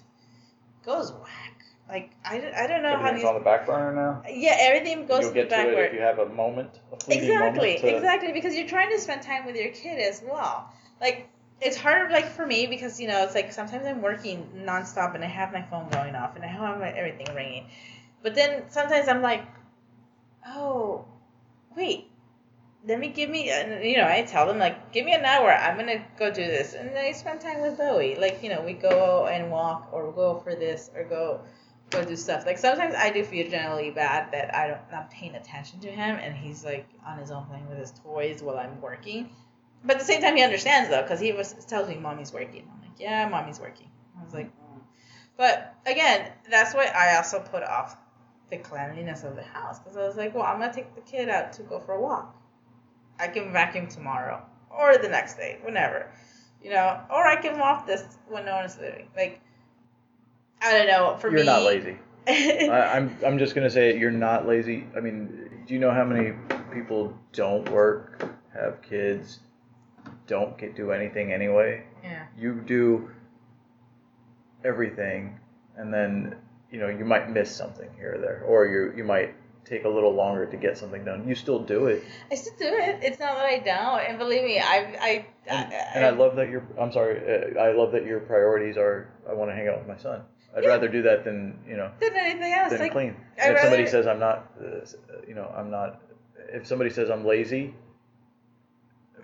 goes 0.85 1.11
whack. 1.11 1.63
Like 1.89 2.11
I, 2.25 2.37
don't- 2.39 2.53
I 2.55 2.67
don't 2.67 2.81
know 2.81 2.89
how 2.97 3.09
Everything's 3.09 3.17
these. 3.21 3.25
on 3.27 3.33
the 3.35 3.41
back 3.41 3.65
burner 3.65 3.93
now. 3.93 4.23
Yeah, 4.29 4.55
everything 4.59 5.05
goes 5.05 5.21
You'll 5.21 5.29
to 5.29 5.33
the 5.41 5.45
get 5.45 5.49
to 5.49 5.77
it 5.79 5.85
if 5.87 5.93
you 5.93 5.99
have 6.01 6.19
a 6.19 6.29
moment, 6.29 6.69
a 6.91 7.13
Exactly, 7.13 7.75
moment. 7.75 7.79
To, 7.79 7.95
exactly, 7.95 8.31
because 8.31 8.55
you're 8.55 8.67
trying 8.67 8.89
to 8.91 8.99
spend 8.99 9.21
time 9.21 9.45
with 9.45 9.55
your 9.55 9.69
kid 9.71 9.99
as 9.99 10.23
well. 10.25 10.69
Like 11.01 11.27
it's 11.63 11.77
hard, 11.77 12.11
like 12.11 12.29
for 12.29 12.45
me, 12.45 12.67
because 12.67 12.99
you 12.99 13.07
know 13.07 13.23
it's 13.23 13.35
like 13.35 13.51
sometimes 13.53 13.85
I'm 13.85 14.01
working 14.01 14.49
nonstop 14.65 15.15
and 15.15 15.23
I 15.23 15.27
have 15.27 15.53
my 15.53 15.61
phone 15.61 15.89
going 15.89 16.15
off 16.15 16.35
and 16.35 16.43
I 16.43 16.47
have 16.47 16.79
my, 16.79 16.89
everything 16.89 17.33
ringing, 17.33 17.67
but 18.21 18.35
then 18.35 18.63
sometimes 18.69 19.07
I'm 19.07 19.21
like, 19.21 19.45
oh, 20.47 21.05
wait, 21.75 22.09
let 22.85 22.99
me 22.99 23.07
give 23.09 23.29
me, 23.29 23.49
and 23.49 23.83
you 23.83 23.97
know, 23.97 24.07
I 24.07 24.23
tell 24.23 24.45
them 24.45 24.59
like, 24.59 24.91
give 24.91 25.05
me 25.05 25.13
an 25.13 25.23
hour, 25.23 25.51
I'm 25.51 25.77
gonna 25.77 26.05
go 26.19 26.29
do 26.29 26.45
this, 26.45 26.73
and 26.73 26.97
I 26.97 27.13
spend 27.13 27.39
time 27.41 27.61
with 27.61 27.77
Bowie. 27.77 28.15
Like 28.15 28.43
you 28.43 28.49
know, 28.49 28.61
we 28.61 28.73
go 28.73 29.27
and 29.27 29.49
walk 29.49 29.89
or 29.93 30.11
go 30.11 30.39
for 30.39 30.55
this 30.55 30.89
or 30.93 31.05
go 31.05 31.41
go 31.89 32.03
do 32.03 32.15
stuff. 32.15 32.45
Like 32.45 32.57
sometimes 32.57 32.95
I 32.95 33.09
do 33.11 33.23
feel 33.23 33.49
generally 33.49 33.91
bad 33.91 34.31
that 34.31 34.53
I 34.53 34.67
don't 34.67 34.91
not 34.91 35.11
paying 35.11 35.35
attention 35.35 35.79
to 35.81 35.91
him 35.91 36.17
and 36.17 36.35
he's 36.35 36.65
like 36.65 36.87
on 37.05 37.19
his 37.19 37.31
own 37.31 37.45
playing 37.45 37.69
with 37.69 37.77
his 37.77 37.91
toys 37.91 38.41
while 38.41 38.57
I'm 38.57 38.81
working. 38.81 39.29
But 39.83 39.95
at 39.95 39.99
the 39.99 40.05
same 40.05 40.21
time 40.21 40.35
he 40.35 40.43
understands 40.43 40.89
though 40.89 41.01
because 41.01 41.19
he 41.19 41.31
was 41.31 41.53
tells 41.65 41.89
me 41.89 41.95
mommy's 41.95 42.31
working. 42.31 42.67
I'm 42.71 42.81
like, 42.81 42.99
yeah, 42.99 43.27
mommy's 43.27 43.59
working. 43.59 43.89
I 44.19 44.23
was 44.23 44.33
like, 44.33 44.47
mm. 44.47 44.79
but 45.37 45.75
again, 45.85 46.31
that's 46.49 46.73
why 46.73 46.85
I 46.85 47.17
also 47.17 47.39
put 47.39 47.63
off 47.63 47.97
the 48.49 48.57
cleanliness 48.57 49.23
of 49.23 49.35
the 49.35 49.43
house 49.43 49.79
because 49.79 49.97
I 49.97 50.05
was 50.05 50.15
like, 50.15 50.33
well, 50.33 50.43
I'm 50.43 50.59
gonna 50.59 50.73
take 50.73 50.95
the 50.95 51.01
kid 51.01 51.29
out 51.29 51.53
to 51.53 51.63
go 51.63 51.79
for 51.79 51.93
a 51.93 52.01
walk. 52.01 52.35
I 53.19 53.27
can 53.27 53.51
vacuum 53.51 53.87
tomorrow 53.87 54.43
or 54.69 54.97
the 54.97 55.09
next 55.09 55.35
day, 55.35 55.59
whenever, 55.63 56.09
you 56.63 56.69
know, 56.71 56.99
or 57.09 57.25
I 57.27 57.35
can 57.35 57.59
walk 57.59 57.85
this 57.85 58.17
when 58.27 58.45
no 58.45 58.55
one's 58.55 58.77
living. 58.77 59.07
Like, 59.15 59.41
I 60.61 60.77
don't 60.77 60.87
know. 60.87 61.17
For 61.17 61.29
you're 61.29 61.41
me, 61.41 61.45
not 61.45 61.63
lazy. 61.63 61.97
I, 62.27 62.95
I'm 62.95 63.15
I'm 63.25 63.37
just 63.37 63.53
gonna 63.53 63.69
say 63.69 63.89
it, 63.89 63.97
you're 63.97 64.11
not 64.11 64.47
lazy. 64.47 64.85
I 64.95 64.99
mean, 64.99 65.49
do 65.67 65.73
you 65.73 65.79
know 65.79 65.91
how 65.91 66.05
many 66.05 66.33
people 66.73 67.13
don't 67.33 67.69
work, 67.69 68.33
have 68.53 68.81
kids, 68.81 69.39
don't 70.27 70.57
get 70.57 70.75
do 70.75 70.91
anything 70.91 71.31
anyway? 71.33 71.83
yeah. 72.03 72.25
You 72.37 72.55
do 72.55 73.09
everything, 74.63 75.39
and 75.77 75.93
then 75.93 76.35
you 76.71 76.79
know 76.79 76.87
you 76.87 77.05
might 77.05 77.29
miss 77.29 77.53
something 77.55 77.89
here 77.97 78.15
or 78.15 78.19
there, 78.19 78.43
or 78.45 78.65
you 78.67 78.93
you 78.95 79.03
might 79.03 79.35
take 79.65 79.85
a 79.85 79.89
little 79.89 80.13
longer 80.13 80.45
to 80.45 80.57
get 80.57 80.77
something 80.77 81.05
done. 81.05 81.27
You 81.27 81.35
still 81.35 81.59
do 81.59 81.87
it, 81.87 82.03
I 82.31 82.35
still 82.35 82.53
do 82.57 82.65
it. 82.75 82.99
It's 83.01 83.19
not 83.19 83.35
that 83.35 83.45
I 83.45 83.59
don't. 83.59 84.09
And 84.09 84.17
believe 84.17 84.43
me, 84.43 84.59
I 84.59 84.95
I 84.99 85.25
and, 85.47 85.73
and 85.73 86.05
I 86.05 86.09
love 86.09 86.35
that 86.35 86.49
your 86.49 86.63
I'm 86.79 86.91
sorry, 86.91 87.19
uh, 87.19 87.59
I 87.59 87.71
love 87.73 87.91
that 87.93 88.05
your 88.05 88.19
priorities 88.21 88.77
are 88.77 89.09
I 89.29 89.33
want 89.33 89.51
to 89.51 89.55
hang 89.55 89.67
out 89.67 89.79
with 89.79 89.87
my 89.87 89.97
son. 89.97 90.21
I'd 90.55 90.63
Yeah. 90.63 90.69
rather 90.69 90.87
do 90.87 91.01
that 91.03 91.23
than 91.23 91.57
you 91.67 91.77
know 91.77 91.91
than 91.99 92.15
anything 92.15 92.53
else. 92.53 92.71
than 92.71 92.79
like, 92.79 92.91
clean. 92.91 93.15
If 93.37 93.59
somebody 93.59 93.87
says 93.87 94.05
I'm 94.07 94.19
not, 94.19 94.51
uh, 94.63 94.85
you 95.27 95.33
know, 95.35 95.51
I'm 95.55 95.71
not. 95.71 96.01
If 96.49 96.67
somebody 96.67 96.91
says 96.91 97.09
I'm 97.09 97.25
lazy, 97.25 97.73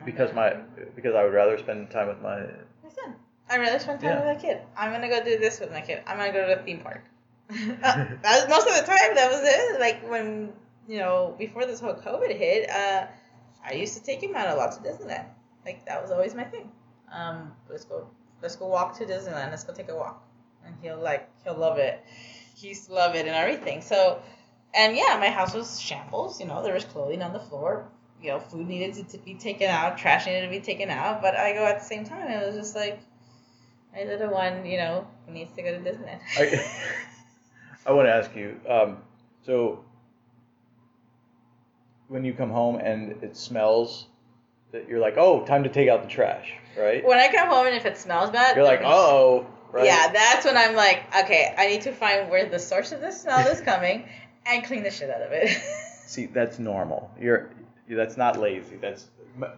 because 0.06 0.34
my 0.34 0.56
because 0.96 1.16
I 1.16 1.24
would 1.24 1.34
rather 1.34 1.58
spend 1.58 1.90
time 1.92 2.08
with 2.08 2.22
my. 2.22 2.40
my 2.84 2.90
son. 2.90 3.16
I'd 3.50 3.60
rather 3.60 3.80
spend 3.80 4.00
time 4.00 4.10
Yeah. 4.12 4.26
with 4.26 4.36
my 4.38 4.42
kid. 4.42 4.62
I'm 4.78 4.92
gonna 4.92 5.10
go 5.10 5.24
do 5.24 5.38
this 5.40 5.60
with 5.60 5.72
my 5.72 5.82
kid. 5.82 6.04
I'm 6.06 6.18
gonna 6.18 6.32
go 6.32 6.48
to 6.48 6.56
the 6.56 6.62
theme 6.64 6.82
park. 6.82 7.04
Uh, 7.52 8.06
that 8.22 8.24
was, 8.24 8.48
most 8.48 8.68
of 8.68 8.76
the 8.76 8.86
time, 8.86 9.16
that 9.16 9.32
was 9.32 9.42
it. 9.44 9.80
Like 9.80 10.08
when 10.10 10.54
you 10.88 11.00
know 11.00 11.36
before 11.40 11.66
this 11.66 11.80
whole 11.80 11.96
COVID 11.96 12.36
hit, 12.38 12.70
uh, 12.70 13.08
I 13.66 13.74
used 13.74 13.98
to 13.98 14.04
take 14.04 14.22
him 14.22 14.36
out 14.36 14.48
a 14.50 14.56
lot 14.56 14.72
to 14.74 14.80
Disneyland. 14.80 15.26
Like 15.66 15.86
that 15.86 16.02
was 16.02 16.12
always 16.12 16.36
my 16.36 16.44
thing. 16.44 16.72
Um, 17.12 17.54
let's 17.70 17.86
go, 17.86 18.08
let's 18.44 18.56
go 18.56 18.68
walk 18.68 18.98
to 19.00 19.06
Disneyland. 19.06 19.50
Let's 19.50 19.64
go 19.64 19.74
take 19.74 19.90
a 19.90 19.96
walk, 19.96 20.24
and 20.64 20.76
he'll 20.82 21.02
like 21.02 21.28
he'll 21.44 21.58
love 21.58 21.80
it. 21.80 22.04
He's 22.56 22.88
love 22.90 23.16
it 23.16 23.26
and 23.26 23.36
everything. 23.36 23.82
So, 23.82 24.22
and 24.76 24.96
yeah, 24.96 25.18
my 25.20 25.30
house 25.30 25.54
was 25.56 25.80
shambles. 25.82 26.40
You 26.40 26.46
know, 26.46 26.62
there 26.62 26.74
was 26.76 26.86
clothing 26.86 27.22
on 27.24 27.34
the 27.34 27.40
floor. 27.40 27.90
You 28.22 28.30
know, 28.30 28.40
food 28.40 28.68
needed 28.68 28.96
to, 28.96 29.04
to 29.06 29.18
be 29.18 29.36
taken 29.36 29.70
out, 29.70 29.98
trash 29.98 30.26
needed 30.26 30.42
to 30.42 30.50
be 30.50 30.60
taken 30.60 30.90
out. 30.90 31.22
But 31.22 31.36
I 31.36 31.54
go 31.54 31.66
at 31.66 31.80
the 31.80 31.86
same 31.86 32.04
time. 32.04 32.30
It 32.30 32.46
was 32.46 32.56
just 32.56 32.76
like 32.76 33.00
my 33.94 34.04
little 34.04 34.30
one, 34.30 34.66
you 34.66 34.78
know, 34.78 35.08
needs 35.28 35.52
to 35.54 35.62
go 35.62 35.72
to 35.72 35.80
Disneyland. 35.80 36.20
I, 36.38 36.90
I 37.86 37.92
want 37.94 38.08
to 38.08 38.14
ask 38.14 38.36
you. 38.36 38.60
Um, 38.68 38.98
so 39.46 39.84
when 42.08 42.26
you 42.26 42.34
come 42.34 42.50
home 42.50 42.76
and 42.76 43.24
it 43.24 43.38
smells, 43.38 44.08
that 44.72 44.88
you're 44.88 45.00
like, 45.00 45.16
oh, 45.18 45.46
time 45.46 45.64
to 45.64 45.70
take 45.70 45.90
out 45.90 46.04
the 46.04 46.10
trash, 46.10 46.54
right? 46.78 47.04
when 47.06 47.18
I 47.18 47.32
come 47.32 47.48
home 47.50 47.68
and 47.68 47.76
if 47.76 47.86
it 47.86 47.98
smells 47.98 48.30
bad, 48.30 48.56
You're 48.56 48.66
like, 48.66 48.82
oh, 48.84 49.48
right? 49.72 49.86
Yeah, 49.86 50.12
that's 50.12 50.46
when 50.46 50.58
I'm 50.58 50.76
like, 50.76 51.04
okay, 51.24 51.54
I 51.58 51.68
need 51.68 51.82
to 51.82 51.92
find 51.92 52.30
where 52.30 52.48
the 52.48 52.60
source 52.60 52.92
of 52.92 53.02
this 53.02 53.22
smell 53.22 53.48
is 53.48 53.62
coming 53.62 54.08
and 54.46 54.64
clean 54.64 54.84
the 54.84 54.92
shit 54.92 55.10
out 55.10 55.22
of 55.22 55.32
it. 55.32 55.50
See, 56.06 56.26
that's 56.28 56.60
normal. 56.60 57.12
You're 57.20 57.52
that's 57.96 58.18
not 58.18 58.40
lazy. 58.40 58.78
That's 58.78 59.08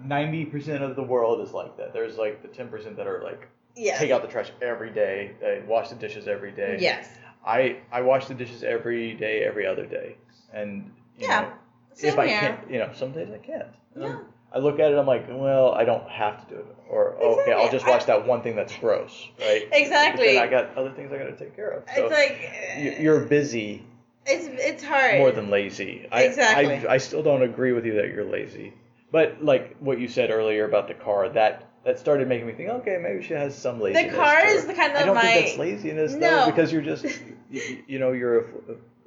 ninety 0.04 0.46
percent 0.46 0.84
of 0.84 0.96
the 0.96 1.04
world 1.04 1.42
is 1.42 1.54
like 1.54 1.78
that. 1.78 1.94
There's 1.94 2.18
like 2.18 2.42
the 2.42 2.48
ten 2.48 2.68
percent 2.70 2.96
that 2.98 3.08
are 3.08 3.22
like 3.24 3.48
yes. 3.76 4.00
take 4.00 4.12
out 4.12 4.22
the 4.22 4.28
trash 4.28 4.52
every 4.62 4.92
day, 4.92 5.32
they 5.40 5.62
wash 5.68 5.90
the 5.90 5.96
dishes 5.96 6.28
every 6.28 6.52
day. 6.52 6.78
Yes. 6.80 7.08
I 7.46 7.78
I 7.92 8.02
wash 8.02 8.26
the 8.28 8.34
dishes 8.34 8.64
every 8.64 9.14
day, 9.14 9.44
every 9.44 9.66
other 9.66 9.86
day, 9.86 10.16
and 10.54 10.92
you 11.18 11.28
Yeah, 11.28 11.42
know, 11.42 11.52
if 11.98 12.18
I 12.20 12.28
here. 12.28 12.40
can't, 12.40 12.72
you 12.72 12.80
know, 12.80 12.90
some 12.94 13.12
days 13.12 13.30
I 13.34 13.38
can't. 13.40 13.68
And 13.96 14.04
I'm- 14.04 14.14
Yeah. 14.14 14.20
I 14.54 14.60
look 14.60 14.80
at 14.82 14.92
it, 14.92 14.98
I'm 14.98 15.08
like, 15.08 15.28
well, 15.30 15.72
I 15.72 15.86
don't 15.86 16.08
have 16.10 16.46
to 16.46 16.54
do 16.56 16.60
it, 16.60 16.76
or 16.90 17.16
oh, 17.22 17.40
okay, 17.40 17.54
I'll 17.54 17.72
just 17.72 17.88
watch 17.88 18.02
I- 18.04 18.08
that 18.08 18.28
one 18.28 18.42
thing 18.42 18.54
that's 18.56 18.76
gross, 18.76 19.30
right? 19.40 19.66
Exactly. 19.72 20.34
Then 20.34 20.44
I 20.44 20.48
got 20.48 20.76
other 20.76 20.92
things 20.92 21.10
I 21.14 21.18
got 21.20 21.24
to 21.26 21.38
take 21.38 21.56
care 21.56 21.70
of. 21.70 21.84
So 21.96 22.06
It's 22.08 22.14
like 22.14 23.00
you're 23.00 23.22
busy 23.22 23.86
it's 24.26 24.46
it's 24.50 24.84
hard. 24.84 25.18
more 25.18 25.32
than 25.32 25.50
lazy. 25.50 26.08
I, 26.12 26.24
Exactly. 26.24 26.88
I, 26.88 26.94
I 26.94 26.98
still 26.98 27.24
don't 27.24 27.42
agree 27.42 27.72
with 27.72 27.86
you 27.86 27.96
that 27.96 28.08
you're 28.10 28.26
lazy. 28.26 28.74
But 29.12 29.44
like 29.44 29.76
what 29.80 30.00
you 30.00 30.08
said 30.08 30.32
earlier 30.32 30.66
about 30.66 30.88
the 30.88 30.94
car, 30.94 31.30
that 31.30 31.68
that 31.84 32.00
started 32.00 32.28
making 32.28 32.48
me 32.48 32.54
think, 32.54 32.70
okay, 32.70 32.98
maybe 33.02 33.24
she 33.24 33.34
has 33.34 33.58
some 33.58 33.82
laziness. 33.82 34.12
The 34.12 34.18
car 34.18 34.46
is 34.46 34.66
the 34.66 34.74
kind 34.74 34.94
of 34.94 35.02
I 35.02 35.06
don't 35.06 35.16
my. 35.16 35.22
think 35.22 35.46
that's 35.48 35.58
laziness 35.58 36.16
though, 36.16 36.46
because 36.46 36.72
you're 36.72 36.82
just, 36.82 37.04
you, 37.50 37.84
you 37.88 38.00
know, 38.00 38.12
you're 38.12 38.40
a, 38.40 38.46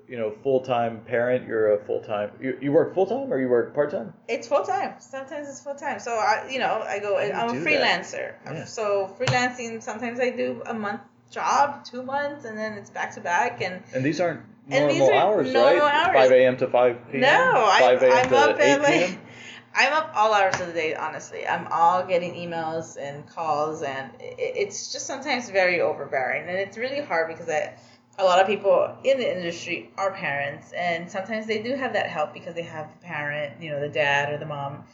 you 0.09 0.19
know, 0.19 0.33
full 0.43 0.61
time 0.61 1.01
parent. 1.07 1.47
You're 1.47 1.75
a 1.75 1.85
full 1.85 2.03
time. 2.03 2.33
You, 2.41 2.59
you 2.61 2.73
work 2.73 2.95
full 2.95 3.07
time 3.07 3.33
or 3.33 3.41
you 3.41 3.49
work 3.49 3.75
part 3.75 3.91
time? 3.91 4.13
It's 4.29 4.49
full 4.49 4.65
time. 4.65 4.95
Sometimes 4.99 5.49
it's 5.49 5.63
full 5.63 5.77
time. 5.77 6.01
So 6.01 6.13
I, 6.13 6.49
you 6.51 6.59
know, 6.59 6.83
I 6.87 6.99
go. 6.99 7.17
I'm 7.19 7.51
a 7.51 7.53
freelancer. 7.53 8.35
Yeah. 8.45 8.65
So 8.65 9.15
freelancing. 9.19 9.83
Sometimes 9.83 10.21
I 10.21 10.31
do 10.31 10.63
a 10.67 10.75
month 10.75 11.01
job, 11.31 11.85
two 11.85 12.03
months, 12.03 12.45
and 12.45 12.59
then 12.59 12.75
it's 12.75 12.91
back 12.91 13.15
to 13.15 13.21
back. 13.21 13.63
And 13.63 13.83
And 13.95 14.05
these 14.05 14.21
aren't 14.21 14.43
normal 14.69 15.13
hours, 15.13 15.53
normal 15.53 15.81
right? 15.81 16.07
hours. 16.07 16.29
5 16.29 16.33
a.m. 16.33 16.57
to 16.59 16.67
5 16.69 17.13
p.m. 17.13 17.21
no, 17.21 17.29
I, 17.29 17.81
5 17.99 18.03
a.m. 18.03 18.13
I'm 18.13 18.29
to 18.29 18.37
up 18.37 18.61
at 18.61 18.83
like. 18.83 19.19
I'm 19.77 19.93
up 19.93 20.13
all 20.15 20.33
hours 20.33 20.61
of 20.61 20.69
the 20.69 20.73
day, 20.73 20.95
honestly. 20.95 21.49
I'm 21.49 21.67
all 21.67 22.07
getting 22.07 22.35
emails 22.35 22.97
and 22.97 23.27
calls, 23.27 23.83
and 23.83 24.13
it, 24.21 24.37
it's 24.39 24.93
just 24.93 25.07
sometimes 25.07 25.51
very 25.51 25.81
overbearing. 25.81 26.49
And 26.49 26.57
it's 26.57 26.79
really 26.79 27.01
hard 27.01 27.27
because 27.27 27.49
I, 27.49 27.75
a 28.17 28.25
lot 28.25 28.41
of 28.41 28.47
people 28.47 28.97
in 29.03 29.19
the 29.19 29.37
industry 29.37 29.91
are 29.97 30.13
parents, 30.13 30.73
and 30.73 31.11
sometimes 31.11 31.47
they 31.47 31.61
do 31.61 31.75
have 31.75 31.95
that 31.95 32.07
help 32.07 32.33
because 32.33 32.55
they 32.55 32.63
have 32.63 32.89
the 32.93 33.05
parent, 33.05 33.61
you 33.61 33.71
know, 33.71 33.81
the 33.81 33.89
dad 33.89 34.33
or 34.33 34.39
the 34.39 34.47
mom. 34.47 34.85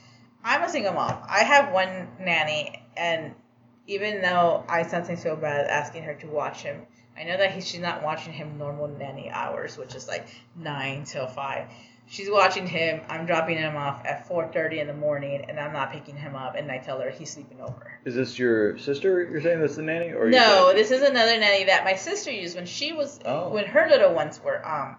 I'm 0.43 0.62
a 0.62 0.68
single 0.71 0.95
mom. 0.95 1.18
I 1.29 1.41
have 1.41 1.73
one 1.75 2.09
nanny, 2.18 2.83
and 2.97 3.35
even 3.87 4.23
though 4.23 4.64
I 4.66 4.85
sometimes 4.85 5.23
feel 5.23 5.37
bad 5.37 5.66
asking 5.66 6.05
her 6.05 6.14
to 6.14 6.27
watch 6.27 6.62
him, 6.62 6.87
I 7.18 7.24
know 7.24 7.36
that 7.36 7.52
he, 7.52 7.61
she's 7.61 7.80
not 7.80 8.02
watching 8.02 8.32
him 8.32 8.58
normal 8.58 8.88
nanny 8.88 9.30
hours, 9.30 9.76
which 9.76 9.94
is 9.94 10.08
like 10.08 10.26
nine 10.56 11.04
till 11.04 11.26
five. 11.26 11.68
She's 12.08 12.28
watching 12.28 12.66
him. 12.66 13.02
I'm 13.08 13.24
dropping 13.26 13.58
him 13.58 13.76
off 13.76 14.04
at 14.04 14.28
4:30 14.28 14.78
in 14.80 14.86
the 14.88 14.94
morning, 14.94 15.44
and 15.48 15.61
I'm 15.61 15.72
not 15.72 15.92
picking 15.92 16.16
him 16.16 16.34
up. 16.34 16.56
And 16.56 16.70
I 16.70 16.78
tell 16.78 16.98
her 17.00 17.11
he's 17.11 17.30
sleeping 17.30 17.61
over. 17.61 18.00
Is 18.04 18.14
this 18.16 18.36
your 18.38 18.78
sister? 18.78 19.28
You're 19.30 19.40
saying 19.40 19.61
that's 19.61 19.76
the 19.76 19.82
nanny, 19.82 20.12
or 20.12 20.28
No, 20.28 20.72
this 20.74 20.90
is 20.90 21.02
another 21.02 21.38
nanny 21.38 21.64
that 21.64 21.84
my 21.84 21.94
sister 21.94 22.32
used 22.32 22.56
when 22.56 22.66
she 22.66 22.92
was 22.92 23.20
Oh. 23.24 23.50
when 23.50 23.66
her 23.66 23.88
little 23.88 24.12
ones 24.12 24.40
were 24.42 24.66
um 24.66 24.96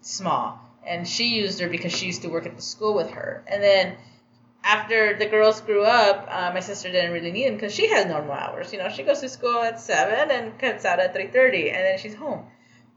small, 0.00 0.58
and 0.86 1.06
she 1.06 1.34
used 1.36 1.60
her 1.60 1.68
because 1.68 1.92
she 1.92 2.06
used 2.06 2.22
to 2.22 2.28
work 2.28 2.46
at 2.46 2.56
the 2.56 2.62
school 2.62 2.94
with 2.94 3.10
her. 3.10 3.42
And 3.46 3.62
then 3.62 3.96
after 4.66 5.16
the 5.16 5.26
girls 5.26 5.60
grew 5.60 5.84
up, 5.84 6.26
uh, 6.28 6.50
my 6.52 6.58
sister 6.58 6.90
didn't 6.90 7.12
really 7.12 7.30
need 7.30 7.46
them 7.46 7.54
because 7.54 7.72
she 7.72 7.88
has 7.88 8.04
normal 8.04 8.32
hours. 8.32 8.72
You 8.72 8.80
know, 8.80 8.88
she 8.88 9.04
goes 9.04 9.20
to 9.20 9.28
school 9.28 9.62
at 9.62 9.80
seven 9.80 10.30
and 10.32 10.58
cuts 10.58 10.84
out 10.84 10.98
at 10.98 11.14
3:30, 11.14 11.70
and 11.70 11.84
then 11.86 11.98
she's 11.98 12.16
home. 12.16 12.46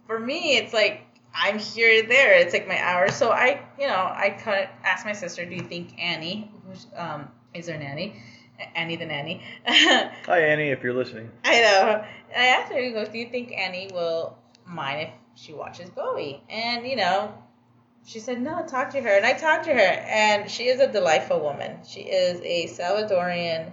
For 0.08 0.20
me, 0.20 0.58
it's 0.58 0.74
like 0.74 1.04
I'm 1.34 1.60
here 1.60 2.02
there. 2.08 2.34
It's 2.40 2.54
like 2.54 2.68
my 2.68 2.82
hours. 2.84 3.14
So 3.14 3.30
I, 3.30 3.62
you 3.80 3.88
know, 3.88 3.94
I 3.94 4.32
kind 4.32 4.64
of 4.64 4.70
asked 4.84 5.06
my 5.06 5.14
sister, 5.14 5.46
"Do 5.46 5.54
you 5.54 5.62
think 5.62 5.94
Annie, 6.00 6.52
who's 6.66 6.88
um, 6.96 7.30
is 7.54 7.70
her 7.70 7.78
nanny, 7.78 8.16
Annie 8.76 8.96
the 8.96 9.06
nanny?" 9.06 9.44
Hi, 9.68 10.40
Annie, 10.40 10.70
if 10.70 10.82
you're 10.82 10.96
listening. 10.96 11.30
I 11.46 11.62
know. 11.62 12.04
I 12.36 12.46
asked 12.48 12.74
her, 12.74 12.82
"He 12.82 12.92
goes, 12.92 13.10
do 13.10 13.20
you 13.20 13.30
think 13.30 13.54
Annie 13.56 13.92
will 13.94 14.40
mind 14.66 15.02
if 15.02 15.10
she 15.36 15.54
watches 15.54 15.92
Bowie?" 15.92 16.42
And 16.50 16.88
you 16.88 16.96
know, 16.96 17.32
she 18.10 18.20
said, 18.20 18.42
"No, 18.42 18.66
talk 18.66 18.90
to 18.92 19.02
her." 19.02 19.10
And 19.10 19.24
I 19.24 19.34
talked 19.34 19.66
to 19.66 19.74
her, 19.74 19.80
and 19.80 20.50
she 20.50 20.68
is 20.68 20.80
a 20.80 20.92
delightful 20.92 21.40
woman. 21.42 21.78
She 21.88 22.02
is 22.02 22.42
a 22.42 22.66
Salvadorian, 22.66 23.72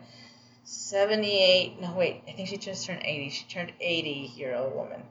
seventy-eight. 0.63 1.81
No, 1.81 1.95
wait, 1.95 2.23
I 2.29 2.33
think 2.33 2.49
she 2.49 2.59
just 2.59 2.85
turned 2.85 3.01
eighty. 3.03 3.31
She 3.31 3.45
turned 3.47 3.73
eighty-year-old 3.81 4.75
woman. 4.75 5.03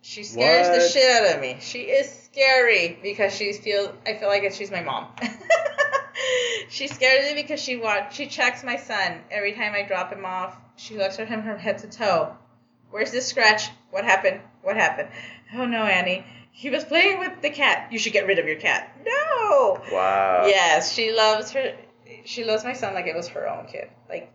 She 0.00 0.24
scares 0.24 0.68
the 0.68 0.88
shit 0.88 1.10
out 1.10 1.34
of 1.34 1.42
me. 1.42 1.58
She 1.60 1.80
is 1.80 2.10
scary 2.10 2.98
because 3.02 3.34
she 3.34 3.52
feels. 3.52 3.90
I 4.06 4.14
feel 4.14 4.28
like 4.28 4.50
she's 4.52 4.70
my 4.70 4.82
mom. 4.82 5.08
she 6.70 6.88
scares 6.88 7.30
me 7.30 7.42
because 7.42 7.60
she 7.60 7.76
watch. 7.76 8.14
She 8.16 8.26
checks 8.28 8.64
my 8.64 8.76
son 8.76 9.20
every 9.30 9.52
time 9.52 9.74
I 9.74 9.82
drop 9.82 10.10
him 10.10 10.24
off. 10.24 10.56
She 10.76 10.96
looks 10.96 11.18
at 11.18 11.28
him 11.28 11.42
from 11.42 11.58
head 11.58 11.78
to 11.78 11.86
toe. 11.86 12.34
Where's 12.90 13.10
this 13.10 13.26
scratch? 13.26 13.68
What 13.90 14.04
happened? 14.04 14.40
What 14.62 14.76
happened? 14.76 15.10
Oh 15.54 15.66
no, 15.66 15.82
Annie. 15.82 16.24
He 16.56 16.70
was 16.70 16.84
playing 16.84 17.18
with 17.18 17.42
the 17.42 17.50
cat. 17.50 17.92
You 17.92 17.98
should 17.98 18.12
get 18.12 18.28
rid 18.28 18.38
of 18.38 18.46
your 18.46 18.56
cat. 18.56 18.96
No. 19.04 19.82
Wow. 19.90 20.44
Yes, 20.46 20.92
she 20.92 21.12
loves 21.12 21.50
her. 21.50 21.74
She 22.24 22.44
loves 22.44 22.62
my 22.62 22.74
son 22.74 22.94
like 22.94 23.06
it 23.06 23.16
was 23.16 23.26
her 23.28 23.48
own 23.48 23.66
kid. 23.66 23.90
Like 24.08 24.32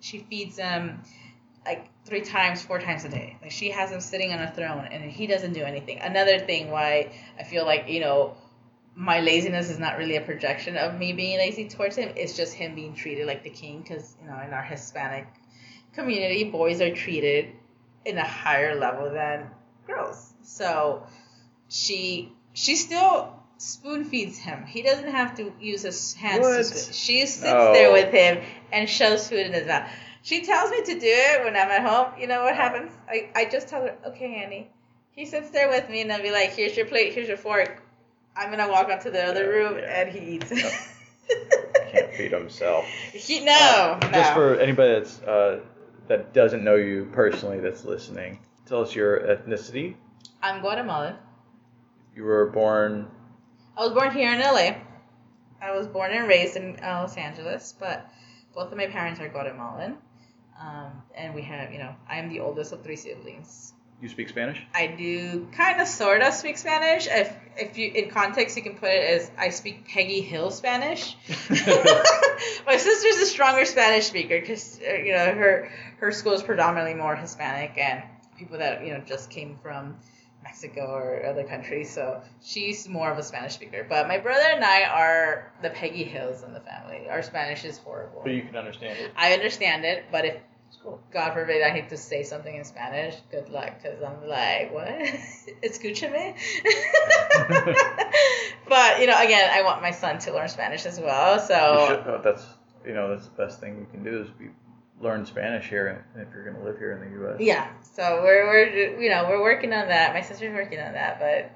she 0.00 0.20
feeds 0.20 0.56
him 0.56 1.02
like 1.66 1.90
three 2.06 2.22
times, 2.22 2.62
four 2.62 2.80
times 2.80 3.04
a 3.04 3.10
day. 3.10 3.36
Like 3.42 3.50
she 3.50 3.70
has 3.70 3.90
him 3.90 4.00
sitting 4.00 4.32
on 4.32 4.40
a 4.40 4.50
throne, 4.50 4.88
and 4.90 5.12
he 5.12 5.26
doesn't 5.26 5.52
do 5.52 5.62
anything. 5.62 6.00
Another 6.00 6.38
thing 6.38 6.70
why 6.70 7.12
I 7.38 7.44
feel 7.44 7.66
like 7.66 7.86
you 7.86 8.00
know 8.00 8.34
my 8.94 9.20
laziness 9.20 9.68
is 9.68 9.78
not 9.78 9.98
really 9.98 10.16
a 10.16 10.22
projection 10.22 10.78
of 10.78 10.98
me 10.98 11.12
being 11.12 11.36
lazy 11.36 11.68
towards 11.68 11.96
him. 11.96 12.14
It's 12.16 12.34
just 12.34 12.54
him 12.54 12.74
being 12.74 12.94
treated 12.94 13.26
like 13.26 13.44
the 13.44 13.50
king, 13.50 13.82
because 13.82 14.16
you 14.22 14.26
know 14.26 14.40
in 14.40 14.54
our 14.54 14.62
Hispanic 14.62 15.26
community, 15.92 16.44
boys 16.44 16.80
are 16.80 16.94
treated 16.94 17.50
in 18.06 18.16
a 18.16 18.26
higher 18.26 18.74
level 18.74 19.10
than 19.10 19.50
girls. 19.86 20.32
So 20.42 21.06
she 21.72 22.32
she 22.52 22.76
still 22.76 23.34
spoon 23.58 24.04
feeds 24.04 24.36
him. 24.38 24.64
He 24.66 24.82
doesn't 24.82 25.08
have 25.10 25.36
to 25.36 25.52
use 25.60 25.82
his 25.82 26.14
hands. 26.14 26.40
What? 26.42 26.64
To. 26.64 26.92
She 26.92 27.24
sits 27.26 27.42
No. 27.42 27.72
there 27.72 27.92
with 27.92 28.12
him 28.12 28.42
and 28.72 28.88
shoves 28.88 29.28
food 29.28 29.46
in 29.46 29.52
his 29.52 29.66
mouth. 29.66 29.88
She 30.22 30.44
tells 30.44 30.70
me 30.70 30.82
to 30.82 30.94
do 30.94 31.06
it 31.06 31.44
when 31.44 31.56
I'm 31.56 31.70
at 31.70 31.82
home. 31.82 32.20
You 32.20 32.26
know 32.26 32.42
what 32.42 32.54
happens? 32.54 32.92
I, 33.08 33.30
I 33.34 33.44
just 33.46 33.68
tell 33.68 33.82
her, 33.82 33.96
okay, 34.08 34.42
Annie. 34.44 34.70
He 35.12 35.26
sits 35.26 35.50
there 35.50 35.68
with 35.68 35.88
me 35.88 36.00
and 36.02 36.12
I'll 36.12 36.22
be 36.22 36.30
like, 36.30 36.50
here's 36.54 36.76
your 36.76 36.86
plate, 36.86 37.14
here's 37.14 37.28
your 37.28 37.36
fork. 37.36 37.82
I'm 38.36 38.50
gonna 38.50 38.68
walk 38.68 38.88
up 38.90 39.02
to 39.02 39.10
the 39.10 39.24
other 39.24 39.42
Yeah, 39.44 39.48
room 39.68 39.78
yeah. 39.78 40.00
and 40.02 40.10
he 40.10 40.34
eats. 40.36 40.50
It. 40.52 40.72
Can't 41.92 42.12
feed 42.14 42.32
himself. 42.32 42.84
he, 43.12 43.40
no, 43.40 43.98
no. 44.02 44.10
Just 44.10 44.32
for 44.32 44.58
anybody 44.58 44.94
that's 44.94 45.20
uh, 45.22 45.60
that 46.08 46.32
doesn't 46.34 46.64
know 46.64 46.76
you 46.76 47.08
personally 47.12 47.60
that's 47.60 47.84
listening, 47.84 48.38
tell 48.66 48.80
us 48.82 48.94
your 48.94 49.20
ethnicity. 49.20 49.94
I'm 50.42 50.60
Guatemalan. 50.60 51.16
You 52.14 52.24
were 52.24 52.46
born. 52.46 53.08
I 53.76 53.80
was 53.84 53.92
born 53.92 54.12
here 54.12 54.32
in 54.32 54.40
LA. 54.40 54.76
I 55.62 55.76
was 55.76 55.86
born 55.86 56.12
and 56.12 56.28
raised 56.28 56.56
in 56.56 56.78
uh, 56.82 57.02
Los 57.02 57.16
Angeles, 57.16 57.74
but 57.78 58.10
both 58.54 58.70
of 58.70 58.76
my 58.76 58.86
parents 58.86 59.20
are 59.20 59.28
Guatemalan. 59.28 59.96
Um, 60.60 61.02
and 61.14 61.34
we 61.34 61.42
have, 61.42 61.72
you 61.72 61.78
know, 61.78 61.94
I 62.08 62.18
am 62.18 62.28
the 62.28 62.40
oldest 62.40 62.72
of 62.72 62.82
three 62.82 62.96
siblings. 62.96 63.72
You 64.02 64.08
speak 64.08 64.28
Spanish. 64.28 64.60
I 64.74 64.88
do 64.88 65.46
kind 65.52 65.80
of 65.80 65.86
sort 65.86 66.22
of 66.22 66.34
speak 66.34 66.58
Spanish. 66.58 67.06
If 67.08 67.36
if 67.56 67.78
you 67.78 67.92
in 67.94 68.10
context, 68.10 68.56
you 68.56 68.62
can 68.64 68.74
put 68.74 68.88
it 68.88 69.04
as 69.04 69.30
I 69.38 69.50
speak 69.50 69.86
Peggy 69.86 70.20
Hill 70.20 70.50
Spanish. 70.50 71.16
My 72.66 72.76
sister's 72.76 73.16
a 73.22 73.26
stronger 73.26 73.64
Spanish 73.64 74.06
speaker 74.06 74.40
because 74.40 74.80
you 74.80 75.12
know 75.12 75.32
her 75.32 75.70
her 75.98 76.10
school 76.10 76.32
is 76.32 76.42
predominantly 76.42 76.94
more 76.94 77.14
Hispanic 77.14 77.78
and 77.78 78.02
people 78.36 78.58
that 78.58 78.84
you 78.84 78.92
know 78.92 79.00
just 79.06 79.30
came 79.30 79.56
from 79.62 79.96
Mexico 80.42 80.86
or 80.86 81.24
other 81.26 81.44
countries. 81.44 81.90
So 81.90 82.20
she's 82.42 82.88
more 82.88 83.10
of 83.10 83.18
a 83.18 83.22
Spanish 83.22 83.54
speaker. 83.54 83.86
But 83.88 84.08
my 84.08 84.18
brother 84.18 84.46
and 84.52 84.64
I 84.64 84.84
are 84.84 85.52
the 85.62 85.70
Peggy 85.70 86.04
Hills 86.04 86.42
in 86.42 86.52
the 86.52 86.60
family. 86.60 87.08
Our 87.08 87.22
Spanish 87.22 87.64
is 87.64 87.78
horrible. 87.78 88.22
But 88.24 88.32
you 88.32 88.42
can 88.42 88.56
understand 88.56 88.98
it. 88.98 89.12
I 89.16 89.32
understand 89.34 89.84
it, 89.84 90.04
but 90.10 90.24
if 90.24 90.36
It's 90.68 90.78
cool. 90.82 91.00
God 91.12 91.34
forbid 91.34 91.62
I 91.62 91.70
hate 91.70 91.90
to 91.90 91.96
say 91.96 92.22
something 92.22 92.54
in 92.54 92.64
Spanish, 92.64 93.14
good 93.30 93.50
luck, 93.50 93.74
because 93.82 94.02
I'm 94.02 94.26
like, 94.26 94.72
what? 94.72 94.88
Escúchame? 95.62 96.32
but, 98.68 99.00
you 99.00 99.06
know, 99.06 99.20
again, 99.20 99.50
I 99.52 99.62
want 99.62 99.82
my 99.82 99.90
son 99.90 100.18
to 100.20 100.32
learn 100.32 100.48
Spanish 100.48 100.86
as 100.86 100.98
well, 100.98 101.34
You 101.34 101.40
so. 101.40 101.86
should, 101.88 102.06
oh, 102.06 102.20
that's 102.24 102.44
you 102.86 102.94
know 102.94 103.10
that's 103.14 103.28
the 103.28 103.36
best 103.36 103.60
thing 103.60 103.78
you 103.78 103.86
can 103.92 104.02
do 104.02 104.22
is 104.22 104.28
be, 104.30 104.46
learn 105.02 105.26
Spanish 105.26 105.68
here 105.68 106.04
if 106.16 106.28
you're 106.32 106.44
going 106.44 106.56
to 106.56 106.62
live 106.62 106.78
here 106.78 106.92
in 106.92 107.00
the 107.00 107.18
U.S. 107.20 107.40
Yeah, 107.40 107.68
so 107.94 108.20
we're, 108.22 108.46
we're 108.46 109.00
you 109.00 109.10
know 109.10 109.26
we're 109.28 109.42
working 109.42 109.72
on 109.72 109.88
that. 109.88 110.14
My 110.14 110.22
sister's 110.22 110.54
working 110.54 110.78
on 110.78 110.92
that, 110.92 111.18
but 111.18 111.50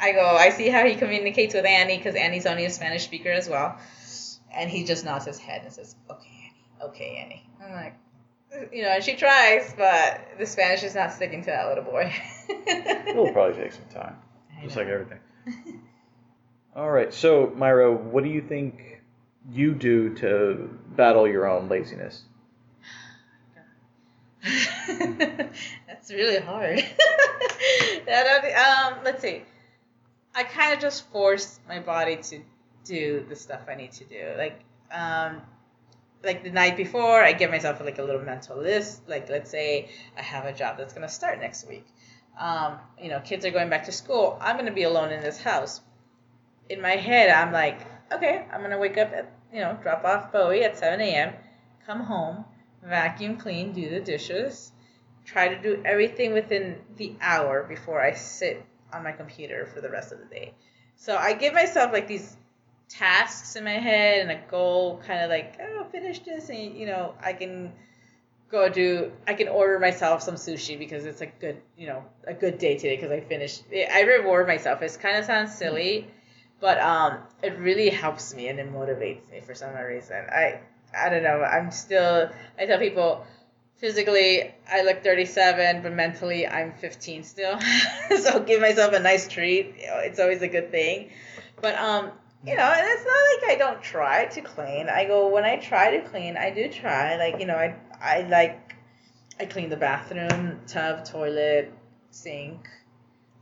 I 0.00 0.12
go 0.12 0.24
I 0.24 0.50
see 0.50 0.68
how 0.68 0.86
he 0.86 0.94
communicates 0.94 1.54
with 1.54 1.66
Annie 1.66 1.96
because 1.98 2.14
Annie's 2.14 2.46
only 2.46 2.64
a 2.64 2.70
Spanish 2.70 3.04
speaker 3.04 3.30
as 3.30 3.48
well, 3.48 3.78
and 4.54 4.70
he 4.70 4.84
just 4.84 5.04
nods 5.04 5.26
his 5.26 5.38
head 5.38 5.62
and 5.64 5.72
says, 5.72 5.96
"Okay, 6.08 6.30
Annie, 6.44 6.88
okay, 6.88 7.16
Annie." 7.24 7.46
I'm 7.62 7.72
like, 7.72 7.98
you 8.72 8.82
know, 8.82 8.90
and 8.90 9.04
she 9.04 9.16
tries, 9.16 9.74
but 9.76 10.20
the 10.38 10.46
Spanish 10.46 10.82
is 10.82 10.94
not 10.94 11.12
sticking 11.12 11.42
to 11.42 11.50
that 11.50 11.68
little 11.68 11.84
boy. 11.84 12.12
It'll 13.08 13.32
probably 13.32 13.60
take 13.60 13.72
some 13.72 13.86
time, 13.92 14.16
just 14.62 14.76
like 14.76 14.86
everything. 14.86 15.18
All 16.74 16.90
right, 16.90 17.12
so 17.12 17.48
Mayra, 17.48 17.94
what 17.94 18.24
do 18.24 18.30
you 18.30 18.40
think 18.40 19.02
you 19.50 19.74
do 19.74 20.14
to 20.16 20.78
battle 20.96 21.28
your 21.28 21.46
own 21.48 21.68
laziness? 21.68 22.22
That's 25.86 26.10
really 26.10 26.40
hard. 26.40 26.84
Um, 28.08 28.98
let's 29.04 29.22
see. 29.22 29.42
I 30.34 30.42
kind 30.42 30.74
of 30.74 30.80
just 30.80 31.08
force 31.10 31.60
my 31.68 31.78
body 31.78 32.16
to 32.16 32.40
do 32.84 33.24
the 33.28 33.36
stuff 33.36 33.62
I 33.68 33.74
need 33.74 33.92
to 33.92 34.04
do. 34.04 34.34
Like, 34.36 34.60
um, 34.90 35.42
like 36.24 36.42
the 36.42 36.50
night 36.50 36.76
before, 36.76 37.22
I 37.22 37.32
give 37.32 37.50
myself 37.50 37.80
like 37.80 37.98
a 37.98 38.02
little 38.02 38.22
mental 38.22 38.56
list. 38.58 39.08
Like, 39.08 39.28
let's 39.30 39.50
say 39.50 39.90
I 40.16 40.22
have 40.22 40.44
a 40.44 40.52
job 40.52 40.78
that's 40.78 40.92
gonna 40.92 41.08
start 41.08 41.40
next 41.40 41.68
week. 41.68 41.86
Um, 42.38 42.78
you 43.00 43.08
know, 43.08 43.20
kids 43.20 43.44
are 43.46 43.50
going 43.50 43.70
back 43.70 43.84
to 43.84 43.92
school. 43.92 44.38
I'm 44.40 44.56
gonna 44.56 44.72
be 44.72 44.82
alone 44.82 45.10
in 45.12 45.22
this 45.22 45.40
house. 45.40 45.80
In 46.68 46.80
my 46.80 46.96
head, 46.96 47.30
I'm 47.30 47.52
like, 47.52 47.80
okay, 48.12 48.44
I'm 48.52 48.62
gonna 48.62 48.78
wake 48.78 48.98
up 48.98 49.12
at 49.12 49.32
you 49.52 49.60
know, 49.60 49.78
drop 49.82 50.04
off 50.04 50.32
Bowie 50.32 50.64
at 50.64 50.78
7 50.78 51.00
a.m., 51.00 51.34
come 51.86 52.00
home, 52.00 52.44
vacuum 52.82 53.36
clean, 53.36 53.72
do 53.72 53.88
the 53.88 54.00
dishes, 54.00 54.72
try 55.24 55.48
to 55.48 55.60
do 55.60 55.82
everything 55.84 56.32
within 56.32 56.78
the 56.96 57.14
hour 57.20 57.62
before 57.64 58.00
I 58.02 58.14
sit 58.14 58.64
on 58.92 59.04
my 59.04 59.12
computer 59.12 59.66
for 59.66 59.80
the 59.80 59.88
rest 59.88 60.12
of 60.12 60.18
the 60.18 60.26
day. 60.26 60.54
So 60.96 61.16
I 61.16 61.32
give 61.32 61.54
myself 61.54 61.92
like 61.92 62.06
these 62.08 62.36
tasks 62.88 63.56
in 63.56 63.64
my 63.64 63.78
head 63.78 64.20
and 64.20 64.30
a 64.30 64.40
goal, 64.50 65.02
kind 65.06 65.22
of 65.22 65.30
like, 65.30 65.58
oh, 65.60 65.84
finish 65.90 66.18
this, 66.20 66.48
and 66.50 66.76
you 66.76 66.86
know, 66.86 67.14
I 67.22 67.32
can 67.32 67.72
go 68.52 68.68
do 68.68 69.10
I 69.26 69.32
can 69.32 69.48
order 69.48 69.78
myself 69.78 70.22
some 70.22 70.34
sushi 70.34 70.78
because 70.78 71.06
it's 71.06 71.22
a 71.22 71.26
good 71.26 71.56
you 71.76 71.86
know 71.86 72.04
a 72.26 72.34
good 72.34 72.58
day 72.58 72.76
today 72.76 72.96
because 72.96 73.10
I 73.10 73.20
finished 73.20 73.64
I 73.72 74.02
reward 74.02 74.46
myself. 74.46 74.82
It 74.82 74.96
kind 75.00 75.16
of 75.16 75.24
sounds 75.24 75.54
silly, 75.54 76.06
but 76.60 76.78
um 76.78 77.18
it 77.42 77.58
really 77.58 77.88
helps 77.88 78.34
me 78.34 78.48
and 78.48 78.60
it 78.60 78.70
motivates 78.70 79.28
me 79.30 79.40
for 79.40 79.54
some 79.54 79.74
reason. 79.74 80.26
I 80.30 80.60
I 80.94 81.08
don't 81.08 81.22
know. 81.22 81.42
I'm 81.42 81.70
still 81.70 82.30
I 82.58 82.66
tell 82.66 82.78
people 82.78 83.26
physically 83.76 84.54
I 84.70 84.82
look 84.82 85.02
37, 85.02 85.82
but 85.82 85.92
mentally 85.92 86.46
I'm 86.46 86.72
15 86.74 87.24
still. 87.24 87.58
so 88.20 88.40
give 88.40 88.60
myself 88.60 88.92
a 88.94 89.00
nice 89.00 89.28
treat. 89.28 89.74
You 89.78 89.86
know, 89.86 89.98
it's 89.98 90.20
always 90.20 90.42
a 90.42 90.48
good 90.48 90.70
thing. 90.70 91.10
But 91.60 91.76
um 91.76 92.12
you 92.44 92.56
know, 92.56 92.64
and 92.64 92.84
it's 92.84 93.04
not 93.04 93.50
like 93.50 93.56
I 93.56 93.58
don't 93.58 93.82
try 93.82 94.24
to 94.24 94.40
clean. 94.40 94.88
I 94.88 95.04
go 95.04 95.28
when 95.28 95.44
I 95.44 95.56
try 95.56 95.96
to 95.96 96.08
clean, 96.08 96.36
I 96.36 96.50
do 96.50 96.68
try. 96.68 97.16
Like 97.16 97.40
you 97.40 97.46
know, 97.46 97.56
I 97.56 97.76
I 98.00 98.22
like 98.22 98.74
I 99.38 99.46
clean 99.46 99.70
the 99.70 99.76
bathroom, 99.76 100.60
tub, 100.66 101.04
toilet, 101.04 101.72
sink. 102.10 102.68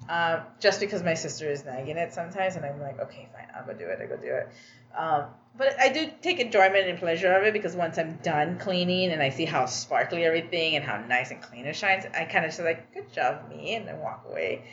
Uh, 0.08 0.42
just 0.58 0.80
because 0.80 1.02
my 1.02 1.14
sister 1.14 1.48
is 1.50 1.64
nagging 1.64 1.96
it 1.96 2.12
sometimes, 2.12 2.56
and 2.56 2.64
I'm 2.64 2.80
like, 2.80 2.98
okay, 2.98 3.28
fine, 3.32 3.46
I'm 3.54 3.66
gonna 3.66 3.78
do 3.78 3.86
it. 3.86 4.00
I 4.02 4.06
go 4.06 4.16
do 4.16 4.34
it. 4.34 4.48
Um, 4.96 5.24
but 5.56 5.78
I 5.78 5.88
do 5.88 6.10
take 6.22 6.40
enjoyment 6.40 6.88
and 6.88 6.98
pleasure 6.98 7.32
of 7.32 7.44
it 7.44 7.52
because 7.52 7.74
once 7.74 7.98
I'm 7.98 8.14
done 8.22 8.58
cleaning 8.58 9.12
and 9.12 9.22
I 9.22 9.30
see 9.30 9.44
how 9.44 9.66
sparkly 9.66 10.24
everything 10.24 10.76
and 10.76 10.84
how 10.84 10.98
nice 11.06 11.30
and 11.30 11.42
clean 11.42 11.66
it 11.66 11.76
shines, 11.76 12.04
I 12.14 12.24
kind 12.24 12.44
of 12.44 12.50
just 12.50 12.60
like, 12.60 12.94
good 12.94 13.12
job, 13.12 13.48
me, 13.50 13.74
and 13.74 13.86
then 13.86 13.98
walk 13.98 14.24
away. 14.28 14.64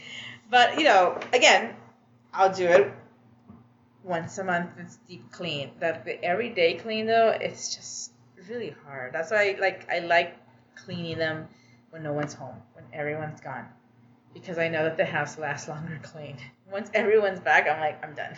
But 0.49 0.77
you 0.77 0.85
know, 0.85 1.19
again, 1.33 1.75
I'll 2.33 2.53
do 2.53 2.67
it 2.67 2.93
once 4.03 4.37
a 4.37 4.43
month. 4.43 4.71
It's 4.77 4.97
deep 5.07 5.31
clean. 5.31 5.71
That 5.79 6.05
the 6.05 6.23
everyday 6.23 6.75
clean 6.75 7.05
though, 7.05 7.29
it's 7.29 7.75
just 7.75 8.11
really 8.47 8.75
hard. 8.85 9.13
That's 9.13 9.31
why 9.31 9.55
I 9.55 9.59
like 9.59 9.89
I 9.91 9.99
like 9.99 10.37
cleaning 10.75 11.17
them 11.17 11.47
when 11.89 12.03
no 12.03 12.13
one's 12.13 12.33
home, 12.33 12.55
when 12.73 12.85
everyone's 12.93 13.41
gone, 13.41 13.65
because 14.33 14.57
I 14.57 14.69
know 14.69 14.83
that 14.83 14.97
the 14.97 15.05
house 15.05 15.37
lasts 15.37 15.67
longer 15.69 15.99
clean. 16.01 16.37
Once 16.71 16.89
everyone's 16.93 17.39
back, 17.39 17.67
I'm 17.67 17.79
like 17.79 18.03
I'm 18.05 18.13
done. 18.13 18.37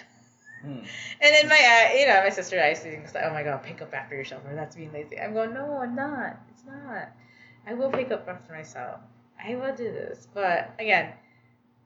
Hmm. 0.61 0.79
And 1.21 1.35
then 1.35 1.47
my, 1.47 1.89
uh, 1.91 1.97
you 1.97 2.07
know, 2.07 2.21
my 2.21 2.29
sister 2.29 2.61
I 2.61 2.69
used 2.69 2.83
think, 2.83 3.13
like, 3.13 3.23
oh 3.25 3.33
my 3.33 3.43
god, 3.43 3.63
pick 3.63 3.81
up 3.81 3.93
after 3.93 4.15
yourself, 4.15 4.43
or 4.45 4.55
that's 4.55 4.75
being 4.75 4.91
lazy. 4.91 5.19
I'm 5.19 5.33
going, 5.33 5.53
no, 5.53 5.79
I'm 5.81 5.95
not. 5.95 6.37
It's 6.51 6.63
not. 6.65 7.09
I 7.65 7.73
will 7.73 7.89
pick 7.89 8.11
up 8.11 8.27
after 8.27 8.53
myself. 8.53 8.99
I 9.43 9.55
will 9.55 9.75
do 9.75 9.85
this. 9.85 10.27
But 10.33 10.73
again, 10.79 11.13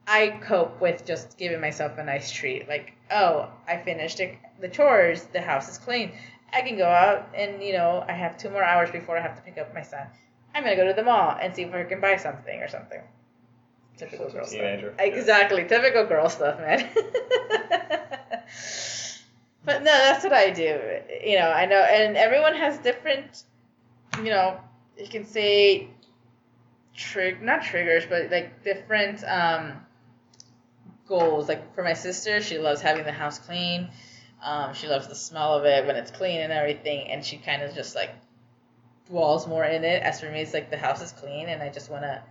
I 0.06 0.38
cope 0.42 0.80
with 0.80 1.06
just 1.06 1.38
giving 1.38 1.60
myself 1.60 1.98
a 1.98 2.04
nice 2.04 2.30
treat. 2.30 2.68
Like, 2.68 2.94
oh, 3.10 3.48
I 3.68 3.78
finished 3.78 4.20
the 4.60 4.68
chores, 4.68 5.24
the 5.32 5.40
house 5.40 5.68
is 5.68 5.78
clean. 5.78 6.12
I 6.52 6.62
can 6.62 6.76
go 6.76 6.86
out 6.86 7.28
and, 7.34 7.62
you 7.62 7.72
know, 7.72 8.04
I 8.06 8.12
have 8.12 8.36
two 8.36 8.50
more 8.50 8.62
hours 8.62 8.90
before 8.90 9.16
I 9.16 9.20
have 9.20 9.36
to 9.36 9.42
pick 9.42 9.58
up 9.58 9.74
my 9.74 9.82
son. 9.82 10.06
I'm 10.54 10.62
going 10.62 10.76
to 10.76 10.82
go 10.82 10.88
to 10.88 10.94
the 10.94 11.02
mall 11.02 11.36
and 11.40 11.54
see 11.54 11.62
if 11.62 11.74
I 11.74 11.82
can 11.84 12.00
buy 12.00 12.16
something 12.16 12.60
or 12.60 12.68
something. 12.68 13.00
Typical 13.96 14.30
girl 14.30 14.46
stuff. 14.46 14.60
Exactly. 14.98 15.62
Yeah. 15.62 15.68
Typical 15.68 16.04
girl 16.06 16.28
stuff, 16.28 16.58
man. 16.58 16.88
but 19.64 19.82
no, 19.82 19.92
that's 19.92 20.24
what 20.24 20.32
I 20.32 20.50
do. 20.50 20.80
You 21.24 21.38
know, 21.38 21.50
I 21.50 21.66
know, 21.66 21.80
and 21.80 22.16
everyone 22.16 22.54
has 22.56 22.78
different, 22.78 23.44
you 24.18 24.30
know, 24.30 24.58
you 24.98 25.08
can 25.08 25.24
say, 25.24 25.88
trig 26.94 27.42
not 27.42 27.62
triggers, 27.62 28.04
but 28.06 28.30
like 28.30 28.62
different 28.64 29.22
um, 29.24 29.74
goals. 31.06 31.48
Like 31.48 31.74
for 31.74 31.82
my 31.82 31.94
sister, 31.94 32.40
she 32.40 32.58
loves 32.58 32.80
having 32.80 33.04
the 33.04 33.12
house 33.12 33.38
clean. 33.38 33.88
Um, 34.42 34.74
she 34.74 34.88
loves 34.88 35.08
the 35.08 35.14
smell 35.14 35.54
of 35.54 35.64
it 35.64 35.86
when 35.86 35.96
it's 35.96 36.10
clean 36.10 36.40
and 36.40 36.52
everything, 36.52 37.10
and 37.10 37.24
she 37.24 37.38
kind 37.38 37.62
of 37.62 37.74
just 37.74 37.94
like 37.94 38.10
dwells 39.08 39.46
more 39.46 39.64
in 39.64 39.84
it. 39.84 40.02
As 40.02 40.20
for 40.20 40.30
me, 40.30 40.40
it's 40.40 40.52
like 40.52 40.70
the 40.70 40.76
house 40.76 41.00
is 41.02 41.12
clean, 41.12 41.48
and 41.48 41.62
I 41.62 41.68
just 41.70 41.90
want 41.90 42.02
to. 42.02 42.22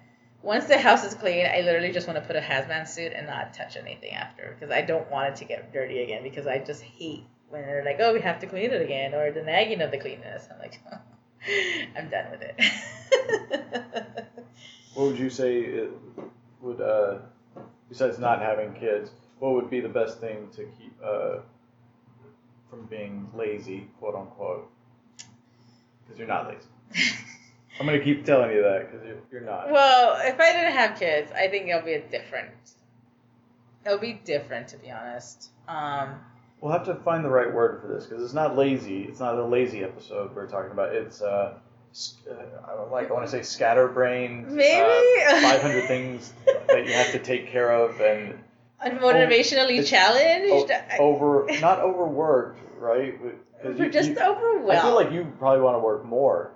Once 0.44 0.66
the 0.66 0.78
house 0.78 1.06
is 1.06 1.16
clean, 1.16 1.46
I 1.46 1.62
literally 1.62 1.94
just 1.94 2.06
want 2.06 2.20
to 2.20 2.26
put 2.28 2.36
a 2.36 2.42
hazmat 2.42 2.90
suit 2.90 3.14
and 3.16 3.26
not 3.26 3.54
touch 3.54 3.78
anything 3.78 4.12
after 4.12 4.54
because 4.54 4.76
I 4.76 4.82
don't 4.82 5.10
want 5.10 5.30
it 5.30 5.36
to 5.38 5.46
get 5.46 5.72
dirty 5.72 6.04
again 6.04 6.22
because 6.22 6.46
I 6.46 6.60
just 6.60 6.84
hate 6.84 7.24
when 7.50 7.62
they're 7.62 7.86
like, 7.86 7.98
oh, 8.02 8.14
we 8.14 8.20
have 8.20 8.40
to 8.40 8.48
clean 8.48 8.72
it 8.72 8.82
again 8.82 9.14
or 9.14 9.32
the 9.32 9.42
nagging 9.42 9.82
of 9.82 9.92
the 9.92 9.98
cleanness. 9.98 10.50
I'm 10.52 10.60
like, 10.60 10.82
oh, 10.92 10.98
I'm 11.98 12.10
done 12.10 12.26
with 12.30 12.42
it. 12.42 14.26
what 14.96 15.08
would 15.08 15.18
you 15.18 15.30
say 15.30 15.88
would, 16.60 16.82
uh, 16.82 17.20
besides 17.88 18.20
not 18.20 18.42
having 18.42 18.74
kids, 18.74 19.12
what 19.40 19.54
would 19.54 19.70
be 19.70 19.80
the 19.80 19.90
best 19.90 20.20
thing 20.20 20.50
to 20.58 20.66
keep 20.78 20.94
uh, 21.02 21.38
from 22.70 22.86
being 22.88 23.30
lazy, 23.34 23.88
quote 23.98 24.16
unquote, 24.16 24.70
because 26.04 26.20
you're 26.20 26.28
not 26.28 26.50
lazy. 26.50 27.14
I'm 27.80 27.86
gonna 27.86 28.00
keep 28.00 28.26
telling 28.26 28.52
you 28.52 28.62
that 28.62 28.92
because 28.92 29.08
you're, 29.08 29.18
you're 29.32 29.42
not. 29.42 29.72
Well, 29.72 30.16
if 30.22 30.40
I 30.40 30.52
didn't 30.52 30.74
have 30.74 30.98
kids, 30.98 31.32
I 31.32 31.48
think 31.48 31.68
it'll 31.68 31.82
be 31.82 31.94
a 31.94 32.02
different. 32.02 32.52
It'll 33.86 33.98
be 33.98 34.14
different, 34.14 34.70
to 34.70 34.78
be 34.78 34.92
honest. 34.92 35.50
Um, 35.68 36.16
we'll 36.62 36.72
have 36.72 36.86
to 36.86 36.96
find 36.96 37.26
the 37.26 37.30
right 37.30 37.52
word 37.54 37.82
for 37.82 37.88
this 37.88 38.06
because 38.06 38.24
it's 38.24 38.34
not 38.34 38.56
lazy. 38.56 39.04
It's 39.04 39.20
not 39.20 39.36
a 39.36 39.46
lazy 39.46 39.84
episode 39.84 40.36
we're 40.36 40.48
talking 40.48 40.72
about. 40.72 40.94
It's 40.94 41.22
uh, 41.22 41.56
uh 42.30 42.34
I 42.68 42.76
don't 42.76 42.92
like 42.92 43.10
I 43.10 43.14
want 43.14 43.26
to 43.26 43.32
say 43.32 43.42
scatterbrained. 43.42 44.48
Maybe 44.50 45.24
uh, 45.28 45.42
500 45.42 45.88
things 45.88 46.34
that 46.68 46.86
you 46.88 46.94
have 46.94 47.12
to 47.12 47.20
take 47.24 47.50
care 47.50 47.72
of 47.72 48.00
and 48.00 48.40
unmotivationally 48.86 49.86
challenged. 49.86 50.72
over, 51.00 51.48
not 51.60 51.80
overworked, 51.80 52.60
right? 52.78 53.20
Because 53.62 53.80
you 53.80 53.90
just 53.90 54.12
overwhelmed. 54.12 54.72
I 54.72 54.82
feel 54.82 54.96
like 54.96 55.12
you 55.12 55.32
probably 55.40 55.62
want 55.62 55.76
to 55.76 55.80
work 55.80 56.06
more. 56.06 56.52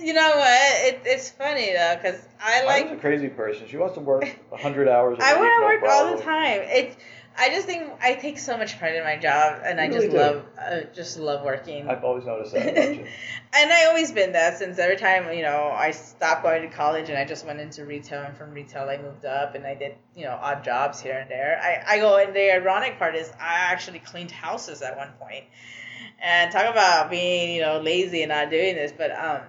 You 0.00 0.14
know 0.14 0.30
what? 0.36 0.86
It, 0.86 1.02
it's 1.04 1.30
funny 1.30 1.72
though, 1.72 1.98
because 2.00 2.20
I 2.40 2.64
like. 2.64 2.86
I'm 2.86 2.96
a 2.96 3.00
crazy 3.00 3.28
person. 3.28 3.66
She 3.68 3.76
wants 3.76 3.94
to 3.94 4.00
work 4.00 4.24
hundred 4.52 4.88
hours. 4.88 5.18
A 5.18 5.20
day. 5.20 5.26
I 5.26 5.36
want 5.36 5.52
to 5.54 5.60
no 5.60 5.66
work 5.66 5.80
problem. 5.80 6.12
all 6.12 6.16
the 6.16 6.22
time. 6.22 6.60
It's 6.64 6.96
I 7.38 7.48
just 7.48 7.66
think 7.66 7.90
I 8.02 8.14
take 8.14 8.38
so 8.38 8.58
much 8.58 8.78
pride 8.78 8.96
in 8.96 9.04
my 9.04 9.16
job, 9.16 9.62
and 9.64 9.78
you 9.78 9.84
I 9.84 9.86
really 9.86 10.00
just 10.00 10.10
do. 10.10 10.18
love, 10.18 10.44
uh, 10.58 10.80
just 10.94 11.18
love 11.18 11.42
working. 11.44 11.88
I've 11.88 12.04
always 12.04 12.26
noticed 12.26 12.52
that 12.52 12.76
and 12.76 13.08
I 13.72 13.86
always 13.86 14.12
been 14.12 14.32
that 14.32 14.58
since 14.58 14.78
every 14.78 14.96
time 14.96 15.32
you 15.34 15.42
know 15.42 15.72
I 15.74 15.92
stopped 15.92 16.42
going 16.42 16.68
to 16.68 16.68
college 16.68 17.08
and 17.08 17.16
I 17.16 17.24
just 17.24 17.46
went 17.46 17.60
into 17.60 17.84
retail, 17.84 18.22
and 18.22 18.36
from 18.36 18.50
retail 18.52 18.88
I 18.88 18.98
moved 18.98 19.24
up 19.24 19.54
and 19.54 19.64
I 19.66 19.74
did 19.74 19.94
you 20.16 20.24
know 20.24 20.38
odd 20.40 20.64
jobs 20.64 21.00
here 21.00 21.18
and 21.18 21.30
there. 21.30 21.58
I 21.62 21.96
I 21.96 21.98
go 21.98 22.16
and 22.18 22.34
the 22.34 22.52
ironic 22.52 22.98
part 22.98 23.14
is 23.14 23.30
I 23.40 23.54
actually 23.72 24.00
cleaned 24.00 24.32
houses 24.32 24.82
at 24.82 24.96
one 24.96 25.12
point, 25.18 25.44
and 26.20 26.50
talk 26.50 26.66
about 26.70 27.10
being 27.10 27.54
you 27.54 27.62
know 27.62 27.80
lazy 27.80 28.22
and 28.22 28.30
not 28.30 28.50
doing 28.50 28.74
this, 28.74 28.92
but 28.92 29.12
um, 29.12 29.40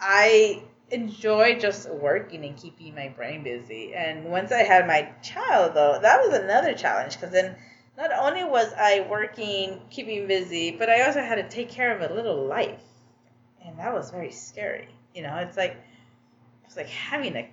I 0.00 0.62
enjoy 0.90 1.58
just 1.58 1.90
working 1.90 2.44
and 2.44 2.56
keeping 2.56 2.94
my 2.94 3.08
brain 3.08 3.42
busy. 3.42 3.94
And 3.94 4.24
once 4.24 4.52
I 4.52 4.62
had 4.62 4.86
my 4.86 5.10
child, 5.22 5.74
though, 5.74 5.98
that 6.00 6.20
was 6.20 6.38
another 6.38 6.74
challenge 6.74 7.14
because 7.14 7.30
then 7.30 7.56
not 7.96 8.10
only 8.18 8.44
was 8.44 8.72
I 8.76 9.06
working, 9.08 9.80
keeping 9.90 10.26
busy, 10.26 10.72
but 10.72 10.88
I 10.90 11.02
also 11.06 11.20
had 11.20 11.36
to 11.36 11.48
take 11.48 11.68
care 11.70 11.96
of 11.96 12.10
a 12.10 12.14
little 12.14 12.46
life, 12.46 12.82
and 13.64 13.78
that 13.78 13.92
was 13.94 14.10
very 14.10 14.32
scary. 14.32 14.88
You 15.14 15.22
know, 15.22 15.36
it's 15.36 15.56
like 15.56 15.76
it's 16.64 16.76
like 16.76 16.88
having 16.88 17.36
a, 17.36 17.48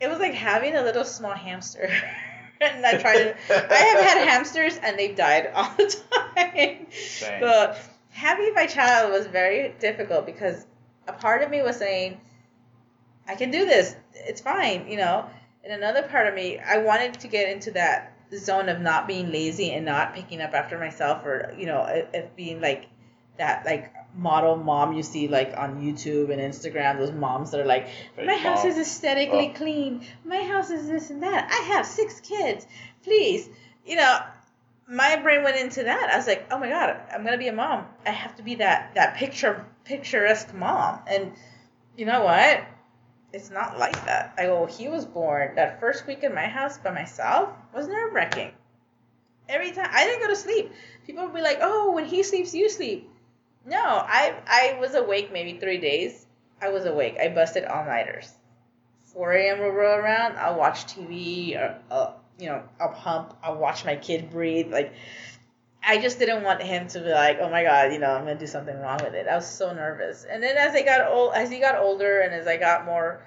it 0.00 0.08
was 0.08 0.18
like 0.18 0.34
having 0.34 0.76
a 0.76 0.82
little 0.82 1.04
small 1.04 1.34
hamster. 1.34 1.90
and 2.60 2.84
I 2.84 2.96
tried 2.96 3.18
to. 3.18 3.36
I 3.50 3.74
have 3.74 4.00
had 4.00 4.28
hamsters 4.28 4.78
and 4.82 4.98
they've 4.98 5.16
died 5.16 5.50
all 5.54 5.70
the 5.76 5.94
time. 6.36 6.86
Same. 6.90 7.40
But 7.40 7.78
having 8.10 8.54
my 8.54 8.66
child 8.66 9.12
was 9.12 9.26
very 9.26 9.74
difficult 9.78 10.26
because 10.26 10.66
a 11.10 11.20
part 11.20 11.42
of 11.42 11.50
me 11.50 11.62
was 11.62 11.76
saying, 11.76 12.20
I 13.26 13.34
can 13.34 13.50
do 13.50 13.64
this. 13.64 13.94
It's 14.14 14.40
fine, 14.40 14.88
you 14.88 14.96
know. 14.96 15.26
And 15.62 15.72
another 15.72 16.02
part 16.02 16.26
of 16.26 16.34
me, 16.34 16.58
I 16.58 16.78
wanted 16.78 17.14
to 17.20 17.28
get 17.28 17.48
into 17.50 17.72
that 17.72 18.16
zone 18.34 18.68
of 18.68 18.80
not 18.80 19.06
being 19.06 19.30
lazy 19.30 19.72
and 19.72 19.84
not 19.84 20.14
picking 20.14 20.40
up 20.40 20.54
after 20.54 20.78
myself 20.78 21.24
or, 21.24 21.54
you 21.58 21.66
know, 21.66 21.84
it, 21.84 22.34
being 22.36 22.60
like 22.60 22.86
that, 23.38 23.64
like 23.66 23.92
model 24.14 24.56
mom 24.56 24.92
you 24.92 25.02
see 25.02 25.28
like 25.28 25.54
on 25.56 25.82
YouTube 25.82 26.30
and 26.32 26.40
Instagram, 26.40 26.98
those 26.98 27.12
moms 27.12 27.50
that 27.50 27.60
are 27.60 27.66
like, 27.66 27.88
my 28.16 28.36
house 28.36 28.64
is 28.64 28.78
aesthetically 28.78 29.50
oh. 29.54 29.56
clean. 29.56 30.06
My 30.24 30.42
house 30.42 30.70
is 30.70 30.88
this 30.88 31.10
and 31.10 31.22
that. 31.22 31.48
I 31.50 31.74
have 31.74 31.86
six 31.86 32.20
kids. 32.20 32.66
Please, 33.02 33.48
you 33.86 33.96
know, 33.96 34.18
my 34.88 35.16
brain 35.16 35.44
went 35.44 35.56
into 35.56 35.84
that. 35.84 36.10
I 36.12 36.16
was 36.16 36.26
like, 36.26 36.46
oh 36.50 36.58
my 36.58 36.68
god, 36.68 36.96
I'm 37.12 37.24
gonna 37.24 37.38
be 37.38 37.48
a 37.48 37.52
mom. 37.52 37.86
I 38.04 38.10
have 38.10 38.34
to 38.36 38.42
be 38.42 38.56
that 38.56 38.94
that 38.96 39.16
picture 39.16 39.64
picturesque 39.90 40.54
mom. 40.54 41.00
And 41.06 41.32
you 41.96 42.06
know 42.06 42.22
what? 42.24 42.64
it's 43.32 43.50
not 43.50 43.78
like 43.78 44.04
that. 44.06 44.34
I 44.38 44.46
go, 44.46 44.66
he 44.66 44.88
was 44.88 45.04
born 45.04 45.54
that 45.56 45.80
first 45.80 46.06
week 46.06 46.24
in 46.24 46.34
my 46.34 46.46
house 46.46 46.78
by 46.78 46.90
myself 46.90 47.50
was 47.74 47.86
nerve 47.86 48.12
wracking. 48.12 48.52
Every 49.48 49.72
time 49.72 49.88
I 49.90 50.04
didn't 50.04 50.22
go 50.22 50.28
to 50.28 50.36
sleep. 50.36 50.72
People 51.06 51.24
would 51.24 51.34
be 51.34 51.40
like, 51.40 51.58
oh, 51.60 51.92
when 51.92 52.04
he 52.04 52.22
sleeps, 52.22 52.54
you 52.54 52.68
sleep. 52.68 53.10
No, 53.66 53.80
I 53.82 54.34
I 54.46 54.78
was 54.80 54.94
awake 54.94 55.32
maybe 55.32 55.58
three 55.58 55.78
days. 55.78 56.26
I 56.62 56.68
was 56.70 56.84
awake. 56.86 57.16
I 57.20 57.28
busted 57.28 57.64
all 57.64 57.84
nighters. 57.84 58.32
4 59.12 59.32
a.m. 59.32 59.58
will 59.58 59.70
roll 59.70 59.98
around. 59.98 60.36
I'll 60.36 60.56
watch 60.56 60.86
TV 60.86 61.56
or 61.56 61.78
uh, 61.90 62.12
you 62.38 62.46
know 62.46 62.62
I'll 62.80 62.92
pump. 62.92 63.36
I'll 63.42 63.58
watch 63.58 63.84
my 63.84 63.96
kid 63.96 64.30
breathe. 64.30 64.72
Like 64.72 64.92
I 65.82 65.98
just 65.98 66.18
didn't 66.18 66.42
want 66.42 66.62
him 66.62 66.88
to 66.88 67.00
be 67.00 67.10
like, 67.10 67.38
oh 67.40 67.48
my 67.48 67.62
god, 67.62 67.92
you 67.92 67.98
know 67.98 68.10
I'm 68.10 68.24
gonna 68.24 68.38
do 68.38 68.46
something 68.46 68.78
wrong 68.78 68.98
with 69.02 69.14
it. 69.14 69.26
I 69.26 69.36
was 69.36 69.46
so 69.46 69.72
nervous. 69.72 70.24
And 70.30 70.42
then 70.42 70.56
as 70.56 70.74
I 70.74 70.82
got 70.82 71.10
old, 71.10 71.34
as 71.34 71.50
he 71.50 71.58
got 71.58 71.76
older, 71.76 72.20
and 72.20 72.34
as 72.34 72.46
I 72.46 72.56
got 72.56 72.84
more 72.84 73.22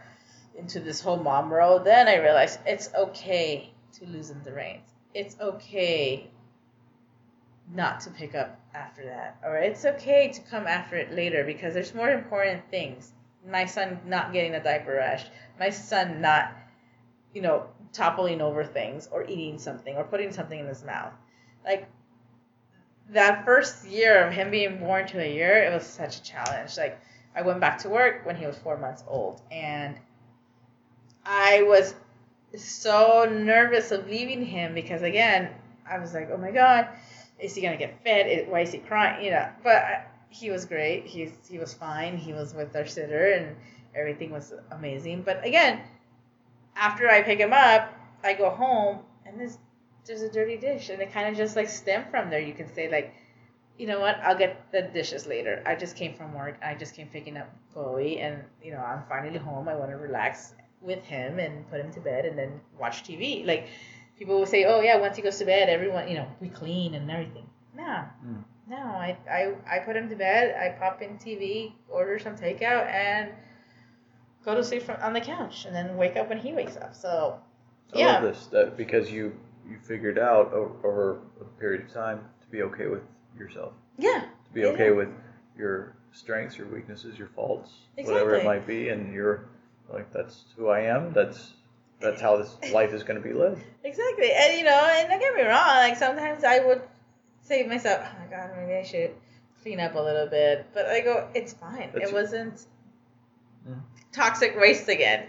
into 0.57 0.79
this 0.79 1.01
whole 1.01 1.17
mom 1.17 1.51
role, 1.51 1.79
then 1.79 2.07
I 2.07 2.17
realized 2.17 2.59
it's 2.65 2.93
okay 2.93 3.73
to 3.93 4.05
loosen 4.05 4.41
the 4.43 4.53
reins. 4.53 4.87
It's 5.13 5.39
okay 5.39 6.29
not 7.71 8.01
to 8.01 8.11
pick 8.11 8.35
up 8.35 8.59
after 8.73 9.05
that. 9.05 9.37
Or 9.43 9.57
it's 9.57 9.85
okay 9.85 10.31
to 10.33 10.41
come 10.41 10.67
after 10.67 10.95
it 10.95 11.11
later 11.11 11.43
because 11.43 11.73
there's 11.73 11.93
more 11.93 12.09
important 12.09 12.69
things. 12.69 13.11
My 13.49 13.65
son 13.65 13.99
not 14.05 14.31
getting 14.31 14.55
a 14.55 14.63
diaper 14.63 14.93
rash, 14.93 15.25
my 15.59 15.69
son 15.69 16.21
not, 16.21 16.51
you 17.33 17.41
know, 17.41 17.67
toppling 17.91 18.41
over 18.41 18.63
things 18.63 19.07
or 19.11 19.23
eating 19.25 19.59
something 19.59 19.95
or 19.95 20.03
putting 20.03 20.31
something 20.31 20.59
in 20.59 20.67
his 20.67 20.83
mouth. 20.83 21.13
Like 21.65 21.89
that 23.09 23.45
first 23.45 23.87
year 23.87 24.25
of 24.25 24.33
him 24.33 24.51
being 24.51 24.79
born 24.79 25.07
to 25.07 25.21
a 25.21 25.33
year, 25.33 25.63
it 25.63 25.73
was 25.73 25.85
such 25.85 26.17
a 26.17 26.23
challenge. 26.23 26.77
Like 26.77 26.99
I 27.35 27.41
went 27.41 27.59
back 27.59 27.79
to 27.79 27.89
work 27.89 28.25
when 28.25 28.35
he 28.35 28.45
was 28.45 28.57
four 28.57 28.77
months 28.77 29.03
old 29.07 29.41
and 29.51 29.97
I 31.25 31.63
was 31.63 31.95
so 32.55 33.25
nervous 33.29 33.91
of 33.91 34.07
leaving 34.07 34.45
him 34.45 34.73
because 34.73 35.01
again, 35.01 35.49
I 35.89 35.99
was 35.99 36.13
like, 36.13 36.29
oh 36.31 36.37
my 36.37 36.51
god, 36.51 36.87
is 37.39 37.55
he 37.55 37.61
gonna 37.61 37.77
get 37.77 38.03
fed? 38.03 38.47
Why 38.49 38.61
is 38.61 38.71
he 38.71 38.79
crying? 38.79 39.23
You 39.23 39.31
know, 39.31 39.49
but 39.63 40.07
he 40.29 40.49
was 40.49 40.65
great. 40.65 41.05
He's 41.05 41.31
he 41.49 41.59
was 41.59 41.73
fine. 41.73 42.17
He 42.17 42.33
was 42.33 42.53
with 42.53 42.75
our 42.75 42.85
sitter 42.85 43.31
and 43.31 43.55
everything 43.95 44.31
was 44.31 44.53
amazing. 44.71 45.23
But 45.23 45.45
again, 45.45 45.81
after 46.75 47.09
I 47.09 47.21
pick 47.21 47.39
him 47.39 47.53
up, 47.53 47.93
I 48.23 48.33
go 48.33 48.49
home 48.49 48.99
and 49.25 49.39
there's 49.39 49.57
there's 50.05 50.21
a 50.21 50.29
dirty 50.29 50.57
dish 50.57 50.89
and 50.89 51.01
it 51.01 51.11
kind 51.13 51.27
of 51.29 51.35
just 51.37 51.55
like 51.55 51.69
stem 51.69 52.05
from 52.11 52.29
there. 52.29 52.39
You 52.39 52.53
can 52.53 52.73
say 52.73 52.89
like, 52.91 53.13
you 53.77 53.87
know 53.87 53.99
what? 53.99 54.17
I'll 54.21 54.37
get 54.37 54.71
the 54.71 54.81
dishes 54.83 55.25
later. 55.27 55.63
I 55.65 55.75
just 55.75 55.95
came 55.95 56.13
from 56.15 56.33
work. 56.33 56.57
I 56.63 56.75
just 56.75 56.95
came 56.95 57.07
picking 57.07 57.37
up 57.37 57.49
Chloe 57.73 58.19
and 58.19 58.43
you 58.63 58.71
know 58.71 58.79
I'm 58.79 59.03
finally 59.09 59.39
home. 59.39 59.67
I 59.67 59.75
want 59.75 59.91
to 59.91 59.97
relax 59.97 60.53
with 60.81 61.03
him 61.03 61.39
and 61.39 61.69
put 61.69 61.79
him 61.79 61.91
to 61.93 61.99
bed 62.01 62.25
and 62.25 62.37
then 62.37 62.59
watch 62.79 63.03
TV. 63.03 63.45
Like 63.45 63.67
people 64.17 64.37
will 64.37 64.45
say, 64.45 64.65
oh 64.65 64.81
yeah, 64.81 64.97
once 64.97 65.15
he 65.15 65.21
goes 65.23 65.37
to 65.39 65.45
bed, 65.45 65.69
everyone 65.69 66.07
you 66.07 66.15
know 66.15 66.27
we 66.39 66.49
clean 66.49 66.93
and 66.95 67.09
everything. 67.09 67.47
No, 67.75 68.03
Mm. 68.25 68.43
no. 68.67 68.77
I, 68.77 69.17
I 69.29 69.53
I 69.67 69.79
put 69.79 69.95
him 69.95 70.09
to 70.09 70.15
bed. 70.15 70.55
I 70.55 70.77
pop 70.77 71.01
in 71.01 71.17
TV, 71.17 71.73
order 71.89 72.19
some 72.19 72.35
takeout, 72.37 72.85
and 72.87 73.31
go 74.45 74.55
to 74.55 74.63
sleep 74.63 74.83
from, 74.83 74.97
on 75.01 75.13
the 75.13 75.21
couch, 75.21 75.65
and 75.65 75.75
then 75.75 75.97
wake 75.97 76.15
up 76.17 76.29
when 76.29 76.37
he 76.37 76.53
wakes 76.53 76.77
up. 76.77 76.93
So 76.95 77.39
I 77.93 77.97
yeah, 77.99 78.13
love 78.13 78.23
this 78.23 78.47
that 78.47 78.77
because 78.77 79.11
you 79.11 79.33
you 79.69 79.77
figured 79.79 80.17
out 80.19 80.53
over, 80.53 80.71
over 80.87 81.19
a 81.41 81.45
period 81.59 81.81
of 81.85 81.93
time 81.93 82.19
to 82.41 82.47
be 82.47 82.61
okay 82.63 82.87
with 82.87 83.01
yourself, 83.37 83.73
yeah, 83.97 84.25
to 84.45 84.51
be 84.53 84.61
Yeah. 84.61 84.67
okay 84.67 84.91
with 84.91 85.09
your 85.57 85.95
strengths, 86.11 86.57
your 86.57 86.67
weaknesses, 86.67 87.17
your 87.17 87.27
faults, 87.29 87.71
whatever 87.95 88.35
it 88.35 88.43
might 88.45 88.67
be, 88.67 88.89
and 88.89 89.13
you're 89.13 89.45
like 89.91 90.11
that's 90.13 90.45
who 90.57 90.69
I 90.69 90.81
am. 90.81 91.13
That's 91.13 91.53
that's 91.99 92.21
how 92.21 92.37
this 92.37 92.55
life 92.73 92.93
is 92.93 93.03
going 93.03 93.21
to 93.21 93.27
be 93.27 93.33
lived. 93.33 93.61
exactly. 93.83 94.31
And 94.31 94.57
you 94.57 94.63
know, 94.65 94.89
and 94.97 95.09
don't 95.09 95.19
get 95.19 95.33
me 95.35 95.43
wrong. 95.43 95.67
Like 95.77 95.95
sometimes 95.97 96.43
I 96.43 96.59
would 96.59 96.81
say 97.41 97.63
to 97.63 97.69
myself, 97.69 98.05
oh 98.05 98.19
my 98.19 98.27
god, 98.35 98.51
maybe 98.57 98.73
I 98.77 98.83
should 98.83 99.11
clean 99.61 99.79
up 99.79 99.95
a 99.95 99.99
little 99.99 100.27
bit. 100.27 100.65
But 100.73 100.87
I 100.87 100.99
go, 101.01 101.29
it's 101.33 101.53
fine. 101.53 101.89
That's- 101.93 102.09
it 102.09 102.13
wasn't 102.13 102.65
Mhm. 103.67 103.81
toxic 104.11 104.57
waste 104.59 104.89
again. 104.89 105.27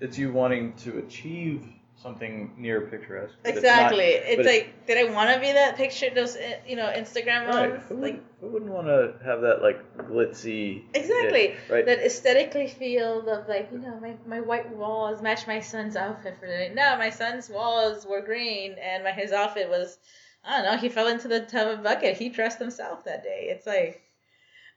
It's 0.00 0.18
you 0.18 0.32
wanting 0.32 0.72
to 0.78 0.98
achieve 0.98 1.66
something 1.96 2.52
near 2.58 2.82
picturesque. 2.82 3.34
but 3.42 3.54
it's 3.54 3.62
not- 3.64 3.72
Exactly. 3.72 4.04
It's, 4.04 4.36
but 4.36 4.46
it- 4.46 4.48
like, 4.66 4.86
did 4.86 4.98
I 4.98 5.12
want 5.12 5.32
to 5.34 5.40
be 5.40 5.52
that 5.52 5.76
picture? 5.76 6.10
Those, 6.14 6.36
uh, 6.36 6.58
you 6.66 6.76
know, 6.76 6.86
Instagram 6.94 7.46
Right. 7.48 7.70
moms. 7.70 7.88
Who, 7.88 7.96
Like, 7.96 8.20
who 8.40 8.48
wouldn't 8.48 8.70
want 8.70 8.86
to 8.86 9.14
have 9.24 9.40
that 9.40 9.62
like 9.62 9.80
glitzy? 9.96 10.84
Exactly. 10.94 11.56
right. 11.70 11.86
that 11.86 11.98
aesthetically 12.00 12.68
feel 12.68 13.26
of 13.28 13.48
like, 13.48 13.70
you 13.72 13.78
know, 13.78 13.98
my, 14.00 14.14
my 14.26 14.40
white 14.40 14.68
walls 14.76 15.22
match 15.22 15.46
my 15.46 15.60
son's 15.60 15.96
outfit 15.96 16.36
for 16.38 16.46
the 16.46 16.52
day. 16.52 16.72
No, 16.74 16.96
my 16.98 17.10
son's 17.10 17.48
walls 17.48 18.06
were 18.06 18.20
green 18.20 18.76
and 18.80 19.02
my 19.02 19.12
his 19.12 19.32
outfit 19.32 19.68
was, 19.70 19.98
I 20.44 20.58
don't 20.62 20.70
know, 20.72 20.78
he 20.78 20.88
fell 20.90 21.08
into 21.08 21.28
the 21.28 21.40
tub 21.40 21.68
of 21.68 21.82
bucket. 21.82 22.16
He 22.18 22.28
dressed 22.28 22.58
himself 22.58 23.04
that 23.04 23.22
day. 23.24 23.46
It's 23.50 23.66
like, 23.66 24.02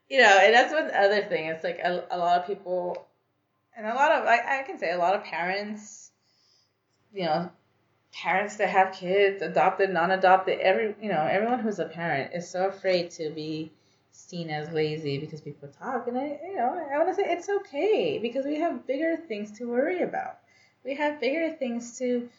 you 0.09 0.19
know, 0.19 0.39
and 0.41 0.53
that's 0.53 0.73
one 0.73 0.89
other 0.95 1.21
thing. 1.23 1.47
It's 1.47 1.63
like 1.65 1.79
a, 1.79 2.05
a 2.09 2.17
lot 2.17 2.39
of 2.39 2.47
people, 2.47 3.05
and 3.77 3.85
a 3.85 3.93
lot 3.93 4.11
of, 4.13 4.25
I, 4.25 4.61
I 4.61 4.63
can 4.63 4.79
say 4.79 4.91
a 4.91 4.97
lot 4.97 5.13
of 5.15 5.23
parents, 5.23 6.11
you 7.13 7.25
know, 7.25 7.51
parents 8.13 8.57
that 8.57 8.69
have 8.69 8.93
kids, 8.93 9.41
adopted, 9.41 9.89
non-adopted, 9.89 10.59
every, 10.59 10.95
you 11.01 11.09
know, 11.09 11.27
everyone 11.29 11.59
who's 11.59 11.79
a 11.79 11.85
parent 11.85 12.33
is 12.33 12.49
so 12.49 12.67
afraid 12.67 13.11
to 13.11 13.29
be 13.29 13.71
seen 14.11 14.49
as 14.49 14.69
lazy 14.71 15.17
because 15.17 15.41
people 15.41 15.69
talk 15.79 16.07
and 16.07 16.17
I 16.17 16.39
you 16.43 16.55
know 16.57 16.87
I 16.91 16.97
want 16.97 17.09
to 17.09 17.15
say 17.15 17.23
it's 17.25 17.49
okay 17.49 18.19
because 18.19 18.45
we 18.45 18.59
have 18.59 18.85
bigger 18.85 19.15
things 19.15 19.57
to 19.57 19.65
worry 19.65 20.01
about. 20.01 20.39
We 20.83 20.95
have 20.95 21.21
bigger 21.21 21.51
things 21.55 21.97
to 21.99 22.29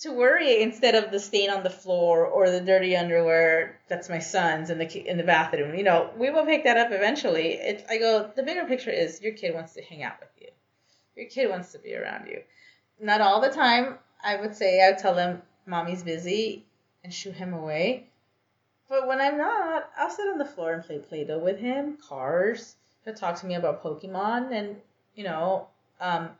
to 0.00 0.12
worry 0.12 0.62
instead 0.62 0.94
of 0.94 1.10
the 1.10 1.20
stain 1.20 1.50
on 1.50 1.62
the 1.62 1.70
floor 1.70 2.26
or 2.26 2.50
the 2.50 2.60
dirty 2.60 2.96
underwear 2.96 3.80
that's 3.88 4.08
my 4.08 4.18
son's 4.18 4.70
in 4.70 4.78
the 4.78 5.08
in 5.08 5.18
the 5.18 5.24
bathroom. 5.24 5.74
You 5.76 5.84
know, 5.84 6.10
we 6.16 6.30
will 6.30 6.46
pick 6.46 6.64
that 6.64 6.78
up 6.78 6.90
eventually. 6.90 7.54
It 7.54 7.84
I 7.88 7.98
go 7.98 8.30
the 8.34 8.42
bigger 8.42 8.64
picture 8.64 8.90
is 8.90 9.20
your 9.20 9.34
kid 9.34 9.54
wants 9.54 9.74
to 9.74 9.82
hang 9.82 10.02
out 10.02 10.20
with 10.20 10.30
you. 10.40 10.48
Your 11.16 11.28
kid 11.28 11.50
wants 11.50 11.72
to 11.72 11.78
be 11.78 11.94
around 11.94 12.26
you. 12.28 12.42
Not 13.00 13.20
all 13.20 13.40
the 13.40 13.50
time. 13.50 13.98
I 14.22 14.36
would 14.36 14.54
say 14.54 14.82
I 14.82 14.90
would 14.90 14.98
tell 14.98 15.16
him, 15.16 15.42
mommy's 15.66 16.02
busy 16.02 16.64
and 17.02 17.12
shoo 17.12 17.30
him 17.30 17.52
away. 17.52 18.08
But 18.88 19.06
when 19.06 19.20
I'm 19.20 19.38
not, 19.38 19.90
I'll 19.98 20.10
sit 20.10 20.28
on 20.28 20.38
the 20.38 20.44
floor 20.44 20.72
and 20.72 20.84
play 20.84 20.98
Play-Doh 20.98 21.38
with 21.38 21.58
him, 21.58 21.96
cars. 21.96 22.76
He'll 23.04 23.14
talk 23.14 23.40
to 23.40 23.46
me 23.46 23.54
about 23.54 23.82
Pokemon, 23.82 24.52
and 24.52 24.76
you 25.14 25.24
know, 25.24 25.68
um, 26.00 26.30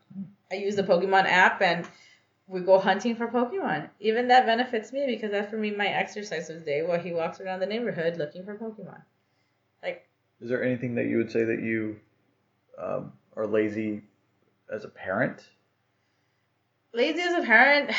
I 0.50 0.56
use 0.56 0.76
the 0.76 0.82
Pokemon 0.82 1.24
app, 1.26 1.60
and 1.62 1.86
we 2.46 2.60
go 2.60 2.78
hunting 2.78 3.16
for 3.16 3.28
Pokemon. 3.28 3.88
Even 4.00 4.28
that 4.28 4.46
benefits 4.46 4.92
me 4.92 5.06
because 5.06 5.30
that's 5.30 5.50
for 5.50 5.56
me 5.56 5.70
my 5.70 5.88
exercise 5.88 6.50
of 6.50 6.60
the 6.60 6.64
day 6.64 6.82
while 6.82 6.98
he 6.98 7.12
walks 7.12 7.40
around 7.40 7.60
the 7.60 7.66
neighborhood 7.66 8.16
looking 8.16 8.44
for 8.44 8.54
Pokemon. 8.54 9.02
Like, 9.82 10.06
Is 10.40 10.48
there 10.48 10.62
anything 10.62 10.94
that 10.96 11.06
you 11.06 11.16
would 11.18 11.30
say 11.30 11.44
that 11.44 11.60
you 11.62 11.98
um, 12.78 13.12
are 13.36 13.46
lazy 13.46 14.02
as 14.72 14.84
a 14.84 14.88
parent? 14.88 15.48
Lazy 16.94 17.20
as 17.20 17.34
a 17.34 17.46
parent, 17.46 17.90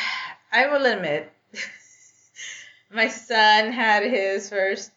I 0.50 0.66
will 0.66 0.86
admit, 0.86 1.30
my 2.90 3.08
son 3.08 3.72
had 3.72 4.04
his 4.04 4.48
first 4.48 4.90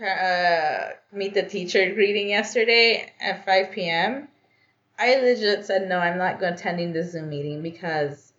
uh, 0.00 0.90
meet 1.12 1.34
the 1.34 1.44
teacher 1.44 1.94
greeting 1.94 2.28
yesterday 2.28 3.12
at 3.20 3.46
5 3.46 3.70
p.m. 3.70 4.28
I 4.98 5.16
legit 5.16 5.64
said, 5.64 5.88
no, 5.88 5.98
I'm 5.98 6.18
not 6.18 6.42
attending 6.42 6.92
the 6.92 7.04
Zoom 7.04 7.30
meeting 7.30 7.62
because 7.62 8.32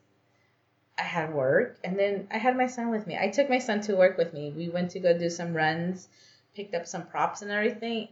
I 0.98 1.04
had 1.04 1.34
work. 1.34 1.78
And 1.84 1.98
then 1.98 2.28
I 2.32 2.38
had 2.38 2.58
my 2.58 2.68
son 2.68 2.92
with 2.92 3.08
me. 3.08 3.18
I 3.20 3.30
took 3.30 3.50
my 3.50 3.60
son 3.60 3.82
to 3.82 3.96
work 3.96 4.18
with 4.18 4.34
me. 4.34 4.54
We 4.56 4.70
went 4.70 4.92
to 4.92 5.00
go 5.00 5.18
do 5.18 5.30
some 5.30 5.54
runs, 5.54 6.08
picked 6.56 6.76
up 6.76 6.88
some 6.88 7.08
props 7.08 7.42
and 7.42 7.52
everything. 7.52 8.10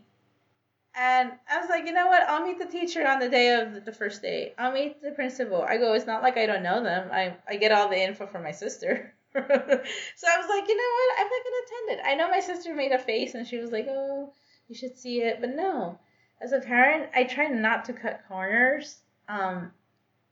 And 0.96 1.32
I 1.50 1.60
was 1.60 1.70
like, 1.70 1.88
you 1.88 1.94
know 1.94 2.08
what? 2.08 2.24
I'll 2.30 2.46
meet 2.46 2.60
the 2.60 2.66
teacher 2.66 3.08
on 3.08 3.20
the 3.20 3.30
day 3.30 3.60
of 3.60 3.84
the 3.84 3.92
first 3.92 4.22
day. 4.22 4.54
I'll 4.60 4.72
meet 4.72 5.02
the 5.02 5.12
principal. 5.12 5.64
I 5.64 5.78
go, 5.78 5.94
it's 5.94 6.06
not 6.06 6.22
like 6.22 6.38
I 6.38 6.46
don't 6.46 6.62
know 6.62 6.84
them. 6.84 7.10
I, 7.12 7.36
I 7.48 7.56
get 7.56 7.72
all 7.72 7.90
the 7.90 8.02
info 8.02 8.28
from 8.28 8.44
my 8.44 8.52
sister. 8.52 9.14
so 9.34 9.42
I 9.42 9.48
was 9.48 10.50
like, 10.50 10.68
you 10.68 10.78
know 10.78 10.94
what? 10.96 11.20
I'm 11.20 11.28
not 11.28 11.44
going 11.44 11.56
to 11.56 11.66
attend 11.66 12.00
it. 12.00 12.06
I 12.06 12.16
know 12.16 12.30
my 12.30 12.40
sister 12.40 12.76
made 12.76 12.92
a 12.92 13.00
face 13.00 13.34
and 13.34 13.48
she 13.48 13.58
was 13.58 13.72
like, 13.72 13.88
oh, 13.90 14.34
you 14.68 14.76
should 14.76 14.96
see 14.96 15.22
it. 15.22 15.42
But 15.42 15.56
no, 15.56 15.98
as 16.40 16.52
a 16.52 16.60
parent, 16.60 17.10
I 17.16 17.24
try 17.24 17.48
not 17.48 17.86
to 17.86 17.94
cut 17.94 18.22
corners. 18.28 18.98
Um, 19.28 19.72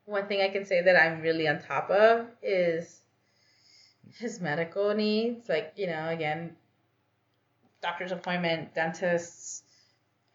one 0.06 0.28
thing 0.28 0.42
I 0.42 0.50
can 0.50 0.66
say 0.66 0.84
that 0.84 1.02
I'm 1.02 1.22
really 1.22 1.48
on 1.48 1.60
top 1.60 1.90
of 1.90 2.28
is 2.44 3.02
his 4.20 4.40
medical 4.40 4.94
needs. 4.94 5.50
Like, 5.50 5.74
you 5.76 5.88
know, 5.88 6.10
again, 6.10 6.56
doctor's 7.82 8.12
appointment, 8.12 8.76
dentists, 8.76 9.61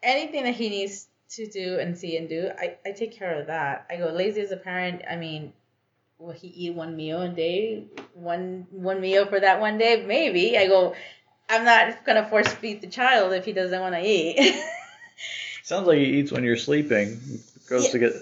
anything 0.07 0.45
that 0.45 0.55
he 0.55 0.69
needs 0.71 1.09
to 1.31 1.47
do 1.47 1.79
and 1.81 1.99
see 1.99 2.17
and 2.17 2.29
do, 2.29 2.51
I, 2.57 2.77
I 2.87 2.93
take 2.93 3.13
care 3.13 3.41
of 3.41 3.49
that. 3.49 3.87
I 3.91 3.97
go 3.97 4.07
lazy 4.11 4.41
as 4.41 4.53
a 4.53 4.57
parent. 4.57 5.03
I 5.11 5.17
mean, 5.17 5.53
will 6.19 6.33
he 6.33 6.47
eat 6.49 6.75
one 6.75 6.97
meal 6.97 7.21
a 7.21 7.29
day? 7.29 7.85
One 8.15 8.67
one 8.71 9.01
meal 9.01 9.27
for 9.27 9.41
that 9.41 9.61
one 9.61 9.77
day? 9.77 10.05
Maybe. 10.07 10.57
I 10.57 10.69
go, 10.69 10.95
I'm 11.51 11.65
not 11.65 12.05
gonna 12.07 12.27
force 12.29 12.49
feed 12.55 12.81
the 12.81 12.87
child 12.87 13.33
if 13.33 13.45
he 13.45 13.53
doesn't 13.53 13.81
want 13.81 13.95
to 13.97 14.01
eat. 14.01 14.55
Sounds 15.63 15.87
like 15.89 15.99
he 15.99 16.05
eats 16.21 16.31
when 16.31 16.45
you're 16.45 16.57
sleeping. 16.57 17.21
Goes 17.69 17.87
Yeah. 17.87 17.91
to 17.91 17.99
get 17.99 18.13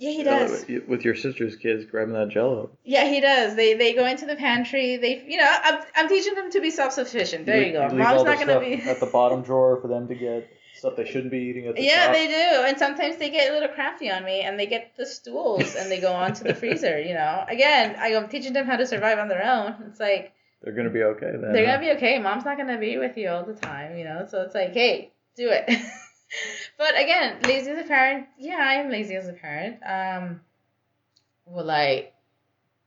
yeah, 0.00 0.10
he 0.10 0.22
does. 0.22 0.62
uh, 0.64 0.80
with 0.86 1.04
your 1.04 1.16
sister's 1.16 1.56
kids 1.56 1.84
grabbing 1.84 2.14
that 2.14 2.28
jello. 2.28 2.70
Yeah, 2.84 3.08
he 3.08 3.20
does. 3.20 3.56
They 3.56 3.74
they 3.74 3.94
go 3.94 4.04
into 4.06 4.26
the 4.26 4.36
pantry. 4.36 4.96
They 4.96 5.24
you 5.26 5.36
know 5.38 5.56
I'm 5.64 5.82
I'm 5.96 6.08
teaching 6.08 6.34
them 6.34 6.50
to 6.52 6.60
be 6.60 6.70
self 6.70 6.92
sufficient. 6.92 7.46
There 7.46 7.62
you, 7.62 7.72
go. 7.72 7.86
leave 7.88 7.98
Mom's 7.98 8.24
not 8.24 8.38
gonna 8.38 8.60
be. 8.60 8.74
at 8.82 9.00
the 9.00 9.06
bottom 9.06 9.42
drawer 9.42 9.80
for 9.80 9.88
them 9.88 10.06
to 10.08 10.14
get. 10.14 10.48
Stuff 10.78 10.96
they 10.96 11.04
shouldn't 11.04 11.30
be 11.32 11.38
eating 11.38 11.66
at 11.66 11.74
the 11.76 11.82
Yeah, 11.82 12.04
top. 12.06 12.14
they 12.14 12.26
do. 12.28 12.64
And 12.66 12.78
sometimes 12.78 13.16
they 13.16 13.30
get 13.30 13.50
a 13.50 13.52
little 13.54 13.68
crafty 13.68 14.10
on 14.10 14.24
me 14.24 14.40
and 14.42 14.58
they 14.58 14.66
get 14.66 14.96
the 14.96 15.04
stools 15.06 15.74
and 15.74 15.90
they 15.90 16.00
go 16.00 16.12
onto 16.12 16.44
the 16.44 16.54
freezer, 16.54 17.00
you 17.00 17.14
know. 17.14 17.44
Again, 17.48 17.96
I 17.98 18.08
am 18.08 18.28
teaching 18.28 18.52
them 18.52 18.66
how 18.66 18.76
to 18.76 18.86
survive 18.86 19.18
on 19.18 19.28
their 19.28 19.44
own. 19.44 19.74
It's 19.88 19.98
like 20.00 20.32
They're 20.62 20.72
gonna 20.74 20.90
be 20.90 21.02
okay 21.02 21.32
then. 21.32 21.52
they're 21.52 21.66
huh? 21.66 21.76
gonna 21.78 21.86
be 21.86 21.96
okay. 21.96 22.18
Mom's 22.18 22.44
not 22.44 22.56
gonna 22.56 22.78
be 22.78 22.96
with 22.98 23.16
you 23.16 23.28
all 23.28 23.44
the 23.44 23.54
time, 23.54 23.98
you 23.98 24.04
know. 24.04 24.26
So 24.30 24.42
it's 24.42 24.54
like, 24.54 24.72
hey, 24.72 25.12
do 25.36 25.48
it. 25.50 25.66
but 26.78 26.94
again, 27.00 27.38
lazy 27.42 27.70
as 27.70 27.78
a 27.84 27.88
parent, 27.88 28.26
yeah, 28.38 28.58
I 28.60 28.74
am 28.74 28.90
lazy 28.90 29.14
as 29.16 29.26
a 29.28 29.32
parent. 29.32 29.78
Um, 29.84 30.40
will 31.46 31.70
I 31.70 32.10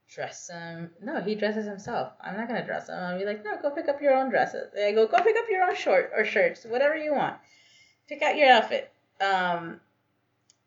dress 0.08 0.48
him? 0.50 0.90
No, 1.02 1.20
he 1.20 1.34
dresses 1.34 1.66
himself. 1.66 2.12
I'm 2.22 2.36
not 2.36 2.48
gonna 2.48 2.64
dress 2.64 2.88
him. 2.88 2.94
I'll 2.96 3.18
be 3.18 3.24
like, 3.26 3.44
no, 3.44 3.58
go 3.60 3.70
pick 3.70 3.88
up 3.88 4.00
your 4.00 4.14
own 4.14 4.30
dresses. 4.30 4.72
I 4.78 4.92
go, 4.92 5.06
go 5.06 5.18
pick 5.18 5.36
up 5.36 5.44
your 5.50 5.64
own 5.64 5.74
short 5.76 6.10
or 6.16 6.24
shirts, 6.24 6.64
whatever 6.64 6.96
you 6.96 7.12
want. 7.14 7.36
Pick 8.08 8.22
out 8.22 8.36
your 8.36 8.50
outfit. 8.50 8.90
Um, 9.20 9.80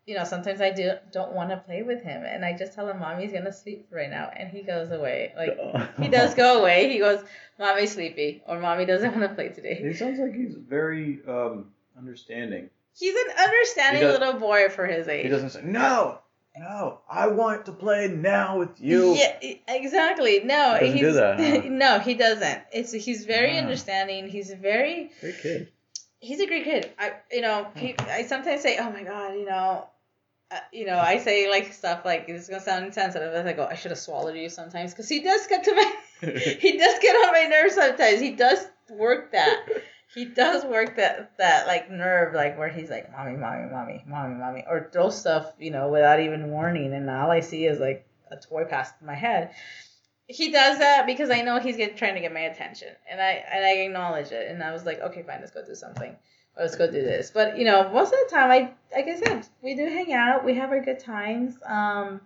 you 0.05 0.15
know, 0.15 0.23
sometimes 0.23 0.61
I 0.61 0.71
do 0.71 0.91
don't 1.11 1.33
want 1.33 1.49
to 1.49 1.57
play 1.57 1.81
with 1.81 2.03
him, 2.03 2.23
and 2.23 2.45
I 2.45 2.55
just 2.55 2.73
tell 2.73 2.88
him, 2.88 2.99
"Mommy's 2.99 3.31
gonna 3.31 3.51
sleep 3.51 3.88
right 3.91 4.09
now," 4.09 4.31
and 4.36 4.49
he 4.49 4.61
goes 4.61 4.91
away. 4.91 5.33
Like 5.36 5.57
he 6.01 6.09
does 6.09 6.36
go 6.36 6.59
away. 6.59 6.89
He 6.91 6.99
goes, 6.99 7.23
"Mommy's 7.59 7.93
sleepy," 7.93 8.43
or 8.47 8.59
"Mommy 8.59 8.86
doesn't 8.86 9.15
want 9.15 9.27
to 9.29 9.33
play 9.36 9.49
today." 9.49 9.75
He 9.75 9.93
sounds 9.93 10.19
like 10.19 10.36
he's 10.36 10.55
very 10.55 11.19
um, 11.27 11.71
understanding. 11.97 12.69
He's 12.97 13.15
an 13.15 13.31
understanding 13.38 14.03
He 14.03 14.07
little 14.07 14.33
boy 14.33 14.69
for 14.69 14.86
his 14.86 15.07
age. 15.07 15.23
He 15.23 15.29
doesn't 15.29 15.49
say 15.49 15.61
no, 15.63 16.19
no. 16.57 16.99
I 17.09 17.27
want 17.27 17.65
to 17.65 17.71
play 17.73 18.07
now 18.07 18.59
with 18.59 18.79
you. 18.79 19.15
Yeah, 19.15 19.38
exactly. 19.67 20.41
No, 20.43 20.75
He 20.75 20.79
doesn't 20.79 20.97
he's 20.97 21.01
do 21.01 21.13
that, 21.13 21.39
huh? 21.39 21.61
no, 21.69 21.99
he 21.99 22.13
doesn't. 22.13 22.61
It's 22.71 22.91
he's 22.91 23.25
very 23.25 23.57
Ah. 23.57 23.61
understanding. 23.61 24.29
He's 24.29 24.51
very 24.53 25.11
Great 25.19 25.39
kid. 25.41 25.71
He's 26.26 26.39
a 26.39 26.47
great 26.47 26.63
kid. 26.63 26.91
I 26.97 27.13
you 27.32 27.41
know 27.41 27.67
he, 27.76 27.95
I 27.99 28.23
sometimes 28.23 28.61
say, 28.61 28.78
oh 28.80 28.91
my 28.91 29.03
god, 29.03 29.36
you 29.36 29.45
know. 29.45 29.88
Uh, 30.51 30.59
you 30.71 30.86
know, 30.86 30.99
I 30.99 31.17
say 31.17 31.49
like 31.49 31.73
stuff 31.73 32.05
like 32.05 32.28
this 32.28 32.43
is 32.43 32.47
gonna 32.47 32.61
sound 32.61 32.86
insensitive. 32.86 33.34
I 33.34 33.53
go, 33.53 33.65
I 33.65 33.73
should 33.73 33.89
have 33.89 33.97
swallowed 33.97 34.36
you 34.36 34.47
sometimes 34.47 34.91
because 34.91 35.09
he 35.09 35.21
does 35.21 35.47
get 35.47 35.63
to 35.63 35.73
my 35.73 35.95
he 36.21 36.78
does 36.78 36.99
get 37.01 37.15
on 37.15 37.32
my 37.34 37.45
nerves 37.49 37.73
sometimes. 37.73 38.19
He 38.19 38.32
does 38.32 38.67
work 38.91 39.32
that. 39.32 39.65
He 40.13 40.26
does 40.26 40.63
work 40.63 40.97
that 40.97 41.32
that 41.39 41.65
like 41.65 41.89
nerve, 41.89 42.36
like 42.36 42.59
where 42.59 42.69
he's 42.69 42.91
like, 42.91 43.11
"Mommy, 43.11 43.36
mommy, 43.36 43.69
mommy, 43.71 44.03
mommy, 44.07 44.36
mommy," 44.36 44.63
or 44.69 44.89
throw 44.93 45.09
stuff, 45.09 45.51
you 45.59 45.71
know, 45.71 45.89
without 45.89 46.19
even 46.19 46.51
warning, 46.51 46.93
and 46.93 47.09
all 47.09 47.32
I 47.32 47.39
see 47.39 47.65
is 47.65 47.80
like 47.80 48.07
a 48.32 48.38
toy 48.38 48.65
past 48.65 48.93
my 49.01 49.15
head. 49.15 49.51
He 50.28 50.51
does 50.51 50.80
that 50.80 51.05
because 51.05 51.30
I 51.30 51.41
know 51.41 51.59
he's 51.59 51.78
get, 51.78 51.97
trying 51.97 52.15
to 52.15 52.19
get 52.19 52.34
my 52.34 52.41
attention, 52.41 52.89
and 53.09 53.21
I 53.21 53.43
and 53.51 53.63
I 53.63 53.73
acknowledge 53.84 54.32
it, 54.32 54.49
and 54.49 54.63
I 54.63 54.71
was 54.71 54.86
like, 54.86 54.99
"Okay, 54.99 55.21
fine, 55.21 55.39
let's 55.39 55.51
go 55.51 55.63
do 55.63 55.76
something." 55.76 56.15
Or 56.57 56.63
let's 56.63 56.76
go 56.76 56.88
do 56.88 57.01
this. 57.01 57.32
But 57.32 57.57
you 57.57 57.65
know, 57.65 57.89
most 57.91 58.13
of 58.13 58.19
the 58.23 58.36
time, 58.36 58.49
I 58.49 58.71
like 58.95 59.07
I 59.07 59.19
said, 59.19 59.47
we 59.61 59.76
do 59.76 59.86
hang 59.86 60.13
out. 60.13 60.43
We 60.43 60.55
have 60.55 60.71
our 60.71 60.82
good 60.82 60.99
times. 60.99 61.55
Um, 61.65 62.21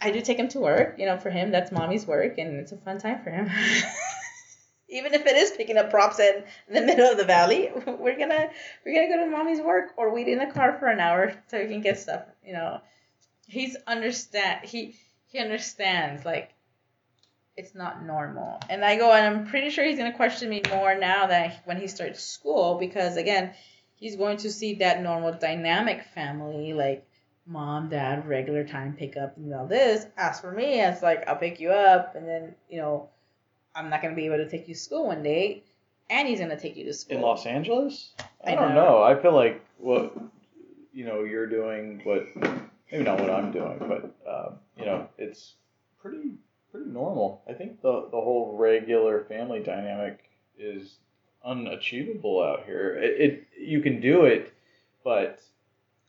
I 0.00 0.10
do 0.10 0.20
take 0.20 0.38
him 0.38 0.48
to 0.48 0.60
work. 0.60 0.96
You 0.98 1.06
know, 1.06 1.16
for 1.16 1.30
him, 1.30 1.50
that's 1.50 1.72
mommy's 1.72 2.06
work, 2.06 2.36
and 2.38 2.56
it's 2.56 2.72
a 2.72 2.76
fun 2.76 2.98
time 2.98 3.22
for 3.22 3.30
him. 3.30 3.48
Even 4.88 5.14
if 5.14 5.26
it 5.26 5.36
is 5.36 5.52
picking 5.52 5.78
up 5.78 5.90
props 5.90 6.20
in 6.20 6.44
the 6.72 6.82
middle 6.82 7.10
of 7.10 7.16
the 7.16 7.24
valley, 7.24 7.70
we're 7.86 8.18
gonna 8.18 8.50
we're 8.84 8.94
gonna 8.94 9.08
go 9.08 9.24
to 9.24 9.30
mommy's 9.30 9.60
work 9.60 9.92
or 9.96 10.12
wait 10.12 10.28
in 10.28 10.38
the 10.38 10.46
car 10.46 10.76
for 10.78 10.88
an 10.88 11.00
hour 11.00 11.32
so 11.48 11.58
we 11.58 11.68
can 11.68 11.80
get 11.80 11.98
stuff. 11.98 12.22
You 12.44 12.52
know, 12.52 12.80
he's 13.46 13.76
understand 13.86 14.64
he 14.64 14.96
he 15.28 15.38
understands 15.38 16.24
like 16.24 16.50
it's 17.56 17.74
not 17.74 18.04
normal. 18.04 18.60
And 18.68 18.84
I 18.84 18.96
go 18.96 19.12
and 19.12 19.26
I'm 19.26 19.46
pretty 19.46 19.70
sure 19.70 19.84
he's 19.84 19.98
gonna 19.98 20.12
question 20.12 20.48
me 20.48 20.62
more 20.70 20.94
now 20.94 21.26
that 21.26 21.62
when 21.64 21.78
he 21.78 21.86
starts 21.86 22.22
school 22.22 22.76
because 22.78 23.16
again, 23.16 23.54
he's 23.96 24.16
going 24.16 24.36
to 24.38 24.50
see 24.50 24.74
that 24.74 25.02
normal 25.02 25.32
dynamic 25.32 26.04
family 26.14 26.74
like 26.74 27.06
mom, 27.46 27.88
dad, 27.88 28.28
regular 28.28 28.64
time 28.64 28.94
pickup 28.94 29.36
and 29.36 29.54
all 29.54 29.66
this. 29.66 30.06
As 30.16 30.40
for 30.40 30.52
me, 30.52 30.80
it's 30.80 31.02
like 31.02 31.26
I'll 31.28 31.36
pick 31.36 31.60
you 31.60 31.70
up 31.70 32.14
and 32.14 32.28
then, 32.28 32.54
you 32.68 32.78
know, 32.78 33.08
I'm 33.74 33.88
not 33.88 34.02
gonna 34.02 34.14
be 34.14 34.26
able 34.26 34.38
to 34.38 34.48
take 34.48 34.68
you 34.68 34.74
to 34.74 34.80
school 34.80 35.06
one 35.06 35.22
day 35.22 35.62
and 36.10 36.28
he's 36.28 36.40
gonna 36.40 36.60
take 36.60 36.76
you 36.76 36.84
to 36.84 36.92
school. 36.92 37.16
In 37.16 37.22
Los 37.22 37.46
Angeles? 37.46 38.12
I, 38.44 38.52
I 38.52 38.54
don't 38.54 38.74
know. 38.74 38.84
know. 38.84 39.02
I 39.02 39.20
feel 39.20 39.34
like 39.34 39.64
what 39.78 40.14
you 40.92 41.04
know 41.04 41.24
you're 41.24 41.46
doing, 41.46 42.00
what 42.04 42.26
maybe 42.90 43.04
not 43.04 43.20
what 43.20 43.30
I'm 43.30 43.50
doing, 43.50 43.78
but 43.78 44.14
um, 44.30 44.58
you 44.76 44.84
know 44.84 45.08
it's 45.18 45.54
pretty 46.00 46.34
pretty 46.76 46.90
normal. 46.90 47.42
I 47.48 47.52
think 47.52 47.80
the 47.82 48.02
the 48.10 48.20
whole 48.20 48.56
regular 48.58 49.24
family 49.24 49.60
dynamic 49.60 50.20
is 50.58 50.96
unachievable 51.44 52.42
out 52.42 52.64
here. 52.66 52.94
It, 53.00 53.20
it 53.20 53.46
you 53.58 53.80
can 53.80 54.00
do 54.00 54.24
it, 54.24 54.52
but 55.04 55.40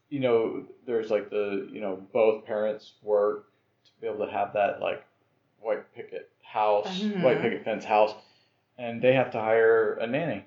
you 0.10 0.20
know 0.20 0.64
there's 0.86 1.10
like 1.10 1.30
the 1.30 1.68
you 1.72 1.82
know 1.82 2.02
both 2.14 2.46
parents 2.46 2.94
work 3.04 3.48
to 3.86 3.92
be 4.02 4.08
able 4.08 4.26
to 4.26 4.32
have 4.32 4.54
that 4.54 4.82
like 4.82 5.04
white 5.60 5.94
picket 5.96 6.30
house, 6.44 7.00
Mhm. 7.02 7.24
white 7.24 7.42
picket 7.42 7.64
fence 7.64 7.84
house, 7.86 8.14
and 8.78 9.02
they 9.02 9.14
have 9.14 9.32
to 9.32 9.40
hire 9.40 9.94
a 9.96 10.08
nanny 10.08 10.44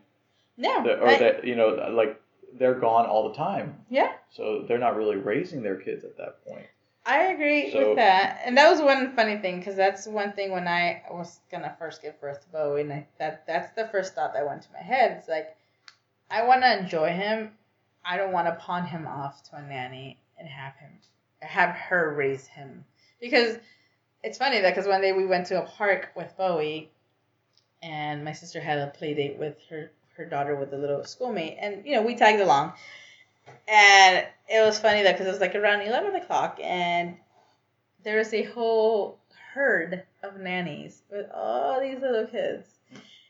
No. 0.57 0.83
that- 0.85 1.01
or 1.01 1.09
I- 1.09 1.18
that 1.18 1.45
you 1.45 1.57
know 1.57 1.68
like 1.93 2.21
they're 2.55 2.75
gone 2.75 3.07
all 3.07 3.29
the 3.29 3.35
time 3.37 3.85
yeah. 3.91 4.12
so 4.29 4.62
they're 4.66 4.79
not 4.79 4.97
really 4.97 5.14
raising 5.16 5.62
their 5.62 5.77
kids 5.77 6.03
at 6.05 6.16
that 6.16 6.45
point 6.45 6.66
I 7.07 7.27
agree 7.27 7.73
So- 7.73 7.89
with 7.89 7.97
that, 7.97 8.43
and 8.45 8.57
that 8.57 8.71
was 8.71 8.81
one 8.81 9.15
funny 9.17 9.39
thing 9.39 9.59
because 9.59 9.77
that's 9.77 10.07
one 10.07 10.33
thing 10.33 10.53
when 10.53 10.69
I 10.69 11.03
was 11.11 11.41
gonna 11.51 11.75
first 11.79 12.03
give 12.03 12.21
birth 12.21 12.43
to 12.43 12.49
Bowie, 12.49 12.83
and 12.83 12.93
I, 12.93 13.07
that 13.19 13.47
that's 13.47 13.73
the 13.73 13.89
first 13.89 14.15
thought 14.15 14.35
that 14.35 14.47
went 14.47 14.63
to 14.63 14.73
my 14.73 14.81
head. 14.83 15.13
It's 15.19 15.29
like 15.29 15.57
I 16.31 16.45
want 16.45 16.63
to 16.63 16.79
enjoy 16.79 17.09
him. 17.11 17.57
I 18.05 18.17
don't 18.17 18.33
want 18.33 18.47
to 18.49 18.55
pawn 18.55 18.87
him 18.87 19.07
off 19.07 19.43
to 19.51 19.57
a 19.57 19.63
nanny 19.63 20.19
and 20.39 20.49
have 20.49 20.75
him 20.77 20.99
have 21.41 21.71
her 21.75 22.15
raise 22.15 22.47
him 22.47 22.85
because 23.19 23.59
it's 24.23 24.37
funny 24.39 24.61
that 24.61 24.75
because 24.75 24.87
one 24.87 25.01
day 25.01 25.13
we 25.13 25.27
went 25.27 25.47
to 25.47 25.63
a 25.63 25.67
park 25.67 26.11
with 26.15 26.37
Bowie, 26.37 26.91
and 27.83 28.25
my 28.25 28.33
sister 28.33 28.61
had 28.61 28.79
a 28.79 28.89
play 28.89 29.15
date 29.15 29.39
with 29.39 29.57
her 29.71 29.91
her 30.17 30.27
daughter 30.27 30.55
with 30.55 30.75
a 30.75 30.77
little 30.77 31.03
schoolmate, 31.05 31.57
and 31.59 31.87
you 31.87 31.95
know 31.97 32.03
we 32.03 32.15
tagged 32.15 32.41
along. 32.41 32.75
And 33.68 34.26
it 34.49 34.64
was 34.64 34.78
funny 34.78 35.03
that 35.03 35.12
because 35.12 35.26
it 35.26 35.30
was 35.32 35.41
like 35.41 35.55
around 35.55 35.82
11 35.82 36.16
o'clock 36.16 36.59
and 36.62 37.16
there 38.03 38.18
was 38.18 38.32
a 38.32 38.43
whole 38.43 39.20
herd 39.55 40.03
of 40.22 40.38
nannies 40.38 41.03
with 41.11 41.26
all 41.34 41.80
these 41.80 42.01
little 42.01 42.26
kids. 42.26 42.66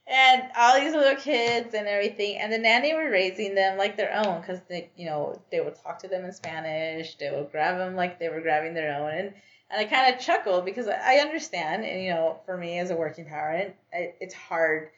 And 0.06 0.42
all 0.56 0.80
these 0.80 0.92
little 0.92 1.14
kids 1.14 1.72
and 1.72 1.86
everything. 1.86 2.38
And 2.38 2.52
the 2.52 2.58
nanny 2.58 2.94
were 2.94 3.10
raising 3.10 3.54
them 3.54 3.78
like 3.78 3.96
their 3.96 4.12
own 4.12 4.40
because 4.40 4.60
they, 4.68 4.90
you 4.96 5.06
know, 5.06 5.40
they 5.52 5.60
would 5.60 5.76
talk 5.76 6.00
to 6.00 6.08
them 6.08 6.24
in 6.24 6.32
Spanish. 6.32 7.14
They 7.14 7.30
would 7.30 7.52
grab 7.52 7.78
them 7.78 7.94
like 7.94 8.18
they 8.18 8.28
were 8.28 8.40
grabbing 8.40 8.74
their 8.74 9.00
own. 9.00 9.10
And, 9.10 9.34
and 9.70 9.80
I 9.80 9.84
kind 9.84 10.12
of 10.12 10.20
chuckled 10.20 10.64
because 10.64 10.88
I 10.88 11.18
understand. 11.18 11.84
And, 11.84 12.02
you 12.02 12.10
know, 12.10 12.40
for 12.44 12.56
me 12.56 12.80
as 12.80 12.90
a 12.90 12.96
working 12.96 13.26
parent, 13.26 13.76
I, 13.94 14.14
it's 14.20 14.34
hard 14.34 14.90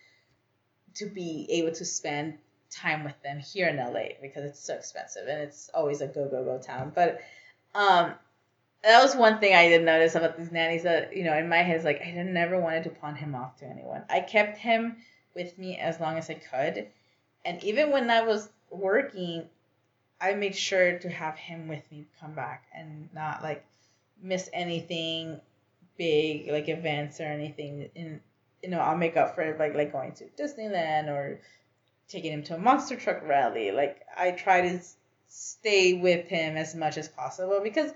to 0.94 1.06
be 1.06 1.46
able 1.50 1.72
to 1.72 1.84
spend 1.84 2.38
time 2.74 3.04
with 3.04 3.20
them 3.22 3.38
here 3.38 3.68
in 3.68 3.76
LA 3.76 4.14
because 4.20 4.44
it's 4.44 4.60
so 4.60 4.74
expensive 4.74 5.26
and 5.28 5.40
it's 5.42 5.70
always 5.74 6.00
a 6.00 6.06
go 6.06 6.28
go 6.28 6.44
go 6.44 6.58
town. 6.58 6.92
But 6.94 7.20
um, 7.74 8.14
that 8.82 9.02
was 9.02 9.14
one 9.14 9.38
thing 9.38 9.54
I 9.54 9.68
did 9.68 9.84
notice 9.84 10.14
about 10.14 10.36
these 10.36 10.50
nannies 10.50 10.82
that 10.82 11.16
you 11.16 11.24
know 11.24 11.36
in 11.36 11.48
my 11.48 11.58
head 11.58 11.76
is 11.76 11.84
like 11.84 12.02
I 12.04 12.10
never 12.10 12.58
wanted 12.58 12.84
to 12.84 12.90
pawn 12.90 13.14
him 13.14 13.34
off 13.34 13.58
to 13.58 13.66
anyone. 13.66 14.02
I 14.10 14.20
kept 14.20 14.58
him 14.58 14.96
with 15.34 15.56
me 15.58 15.78
as 15.78 16.00
long 16.00 16.18
as 16.18 16.28
I 16.28 16.34
could, 16.34 16.88
and 17.44 17.62
even 17.62 17.90
when 17.90 18.10
I 18.10 18.22
was 18.22 18.48
working, 18.70 19.48
I 20.20 20.32
made 20.34 20.56
sure 20.56 20.98
to 20.98 21.08
have 21.08 21.36
him 21.36 21.68
with 21.68 21.90
me 21.90 22.06
come 22.20 22.32
back 22.32 22.64
and 22.74 23.08
not 23.14 23.42
like 23.42 23.64
miss 24.22 24.48
anything 24.52 25.40
big 25.98 26.48
like 26.50 26.68
events 26.68 27.20
or 27.20 27.24
anything. 27.24 27.90
And 27.94 28.20
you 28.62 28.70
know 28.70 28.78
I'll 28.78 28.96
make 28.96 29.16
up 29.16 29.34
for 29.34 29.42
it 29.42 29.58
like 29.58 29.74
like 29.74 29.92
going 29.92 30.12
to 30.12 30.24
Disneyland 30.38 31.08
or 31.08 31.40
taking 32.08 32.32
him 32.32 32.42
to 32.44 32.54
a 32.54 32.58
monster 32.58 32.96
truck 32.96 33.22
rally. 33.26 33.70
Like 33.70 34.02
I 34.16 34.32
try 34.32 34.62
to 34.62 34.80
stay 35.28 35.94
with 35.94 36.26
him 36.28 36.56
as 36.56 36.74
much 36.74 36.98
as 36.98 37.08
possible 37.08 37.60
because 37.62 37.92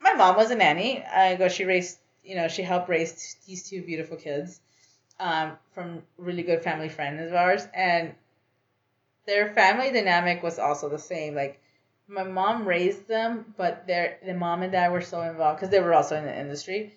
my 0.00 0.14
mom 0.14 0.36
was 0.36 0.50
a 0.50 0.54
nanny. 0.54 1.02
I 1.02 1.36
go 1.36 1.48
she 1.48 1.64
raised 1.64 1.98
you 2.24 2.36
know 2.36 2.48
she 2.48 2.62
helped 2.62 2.88
raise 2.88 3.36
these 3.46 3.68
two 3.68 3.82
beautiful 3.82 4.16
kids 4.16 4.60
um, 5.18 5.52
from 5.72 6.02
really 6.16 6.42
good 6.42 6.62
family 6.62 6.88
friends 6.88 7.20
of 7.20 7.34
ours 7.34 7.66
and 7.74 8.14
their 9.26 9.52
family 9.52 9.90
dynamic 9.90 10.42
was 10.42 10.58
also 10.58 10.88
the 10.88 10.98
same 10.98 11.34
like 11.34 11.60
my 12.08 12.22
mom 12.22 12.66
raised 12.66 13.06
them 13.08 13.54
but 13.56 13.86
their 13.86 14.18
the 14.24 14.34
mom 14.34 14.62
and 14.62 14.72
dad 14.72 14.90
were 14.90 15.00
so 15.00 15.20
involved 15.22 15.58
because 15.58 15.70
they 15.70 15.80
were 15.80 15.94
also 15.94 16.16
in 16.16 16.24
the 16.24 16.38
industry 16.38 16.92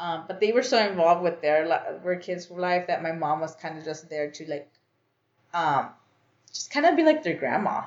um, 0.00 0.24
but 0.26 0.40
they 0.40 0.52
were 0.52 0.62
so 0.62 0.78
involved 0.78 1.22
with 1.22 1.40
their 1.40 1.66
their 2.02 2.16
kids' 2.16 2.50
life 2.50 2.86
that 2.88 3.02
my 3.02 3.12
mom 3.12 3.40
was 3.40 3.54
kind 3.54 3.78
of 3.78 3.84
just 3.84 4.08
there 4.10 4.30
to 4.30 4.44
like 4.50 4.68
um, 5.54 5.88
just 6.52 6.70
kind 6.70 6.84
of 6.84 6.96
be 6.96 7.04
like 7.04 7.22
their 7.22 7.36
grandma. 7.36 7.84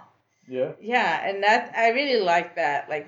yeah 0.48 0.72
Yeah, 0.82 1.28
and 1.28 1.44
that 1.44 1.74
I 1.78 1.90
really 1.90 2.24
like 2.24 2.56
that 2.56 2.90
like 2.90 3.08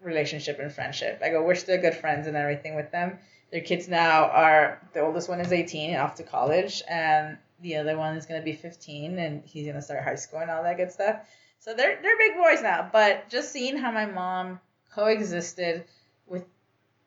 relationship 0.00 0.58
and 0.58 0.72
friendship. 0.72 1.20
I 1.22 1.30
go, 1.30 1.42
we're 1.42 1.54
still 1.56 1.80
good 1.80 1.94
friends 1.94 2.26
and 2.26 2.36
everything 2.36 2.76
with 2.76 2.90
them. 2.92 3.18
Their 3.50 3.60
kids 3.60 3.88
now 3.88 4.24
are 4.24 4.80
the 4.92 5.00
oldest 5.00 5.28
one 5.28 5.40
is 5.40 5.52
18 5.52 5.90
and 5.90 6.00
off 6.00 6.16
to 6.16 6.22
college, 6.22 6.82
and 6.88 7.38
the 7.60 7.76
other 7.76 7.96
one 7.96 8.16
is 8.16 8.26
gonna 8.26 8.42
be 8.42 8.52
15 8.52 9.18
and 9.18 9.44
he's 9.44 9.66
gonna 9.66 9.82
start 9.82 10.04
high 10.04 10.14
school 10.14 10.40
and 10.40 10.50
all 10.50 10.62
that 10.62 10.76
good 10.76 10.92
stuff. 10.92 11.20
So 11.58 11.74
they're 11.74 11.98
they're 12.00 12.18
big 12.18 12.36
boys 12.36 12.62
now. 12.62 12.88
But 12.92 13.28
just 13.28 13.52
seeing 13.52 13.76
how 13.76 13.90
my 13.90 14.06
mom 14.06 14.60
coexisted 14.94 15.84
with 16.26 16.44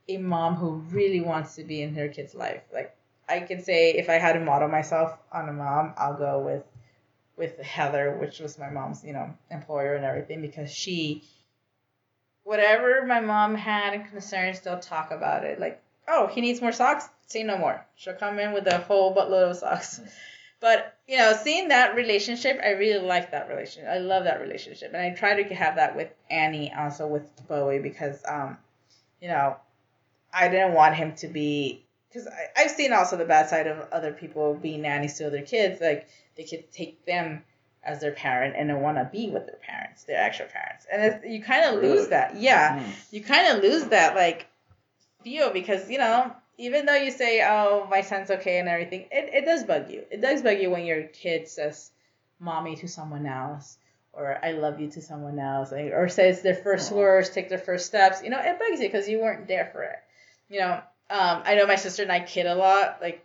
a 0.07 0.17
mom 0.17 0.55
who 0.55 0.75
really 0.91 1.21
wants 1.21 1.55
to 1.55 1.63
be 1.63 1.81
in 1.81 1.95
her 1.95 2.07
kid's 2.07 2.35
life, 2.35 2.63
like 2.73 2.95
I 3.27 3.41
can 3.41 3.61
say 3.61 3.91
if 3.91 4.09
I 4.09 4.15
had 4.15 4.33
to 4.33 4.39
model 4.39 4.67
myself 4.67 5.17
on 5.31 5.47
a 5.47 5.53
mom, 5.53 5.93
I'll 5.97 6.17
go 6.17 6.39
with 6.39 6.63
with 7.39 7.57
Heather, 7.59 8.15
which 8.19 8.39
was 8.39 8.59
my 8.59 8.69
mom's, 8.69 9.03
you 9.03 9.13
know, 9.13 9.33
employer 9.49 9.95
and 9.95 10.05
everything, 10.05 10.41
because 10.41 10.71
she, 10.71 11.23
whatever 12.43 13.05
my 13.05 13.21
mom 13.21 13.55
had 13.55 13.93
and 13.93 14.07
concerns, 14.07 14.59
they'll 14.59 14.79
talk 14.79 15.09
about 15.11 15.45
it. 15.45 15.59
Like, 15.59 15.81
oh, 16.07 16.27
he 16.27 16.41
needs 16.41 16.61
more 16.61 16.73
socks. 16.73 17.07
Say 17.25 17.43
no 17.43 17.57
more. 17.57 17.83
She'll 17.95 18.13
come 18.13 18.37
in 18.37 18.53
with 18.53 18.67
a 18.67 18.79
whole 18.79 19.15
buttload 19.15 19.51
of 19.51 19.57
socks. 19.57 20.01
But 20.61 20.97
you 21.07 21.17
know, 21.17 21.33
seeing 21.41 21.69
that 21.69 21.95
relationship, 21.95 22.59
I 22.61 22.71
really 22.71 23.05
like 23.05 23.31
that 23.31 23.47
relationship. 23.47 23.89
I 23.89 23.99
love 23.99 24.25
that 24.25 24.41
relationship, 24.41 24.93
and 24.93 25.01
I 25.01 25.11
try 25.15 25.41
to 25.41 25.55
have 25.55 25.77
that 25.77 25.95
with 25.95 26.09
Annie, 26.29 26.73
also 26.73 27.07
with 27.07 27.23
Bowie, 27.47 27.79
because 27.79 28.21
um, 28.27 28.57
you 29.21 29.29
know, 29.29 29.55
I 30.33 30.49
didn't 30.49 30.73
want 30.73 30.95
him 30.95 31.15
to 31.15 31.27
be 31.27 31.85
because 32.09 32.27
I've 32.57 32.71
seen 32.71 32.91
also 32.91 33.15
the 33.17 33.25
bad 33.25 33.49
side 33.49 33.67
of 33.67 33.87
other 33.91 34.11
people 34.11 34.53
being 34.55 34.81
nannies 34.81 35.17
to 35.19 35.27
other 35.27 35.41
kids. 35.41 35.79
Like 35.79 36.09
they 36.39 36.45
could 36.45 36.71
take 36.71 37.05
them 37.05 37.43
as 37.83 37.99
their 37.99 38.13
parent 38.13 38.55
and 38.57 38.69
don't 38.69 38.81
want 38.81 38.97
to 38.97 39.09
be 39.11 39.29
with 39.29 39.45
their 39.45 39.59
parents, 39.61 40.05
their 40.05 40.17
actual 40.17 40.45
parents, 40.47 40.85
and 40.91 41.01
it's, 41.03 41.25
you 41.27 41.41
kind 41.43 41.65
of 41.65 41.81
Really? 41.81 41.97
lose 41.97 42.07
that. 42.07 42.37
Yeah, 42.37 42.79
Hmm. 42.79 42.91
you 43.11 43.21
kind 43.21 43.47
of 43.57 43.61
lose 43.61 43.83
that 43.89 44.15
like 44.15 44.47
feel 45.23 45.51
because 45.51 45.89
you 45.89 45.97
know 45.97 46.33
even 46.57 46.85
though 46.85 46.95
you 46.95 47.11
say 47.11 47.41
oh 47.45 47.87
my 47.89 48.01
son's 48.01 48.31
okay 48.31 48.59
and 48.59 48.69
everything, 48.69 49.01
it, 49.11 49.33
it 49.33 49.45
does 49.45 49.63
bug 49.65 49.89
you. 49.91 50.03
It 50.09 50.21
does 50.21 50.41
bug 50.41 50.59
you 50.59 50.69
when 50.69 50.85
your 50.85 51.03
kid 51.03 51.47
says 51.49 51.91
mommy 52.39 52.75
to 52.77 52.87
someone 52.87 53.25
else 53.25 53.77
or 54.13 54.37
I 54.43 54.51
love 54.53 54.79
you 54.81 54.89
to 54.91 55.01
someone 55.01 55.37
else, 55.39 55.71
or 55.71 56.09
says 56.09 56.41
their 56.41 56.55
first 56.55 56.91
Aw. 56.91 56.95
words, 56.95 57.29
take 57.29 57.47
their 57.47 57.59
first 57.59 57.85
steps. 57.85 58.23
You 58.23 58.31
know, 58.31 58.39
it 58.39 58.57
bugs 58.57 58.81
you 58.81 58.87
because 58.87 59.07
you 59.07 59.19
weren't 59.19 59.47
there 59.47 59.69
for 59.71 59.83
it. 59.83 59.99
You 60.49 60.61
know, 60.61 60.71
um, 61.11 61.43
I 61.45 61.53
know 61.55 61.67
my 61.67 61.75
sister 61.75 62.01
and 62.03 62.11
I 62.11 62.19
kid 62.21 62.47
a 62.47 62.55
lot. 62.55 62.97
Like, 63.03 63.23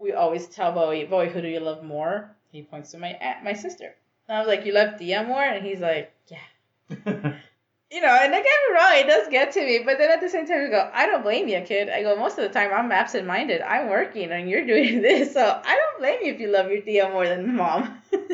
we 0.00 0.12
always 0.12 0.46
tell 0.48 0.72
Bowie, 0.72 1.04
Bowie, 1.04 1.28
who 1.30 1.40
do 1.40 1.46
you 1.48 1.60
love 1.60 1.84
more? 1.84 2.34
He 2.52 2.62
points 2.62 2.92
to 2.92 2.98
my 2.98 3.08
aunt, 3.08 3.44
my 3.44 3.52
sister. 3.52 3.94
And 4.28 4.36
I 4.36 4.40
was 4.40 4.48
like, 4.48 4.64
you 4.66 4.72
love 4.72 4.98
Dia 4.98 5.24
more? 5.24 5.42
And 5.42 5.64
he's 5.64 5.80
like, 5.80 6.12
yeah. 6.28 7.34
You 7.90 8.02
know, 8.02 8.08
and 8.08 8.30
don't 8.30 8.44
get 8.44 8.44
me 8.44 8.74
wrong, 8.74 8.92
it 8.96 9.06
does 9.06 9.28
get 9.28 9.52
to 9.52 9.64
me. 9.64 9.80
But 9.82 9.96
then 9.96 10.10
at 10.10 10.20
the 10.20 10.28
same 10.28 10.46
time, 10.46 10.62
we 10.62 10.68
go, 10.68 10.90
I 10.92 11.06
don't 11.06 11.22
blame 11.22 11.48
you, 11.48 11.62
kid. 11.62 11.88
I 11.88 12.02
go, 12.02 12.16
most 12.16 12.36
of 12.36 12.44
the 12.44 12.50
time, 12.50 12.70
I'm 12.70 12.92
absent 12.92 13.26
minded. 13.26 13.62
I'm 13.62 13.88
working 13.88 14.30
and 14.30 14.48
you're 14.48 14.66
doing 14.66 15.00
this. 15.00 15.32
So 15.32 15.40
I 15.64 15.74
don't 15.74 15.98
blame 15.98 16.18
you 16.22 16.34
if 16.34 16.38
you 16.40 16.48
love 16.48 16.70
your 16.70 16.82
Dia 16.82 17.08
more 17.08 17.26
than 17.26 17.56
mom. 17.56 18.02
but 18.10 18.26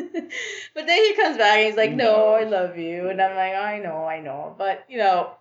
then 0.75 1.05
he 1.05 1.15
comes 1.15 1.37
back 1.37 1.59
and 1.59 1.67
he's 1.67 1.77
like, 1.77 1.93
no, 1.93 2.33
I 2.33 2.43
love 2.43 2.77
you. 2.77 3.07
And 3.07 3.21
I'm 3.21 3.33
like, 3.33 3.53
I 3.55 3.79
know, 3.79 4.03
I 4.03 4.19
know. 4.19 4.53
But, 4.57 4.83
you 4.89 4.97
know, 4.97 5.31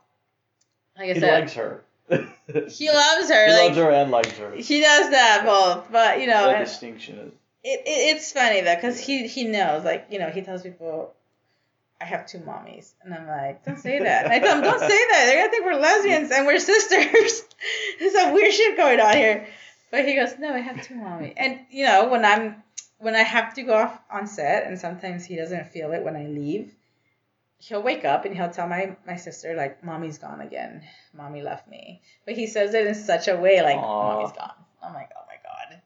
like 0.96 1.10
I 1.10 1.14
he 1.14 1.18
said, 1.20 1.40
likes 1.40 1.54
her. 1.54 1.82
he 2.08 2.90
loves 2.92 3.28
her. 3.30 3.46
He 3.46 3.52
like, 3.52 3.68
loves 3.70 3.78
her 3.78 3.90
and 3.90 4.10
likes 4.12 4.38
her. 4.38 4.52
He 4.54 4.80
does 4.80 5.10
that 5.10 5.42
both. 5.44 5.90
But, 5.90 6.20
you 6.20 6.28
know, 6.28 6.50
and- 6.50 6.64
distinction 6.64 7.18
is. 7.18 7.32
It, 7.64 7.80
it 7.80 8.16
it's 8.16 8.30
funny 8.32 8.60
though 8.60 8.74
because 8.74 9.00
he 9.00 9.26
he 9.26 9.44
knows 9.44 9.84
like 9.84 10.06
you 10.10 10.18
know 10.18 10.28
he 10.28 10.42
tells 10.42 10.62
people 10.62 11.14
I 12.00 12.04
have 12.04 12.26
two 12.26 12.38
mommies. 12.38 12.92
And 13.02 13.14
I'm 13.14 13.26
like 13.26 13.64
don't 13.64 13.78
say 13.78 13.98
that. 13.98 14.24
And 14.24 14.32
I 14.32 14.38
tell 14.38 14.56
him 14.56 14.62
don't 14.62 14.78
say 14.78 14.86
that. 14.88 15.24
They're 15.26 15.38
gonna 15.38 15.50
think 15.50 15.64
we're 15.64 15.80
lesbians 15.80 16.30
and 16.30 16.46
we're 16.46 16.58
sisters. 16.58 17.42
There's 17.98 18.12
some 18.12 18.34
weird 18.34 18.52
shit 18.52 18.76
going 18.76 19.00
on 19.00 19.16
here. 19.16 19.48
But 19.90 20.06
he 20.06 20.14
goes 20.14 20.38
no 20.38 20.52
I 20.52 20.58
have 20.58 20.82
two 20.82 20.94
mommies. 20.94 21.34
And 21.36 21.60
you 21.70 21.86
know 21.86 22.08
when 22.08 22.24
I'm 22.24 22.62
when 22.98 23.14
I 23.14 23.22
have 23.22 23.54
to 23.54 23.62
go 23.62 23.74
off 23.74 23.98
on 24.10 24.26
set 24.26 24.66
and 24.66 24.78
sometimes 24.78 25.24
he 25.24 25.36
doesn't 25.36 25.68
feel 25.68 25.92
it 25.92 26.04
when 26.04 26.16
I 26.16 26.26
leave 26.26 26.74
he'll 27.58 27.82
wake 27.82 28.04
up 28.04 28.24
and 28.24 28.36
he'll 28.36 28.50
tell 28.50 28.68
my 28.68 28.96
my 29.06 29.16
sister 29.16 29.54
like 29.54 29.82
mommy's 29.82 30.18
gone 30.18 30.40
again. 30.40 30.82
Mommy 31.14 31.42
left 31.42 31.68
me. 31.68 32.02
But 32.26 32.34
he 32.34 32.46
says 32.46 32.74
it 32.74 32.86
in 32.86 32.94
such 32.94 33.28
a 33.28 33.36
way 33.36 33.62
like 33.62 33.76
Aw. 33.76 34.14
mommy's 34.14 34.36
gone. 34.36 34.52
I'm 34.82 34.92
like 34.92 35.10
oh 35.16 35.23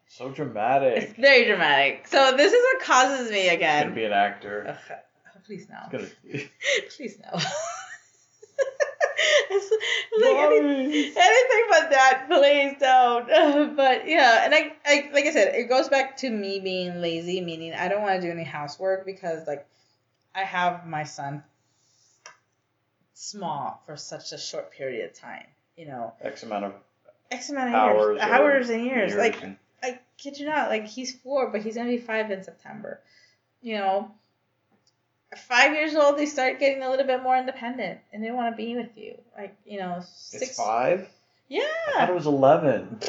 So 0.09 0.27
it's 0.27 0.35
dramatic. 0.35 1.15
very 1.15 1.45
dramatic. 1.45 2.07
So 2.07 2.35
this 2.35 2.51
is 2.51 2.61
what 2.61 2.81
causes 2.83 3.31
me 3.31 3.49
again. 3.49 3.83
gonna 3.83 3.95
be 3.95 4.03
an 4.05 4.11
actor. 4.11 4.65
Oh, 4.67 4.71
Ugh, 4.93 4.97
oh, 5.35 5.39
please 5.45 5.67
no. 5.69 5.77
Gonna. 5.91 6.07
please 6.97 7.17
no. 7.19 7.39
It's 9.51 9.71
like 10.21 10.35
any- 10.37 11.05
anything 11.05 11.65
but 11.69 11.89
that, 11.91 12.25
please 12.29 12.75
don't. 12.79 13.27
But 13.75 14.07
yeah, 14.07 14.45
and 14.45 14.53
I, 14.53 14.73
I, 14.85 15.09
like 15.13 15.25
I 15.25 15.31
said, 15.31 15.55
it 15.55 15.67
goes 15.69 15.89
back 15.89 16.17
to 16.17 16.29
me 16.29 16.59
being 16.59 17.01
lazy, 17.01 17.41
meaning 17.41 17.73
I 17.73 17.87
don't 17.87 18.01
want 18.01 18.21
to 18.21 18.27
do 18.27 18.31
any 18.31 18.43
housework 18.43 19.05
because 19.05 19.45
like 19.47 19.67
I 20.35 20.43
have 20.43 20.85
my 20.85 21.03
son 21.03 21.43
small 23.13 23.81
for 23.85 23.97
such 23.97 24.31
a 24.31 24.37
short 24.37 24.71
period 24.71 25.09
of 25.09 25.17
time. 25.17 25.45
You 25.75 25.87
know, 25.87 26.13
X 26.21 26.43
amount 26.43 26.65
of 26.65 26.73
X 27.31 27.49
amount 27.49 27.69
of 27.69 27.75
hours. 27.75 28.17
years, 28.17 28.21
hours 28.21 28.69
and 28.69 28.85
years. 28.85 29.15
Like 29.15 29.41
and- 29.43 29.57
kid 30.21 30.37
you 30.39 30.45
not, 30.45 30.69
like 30.69 30.85
he's 30.87 31.15
four, 31.15 31.49
but 31.51 31.61
he's 31.61 31.75
gonna 31.75 31.89
be 31.89 31.97
five 31.97 32.29
in 32.31 32.43
September. 32.43 32.99
You 33.61 33.77
know, 33.77 34.11
five 35.37 35.73
years 35.73 35.95
old, 35.95 36.17
they 36.17 36.25
start 36.25 36.59
getting 36.59 36.83
a 36.83 36.89
little 36.89 37.05
bit 37.05 37.23
more 37.23 37.37
independent, 37.37 37.99
and 38.13 38.23
they 38.23 38.31
want 38.31 38.51
to 38.53 38.57
be 38.57 38.75
with 38.75 38.97
you. 38.97 39.17
Like 39.37 39.55
you 39.65 39.79
know, 39.79 40.01
six. 40.05 40.43
it's 40.43 40.57
five. 40.57 41.09
Yeah. 41.47 41.61
I 41.89 41.99
thought 42.01 42.09
it 42.09 42.15
was 42.15 42.25
eleven. 42.27 42.99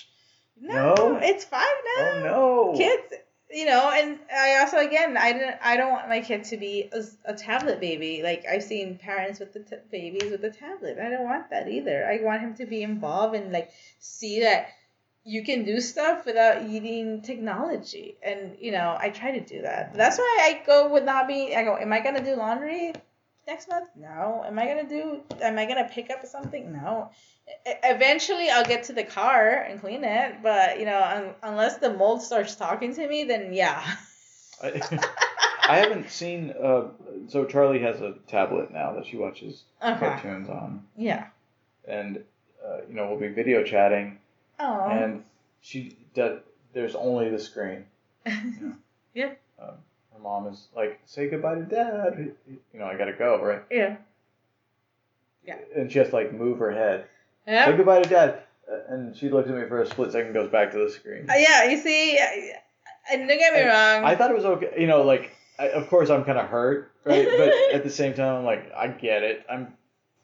no, 0.60 0.94
No? 0.94 1.18
it's 1.22 1.44
five 1.44 1.66
now. 1.96 2.10
Oh 2.12 2.72
no. 2.72 2.78
Kids, 2.78 3.14
you 3.52 3.64
know, 3.66 3.90
and 3.92 4.18
I 4.32 4.58
also 4.60 4.78
again, 4.78 5.16
I 5.16 5.32
didn't, 5.32 5.56
I 5.62 5.76
don't 5.76 5.90
want 5.92 6.08
my 6.08 6.20
kid 6.20 6.44
to 6.44 6.56
be 6.56 6.88
a, 6.92 7.02
a 7.24 7.34
tablet 7.34 7.80
baby. 7.80 8.22
Like 8.22 8.44
I've 8.50 8.62
seen 8.62 8.96
parents 8.96 9.40
with 9.40 9.52
the 9.52 9.60
t- 9.60 9.76
babies 9.90 10.30
with 10.30 10.40
the 10.42 10.50
tablet. 10.50 10.98
I 10.98 11.10
don't 11.10 11.24
want 11.24 11.50
that 11.50 11.68
either. 11.68 12.06
I 12.06 12.22
want 12.22 12.42
him 12.42 12.54
to 12.56 12.66
be 12.66 12.82
involved 12.82 13.34
and 13.34 13.50
like 13.52 13.70
see 13.98 14.40
that 14.40 14.68
you 15.30 15.42
can 15.44 15.64
do 15.64 15.80
stuff 15.80 16.26
without 16.26 16.68
eating 16.68 17.22
technology. 17.22 18.16
And 18.22 18.56
you 18.60 18.72
know, 18.72 18.96
I 18.98 19.10
try 19.10 19.30
to 19.38 19.40
do 19.54 19.62
that. 19.62 19.94
That's 19.94 20.18
why 20.18 20.38
I 20.42 20.66
go 20.66 20.92
with 20.92 21.04
not 21.04 21.28
being. 21.28 21.56
I 21.56 21.62
go, 21.64 21.76
am 21.76 21.92
I 21.92 22.00
gonna 22.00 22.24
do 22.24 22.34
laundry 22.36 22.92
next 23.46 23.68
month? 23.68 23.88
No. 23.96 24.42
Am 24.46 24.58
I 24.58 24.66
gonna 24.66 24.88
do? 24.88 25.20
Am 25.40 25.58
I 25.58 25.66
gonna 25.66 25.88
pick 25.90 26.10
up 26.10 26.26
something? 26.26 26.72
No. 26.72 27.10
Eventually, 27.84 28.48
I'll 28.50 28.64
get 28.64 28.84
to 28.84 28.92
the 28.92 29.02
car 29.04 29.50
and 29.68 29.80
clean 29.80 30.04
it, 30.04 30.36
but 30.42 30.78
you 30.78 30.86
know, 30.86 31.00
un- 31.02 31.34
unless 31.42 31.78
the 31.78 31.92
mold 31.92 32.22
starts 32.22 32.54
talking 32.54 32.94
to 32.94 33.08
me, 33.08 33.24
then 33.24 33.52
yeah. 33.52 33.82
I, 34.62 34.80
I 35.68 35.76
haven't 35.78 36.10
seen. 36.10 36.52
Uh, 36.62 36.88
so 37.28 37.44
Charlie 37.44 37.80
has 37.82 38.00
a 38.00 38.14
tablet 38.28 38.70
now 38.72 38.92
that 38.94 39.06
she 39.06 39.16
watches 39.16 39.64
Okay. 39.82 39.98
cartoons 39.98 40.48
on, 40.48 40.84
Yeah. 40.96 41.26
and 41.86 42.22
uh, 42.64 42.78
you 42.88 42.94
know 42.94 43.08
we'll 43.08 43.18
be 43.20 43.28
video 43.28 43.64
chatting, 43.64 44.19
Oh. 44.60 44.88
and 44.90 45.24
she 45.60 45.96
does. 46.14 46.40
There's 46.72 46.94
only 46.94 47.30
the 47.30 47.38
screen. 47.38 47.84
yeah. 49.14 49.32
Um, 49.60 49.74
her 50.12 50.18
mom 50.22 50.46
is 50.48 50.68
like, 50.76 51.00
"Say 51.06 51.28
goodbye 51.28 51.56
to 51.56 51.62
dad." 51.62 52.34
You 52.72 52.78
know, 52.78 52.84
I 52.86 52.96
gotta 52.96 53.12
go, 53.14 53.42
right? 53.42 53.62
Yeah. 53.70 53.96
Yeah. 55.44 55.56
And 55.74 55.90
she 55.90 55.98
has 55.98 56.10
to 56.10 56.14
like 56.14 56.32
move 56.32 56.58
her 56.58 56.70
head. 56.70 57.06
Say 57.46 57.76
goodbye 57.76 58.02
to 58.02 58.08
dad. 58.08 58.42
Uh, 58.70 58.76
And 58.94 59.16
she 59.16 59.28
looks 59.30 59.48
at 59.48 59.56
me 59.56 59.66
for 59.66 59.80
a 59.82 59.86
split 59.86 60.12
second, 60.12 60.32
goes 60.34 60.50
back 60.50 60.70
to 60.72 60.78
the 60.78 60.90
screen. 60.90 61.28
Uh, 61.28 61.34
yeah. 61.36 61.64
You 61.64 61.78
see, 61.78 62.18
I- 62.18 62.52
and 63.12 63.26
don't 63.26 63.38
get 63.38 63.52
me 63.54 63.60
And 63.60 63.68
wrong. 63.68 64.04
I 64.04 64.14
thought 64.14 64.30
it 64.30 64.36
was 64.36 64.44
okay. 64.44 64.74
You 64.78 64.86
know, 64.86 65.02
like, 65.02 65.34
I, 65.58 65.70
of 65.70 65.88
course 65.88 66.10
I'm 66.10 66.22
kind 66.24 66.38
of 66.38 66.46
hurt, 66.46 66.92
right? 67.04 67.26
But 67.36 67.52
at 67.74 67.82
the 67.82 67.90
same 67.90 68.14
time, 68.14 68.36
I'm 68.36 68.44
like, 68.44 68.70
I 68.76 68.86
get 68.88 69.22
it. 69.24 69.44
I'm, 69.50 69.72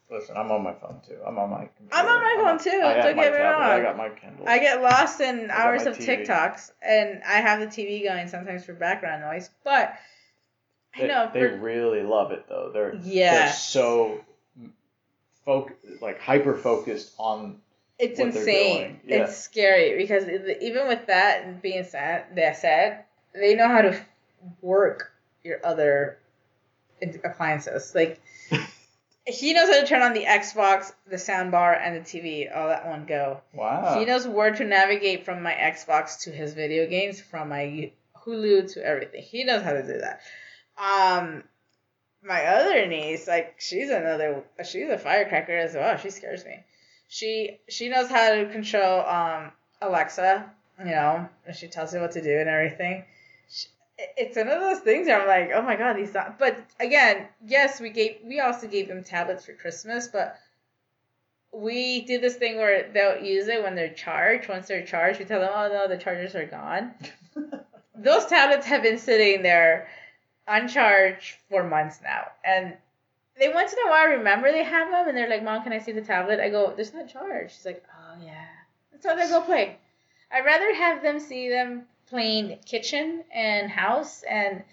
listen, 0.09 0.37
I'm 0.37 0.51
on 0.51 0.63
my 0.63 0.73
phone 0.73 0.99
too. 1.07 1.17
I'm 1.25 1.37
on 1.37 1.49
my 1.49 1.69
computer. 1.77 1.93
I'm 1.93 2.07
on 2.07 2.21
my 2.21 2.43
phone, 2.43 2.59
too. 2.59 2.81
I 2.83 2.93
Don't 2.93 3.15
get 3.15 3.17
me 3.17 3.23
tablet, 3.23 3.65
I 3.65 3.81
got 3.81 3.97
my 3.97 4.09
Kindle. 4.09 4.47
I 4.47 4.59
get 4.59 4.81
lost 4.81 5.21
in 5.21 5.49
hours 5.51 5.85
of 5.85 5.97
TV. 5.97 6.25
TikToks, 6.25 6.71
and 6.81 7.21
I 7.23 7.41
have 7.41 7.59
the 7.59 7.67
TV 7.67 8.03
going 8.03 8.27
sometimes 8.27 8.65
for 8.65 8.73
background 8.73 9.21
noise. 9.21 9.49
But 9.63 9.95
I 10.95 11.01
they, 11.01 11.07
know 11.07 11.29
they 11.33 11.45
really 11.45 12.03
love 12.03 12.31
it 12.31 12.45
though. 12.47 12.71
They're 12.73 12.95
they're 12.95 13.53
so 13.53 14.21
foc 15.45 15.71
like 16.01 16.19
hyper 16.19 16.55
focused 16.55 17.13
on 17.17 17.61
it's 17.99 18.19
insane. 18.19 18.43
doing. 18.43 18.99
Yeah. 19.05 19.23
It's 19.23 19.37
scary 19.37 19.97
because 19.97 20.25
even 20.61 20.87
with 20.87 21.07
that 21.07 21.61
being 21.61 21.83
said, 21.83 22.25
that 22.35 22.57
said, 22.57 23.03
they 23.33 23.55
know 23.55 23.67
how 23.67 23.81
to 23.81 23.99
work 24.61 25.11
your 25.43 25.59
other 25.63 26.19
appliances. 27.23 27.93
Like 27.95 28.21
he 29.27 29.53
knows 29.53 29.67
how 29.69 29.81
to 29.81 29.85
turn 29.87 30.01
on 30.01 30.13
the 30.13 30.23
Xbox, 30.23 30.93
the 31.05 31.17
soundbar, 31.17 31.79
and 31.79 31.95
the 31.95 32.01
TV 32.01 32.55
all 32.55 32.69
at 32.69 32.87
one 32.87 33.05
go. 33.05 33.41
wow. 33.53 33.99
He 33.99 34.05
knows 34.05 34.27
where 34.27 34.51
to 34.51 34.63
navigate 34.63 35.25
from 35.25 35.43
my 35.43 35.53
Xbox 35.53 36.21
to 36.21 36.31
his 36.31 36.53
video 36.53 36.87
games, 36.87 37.21
from 37.21 37.49
my 37.49 37.91
Hulu 38.25 38.73
to 38.73 38.85
everything. 38.85 39.21
He 39.21 39.43
knows 39.43 39.63
how 39.63 39.73
to 39.73 39.83
do 39.83 39.99
that. 39.99 40.21
Um, 40.77 41.43
my 42.23 42.45
other 42.45 42.85
niece, 42.87 43.27
like 43.27 43.55
she's 43.59 43.89
another, 43.89 44.43
she's 44.65 44.89
a 44.89 44.97
firecracker 44.97 45.57
as 45.57 45.75
well. 45.75 45.97
She 45.97 46.09
scares 46.09 46.43
me. 46.45 46.63
She 47.09 47.59
she 47.69 47.89
knows 47.89 48.09
how 48.09 48.33
to 48.35 48.49
control 48.49 48.99
um 49.05 49.51
Alexa 49.81 50.51
you 50.79 50.85
know, 50.91 51.27
and 51.45 51.55
she 51.55 51.67
tells 51.67 51.93
me 51.93 51.99
what 51.99 52.11
to 52.11 52.21
do 52.21 52.39
and 52.39 52.49
everything. 52.49 53.03
She, 53.49 53.67
it's 53.97 54.37
one 54.37 54.47
of 54.47 54.61
those 54.61 54.79
things 54.79 55.07
where 55.07 55.21
I'm 55.21 55.27
like, 55.27 55.51
oh 55.55 55.61
my 55.61 55.75
god, 55.75 55.93
these. 55.97 56.15
But 56.37 56.57
again, 56.79 57.27
yes, 57.45 57.79
we 57.79 57.89
gave 57.89 58.17
we 58.23 58.39
also 58.39 58.67
gave 58.67 58.87
them 58.87 59.03
tablets 59.03 59.45
for 59.45 59.53
Christmas, 59.53 60.07
but 60.07 60.37
we 61.51 62.01
do 62.01 62.19
this 62.19 62.35
thing 62.35 62.57
where 62.57 62.91
they'll 62.91 63.23
use 63.23 63.47
it 63.47 63.63
when 63.63 63.75
they're 63.75 63.93
charged. 63.93 64.49
Once 64.49 64.67
they're 64.67 64.85
charged, 64.85 65.19
we 65.19 65.25
tell 65.25 65.39
them, 65.39 65.51
oh 65.53 65.69
no, 65.69 65.87
the 65.87 65.97
chargers 65.97 66.35
are 66.35 66.45
gone. 66.45 66.93
Those 67.95 68.27
tablets 68.27 68.67
have 68.67 68.83
been 68.83 68.99
sitting 68.99 69.41
there 69.41 69.87
uncharged 70.47 71.35
for 71.49 71.63
months 71.63 71.99
now, 72.03 72.27
and 72.45 72.77
they 73.39 73.51
once 73.51 73.73
in 73.73 73.79
a 73.87 73.89
while 73.89 74.07
remember 74.07 74.51
they 74.51 74.63
have 74.63 74.91
them, 74.91 75.07
and 75.07 75.17
they're 75.17 75.29
like, 75.29 75.43
"Mom, 75.43 75.63
can 75.63 75.73
I 75.73 75.79
see 75.79 75.91
the 75.91 76.01
tablet?" 76.01 76.39
I 76.39 76.49
go, 76.49 76.73
"There's 76.75 76.93
not 76.93 77.07
charged." 77.07 77.55
She's 77.55 77.65
like, 77.65 77.83
"Oh 77.99 78.23
yeah." 78.23 78.45
So 78.99 79.15
they 79.15 79.27
go 79.27 79.41
play. 79.41 79.77
I'd 80.31 80.45
rather 80.45 80.73
have 80.75 81.01
them 81.01 81.19
see 81.19 81.49
them 81.49 81.87
playing 82.09 82.59
kitchen 82.65 83.23
and 83.33 83.69
house 83.69 84.23
and 84.29 84.63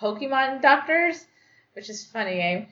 Pokemon 0.00 0.62
doctors, 0.62 1.26
which 1.74 1.90
is 1.90 2.04
a 2.04 2.08
funny 2.08 2.34
game, 2.34 2.66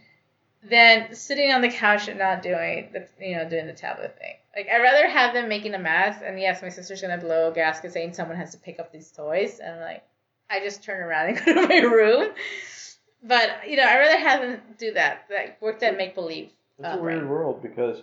than 0.62 1.14
sitting 1.14 1.52
on 1.52 1.61
the 1.61 1.68
couch 1.68 2.09
and 2.09 2.18
not 2.18 2.42
doing 2.42 2.88
the 2.92 3.06
you 3.20 3.36
know 3.36 3.48
doing 3.48 3.66
the 3.66 3.72
tablet 3.72 4.18
thing. 4.18 4.34
Like 4.56 4.68
I'd 4.72 4.82
rather 4.82 5.09
have 5.09 5.34
them 5.34 5.48
making 5.48 5.74
a 5.74 5.78
mess. 5.78 6.20
And 6.24 6.40
yes, 6.40 6.62
my 6.62 6.68
sister's 6.68 7.00
gonna 7.00 7.18
blow 7.18 7.50
a 7.50 7.54
gasket 7.54 7.92
saying 7.92 8.14
someone 8.14 8.36
has 8.36 8.52
to 8.52 8.59
pick 8.59 8.80
up 8.80 8.92
these 8.92 9.11
toys, 9.12 9.61
and 9.61 9.80
like 9.80 10.04
I 10.50 10.61
just 10.61 10.82
turn 10.82 11.00
around 11.02 11.28
and 11.28 11.44
go 11.44 11.54
to 11.54 11.68
my 11.68 11.78
room. 11.78 12.32
But 13.22 13.68
you 13.68 13.76
know, 13.76 13.84
I'd 13.84 13.98
rather 13.98 14.18
have 14.18 14.40
them 14.40 14.61
do 14.78 14.92
that. 14.94 15.26
Like 15.30 15.61
work 15.61 15.80
that 15.80 15.96
make 15.96 16.14
believe. 16.14 16.50
It's 16.78 16.86
a 16.86 16.94
uh, 16.94 16.96
weird 16.96 17.20
brain. 17.20 17.28
world 17.28 17.62
because, 17.62 18.02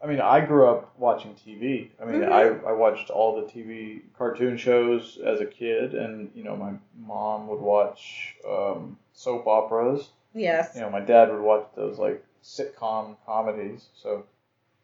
I 0.00 0.06
mean, 0.06 0.20
I 0.20 0.40
grew 0.40 0.68
up 0.68 0.92
watching 0.96 1.34
TV. 1.34 1.90
I 2.00 2.04
mean, 2.04 2.20
Mhm. 2.20 2.30
I, 2.30 2.68
I 2.68 2.72
watched 2.72 3.10
all 3.10 3.40
the 3.40 3.50
TV 3.50 4.02
cartoon 4.16 4.56
shows 4.56 5.18
as 5.24 5.40
a 5.40 5.46
kid, 5.46 5.94
and 5.94 6.30
you 6.34 6.44
know, 6.44 6.56
my 6.56 6.72
mom 6.96 7.48
would 7.48 7.60
watch 7.60 8.36
um, 8.48 8.96
soap 9.12 9.46
operas. 9.46 10.08
Yes. 10.34 10.72
You 10.76 10.82
know, 10.82 10.90
my 10.90 11.00
dad 11.00 11.30
would 11.30 11.40
watch 11.40 11.66
those 11.74 11.98
like 11.98 12.24
sitcom 12.44 13.16
comedies. 13.26 13.88
So, 13.94 14.24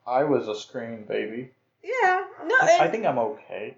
I 0.06 0.24
was 0.24 0.48
a 0.48 0.54
screen 0.56 1.04
baby. 1.04 1.50
Yeah. 1.82 2.24
No. 2.44 2.54
I, 2.60 2.78
I 2.82 2.88
think 2.90 3.06
I'm 3.06 3.18
okay, 3.18 3.76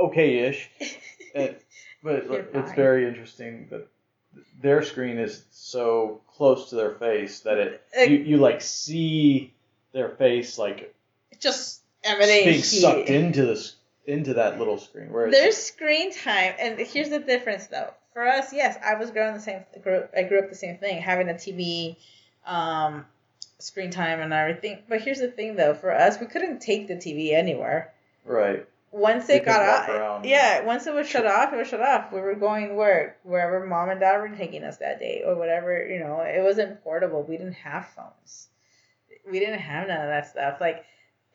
okay-ish. 0.00 0.70
But 2.02 2.26
it's 2.54 2.72
very 2.72 3.06
interesting 3.08 3.66
that 3.70 3.88
their 4.60 4.82
screen 4.82 5.18
is 5.18 5.44
so 5.50 6.20
close 6.28 6.70
to 6.70 6.76
their 6.76 6.94
face 6.94 7.40
that 7.40 7.58
it 7.58 7.82
you, 8.08 8.16
you 8.18 8.36
like 8.36 8.60
see 8.62 9.52
their 9.96 10.10
face 10.10 10.58
like 10.58 10.94
just 11.40 11.80
emanating 12.04 12.52
being 12.52 12.62
sucked 12.62 13.08
into 13.08 13.46
this 13.46 13.76
into 14.04 14.34
that 14.34 14.58
little 14.58 14.78
screen. 14.78 15.08
Whereas 15.10 15.32
There's 15.32 15.56
screen 15.56 16.12
time, 16.12 16.54
and 16.60 16.78
here's 16.78 17.08
the 17.08 17.18
difference 17.18 17.66
though. 17.66 17.92
For 18.12 18.26
us, 18.26 18.52
yes, 18.52 18.78
I 18.84 18.94
was 18.94 19.10
growing 19.10 19.34
the 19.34 19.40
same. 19.40 19.64
Grew, 19.82 20.04
I 20.16 20.22
grew 20.22 20.38
up 20.38 20.48
the 20.48 20.54
same 20.54 20.76
thing, 20.76 21.00
having 21.00 21.28
a 21.28 21.34
TV, 21.34 21.96
um, 22.46 23.06
screen 23.58 23.90
time 23.90 24.20
and 24.20 24.32
everything. 24.32 24.78
But 24.88 25.00
here's 25.00 25.18
the 25.18 25.30
thing 25.30 25.56
though. 25.56 25.74
For 25.74 25.92
us, 25.92 26.20
we 26.20 26.26
couldn't 26.26 26.60
take 26.60 26.88
the 26.88 26.96
TV 26.96 27.32
anywhere. 27.32 27.92
right, 28.26 28.66
Once 28.92 29.28
it 29.30 29.46
got 29.46 29.88
off, 29.88 30.24
yeah. 30.24 30.62
Once 30.62 30.86
it 30.86 30.94
was 30.94 31.08
shut 31.08 31.26
off, 31.26 31.54
it 31.54 31.56
was 31.56 31.68
shut 31.68 31.80
off. 31.80 32.12
We 32.12 32.20
were 32.20 32.34
going 32.34 32.76
where 32.76 33.16
wherever 33.22 33.66
mom 33.66 33.88
and 33.88 33.98
dad 34.00 34.18
were 34.18 34.28
taking 34.28 34.62
us 34.62 34.76
that 34.76 34.98
day, 35.00 35.22
or 35.24 35.36
whatever. 35.36 35.86
You 35.88 36.00
know, 36.00 36.20
it 36.20 36.42
wasn't 36.42 36.84
portable. 36.84 37.22
We 37.22 37.38
didn't 37.38 37.54
have 37.54 37.88
phones. 37.88 38.48
We 39.30 39.40
didn't 39.40 39.60
have 39.60 39.88
none 39.88 40.00
of 40.00 40.08
that 40.08 40.28
stuff. 40.28 40.60
Like 40.60 40.84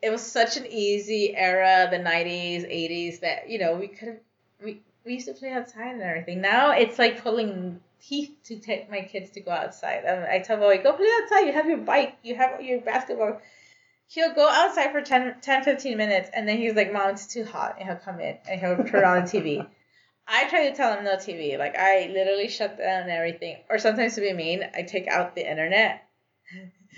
it 0.01 0.09
was 0.09 0.21
such 0.21 0.57
an 0.57 0.65
easy 0.67 1.35
era, 1.35 1.87
the 1.89 1.97
'90s, 1.97 2.65
'80s, 2.65 3.19
that 3.21 3.49
you 3.49 3.59
know 3.59 3.75
we 3.75 3.87
could 3.87 4.19
we 4.63 4.81
we 5.05 5.13
used 5.15 5.27
to 5.27 5.33
play 5.33 5.51
outside 5.51 5.93
and 5.93 6.01
everything. 6.01 6.41
Now 6.41 6.71
it's 6.71 6.97
like 6.97 7.23
pulling 7.23 7.79
teeth 8.01 8.35
to 8.45 8.57
take 8.57 8.89
my 8.89 9.01
kids 9.01 9.31
to 9.31 9.41
go 9.41 9.51
outside. 9.51 10.05
Um, 10.05 10.25
I 10.29 10.39
tell 10.39 10.57
boy, 10.57 10.81
go 10.81 10.93
play 10.93 11.07
outside. 11.21 11.45
You 11.45 11.53
have 11.53 11.67
your 11.67 11.77
bike. 11.77 12.17
You 12.23 12.35
have 12.35 12.61
your 12.61 12.81
basketball. 12.81 13.41
He'll 14.07 14.33
go 14.33 14.49
outside 14.49 14.91
for 14.91 15.01
10, 15.01 15.37
10 15.41 15.63
15 15.63 15.97
minutes, 15.97 16.29
and 16.33 16.47
then 16.47 16.57
he's 16.57 16.73
like, 16.75 16.91
"Mom, 16.91 17.11
it's 17.11 17.27
too 17.27 17.45
hot," 17.45 17.77
and 17.79 17.87
he'll 17.87 17.97
come 17.97 18.19
in 18.19 18.37
and 18.49 18.59
he'll 18.59 18.83
turn 18.83 19.05
on 19.05 19.25
the 19.25 19.31
TV. 19.31 19.67
I 20.27 20.47
try 20.49 20.69
to 20.69 20.75
tell 20.75 20.93
him 20.97 21.03
no 21.03 21.15
TV. 21.15 21.57
Like 21.57 21.77
I 21.77 22.09
literally 22.13 22.47
shut 22.47 22.77
down 22.77 23.09
everything. 23.09 23.57
Or 23.69 23.79
sometimes 23.79 24.15
to 24.15 24.21
be 24.21 24.33
mean, 24.33 24.63
I 24.73 24.83
take 24.83 25.07
out 25.07 25.35
the 25.35 25.49
internet. 25.49 26.03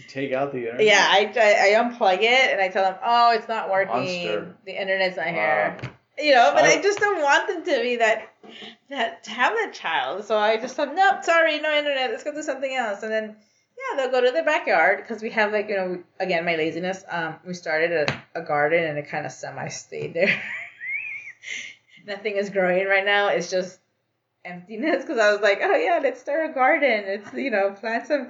Take 0.08 0.34
out 0.34 0.52
the 0.52 0.60
internet. 0.60 0.86
Yeah, 0.86 1.06
I, 1.10 1.32
I, 1.36 1.76
I 1.78 1.84
unplug 1.84 2.20
it 2.22 2.52
and 2.52 2.60
I 2.62 2.70
tell 2.70 2.84
them, 2.84 2.96
oh, 3.04 3.32
it's 3.34 3.48
not 3.48 3.70
working. 3.70 3.94
Monster. 3.96 4.56
The 4.66 4.80
internet's 4.82 5.18
not 5.18 5.28
Wow. 5.28 5.32
here. 5.34 5.78
You 6.20 6.36
know, 6.36 6.52
but 6.54 6.64
I, 6.64 6.74
I- 6.74 6.82
just 6.82 7.00
don't 7.00 7.22
want 7.22 7.48
them 7.48 7.64
to 7.66 7.82
be 7.82 7.96
that 7.98 8.30
that 8.90 9.24
tablet 9.24 9.74
child. 9.74 10.26
So 10.26 10.38
I 10.38 10.58
just 10.58 10.78
them, 10.78 10.94
nope, 10.96 11.24
sorry, 11.24 11.60
no 11.60 11.76
internet. 11.76 12.12
Let's 12.12 12.24
go 12.24 12.34
do 12.34 12.44
something 12.44 12.74
else. 12.74 13.02
And 13.02 13.12
then 13.12 13.36
yeah, 13.76 13.98
they'll 13.98 14.12
go 14.12 14.22
to 14.24 14.32
the 14.32 14.44
backyard 14.44 15.00
because 15.02 15.24
we 15.24 15.32
have 15.32 15.52
like 15.52 15.70
you 15.70 15.76
know 15.76 16.04
again 16.20 16.46
my 16.46 16.56
laziness. 16.56 17.04
Um, 17.10 17.36
we 17.46 17.54
started 17.56 18.10
a, 18.10 18.40
a 18.40 18.44
garden 18.44 18.84
and 18.84 18.98
it 19.00 19.10
kind 19.10 19.26
of 19.26 19.32
semi 19.32 19.68
stayed 19.70 20.14
there. 20.14 20.40
Nothing 22.06 22.36
is 22.38 22.50
growing 22.50 22.86
right 22.86 23.06
now. 23.06 23.30
It's 23.30 23.50
just 23.50 23.80
emptiness 24.46 25.02
because 25.04 25.18
I 25.18 25.32
was 25.32 25.42
like, 25.42 25.60
oh 25.64 25.76
yeah, 25.76 26.00
let's 26.04 26.20
start 26.20 26.50
a 26.50 26.54
garden. 26.54 27.04
It's 27.06 27.34
you 27.34 27.50
know 27.50 27.72
plant 27.72 28.08
some. 28.08 28.30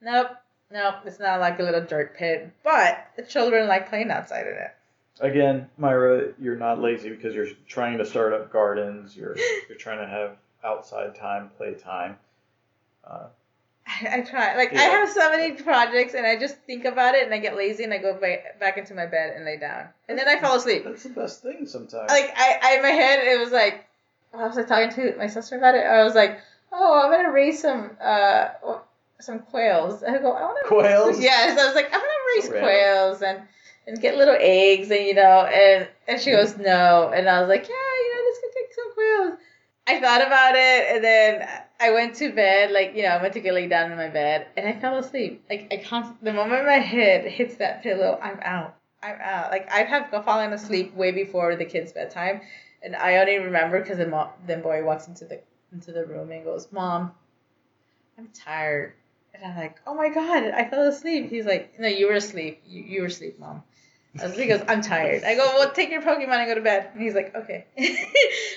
Nope, 0.00 0.28
nope. 0.74 0.96
It's 1.06 1.18
not 1.18 1.40
like 1.40 1.58
a 1.58 1.62
little 1.62 1.80
dirt 1.80 2.16
pit, 2.18 2.50
but 2.62 3.06
the 3.16 3.22
children 3.22 3.66
like 3.66 3.88
playing 3.88 4.10
outside 4.10 4.46
in 4.46 4.54
it. 4.54 4.74
Again, 5.20 5.70
Mayra, 5.80 6.34
you're 6.40 6.56
not 6.56 6.80
lazy 6.80 7.08
because 7.08 7.34
you're 7.34 7.46
trying 7.68 7.98
to 7.98 8.04
start 8.04 8.32
up 8.34 8.52
gardens. 8.52 9.16
You're 9.16 9.36
you're 9.68 9.78
trying 9.78 9.98
to 10.00 10.06
have 10.06 10.36
outside 10.62 11.14
time, 11.14 11.50
play 11.56 11.74
time. 11.74 12.16
Uh, 13.08 13.28
I, 13.86 14.18
I 14.18 14.20
try. 14.22 14.56
Like 14.56 14.74
I 14.74 14.82
have 14.82 15.08
so 15.08 15.30
many 15.30 15.52
projects, 15.52 16.14
and 16.14 16.26
I 16.26 16.38
just 16.38 16.56
think 16.66 16.84
about 16.84 17.14
it, 17.14 17.24
and 17.24 17.32
I 17.32 17.38
get 17.38 17.56
lazy, 17.56 17.84
and 17.84 17.92
I 17.92 17.98
go 17.98 18.18
ba- 18.18 18.42
back 18.58 18.76
into 18.76 18.94
my 18.94 19.06
bed 19.06 19.34
and 19.36 19.44
lay 19.44 19.56
down, 19.58 19.88
and 20.08 20.18
then 20.18 20.28
I 20.28 20.40
fall 20.40 20.56
asleep. 20.56 20.84
that's 20.84 21.04
the 21.04 21.10
best 21.10 21.42
thing 21.42 21.66
sometimes. 21.66 22.10
Like 22.10 22.32
I, 22.36 22.58
I 22.62 22.76
in 22.76 22.82
my 22.82 22.88
head, 22.88 23.20
it 23.24 23.38
was 23.38 23.52
like, 23.52 23.86
I 24.32 24.46
was 24.46 24.56
like 24.56 24.66
talking 24.66 24.90
to 24.96 25.16
my 25.16 25.28
sister 25.28 25.56
about 25.56 25.74
it. 25.74 25.84
I 25.84 26.02
was 26.02 26.14
like, 26.14 26.40
oh, 26.72 27.02
I'm 27.04 27.12
gonna 27.12 27.30
raise 27.30 27.60
some, 27.60 27.90
uh, 28.00 28.48
some 29.20 29.40
quails. 29.40 30.02
I 30.02 30.18
go, 30.18 30.32
I 30.32 30.42
want 30.42 30.58
to 30.64 30.68
Quails? 30.68 31.20
Yes, 31.22 31.58
I 31.58 31.66
was 31.66 31.74
like, 31.74 31.86
I'm 31.86 32.00
gonna 32.00 32.12
raise 32.36 32.44
random. 32.50 32.62
quails 32.62 33.22
and 33.22 33.42
and 33.86 34.00
get 34.00 34.16
little 34.16 34.36
eggs, 34.38 34.90
and 34.90 35.04
you 35.04 35.14
know, 35.14 35.42
and 35.44 35.88
and 36.08 36.20
she 36.20 36.30
goes, 36.30 36.56
no, 36.56 37.10
and 37.14 37.28
I 37.28 37.40
was 37.40 37.48
like, 37.48 37.68
yeah, 37.68 37.74
you 37.74 38.14
know, 38.14 38.22
let's 38.24 38.40
go 38.40 38.48
take 38.54 38.74
some 38.74 38.94
quails. 38.94 39.38
I 39.86 40.00
thought 40.00 40.26
about 40.26 40.54
it, 40.54 40.94
and 40.96 41.04
then 41.04 41.48
I 41.78 41.90
went 41.90 42.14
to 42.16 42.32
bed, 42.32 42.70
like 42.72 42.94
you 42.96 43.02
know, 43.02 43.10
I 43.10 43.20
went 43.22 43.34
to 43.34 43.40
get 43.40 43.52
laid 43.54 43.70
down 43.70 43.90
in 43.92 43.98
my 43.98 44.08
bed, 44.08 44.46
and 44.56 44.66
I 44.66 44.72
fell 44.80 44.96
asleep. 44.96 45.44
Like 45.50 45.68
I 45.70 45.76
can't. 45.76 46.22
The 46.24 46.32
moment 46.32 46.64
my 46.64 46.78
head 46.78 47.26
hits 47.26 47.56
that 47.56 47.82
pillow, 47.82 48.18
I'm 48.22 48.40
out. 48.40 48.76
I'm 49.02 49.18
out. 49.20 49.50
Like 49.50 49.70
I 49.70 49.82
have 49.82 50.08
fallen 50.24 50.52
asleep 50.54 50.94
way 50.94 51.10
before 51.12 51.56
the 51.56 51.66
kids' 51.66 51.92
bedtime, 51.92 52.40
and 52.82 52.96
I 52.96 53.18
only 53.18 53.36
remember 53.38 53.80
because 53.80 53.98
the 53.98 54.06
mo- 54.06 54.32
the 54.46 54.56
boy 54.56 54.82
walks 54.82 55.06
into 55.08 55.26
the 55.26 55.40
into 55.72 55.92
the 55.92 56.06
room 56.06 56.32
and 56.32 56.42
goes, 56.44 56.72
"Mom, 56.72 57.12
I'm 58.16 58.28
tired." 58.28 58.94
And 59.34 59.44
I'm 59.44 59.56
like, 59.56 59.80
"Oh 59.86 59.94
my 59.94 60.08
god, 60.08 60.44
I 60.44 60.68
fell 60.68 60.86
asleep." 60.86 61.30
He's 61.30 61.44
like, 61.44 61.78
"No, 61.78 61.88
you 61.88 62.06
were 62.06 62.14
asleep. 62.14 62.62
You, 62.66 62.82
you 62.82 63.00
were 63.02 63.08
asleep, 63.08 63.38
Mom." 63.38 63.62
I 64.20 64.26
was, 64.26 64.36
he 64.36 64.46
goes, 64.46 64.62
"I'm 64.68 64.80
tired." 64.80 65.24
I 65.24 65.34
go, 65.34 65.44
"Well, 65.44 65.72
take 65.72 65.90
your 65.90 66.02
Pokemon 66.02 66.38
and 66.38 66.48
go 66.48 66.54
to 66.54 66.60
bed." 66.60 66.90
And 66.92 67.02
he's 67.02 67.14
like, 67.14 67.34
"Okay." 67.34 67.66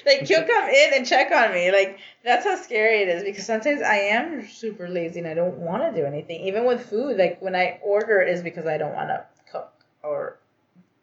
like 0.06 0.28
he'll 0.28 0.46
come 0.46 0.70
in 0.70 0.94
and 0.94 1.06
check 1.06 1.32
on 1.32 1.52
me. 1.54 1.72
Like 1.72 2.00
that's 2.24 2.46
how 2.46 2.56
scary 2.56 3.02
it 3.02 3.10
is 3.10 3.24
because 3.24 3.46
sometimes 3.46 3.82
I 3.82 3.96
am 3.96 4.48
super 4.48 4.88
lazy 4.88 5.20
and 5.20 5.28
I 5.28 5.34
don't 5.34 5.58
want 5.58 5.82
to 5.84 6.00
do 6.00 6.06
anything. 6.06 6.42
Even 6.42 6.66
with 6.66 6.88
food, 6.88 7.18
like 7.18 7.42
when 7.42 7.56
I 7.56 7.80
order 7.84 8.22
is 8.22 8.44
because 8.44 8.68
I 8.68 8.78
don't 8.78 8.94
want 8.94 9.10
to 9.10 9.26
cook 9.52 9.74
or 10.04 10.38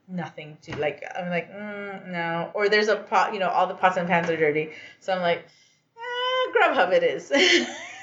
nothing 0.07 0.57
to 0.63 0.77
like. 0.77 1.03
I'm 1.19 1.31
like, 1.31 1.51
mm, 1.53 2.13
no. 2.13 2.53
Or 2.55 2.69
there's 2.69 2.89
a 2.89 2.97
pot, 2.97 3.35
you 3.35 3.41
know, 3.41 3.49
all 3.49 3.67
the 3.67 3.75
pots 3.75 3.97
and 3.97 4.07
pans 4.07 4.31
are 4.31 4.37
dirty, 4.37 4.71
so 5.01 5.13
I'm 5.13 5.21
like, 5.21 5.45
eh, 5.97 6.53
Grubhub 6.53 6.93
it 6.93 7.03
is. 7.03 7.33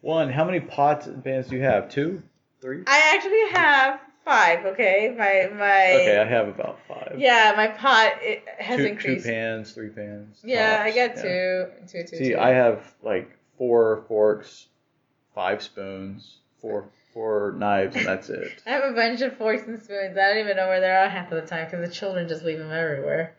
One, 0.00 0.30
how 0.30 0.44
many 0.44 0.60
pots 0.60 1.06
and 1.06 1.22
pans 1.22 1.48
do 1.48 1.56
you 1.56 1.62
have? 1.62 1.90
Two, 1.90 2.22
three? 2.60 2.82
I 2.86 3.14
actually 3.14 3.58
have 3.58 4.00
five. 4.24 4.64
Okay, 4.66 5.14
my 5.16 5.50
my. 5.56 5.92
Okay, 5.94 6.18
I 6.18 6.24
have 6.24 6.48
about 6.48 6.78
five. 6.86 7.16
Yeah, 7.18 7.54
my 7.56 7.68
pot 7.68 8.12
it 8.20 8.44
has 8.58 8.78
two, 8.78 8.86
increased. 8.86 9.24
two 9.24 9.30
pans, 9.30 9.72
three 9.72 9.88
pans. 9.88 10.40
yeah, 10.44 10.82
I 10.82 10.88
got 10.88 10.94
get 10.94 11.16
yeah. 11.16 11.22
two, 11.22 11.66
two, 11.88 12.04
two, 12.04 12.16
See, 12.16 12.30
two. 12.30 12.38
I 12.38 12.50
have 12.50 12.94
like 13.02 13.30
four 13.56 14.04
forks, 14.06 14.68
five 15.34 15.62
spoons, 15.62 16.38
four 16.60 16.88
four 17.12 17.54
knives, 17.58 17.96
and 17.96 18.06
that's 18.06 18.28
it. 18.28 18.62
I 18.66 18.70
have 18.70 18.84
a 18.84 18.94
bunch 18.94 19.20
of 19.22 19.36
forks 19.36 19.62
and 19.66 19.82
spoons. 19.82 20.16
I 20.16 20.28
don't 20.28 20.38
even 20.38 20.56
know 20.56 20.68
where 20.68 20.80
they 20.80 20.90
are 20.90 21.08
half 21.08 21.32
of 21.32 21.42
the 21.42 21.48
time 21.48 21.64
because 21.64 21.88
the 21.88 21.94
children 21.94 22.28
just 22.28 22.44
leave 22.44 22.58
them 22.58 22.70
everywhere. 22.70 23.34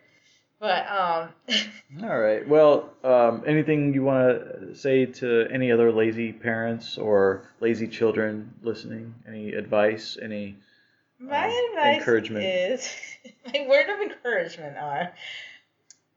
But 0.60 0.88
um, 0.90 1.30
All 2.04 2.20
right. 2.20 2.48
Well, 2.48 2.90
um, 3.04 3.44
anything 3.48 3.94
you 3.94 4.04
want 4.04 4.28
to 4.40 4.76
say 4.76 5.06
to 5.06 5.48
any 5.52 5.72
other 5.72 5.92
lazy 5.92 6.32
parents 6.34 6.98
or 6.98 7.44
lazy 7.60 7.88
children 7.88 8.54
listening? 8.62 9.16
Any 9.28 9.54
advice? 9.54 10.18
Any? 10.22 10.58
my 11.20 11.46
Um, 11.46 11.70
advice 11.72 12.00
encouragement. 12.00 12.46
is 12.46 12.96
my 13.54 13.66
word 13.68 13.90
of 13.90 14.00
encouragement 14.02 14.78
are 14.78 15.14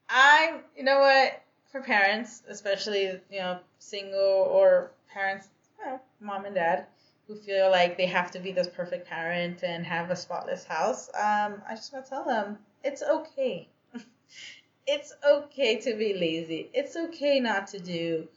I'm, 0.08 0.60
you 0.76 0.84
know 0.84 1.00
what, 1.00 1.42
for 1.70 1.80
parents, 1.80 2.42
especially, 2.48 3.04
you 3.30 3.38
know, 3.38 3.58
single 3.78 4.20
or 4.50 4.90
parents, 5.12 5.48
well, 5.78 6.02
mom 6.20 6.44
and 6.44 6.54
dad, 6.54 6.86
who 7.26 7.34
feel 7.36 7.70
like 7.70 7.96
they 7.96 8.06
have 8.06 8.30
to 8.32 8.38
be 8.38 8.52
this 8.52 8.68
perfect 8.68 9.08
parent 9.08 9.62
and 9.62 9.86
have 9.86 10.10
a 10.10 10.16
spotless 10.16 10.64
house, 10.64 11.08
um, 11.14 11.62
I 11.66 11.74
just 11.74 11.92
want 11.92 12.04
to 12.04 12.10
tell 12.10 12.24
them 12.24 12.58
it's 12.84 13.02
okay. 13.02 13.68
It's 14.86 15.12
okay 15.28 15.80
to 15.80 15.94
be 15.94 16.14
lazy. 16.14 16.70
It's 16.74 16.96
okay 16.96 17.40
not 17.40 17.68
to 17.68 17.78
do 17.78 18.28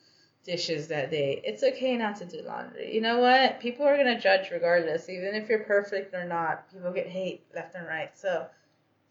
dishes 0.46 0.88
that 0.90 1.10
day. 1.10 1.42
It's 1.44 1.64
okay 1.64 1.98
not 1.98 2.18
to 2.18 2.26
do 2.26 2.42
laundry. 2.44 2.94
You 2.94 3.02
know 3.02 3.20
what? 3.20 3.60
People 3.60 3.86
are 3.86 3.98
going 3.98 4.14
to 4.14 4.20
judge 4.20 4.52
regardless, 4.52 5.10
even 5.10 5.34
if 5.34 5.50
you're 5.50 5.60
perfect 5.64 6.14
or 6.14 6.24
not. 6.24 6.72
People 6.72 6.92
get 6.92 7.08
hate 7.08 7.44
left 7.56 7.76
and 7.76 7.88
right. 7.88 8.12
So 8.16 8.46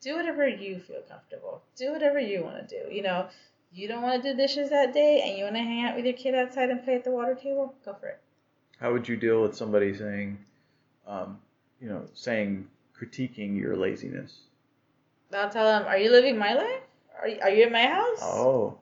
do 0.01 0.17
whatever 0.17 0.47
you 0.47 0.79
feel 0.79 1.03
comfortable. 1.09 1.63
Do 1.77 1.93
whatever 1.93 2.21
you 2.21 2.45
want 2.45 2.69
to 2.69 2.83
do. 2.83 2.95
You 2.95 3.03
know, 3.03 3.29
you 3.73 3.89
don't 3.89 4.03
want 4.03 4.23
to 4.23 4.31
do 4.31 4.37
dishes 4.37 4.71
that 4.71 4.95
day 4.95 5.23
and 5.27 5.37
you 5.37 5.45
want 5.45 5.57
to 5.57 5.63
hang 5.63 5.85
out 5.85 5.97
with 5.97 6.05
your 6.05 6.15
kid 6.15 6.35
outside 6.35 6.71
and 6.71 6.85
play 6.85 6.95
at 6.95 7.05
the 7.05 7.11
water 7.11 7.35
table, 7.35 7.75
go 7.85 7.95
for 7.95 8.07
it. 8.07 8.21
How 8.79 8.93
would 8.93 9.09
you 9.09 9.17
deal 9.17 9.43
with 9.43 9.57
somebody 9.57 9.95
saying, 9.95 10.39
um, 11.07 11.39
you 11.81 11.89
know, 11.89 12.05
saying, 12.15 12.69
critiquing 12.99 13.59
your 13.59 13.77
laziness? 13.77 14.43
I'll 15.37 15.51
tell 15.51 15.67
them, 15.67 15.87
are 15.87 15.99
you 15.99 16.11
living 16.11 16.39
my 16.39 16.55
life? 16.55 16.81
Are 17.21 17.29
you, 17.29 17.39
are 17.41 17.51
you 17.51 17.67
in 17.67 17.73
my 17.73 17.87
house? 17.87 18.21
Oh, 18.23 18.79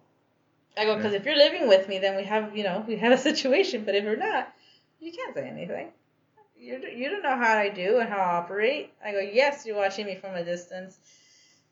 I 0.76 0.84
go, 0.84 0.96
because 0.96 1.12
if 1.12 1.24
you're 1.24 1.36
living 1.36 1.68
with 1.68 1.88
me, 1.88 1.98
then 1.98 2.16
we 2.16 2.24
have, 2.24 2.56
you 2.56 2.64
know, 2.64 2.84
we 2.86 2.96
have 2.96 3.12
a 3.12 3.18
situation. 3.18 3.84
But 3.84 3.94
if 3.94 4.04
you're 4.04 4.16
not, 4.16 4.52
you 5.00 5.12
can't 5.12 5.34
say 5.34 5.48
anything. 5.48 5.88
You 6.58 6.80
you 6.94 7.10
don't 7.10 7.22
know 7.22 7.36
how 7.36 7.58
I 7.58 7.70
do 7.70 7.98
and 7.98 8.08
how 8.08 8.18
I 8.18 8.36
operate. 8.36 8.92
I 9.04 9.12
go, 9.12 9.18
yes, 9.18 9.66
you're 9.66 9.76
watching 9.76 10.06
me 10.06 10.14
from 10.14 10.34
a 10.34 10.44
distance 10.44 10.96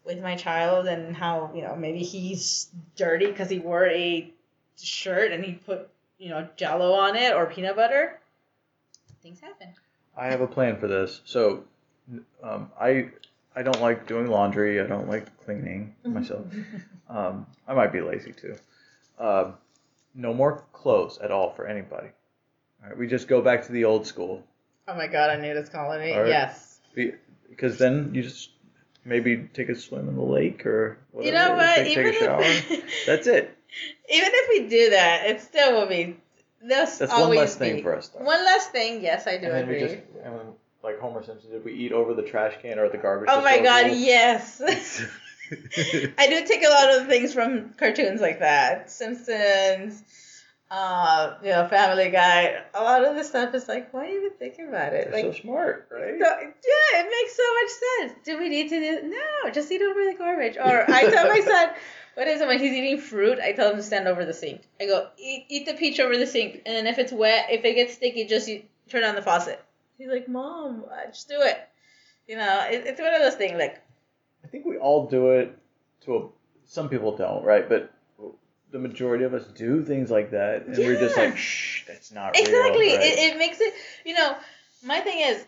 with 0.04 0.20
my 0.20 0.34
child 0.34 0.86
and 0.86 1.14
how 1.14 1.50
you 1.54 1.62
know 1.62 1.76
maybe 1.76 2.02
he's 2.02 2.68
dirty 2.96 3.26
because 3.26 3.48
he 3.48 3.58
wore 3.58 3.86
a 3.86 4.32
shirt 4.80 5.30
and 5.30 5.44
he 5.44 5.52
put 5.52 5.88
you 6.18 6.30
know 6.30 6.48
Jello 6.56 6.92
on 6.92 7.16
it 7.16 7.34
or 7.34 7.46
peanut 7.46 7.76
butter. 7.76 8.18
Things 9.22 9.40
happen. 9.40 9.68
I 10.16 10.26
have 10.26 10.40
a 10.40 10.46
plan 10.46 10.76
for 10.78 10.88
this. 10.88 11.20
So, 11.24 11.64
um, 12.42 12.70
I 12.80 13.10
I 13.54 13.62
don't 13.62 13.80
like 13.80 14.06
doing 14.06 14.28
laundry. 14.28 14.80
I 14.80 14.86
don't 14.86 15.08
like 15.08 15.26
cleaning 15.44 15.94
myself. 16.04 16.46
um, 17.08 17.46
I 17.66 17.74
might 17.74 17.92
be 17.92 18.00
lazy 18.00 18.32
too. 18.32 18.56
Um, 19.18 19.54
no 20.14 20.32
more 20.34 20.64
clothes 20.72 21.18
at 21.18 21.30
all 21.30 21.50
for 21.50 21.66
anybody. 21.66 22.08
All 22.82 22.88
right, 22.88 22.98
we 22.98 23.06
just 23.06 23.28
go 23.28 23.42
back 23.42 23.66
to 23.66 23.72
the 23.72 23.84
old 23.84 24.06
school. 24.06 24.42
Oh 24.88 24.94
my 24.94 25.06
god, 25.06 25.30
I 25.30 25.36
knew 25.36 25.54
this 25.54 25.68
calling 25.68 26.00
me. 26.00 26.12
All 26.12 26.20
right. 26.22 26.28
Yes. 26.28 26.80
Be- 26.94 27.12
Because 27.48 27.78
then 27.78 28.10
you 28.14 28.22
just 28.22 28.50
maybe 29.04 29.48
take 29.54 29.68
a 29.68 29.74
swim 29.74 30.08
in 30.08 30.16
the 30.16 30.22
lake 30.22 30.64
or 30.66 30.98
whatever. 31.12 31.28
You 31.36 31.38
know 31.48 31.54
what? 31.56 31.74
Take, 31.76 31.88
Even 31.98 32.12
take 32.12 32.22
a 32.22 32.24
shower. 32.24 32.40
if 32.42 32.84
That's 33.06 33.26
it. 33.26 33.56
even 34.08 34.30
if 34.32 34.48
we 34.48 34.68
do 34.68 34.90
that, 34.90 35.26
it 35.26 35.40
still 35.40 35.72
will 35.80 35.86
be. 35.86 36.16
There's 36.62 36.98
That's 36.98 37.12
one 37.12 37.22
always 37.22 37.38
less 37.38 37.56
thing 37.56 37.76
be- 37.76 37.82
for 37.82 37.96
us. 37.96 38.08
Though. 38.08 38.24
One 38.24 38.44
less 38.44 38.68
thing. 38.68 39.02
Yes, 39.02 39.26
I 39.26 39.36
do 39.38 39.46
and 39.46 39.54
then 39.54 39.62
agree. 39.64 39.74
we 39.82 39.88
just, 39.88 39.94
and 40.24 40.34
then, 40.34 40.46
like 40.82 40.98
Homer 40.98 41.22
Simpson 41.24 41.50
did, 41.50 41.64
we 41.64 41.72
eat 41.72 41.92
over 41.92 42.14
the 42.14 42.22
trash 42.22 42.54
can 42.62 42.78
or 42.78 42.84
at 42.86 42.92
the 42.92 42.98
garbage. 42.98 43.28
oh 43.30 43.42
my 43.42 43.58
god, 43.60 43.84
disposal. 43.84 44.04
yes. 44.06 44.62
I 46.18 46.26
do 46.28 46.46
take 46.46 46.64
a 46.64 46.68
lot 46.68 47.00
of 47.00 47.06
things 47.08 47.34
from 47.34 47.70
cartoons 47.74 48.20
like 48.20 48.38
that. 48.38 48.90
Simpsons, 48.90 50.04
uh, 50.70 51.34
you 51.42 51.50
know, 51.50 51.66
Family 51.68 52.08
Guy. 52.10 52.62
A 52.72 52.82
lot 52.82 53.04
of 53.04 53.16
the 53.16 53.24
stuff 53.24 53.52
is 53.54 53.66
like, 53.66 53.92
why 53.92 54.04
are 54.04 54.08
you 54.08 54.18
even 54.26 54.38
think 54.38 54.54
about 54.68 54.92
it? 54.92 55.10
They're 55.10 55.24
Like, 55.24 55.34
so 55.34 55.40
smart, 55.42 55.88
right? 55.90 56.14
no, 56.16 56.28
yeah, 56.28 57.00
it 57.00 57.10
makes 57.10 57.36
so 57.36 57.42
much 57.54 58.12
sense. 58.14 58.24
Do 58.24 58.38
we 58.38 58.48
need 58.48 58.68
to 58.68 58.78
do? 58.78 59.08
No, 59.08 59.50
just 59.50 59.72
eat 59.72 59.82
over 59.82 60.04
the 60.04 60.14
garbage. 60.16 60.56
Or 60.56 60.88
I 60.88 61.10
tell 61.10 61.26
my 61.26 61.40
son, 61.40 61.70
what 62.14 62.28
is 62.28 62.40
it 62.40 62.46
when 62.46 62.60
he's 62.60 62.72
eating 62.72 62.98
fruit? 63.00 63.40
I 63.40 63.50
tell 63.52 63.70
him 63.70 63.76
to 63.76 63.82
stand 63.82 64.06
over 64.06 64.24
the 64.24 64.32
sink. 64.34 64.62
I 64.80 64.86
go, 64.86 65.08
eat, 65.18 65.46
eat 65.48 65.66
the 65.66 65.74
peach 65.74 65.98
over 65.98 66.16
the 66.16 66.26
sink, 66.28 66.62
and 66.64 66.76
then 66.76 66.86
if 66.86 66.98
it's 66.98 67.12
wet, 67.12 67.46
if 67.50 67.64
it 67.64 67.74
gets 67.74 67.94
sticky, 67.94 68.26
just 68.26 68.46
you, 68.46 68.62
turn 68.88 69.02
on 69.02 69.16
the 69.16 69.22
faucet. 69.22 69.60
He's 70.00 70.08
like, 70.08 70.28
Mom, 70.28 70.84
just 71.08 71.28
do 71.28 71.42
it. 71.42 71.68
You 72.26 72.36
know, 72.36 72.66
it, 72.70 72.86
it's 72.86 72.98
one 72.98 73.14
of 73.14 73.20
those 73.20 73.34
things. 73.34 73.58
Like, 73.58 73.82
I 74.42 74.46
think 74.46 74.64
we 74.64 74.78
all 74.78 75.06
do 75.06 75.32
it. 75.32 75.56
To 76.06 76.16
a, 76.16 76.28
some 76.64 76.88
people 76.88 77.14
don't, 77.14 77.44
right? 77.44 77.68
But 77.68 77.92
the 78.70 78.78
majority 78.78 79.24
of 79.24 79.34
us 79.34 79.46
do 79.48 79.84
things 79.84 80.10
like 80.10 80.30
that, 80.30 80.64
and 80.66 80.78
we're 80.78 80.98
just 80.98 81.18
like, 81.18 81.36
shh, 81.36 81.84
that's 81.86 82.12
not 82.12 82.34
exactly, 82.38 82.86
real. 82.86 82.96
right? 82.96 83.04
it, 83.04 83.34
it 83.34 83.38
makes 83.38 83.60
it. 83.60 83.74
You 84.06 84.14
know, 84.14 84.36
my 84.82 85.00
thing 85.00 85.20
is, 85.20 85.44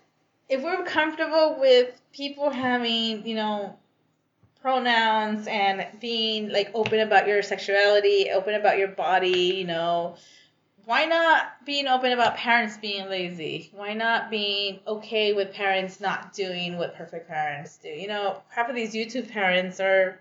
if 0.50 0.62
we're 0.62 0.84
comfortable 0.84 1.56
with 1.58 1.98
people 2.12 2.50
having, 2.50 3.26
you 3.26 3.34
know, 3.34 3.78
pronouns 4.60 5.46
and 5.46 5.86
being 5.98 6.50
like 6.50 6.70
open 6.74 7.00
about 7.00 7.26
your 7.26 7.42
sexuality, 7.42 8.30
open 8.30 8.52
about 8.52 8.76
your 8.76 8.88
body, 8.88 9.54
you 9.56 9.64
know, 9.66 10.16
why 10.84 11.04
not 11.04 11.64
being 11.64 11.86
open 11.86 12.12
about 12.12 12.36
parents 12.36 12.76
being 12.76 13.08
lazy? 13.08 13.70
Why 13.72 13.94
not 13.94 14.30
being 14.30 14.80
okay 14.86 15.32
with 15.32 15.52
parents 15.52 16.00
not 16.00 16.32
doing 16.32 16.76
what 16.76 16.96
perfect 16.96 17.28
parents 17.28 17.78
do? 17.78 17.88
You 17.88 18.08
know, 18.08 18.42
half 18.48 18.68
of 18.68 18.74
these 18.74 18.94
YouTube 18.94 19.30
parents 19.30 19.78
are 19.80 20.18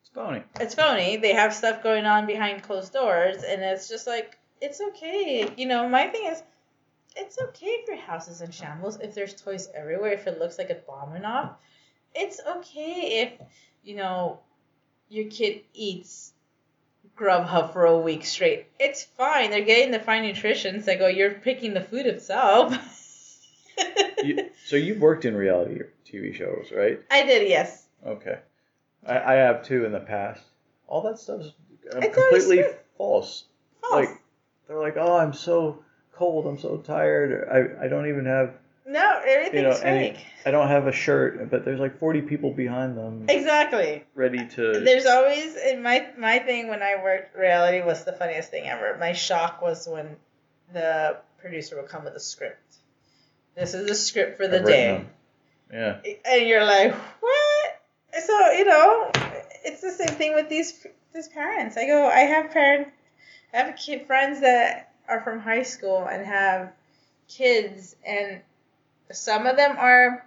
it's 0.00 0.10
phony. 0.14 0.42
it's 0.60 0.74
phony. 0.74 1.16
They 1.16 1.32
have 1.32 1.52
stuff 1.52 1.82
going 1.82 2.04
on 2.06 2.26
behind 2.26 2.62
closed 2.62 2.92
doors, 2.92 3.42
and 3.42 3.62
it's 3.62 3.88
just 3.88 4.06
like 4.06 4.38
it's 4.60 4.80
okay. 4.80 5.52
You 5.56 5.66
know, 5.66 5.88
my 5.88 6.06
thing 6.06 6.26
is, 6.26 6.42
it's 7.16 7.38
okay 7.40 7.66
if 7.66 7.88
your 7.88 7.96
house 7.96 8.28
is 8.28 8.40
in 8.40 8.52
shambles, 8.52 9.00
if 9.00 9.14
there's 9.14 9.34
toys 9.34 9.68
everywhere, 9.74 10.12
if 10.12 10.26
it 10.26 10.38
looks 10.38 10.58
like 10.58 10.70
a 10.70 10.74
bomb 10.74 11.12
went 11.12 11.26
off. 11.26 11.56
It's 12.14 12.40
okay 12.58 13.22
if 13.22 13.46
you 13.82 13.96
know 13.96 14.40
your 15.08 15.28
kid 15.28 15.62
eats 15.74 16.34
Grubhub 17.18 17.72
for 17.72 17.84
a 17.84 17.98
week 17.98 18.24
straight. 18.24 18.66
It's 18.78 19.04
fine. 19.04 19.50
They're 19.50 19.64
getting 19.64 19.90
the 19.92 19.98
fine 20.00 20.22
nutrition. 20.22 20.82
So 20.82 20.92
I 20.92 20.96
go, 20.96 21.06
you're 21.06 21.32
picking 21.32 21.74
the 21.74 21.80
food 21.80 22.06
itself. 22.06 22.74
You, 24.22 24.50
so 24.66 24.76
you've 24.76 25.00
worked 25.00 25.24
in 25.24 25.34
reality 25.34 25.80
TV 26.06 26.34
shows, 26.34 26.70
right? 26.72 27.00
I 27.10 27.24
did, 27.24 27.48
yes. 27.48 27.86
Okay. 28.06 28.38
I, 29.04 29.18
I 29.18 29.32
have 29.34 29.64
too 29.64 29.84
in 29.84 29.92
the 29.92 30.00
past. 30.00 30.42
All 30.86 31.02
that 31.02 31.18
stuff's 31.18 31.52
completely 31.90 32.62
false. 32.96 33.44
False. 33.80 33.92
Like 33.92 34.22
they're 34.68 34.78
like, 34.78 34.96
oh, 34.96 35.16
I'm 35.16 35.32
so 35.32 35.82
cold, 36.12 36.46
I'm 36.46 36.58
so 36.58 36.76
tired. 36.76 37.48
I, 37.50 37.86
I 37.86 37.88
don't 37.88 38.08
even 38.08 38.26
have 38.26 38.54
no, 38.86 39.20
everything's 39.24 39.54
you 39.54 39.62
know 39.62 39.76
any. 39.82 40.14
fake. 40.14 40.26
I 40.44 40.50
don't 40.50 40.68
have 40.68 40.86
a 40.86 40.92
shirt, 40.92 41.50
but 41.50 41.64
there's 41.64 41.78
like 41.80 41.98
40 41.98 42.22
people 42.22 42.52
behind 42.52 42.96
them 42.96 43.26
Exactly. 43.28 44.04
ready 44.14 44.46
to. 44.48 44.80
There's 44.80 45.06
always 45.06 45.56
in 45.56 45.82
my 45.82 46.06
my 46.18 46.38
thing 46.40 46.68
when 46.68 46.82
I 46.82 46.96
worked 47.02 47.36
reality 47.36 47.80
was 47.82 48.04
the 48.04 48.12
funniest 48.12 48.50
thing 48.50 48.66
ever. 48.66 48.96
My 48.98 49.12
shock 49.12 49.62
was 49.62 49.86
when 49.88 50.16
the 50.72 51.16
producer 51.38 51.76
would 51.76 51.88
come 51.88 52.04
with 52.04 52.14
a 52.14 52.20
script. 52.20 52.76
This 53.54 53.74
is 53.74 53.86
the 53.86 53.94
script 53.94 54.36
for 54.36 54.48
the 54.48 54.60
I've 54.60 54.66
day. 54.66 55.04
Yeah. 55.72 55.98
and 56.24 56.46
you're 56.46 56.64
like, 56.64 56.94
what? 57.20 57.80
So 58.26 58.50
you 58.52 58.64
know, 58.64 59.10
it's 59.64 59.80
the 59.80 59.90
same 59.90 60.16
thing 60.16 60.34
with 60.34 60.48
these 60.48 60.86
these 61.14 61.28
parents. 61.28 61.76
I 61.76 61.86
go, 61.86 62.06
I 62.08 62.20
have 62.20 62.50
parents, 62.50 62.90
I 63.54 63.58
have 63.58 63.76
kid 63.76 64.06
friends 64.06 64.40
that 64.40 64.92
are 65.08 65.20
from 65.20 65.40
high 65.40 65.62
school 65.62 66.06
and 66.10 66.24
have 66.26 66.72
kids, 67.28 67.96
and 68.06 68.40
some 69.12 69.46
of 69.46 69.56
them 69.56 69.76
are 69.78 70.26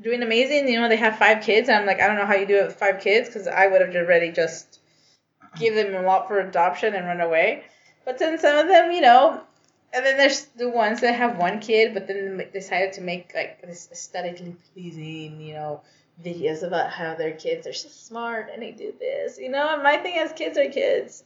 doing 0.00 0.22
amazing. 0.22 0.68
You 0.68 0.80
know, 0.80 0.88
they 0.88 0.96
have 0.96 1.18
five 1.18 1.42
kids. 1.42 1.68
And 1.68 1.78
I'm 1.78 1.86
like, 1.86 2.00
I 2.00 2.06
don't 2.06 2.16
know 2.16 2.26
how 2.26 2.34
you 2.34 2.46
do 2.46 2.56
it 2.56 2.66
with 2.66 2.76
five 2.76 3.00
kids 3.00 3.28
because 3.28 3.46
I 3.46 3.66
would 3.66 3.80
have 3.80 3.94
already 3.94 4.32
just 4.32 4.80
give 5.58 5.74
them 5.74 5.94
a 5.94 6.06
lot 6.06 6.28
for 6.28 6.40
adoption 6.40 6.94
and 6.94 7.06
run 7.06 7.20
away. 7.20 7.64
But 8.04 8.18
then 8.18 8.38
some 8.38 8.58
of 8.58 8.68
them, 8.68 8.92
you 8.92 9.00
know, 9.00 9.40
and 9.92 10.04
then 10.04 10.16
there's 10.16 10.46
the 10.56 10.68
ones 10.68 11.00
that 11.00 11.14
have 11.14 11.38
one 11.38 11.60
kid, 11.60 11.94
but 11.94 12.06
then 12.06 12.42
decided 12.52 12.92
to 12.94 13.00
make 13.00 13.32
like 13.34 13.62
this 13.62 13.88
aesthetically 13.90 14.56
pleasing, 14.72 15.40
you 15.40 15.54
know, 15.54 15.80
videos 16.24 16.62
about 16.62 16.90
how 16.90 17.14
their 17.14 17.32
kids 17.32 17.66
are 17.66 17.72
so 17.72 17.88
smart 17.88 18.48
and 18.52 18.62
they 18.62 18.72
do 18.72 18.92
this. 18.98 19.38
You 19.38 19.48
know, 19.48 19.74
and 19.74 19.82
my 19.82 19.96
thing 19.96 20.16
is 20.16 20.32
kids 20.32 20.58
are 20.58 20.68
kids. 20.68 21.24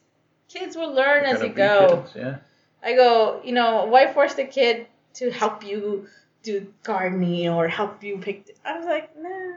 Kids 0.48 0.76
will 0.76 0.92
learn 0.92 1.24
as 1.24 1.42
you 1.42 1.48
go. 1.48 2.02
kids, 2.04 2.16
Yeah. 2.16 2.36
I 2.82 2.94
go, 2.94 3.40
you 3.44 3.52
know, 3.52 3.84
why 3.86 4.12
force 4.12 4.34
the 4.34 4.44
kid 4.44 4.86
to 5.14 5.30
help 5.30 5.64
you 5.64 6.08
do 6.42 6.72
gardening 6.82 7.48
or 7.48 7.68
help 7.68 8.02
you 8.02 8.18
pick? 8.18 8.56
I 8.64 8.76
was 8.76 8.86
like, 8.86 9.10
nah, 9.16 9.56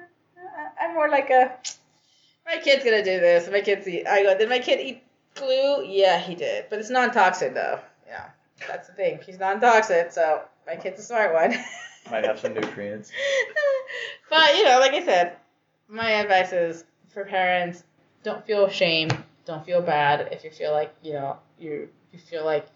I'm 0.79 0.93
more 0.93 1.09
like 1.09 1.29
a, 1.29 1.57
my 2.45 2.57
kid's 2.61 2.83
gonna 2.83 3.03
do 3.03 3.19
this. 3.19 3.49
My 3.49 3.61
kid's 3.61 3.87
eat. 3.87 4.07
I 4.07 4.23
go, 4.23 4.37
did 4.37 4.49
my 4.49 4.59
kid 4.59 4.79
eat 4.79 5.03
glue? 5.35 5.83
Yeah, 5.85 6.19
he 6.19 6.35
did, 6.35 6.65
but 6.69 6.79
it's 6.79 6.89
non-toxic 6.89 7.53
though. 7.53 7.79
Yeah, 8.07 8.29
that's 8.67 8.87
the 8.87 8.93
thing. 8.93 9.19
He's 9.25 9.39
non-toxic, 9.39 10.11
so 10.11 10.41
my 10.67 10.75
kid's 10.75 10.99
a 10.99 11.03
smart 11.03 11.33
one. 11.33 11.55
Might 12.11 12.25
have 12.25 12.39
some 12.39 12.53
nutrients. 12.53 13.11
but 14.29 14.55
you 14.55 14.65
know, 14.65 14.79
like 14.79 14.93
I 14.93 15.05
said, 15.05 15.37
my 15.87 16.11
advice 16.11 16.51
is 16.51 16.83
for 17.13 17.23
parents: 17.23 17.83
don't 18.23 18.45
feel 18.45 18.67
shame, 18.67 19.09
don't 19.45 19.65
feel 19.65 19.81
bad 19.81 20.29
if 20.31 20.43
you 20.43 20.51
feel 20.51 20.71
like 20.73 20.93
you 21.01 21.13
know 21.13 21.37
you 21.57 21.87
you 22.13 22.19
feel 22.19 22.45
like, 22.45 22.67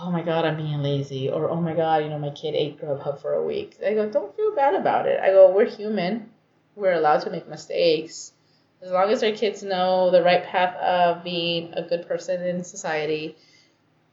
oh 0.00 0.10
my 0.10 0.22
god, 0.22 0.44
I'm 0.44 0.56
being 0.56 0.82
lazy, 0.82 1.28
or 1.28 1.48
oh 1.48 1.60
my 1.60 1.74
god, 1.74 2.02
you 2.02 2.08
know, 2.10 2.18
my 2.18 2.30
kid 2.30 2.54
ate 2.54 2.80
Grubhub 2.80 3.20
for 3.20 3.34
a 3.34 3.42
week. 3.42 3.76
I 3.84 3.94
go, 3.94 4.08
don't 4.08 4.34
feel 4.36 4.54
bad 4.54 4.74
about 4.74 5.06
it. 5.06 5.20
I 5.20 5.28
go, 5.28 5.50
we're 5.50 5.68
human, 5.68 6.30
we're 6.74 6.92
allowed 6.92 7.22
to 7.22 7.30
make 7.30 7.48
mistakes. 7.48 8.32
As 8.80 8.90
long 8.90 9.10
as 9.10 9.22
our 9.22 9.30
kids 9.30 9.62
know 9.62 10.10
the 10.10 10.22
right 10.22 10.44
path 10.44 10.74
of 10.76 11.22
being 11.22 11.72
a 11.74 11.82
good 11.82 12.08
person 12.08 12.42
in 12.44 12.64
society, 12.64 13.36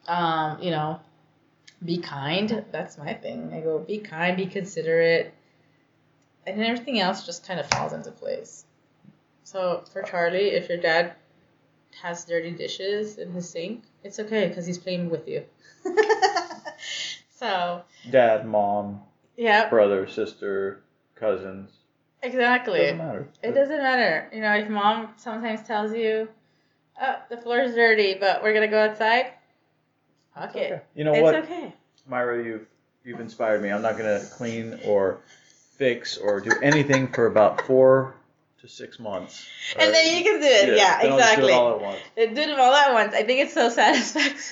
um, 0.08 0.62
you 0.62 0.70
know, 0.70 1.00
be 1.84 1.98
kind. 1.98 2.66
That's 2.72 2.98
my 2.98 3.14
thing. 3.14 3.52
I 3.54 3.62
go, 3.62 3.80
be 3.80 4.00
kind, 4.00 4.38
be 4.38 4.46
considerate, 4.46 5.34
and 6.46 6.62
everything 6.62 7.00
else 7.00 7.26
just 7.26 7.48
kind 7.48 7.60
of 7.60 7.68
falls 7.68 7.94
into 7.94 8.12
place. 8.12 8.66
So 9.44 9.84
for 9.92 10.04
Charlie, 10.04 10.50
if 10.50 10.70
your 10.70 10.78
dad 10.78 11.16
has 12.04 12.26
dirty 12.26 12.52
dishes 12.52 13.18
in 13.18 13.32
his 13.32 13.50
sink, 13.50 13.84
it's 14.04 14.20
okay 14.20 14.48
because 14.48 14.66
he's 14.66 14.78
playing 14.78 15.10
with 15.10 15.28
you. 15.28 15.44
so 17.36 17.84
Dad, 18.10 18.48
mom, 18.48 19.02
yeah, 19.38 19.70
brother, 19.70 20.08
sister, 20.08 20.84
cousins. 21.16 21.72
exactly. 22.22 22.80
Doesn't 22.80 22.98
matter. 22.98 23.28
It 23.44 23.52
doesn't 23.54 23.78
matter. 23.78 24.30
You 24.34 24.42
know, 24.42 24.56
if 24.56 24.70
mom 24.70 25.10
sometimes 25.18 25.64
tells 25.64 25.94
you, 25.94 26.28
oh, 27.02 27.16
the 27.30 27.38
floor 27.38 27.60
is 27.60 27.76
dirty, 27.76 28.16
but 28.20 28.44
we're 28.44 28.54
going 28.54 28.68
to 28.68 28.72
go 28.72 28.80
outside, 28.80 29.34
fuck 30.36 30.56
it. 30.56 30.72
Okay. 30.72 30.82
You 30.96 31.04
know 31.04 31.14
it's 31.14 31.22
what, 31.22 31.36
okay. 31.36 31.74
Mayra? 32.10 32.44
You've 32.44 32.68
you've 33.04 33.20
inspired 33.20 33.62
me. 33.62 33.70
I'm 33.70 33.82
not 33.82 33.98
gonna 33.98 34.22
clean 34.32 34.80
or 34.86 35.22
fix 35.78 36.18
or 36.18 36.42
do 36.42 36.52
anything 36.62 37.08
for 37.08 37.28
about 37.28 37.66
four 37.66 38.16
to 38.62 38.68
six 38.68 39.00
months. 39.00 39.48
And 39.78 39.94
then 39.94 40.18
you 40.18 40.24
can 40.24 40.40
do 40.40 40.48
it. 40.48 40.78
Yeah, 40.78 41.02
then 41.02 41.12
I'll 41.12 41.18
do 41.18 41.24
exactly. 41.24 41.54
it 41.54 41.56
all 41.56 41.76
at 41.76 41.82
once. 41.82 42.00
Uh, 42.18 42.26
do 42.26 42.36
them 42.36 42.60
all 42.60 42.74
at 42.74 42.94
once. 42.94 43.14
I 43.14 43.24
think 43.24 43.42
it's 43.42 43.54
so 43.54 43.70
satisfying. 43.70 44.34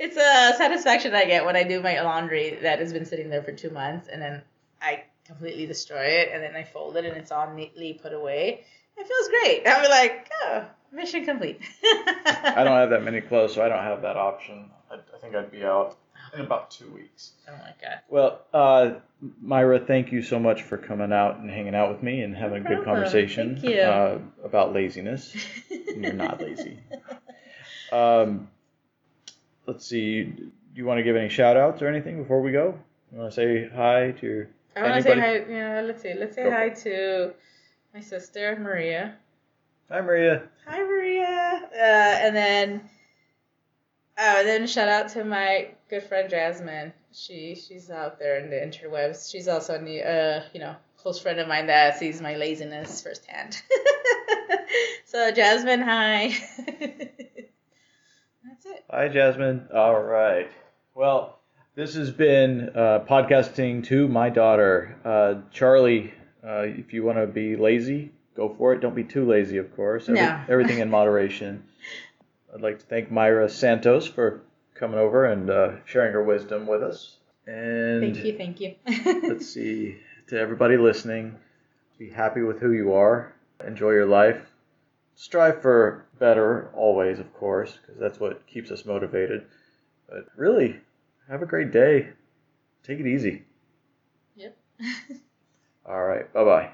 It's 0.00 0.16
a 0.16 0.56
satisfaction 0.56 1.14
I 1.14 1.26
get 1.26 1.44
when 1.44 1.54
I 1.54 1.62
do 1.62 1.80
my 1.82 2.00
laundry 2.00 2.58
that 2.62 2.80
has 2.80 2.94
been 2.94 3.04
sitting 3.04 3.28
there 3.28 3.42
for 3.42 3.52
two 3.52 3.70
months, 3.70 4.08
and 4.08 4.20
then 4.20 4.42
I 4.80 5.04
completely 5.26 5.66
destroy 5.66 6.02
it, 6.02 6.30
and 6.32 6.42
then 6.42 6.56
I 6.56 6.64
fold 6.64 6.96
it, 6.96 7.04
and 7.04 7.16
it's 7.16 7.30
all 7.30 7.52
neatly 7.52 7.92
put 7.92 8.14
away. 8.14 8.64
It 8.96 9.06
feels 9.06 9.28
great. 9.28 9.62
I'm 9.66 9.88
like, 9.88 10.28
oh, 10.42 10.64
mission 10.92 11.24
complete. 11.24 11.60
I 11.84 12.62
don't 12.64 12.78
have 12.78 12.90
that 12.90 13.04
many 13.04 13.20
clothes, 13.20 13.54
so 13.54 13.62
I 13.62 13.68
don't 13.68 13.84
have 13.84 14.02
that 14.02 14.16
option. 14.16 14.70
I, 14.90 14.94
I 14.94 15.18
think 15.20 15.36
I'd 15.36 15.52
be 15.52 15.62
out 15.62 15.96
in 16.34 16.40
about 16.40 16.70
two 16.70 16.90
weeks. 16.92 17.32
Oh 17.48 17.52
my 17.52 17.72
god. 17.80 18.00
Well, 18.08 18.40
uh, 18.52 18.92
Mayra, 19.44 19.86
thank 19.86 20.12
you 20.12 20.22
so 20.22 20.38
much 20.38 20.62
for 20.62 20.76
coming 20.76 21.12
out 21.12 21.38
and 21.38 21.50
hanging 21.50 21.74
out 21.74 21.90
with 21.90 22.02
me 22.02 22.22
and 22.22 22.34
having 22.34 22.64
a 22.64 22.68
good 22.68 22.84
conversation 22.84 23.58
Thank 23.60 23.74
you. 23.74 23.80
Uh, 23.80 24.18
about 24.44 24.72
laziness. 24.72 25.34
You're 25.70 26.12
not 26.12 26.40
lazy. 26.40 26.78
Um, 27.92 28.48
let's 29.66 29.86
see. 29.86 30.24
Do 30.24 30.50
you 30.74 30.86
want 30.86 30.98
to 30.98 31.02
give 31.02 31.16
any 31.16 31.28
shout 31.28 31.56
outs 31.56 31.82
or 31.82 31.88
anything 31.88 32.22
before 32.22 32.40
we 32.40 32.52
go? 32.52 32.78
You 33.12 33.18
want 33.18 33.32
to 33.32 33.34
say 33.34 33.68
hi 33.74 34.12
to 34.12 34.26
your. 34.26 34.48
I 34.76 34.82
want 34.82 34.94
to 34.96 35.02
say 35.02 35.18
hi. 35.18 35.44
Yeah, 35.48 35.80
let's 35.80 36.02
see. 36.02 36.14
Let's 36.14 36.36
say 36.36 36.44
Go 36.44 36.50
for 36.50 36.56
hi 36.56 36.68
to 36.68 37.34
my 37.92 38.00
sister 38.00 38.56
Maria. 38.60 39.16
Hi, 39.90 40.00
Maria. 40.00 40.42
Hi 40.66 40.78
Maria. 40.78 41.68
Uh, 41.74 42.26
and 42.26 42.36
then, 42.36 42.80
uh, 44.20 44.42
then 44.42 44.66
shout 44.66 44.88
out 44.88 45.08
to 45.10 45.24
my 45.24 45.68
good 45.88 46.02
friend 46.04 46.28
Jasmine. 46.30 46.92
She 47.12 47.54
she's 47.56 47.90
out 47.90 48.18
there 48.18 48.38
in 48.38 48.50
the 48.50 48.56
interwebs. 48.56 49.30
She's 49.30 49.48
also 49.48 49.74
a 49.76 49.80
new, 49.82 50.00
uh, 50.00 50.44
you 50.52 50.60
know 50.60 50.76
close 50.98 51.18
friend 51.18 51.40
of 51.40 51.48
mine 51.48 51.66
that 51.66 51.98
sees 51.98 52.20
my 52.20 52.36
laziness 52.36 53.00
firsthand. 53.02 53.60
so 55.06 55.30
Jasmine, 55.32 55.80
hi. 55.80 56.28
That's 58.44 58.66
it. 58.66 58.84
Hi, 58.90 59.08
Jasmine. 59.08 59.68
All 59.74 60.00
right. 60.02 60.50
Well, 60.94 61.38
this 61.74 61.94
has 61.94 62.10
been 62.10 62.70
uh, 62.74 63.04
podcasting 63.08 63.84
to 63.86 64.08
my 64.08 64.28
daughter, 64.28 64.96
uh, 65.04 65.34
Charlie. 65.52 66.12
Uh, 66.46 66.62
if 66.62 66.92
you 66.92 67.04
want 67.04 67.18
to 67.18 67.26
be 67.26 67.56
lazy, 67.56 68.12
go 68.34 68.54
for 68.56 68.72
it. 68.72 68.80
Don't 68.80 68.94
be 68.94 69.04
too 69.04 69.26
lazy, 69.26 69.58
of 69.58 69.74
course. 69.76 70.08
Every- 70.08 70.20
No. 70.20 70.40
everything 70.48 70.78
in 70.78 70.90
moderation. 70.98 71.64
I'd 72.54 72.60
like 72.60 72.78
to 72.80 72.86
thank 72.86 73.10
Mayra 73.10 73.50
Santos 73.50 74.06
for 74.06 74.42
coming 74.74 74.98
over 74.98 75.26
and 75.26 75.50
uh, 75.50 75.72
sharing 75.84 76.12
her 76.12 76.24
wisdom 76.24 76.66
with 76.66 76.82
us. 76.82 77.16
And 77.46 78.00
Thank 78.00 78.24
you, 78.24 78.36
thank 78.36 78.60
you. 78.60 78.74
let's 79.28 79.48
see 79.52 79.98
to 80.28 80.38
everybody 80.38 80.76
listening 80.76 81.36
be 81.98 82.08
happy 82.08 82.40
with 82.42 82.60
who 82.60 82.72
you 82.72 82.92
are 82.94 83.34
enjoy 83.66 83.90
your 83.90 84.06
life 84.06 84.40
strive 85.16 85.60
for 85.60 86.06
better 86.18 86.70
always 86.74 87.18
of 87.18 87.34
course 87.34 87.76
because 87.80 88.00
that's 88.00 88.20
what 88.20 88.46
keeps 88.46 88.70
us 88.70 88.86
motivated 88.86 89.44
but 90.08 90.24
really 90.36 90.78
have 91.28 91.42
a 91.42 91.46
great 91.46 91.72
day 91.72 92.08
take 92.84 93.00
it 93.00 93.06
easy 93.06 93.42
Yep. 94.36 94.56
all 95.86 96.04
right 96.04 96.32
bye 96.32 96.44
bye 96.44 96.70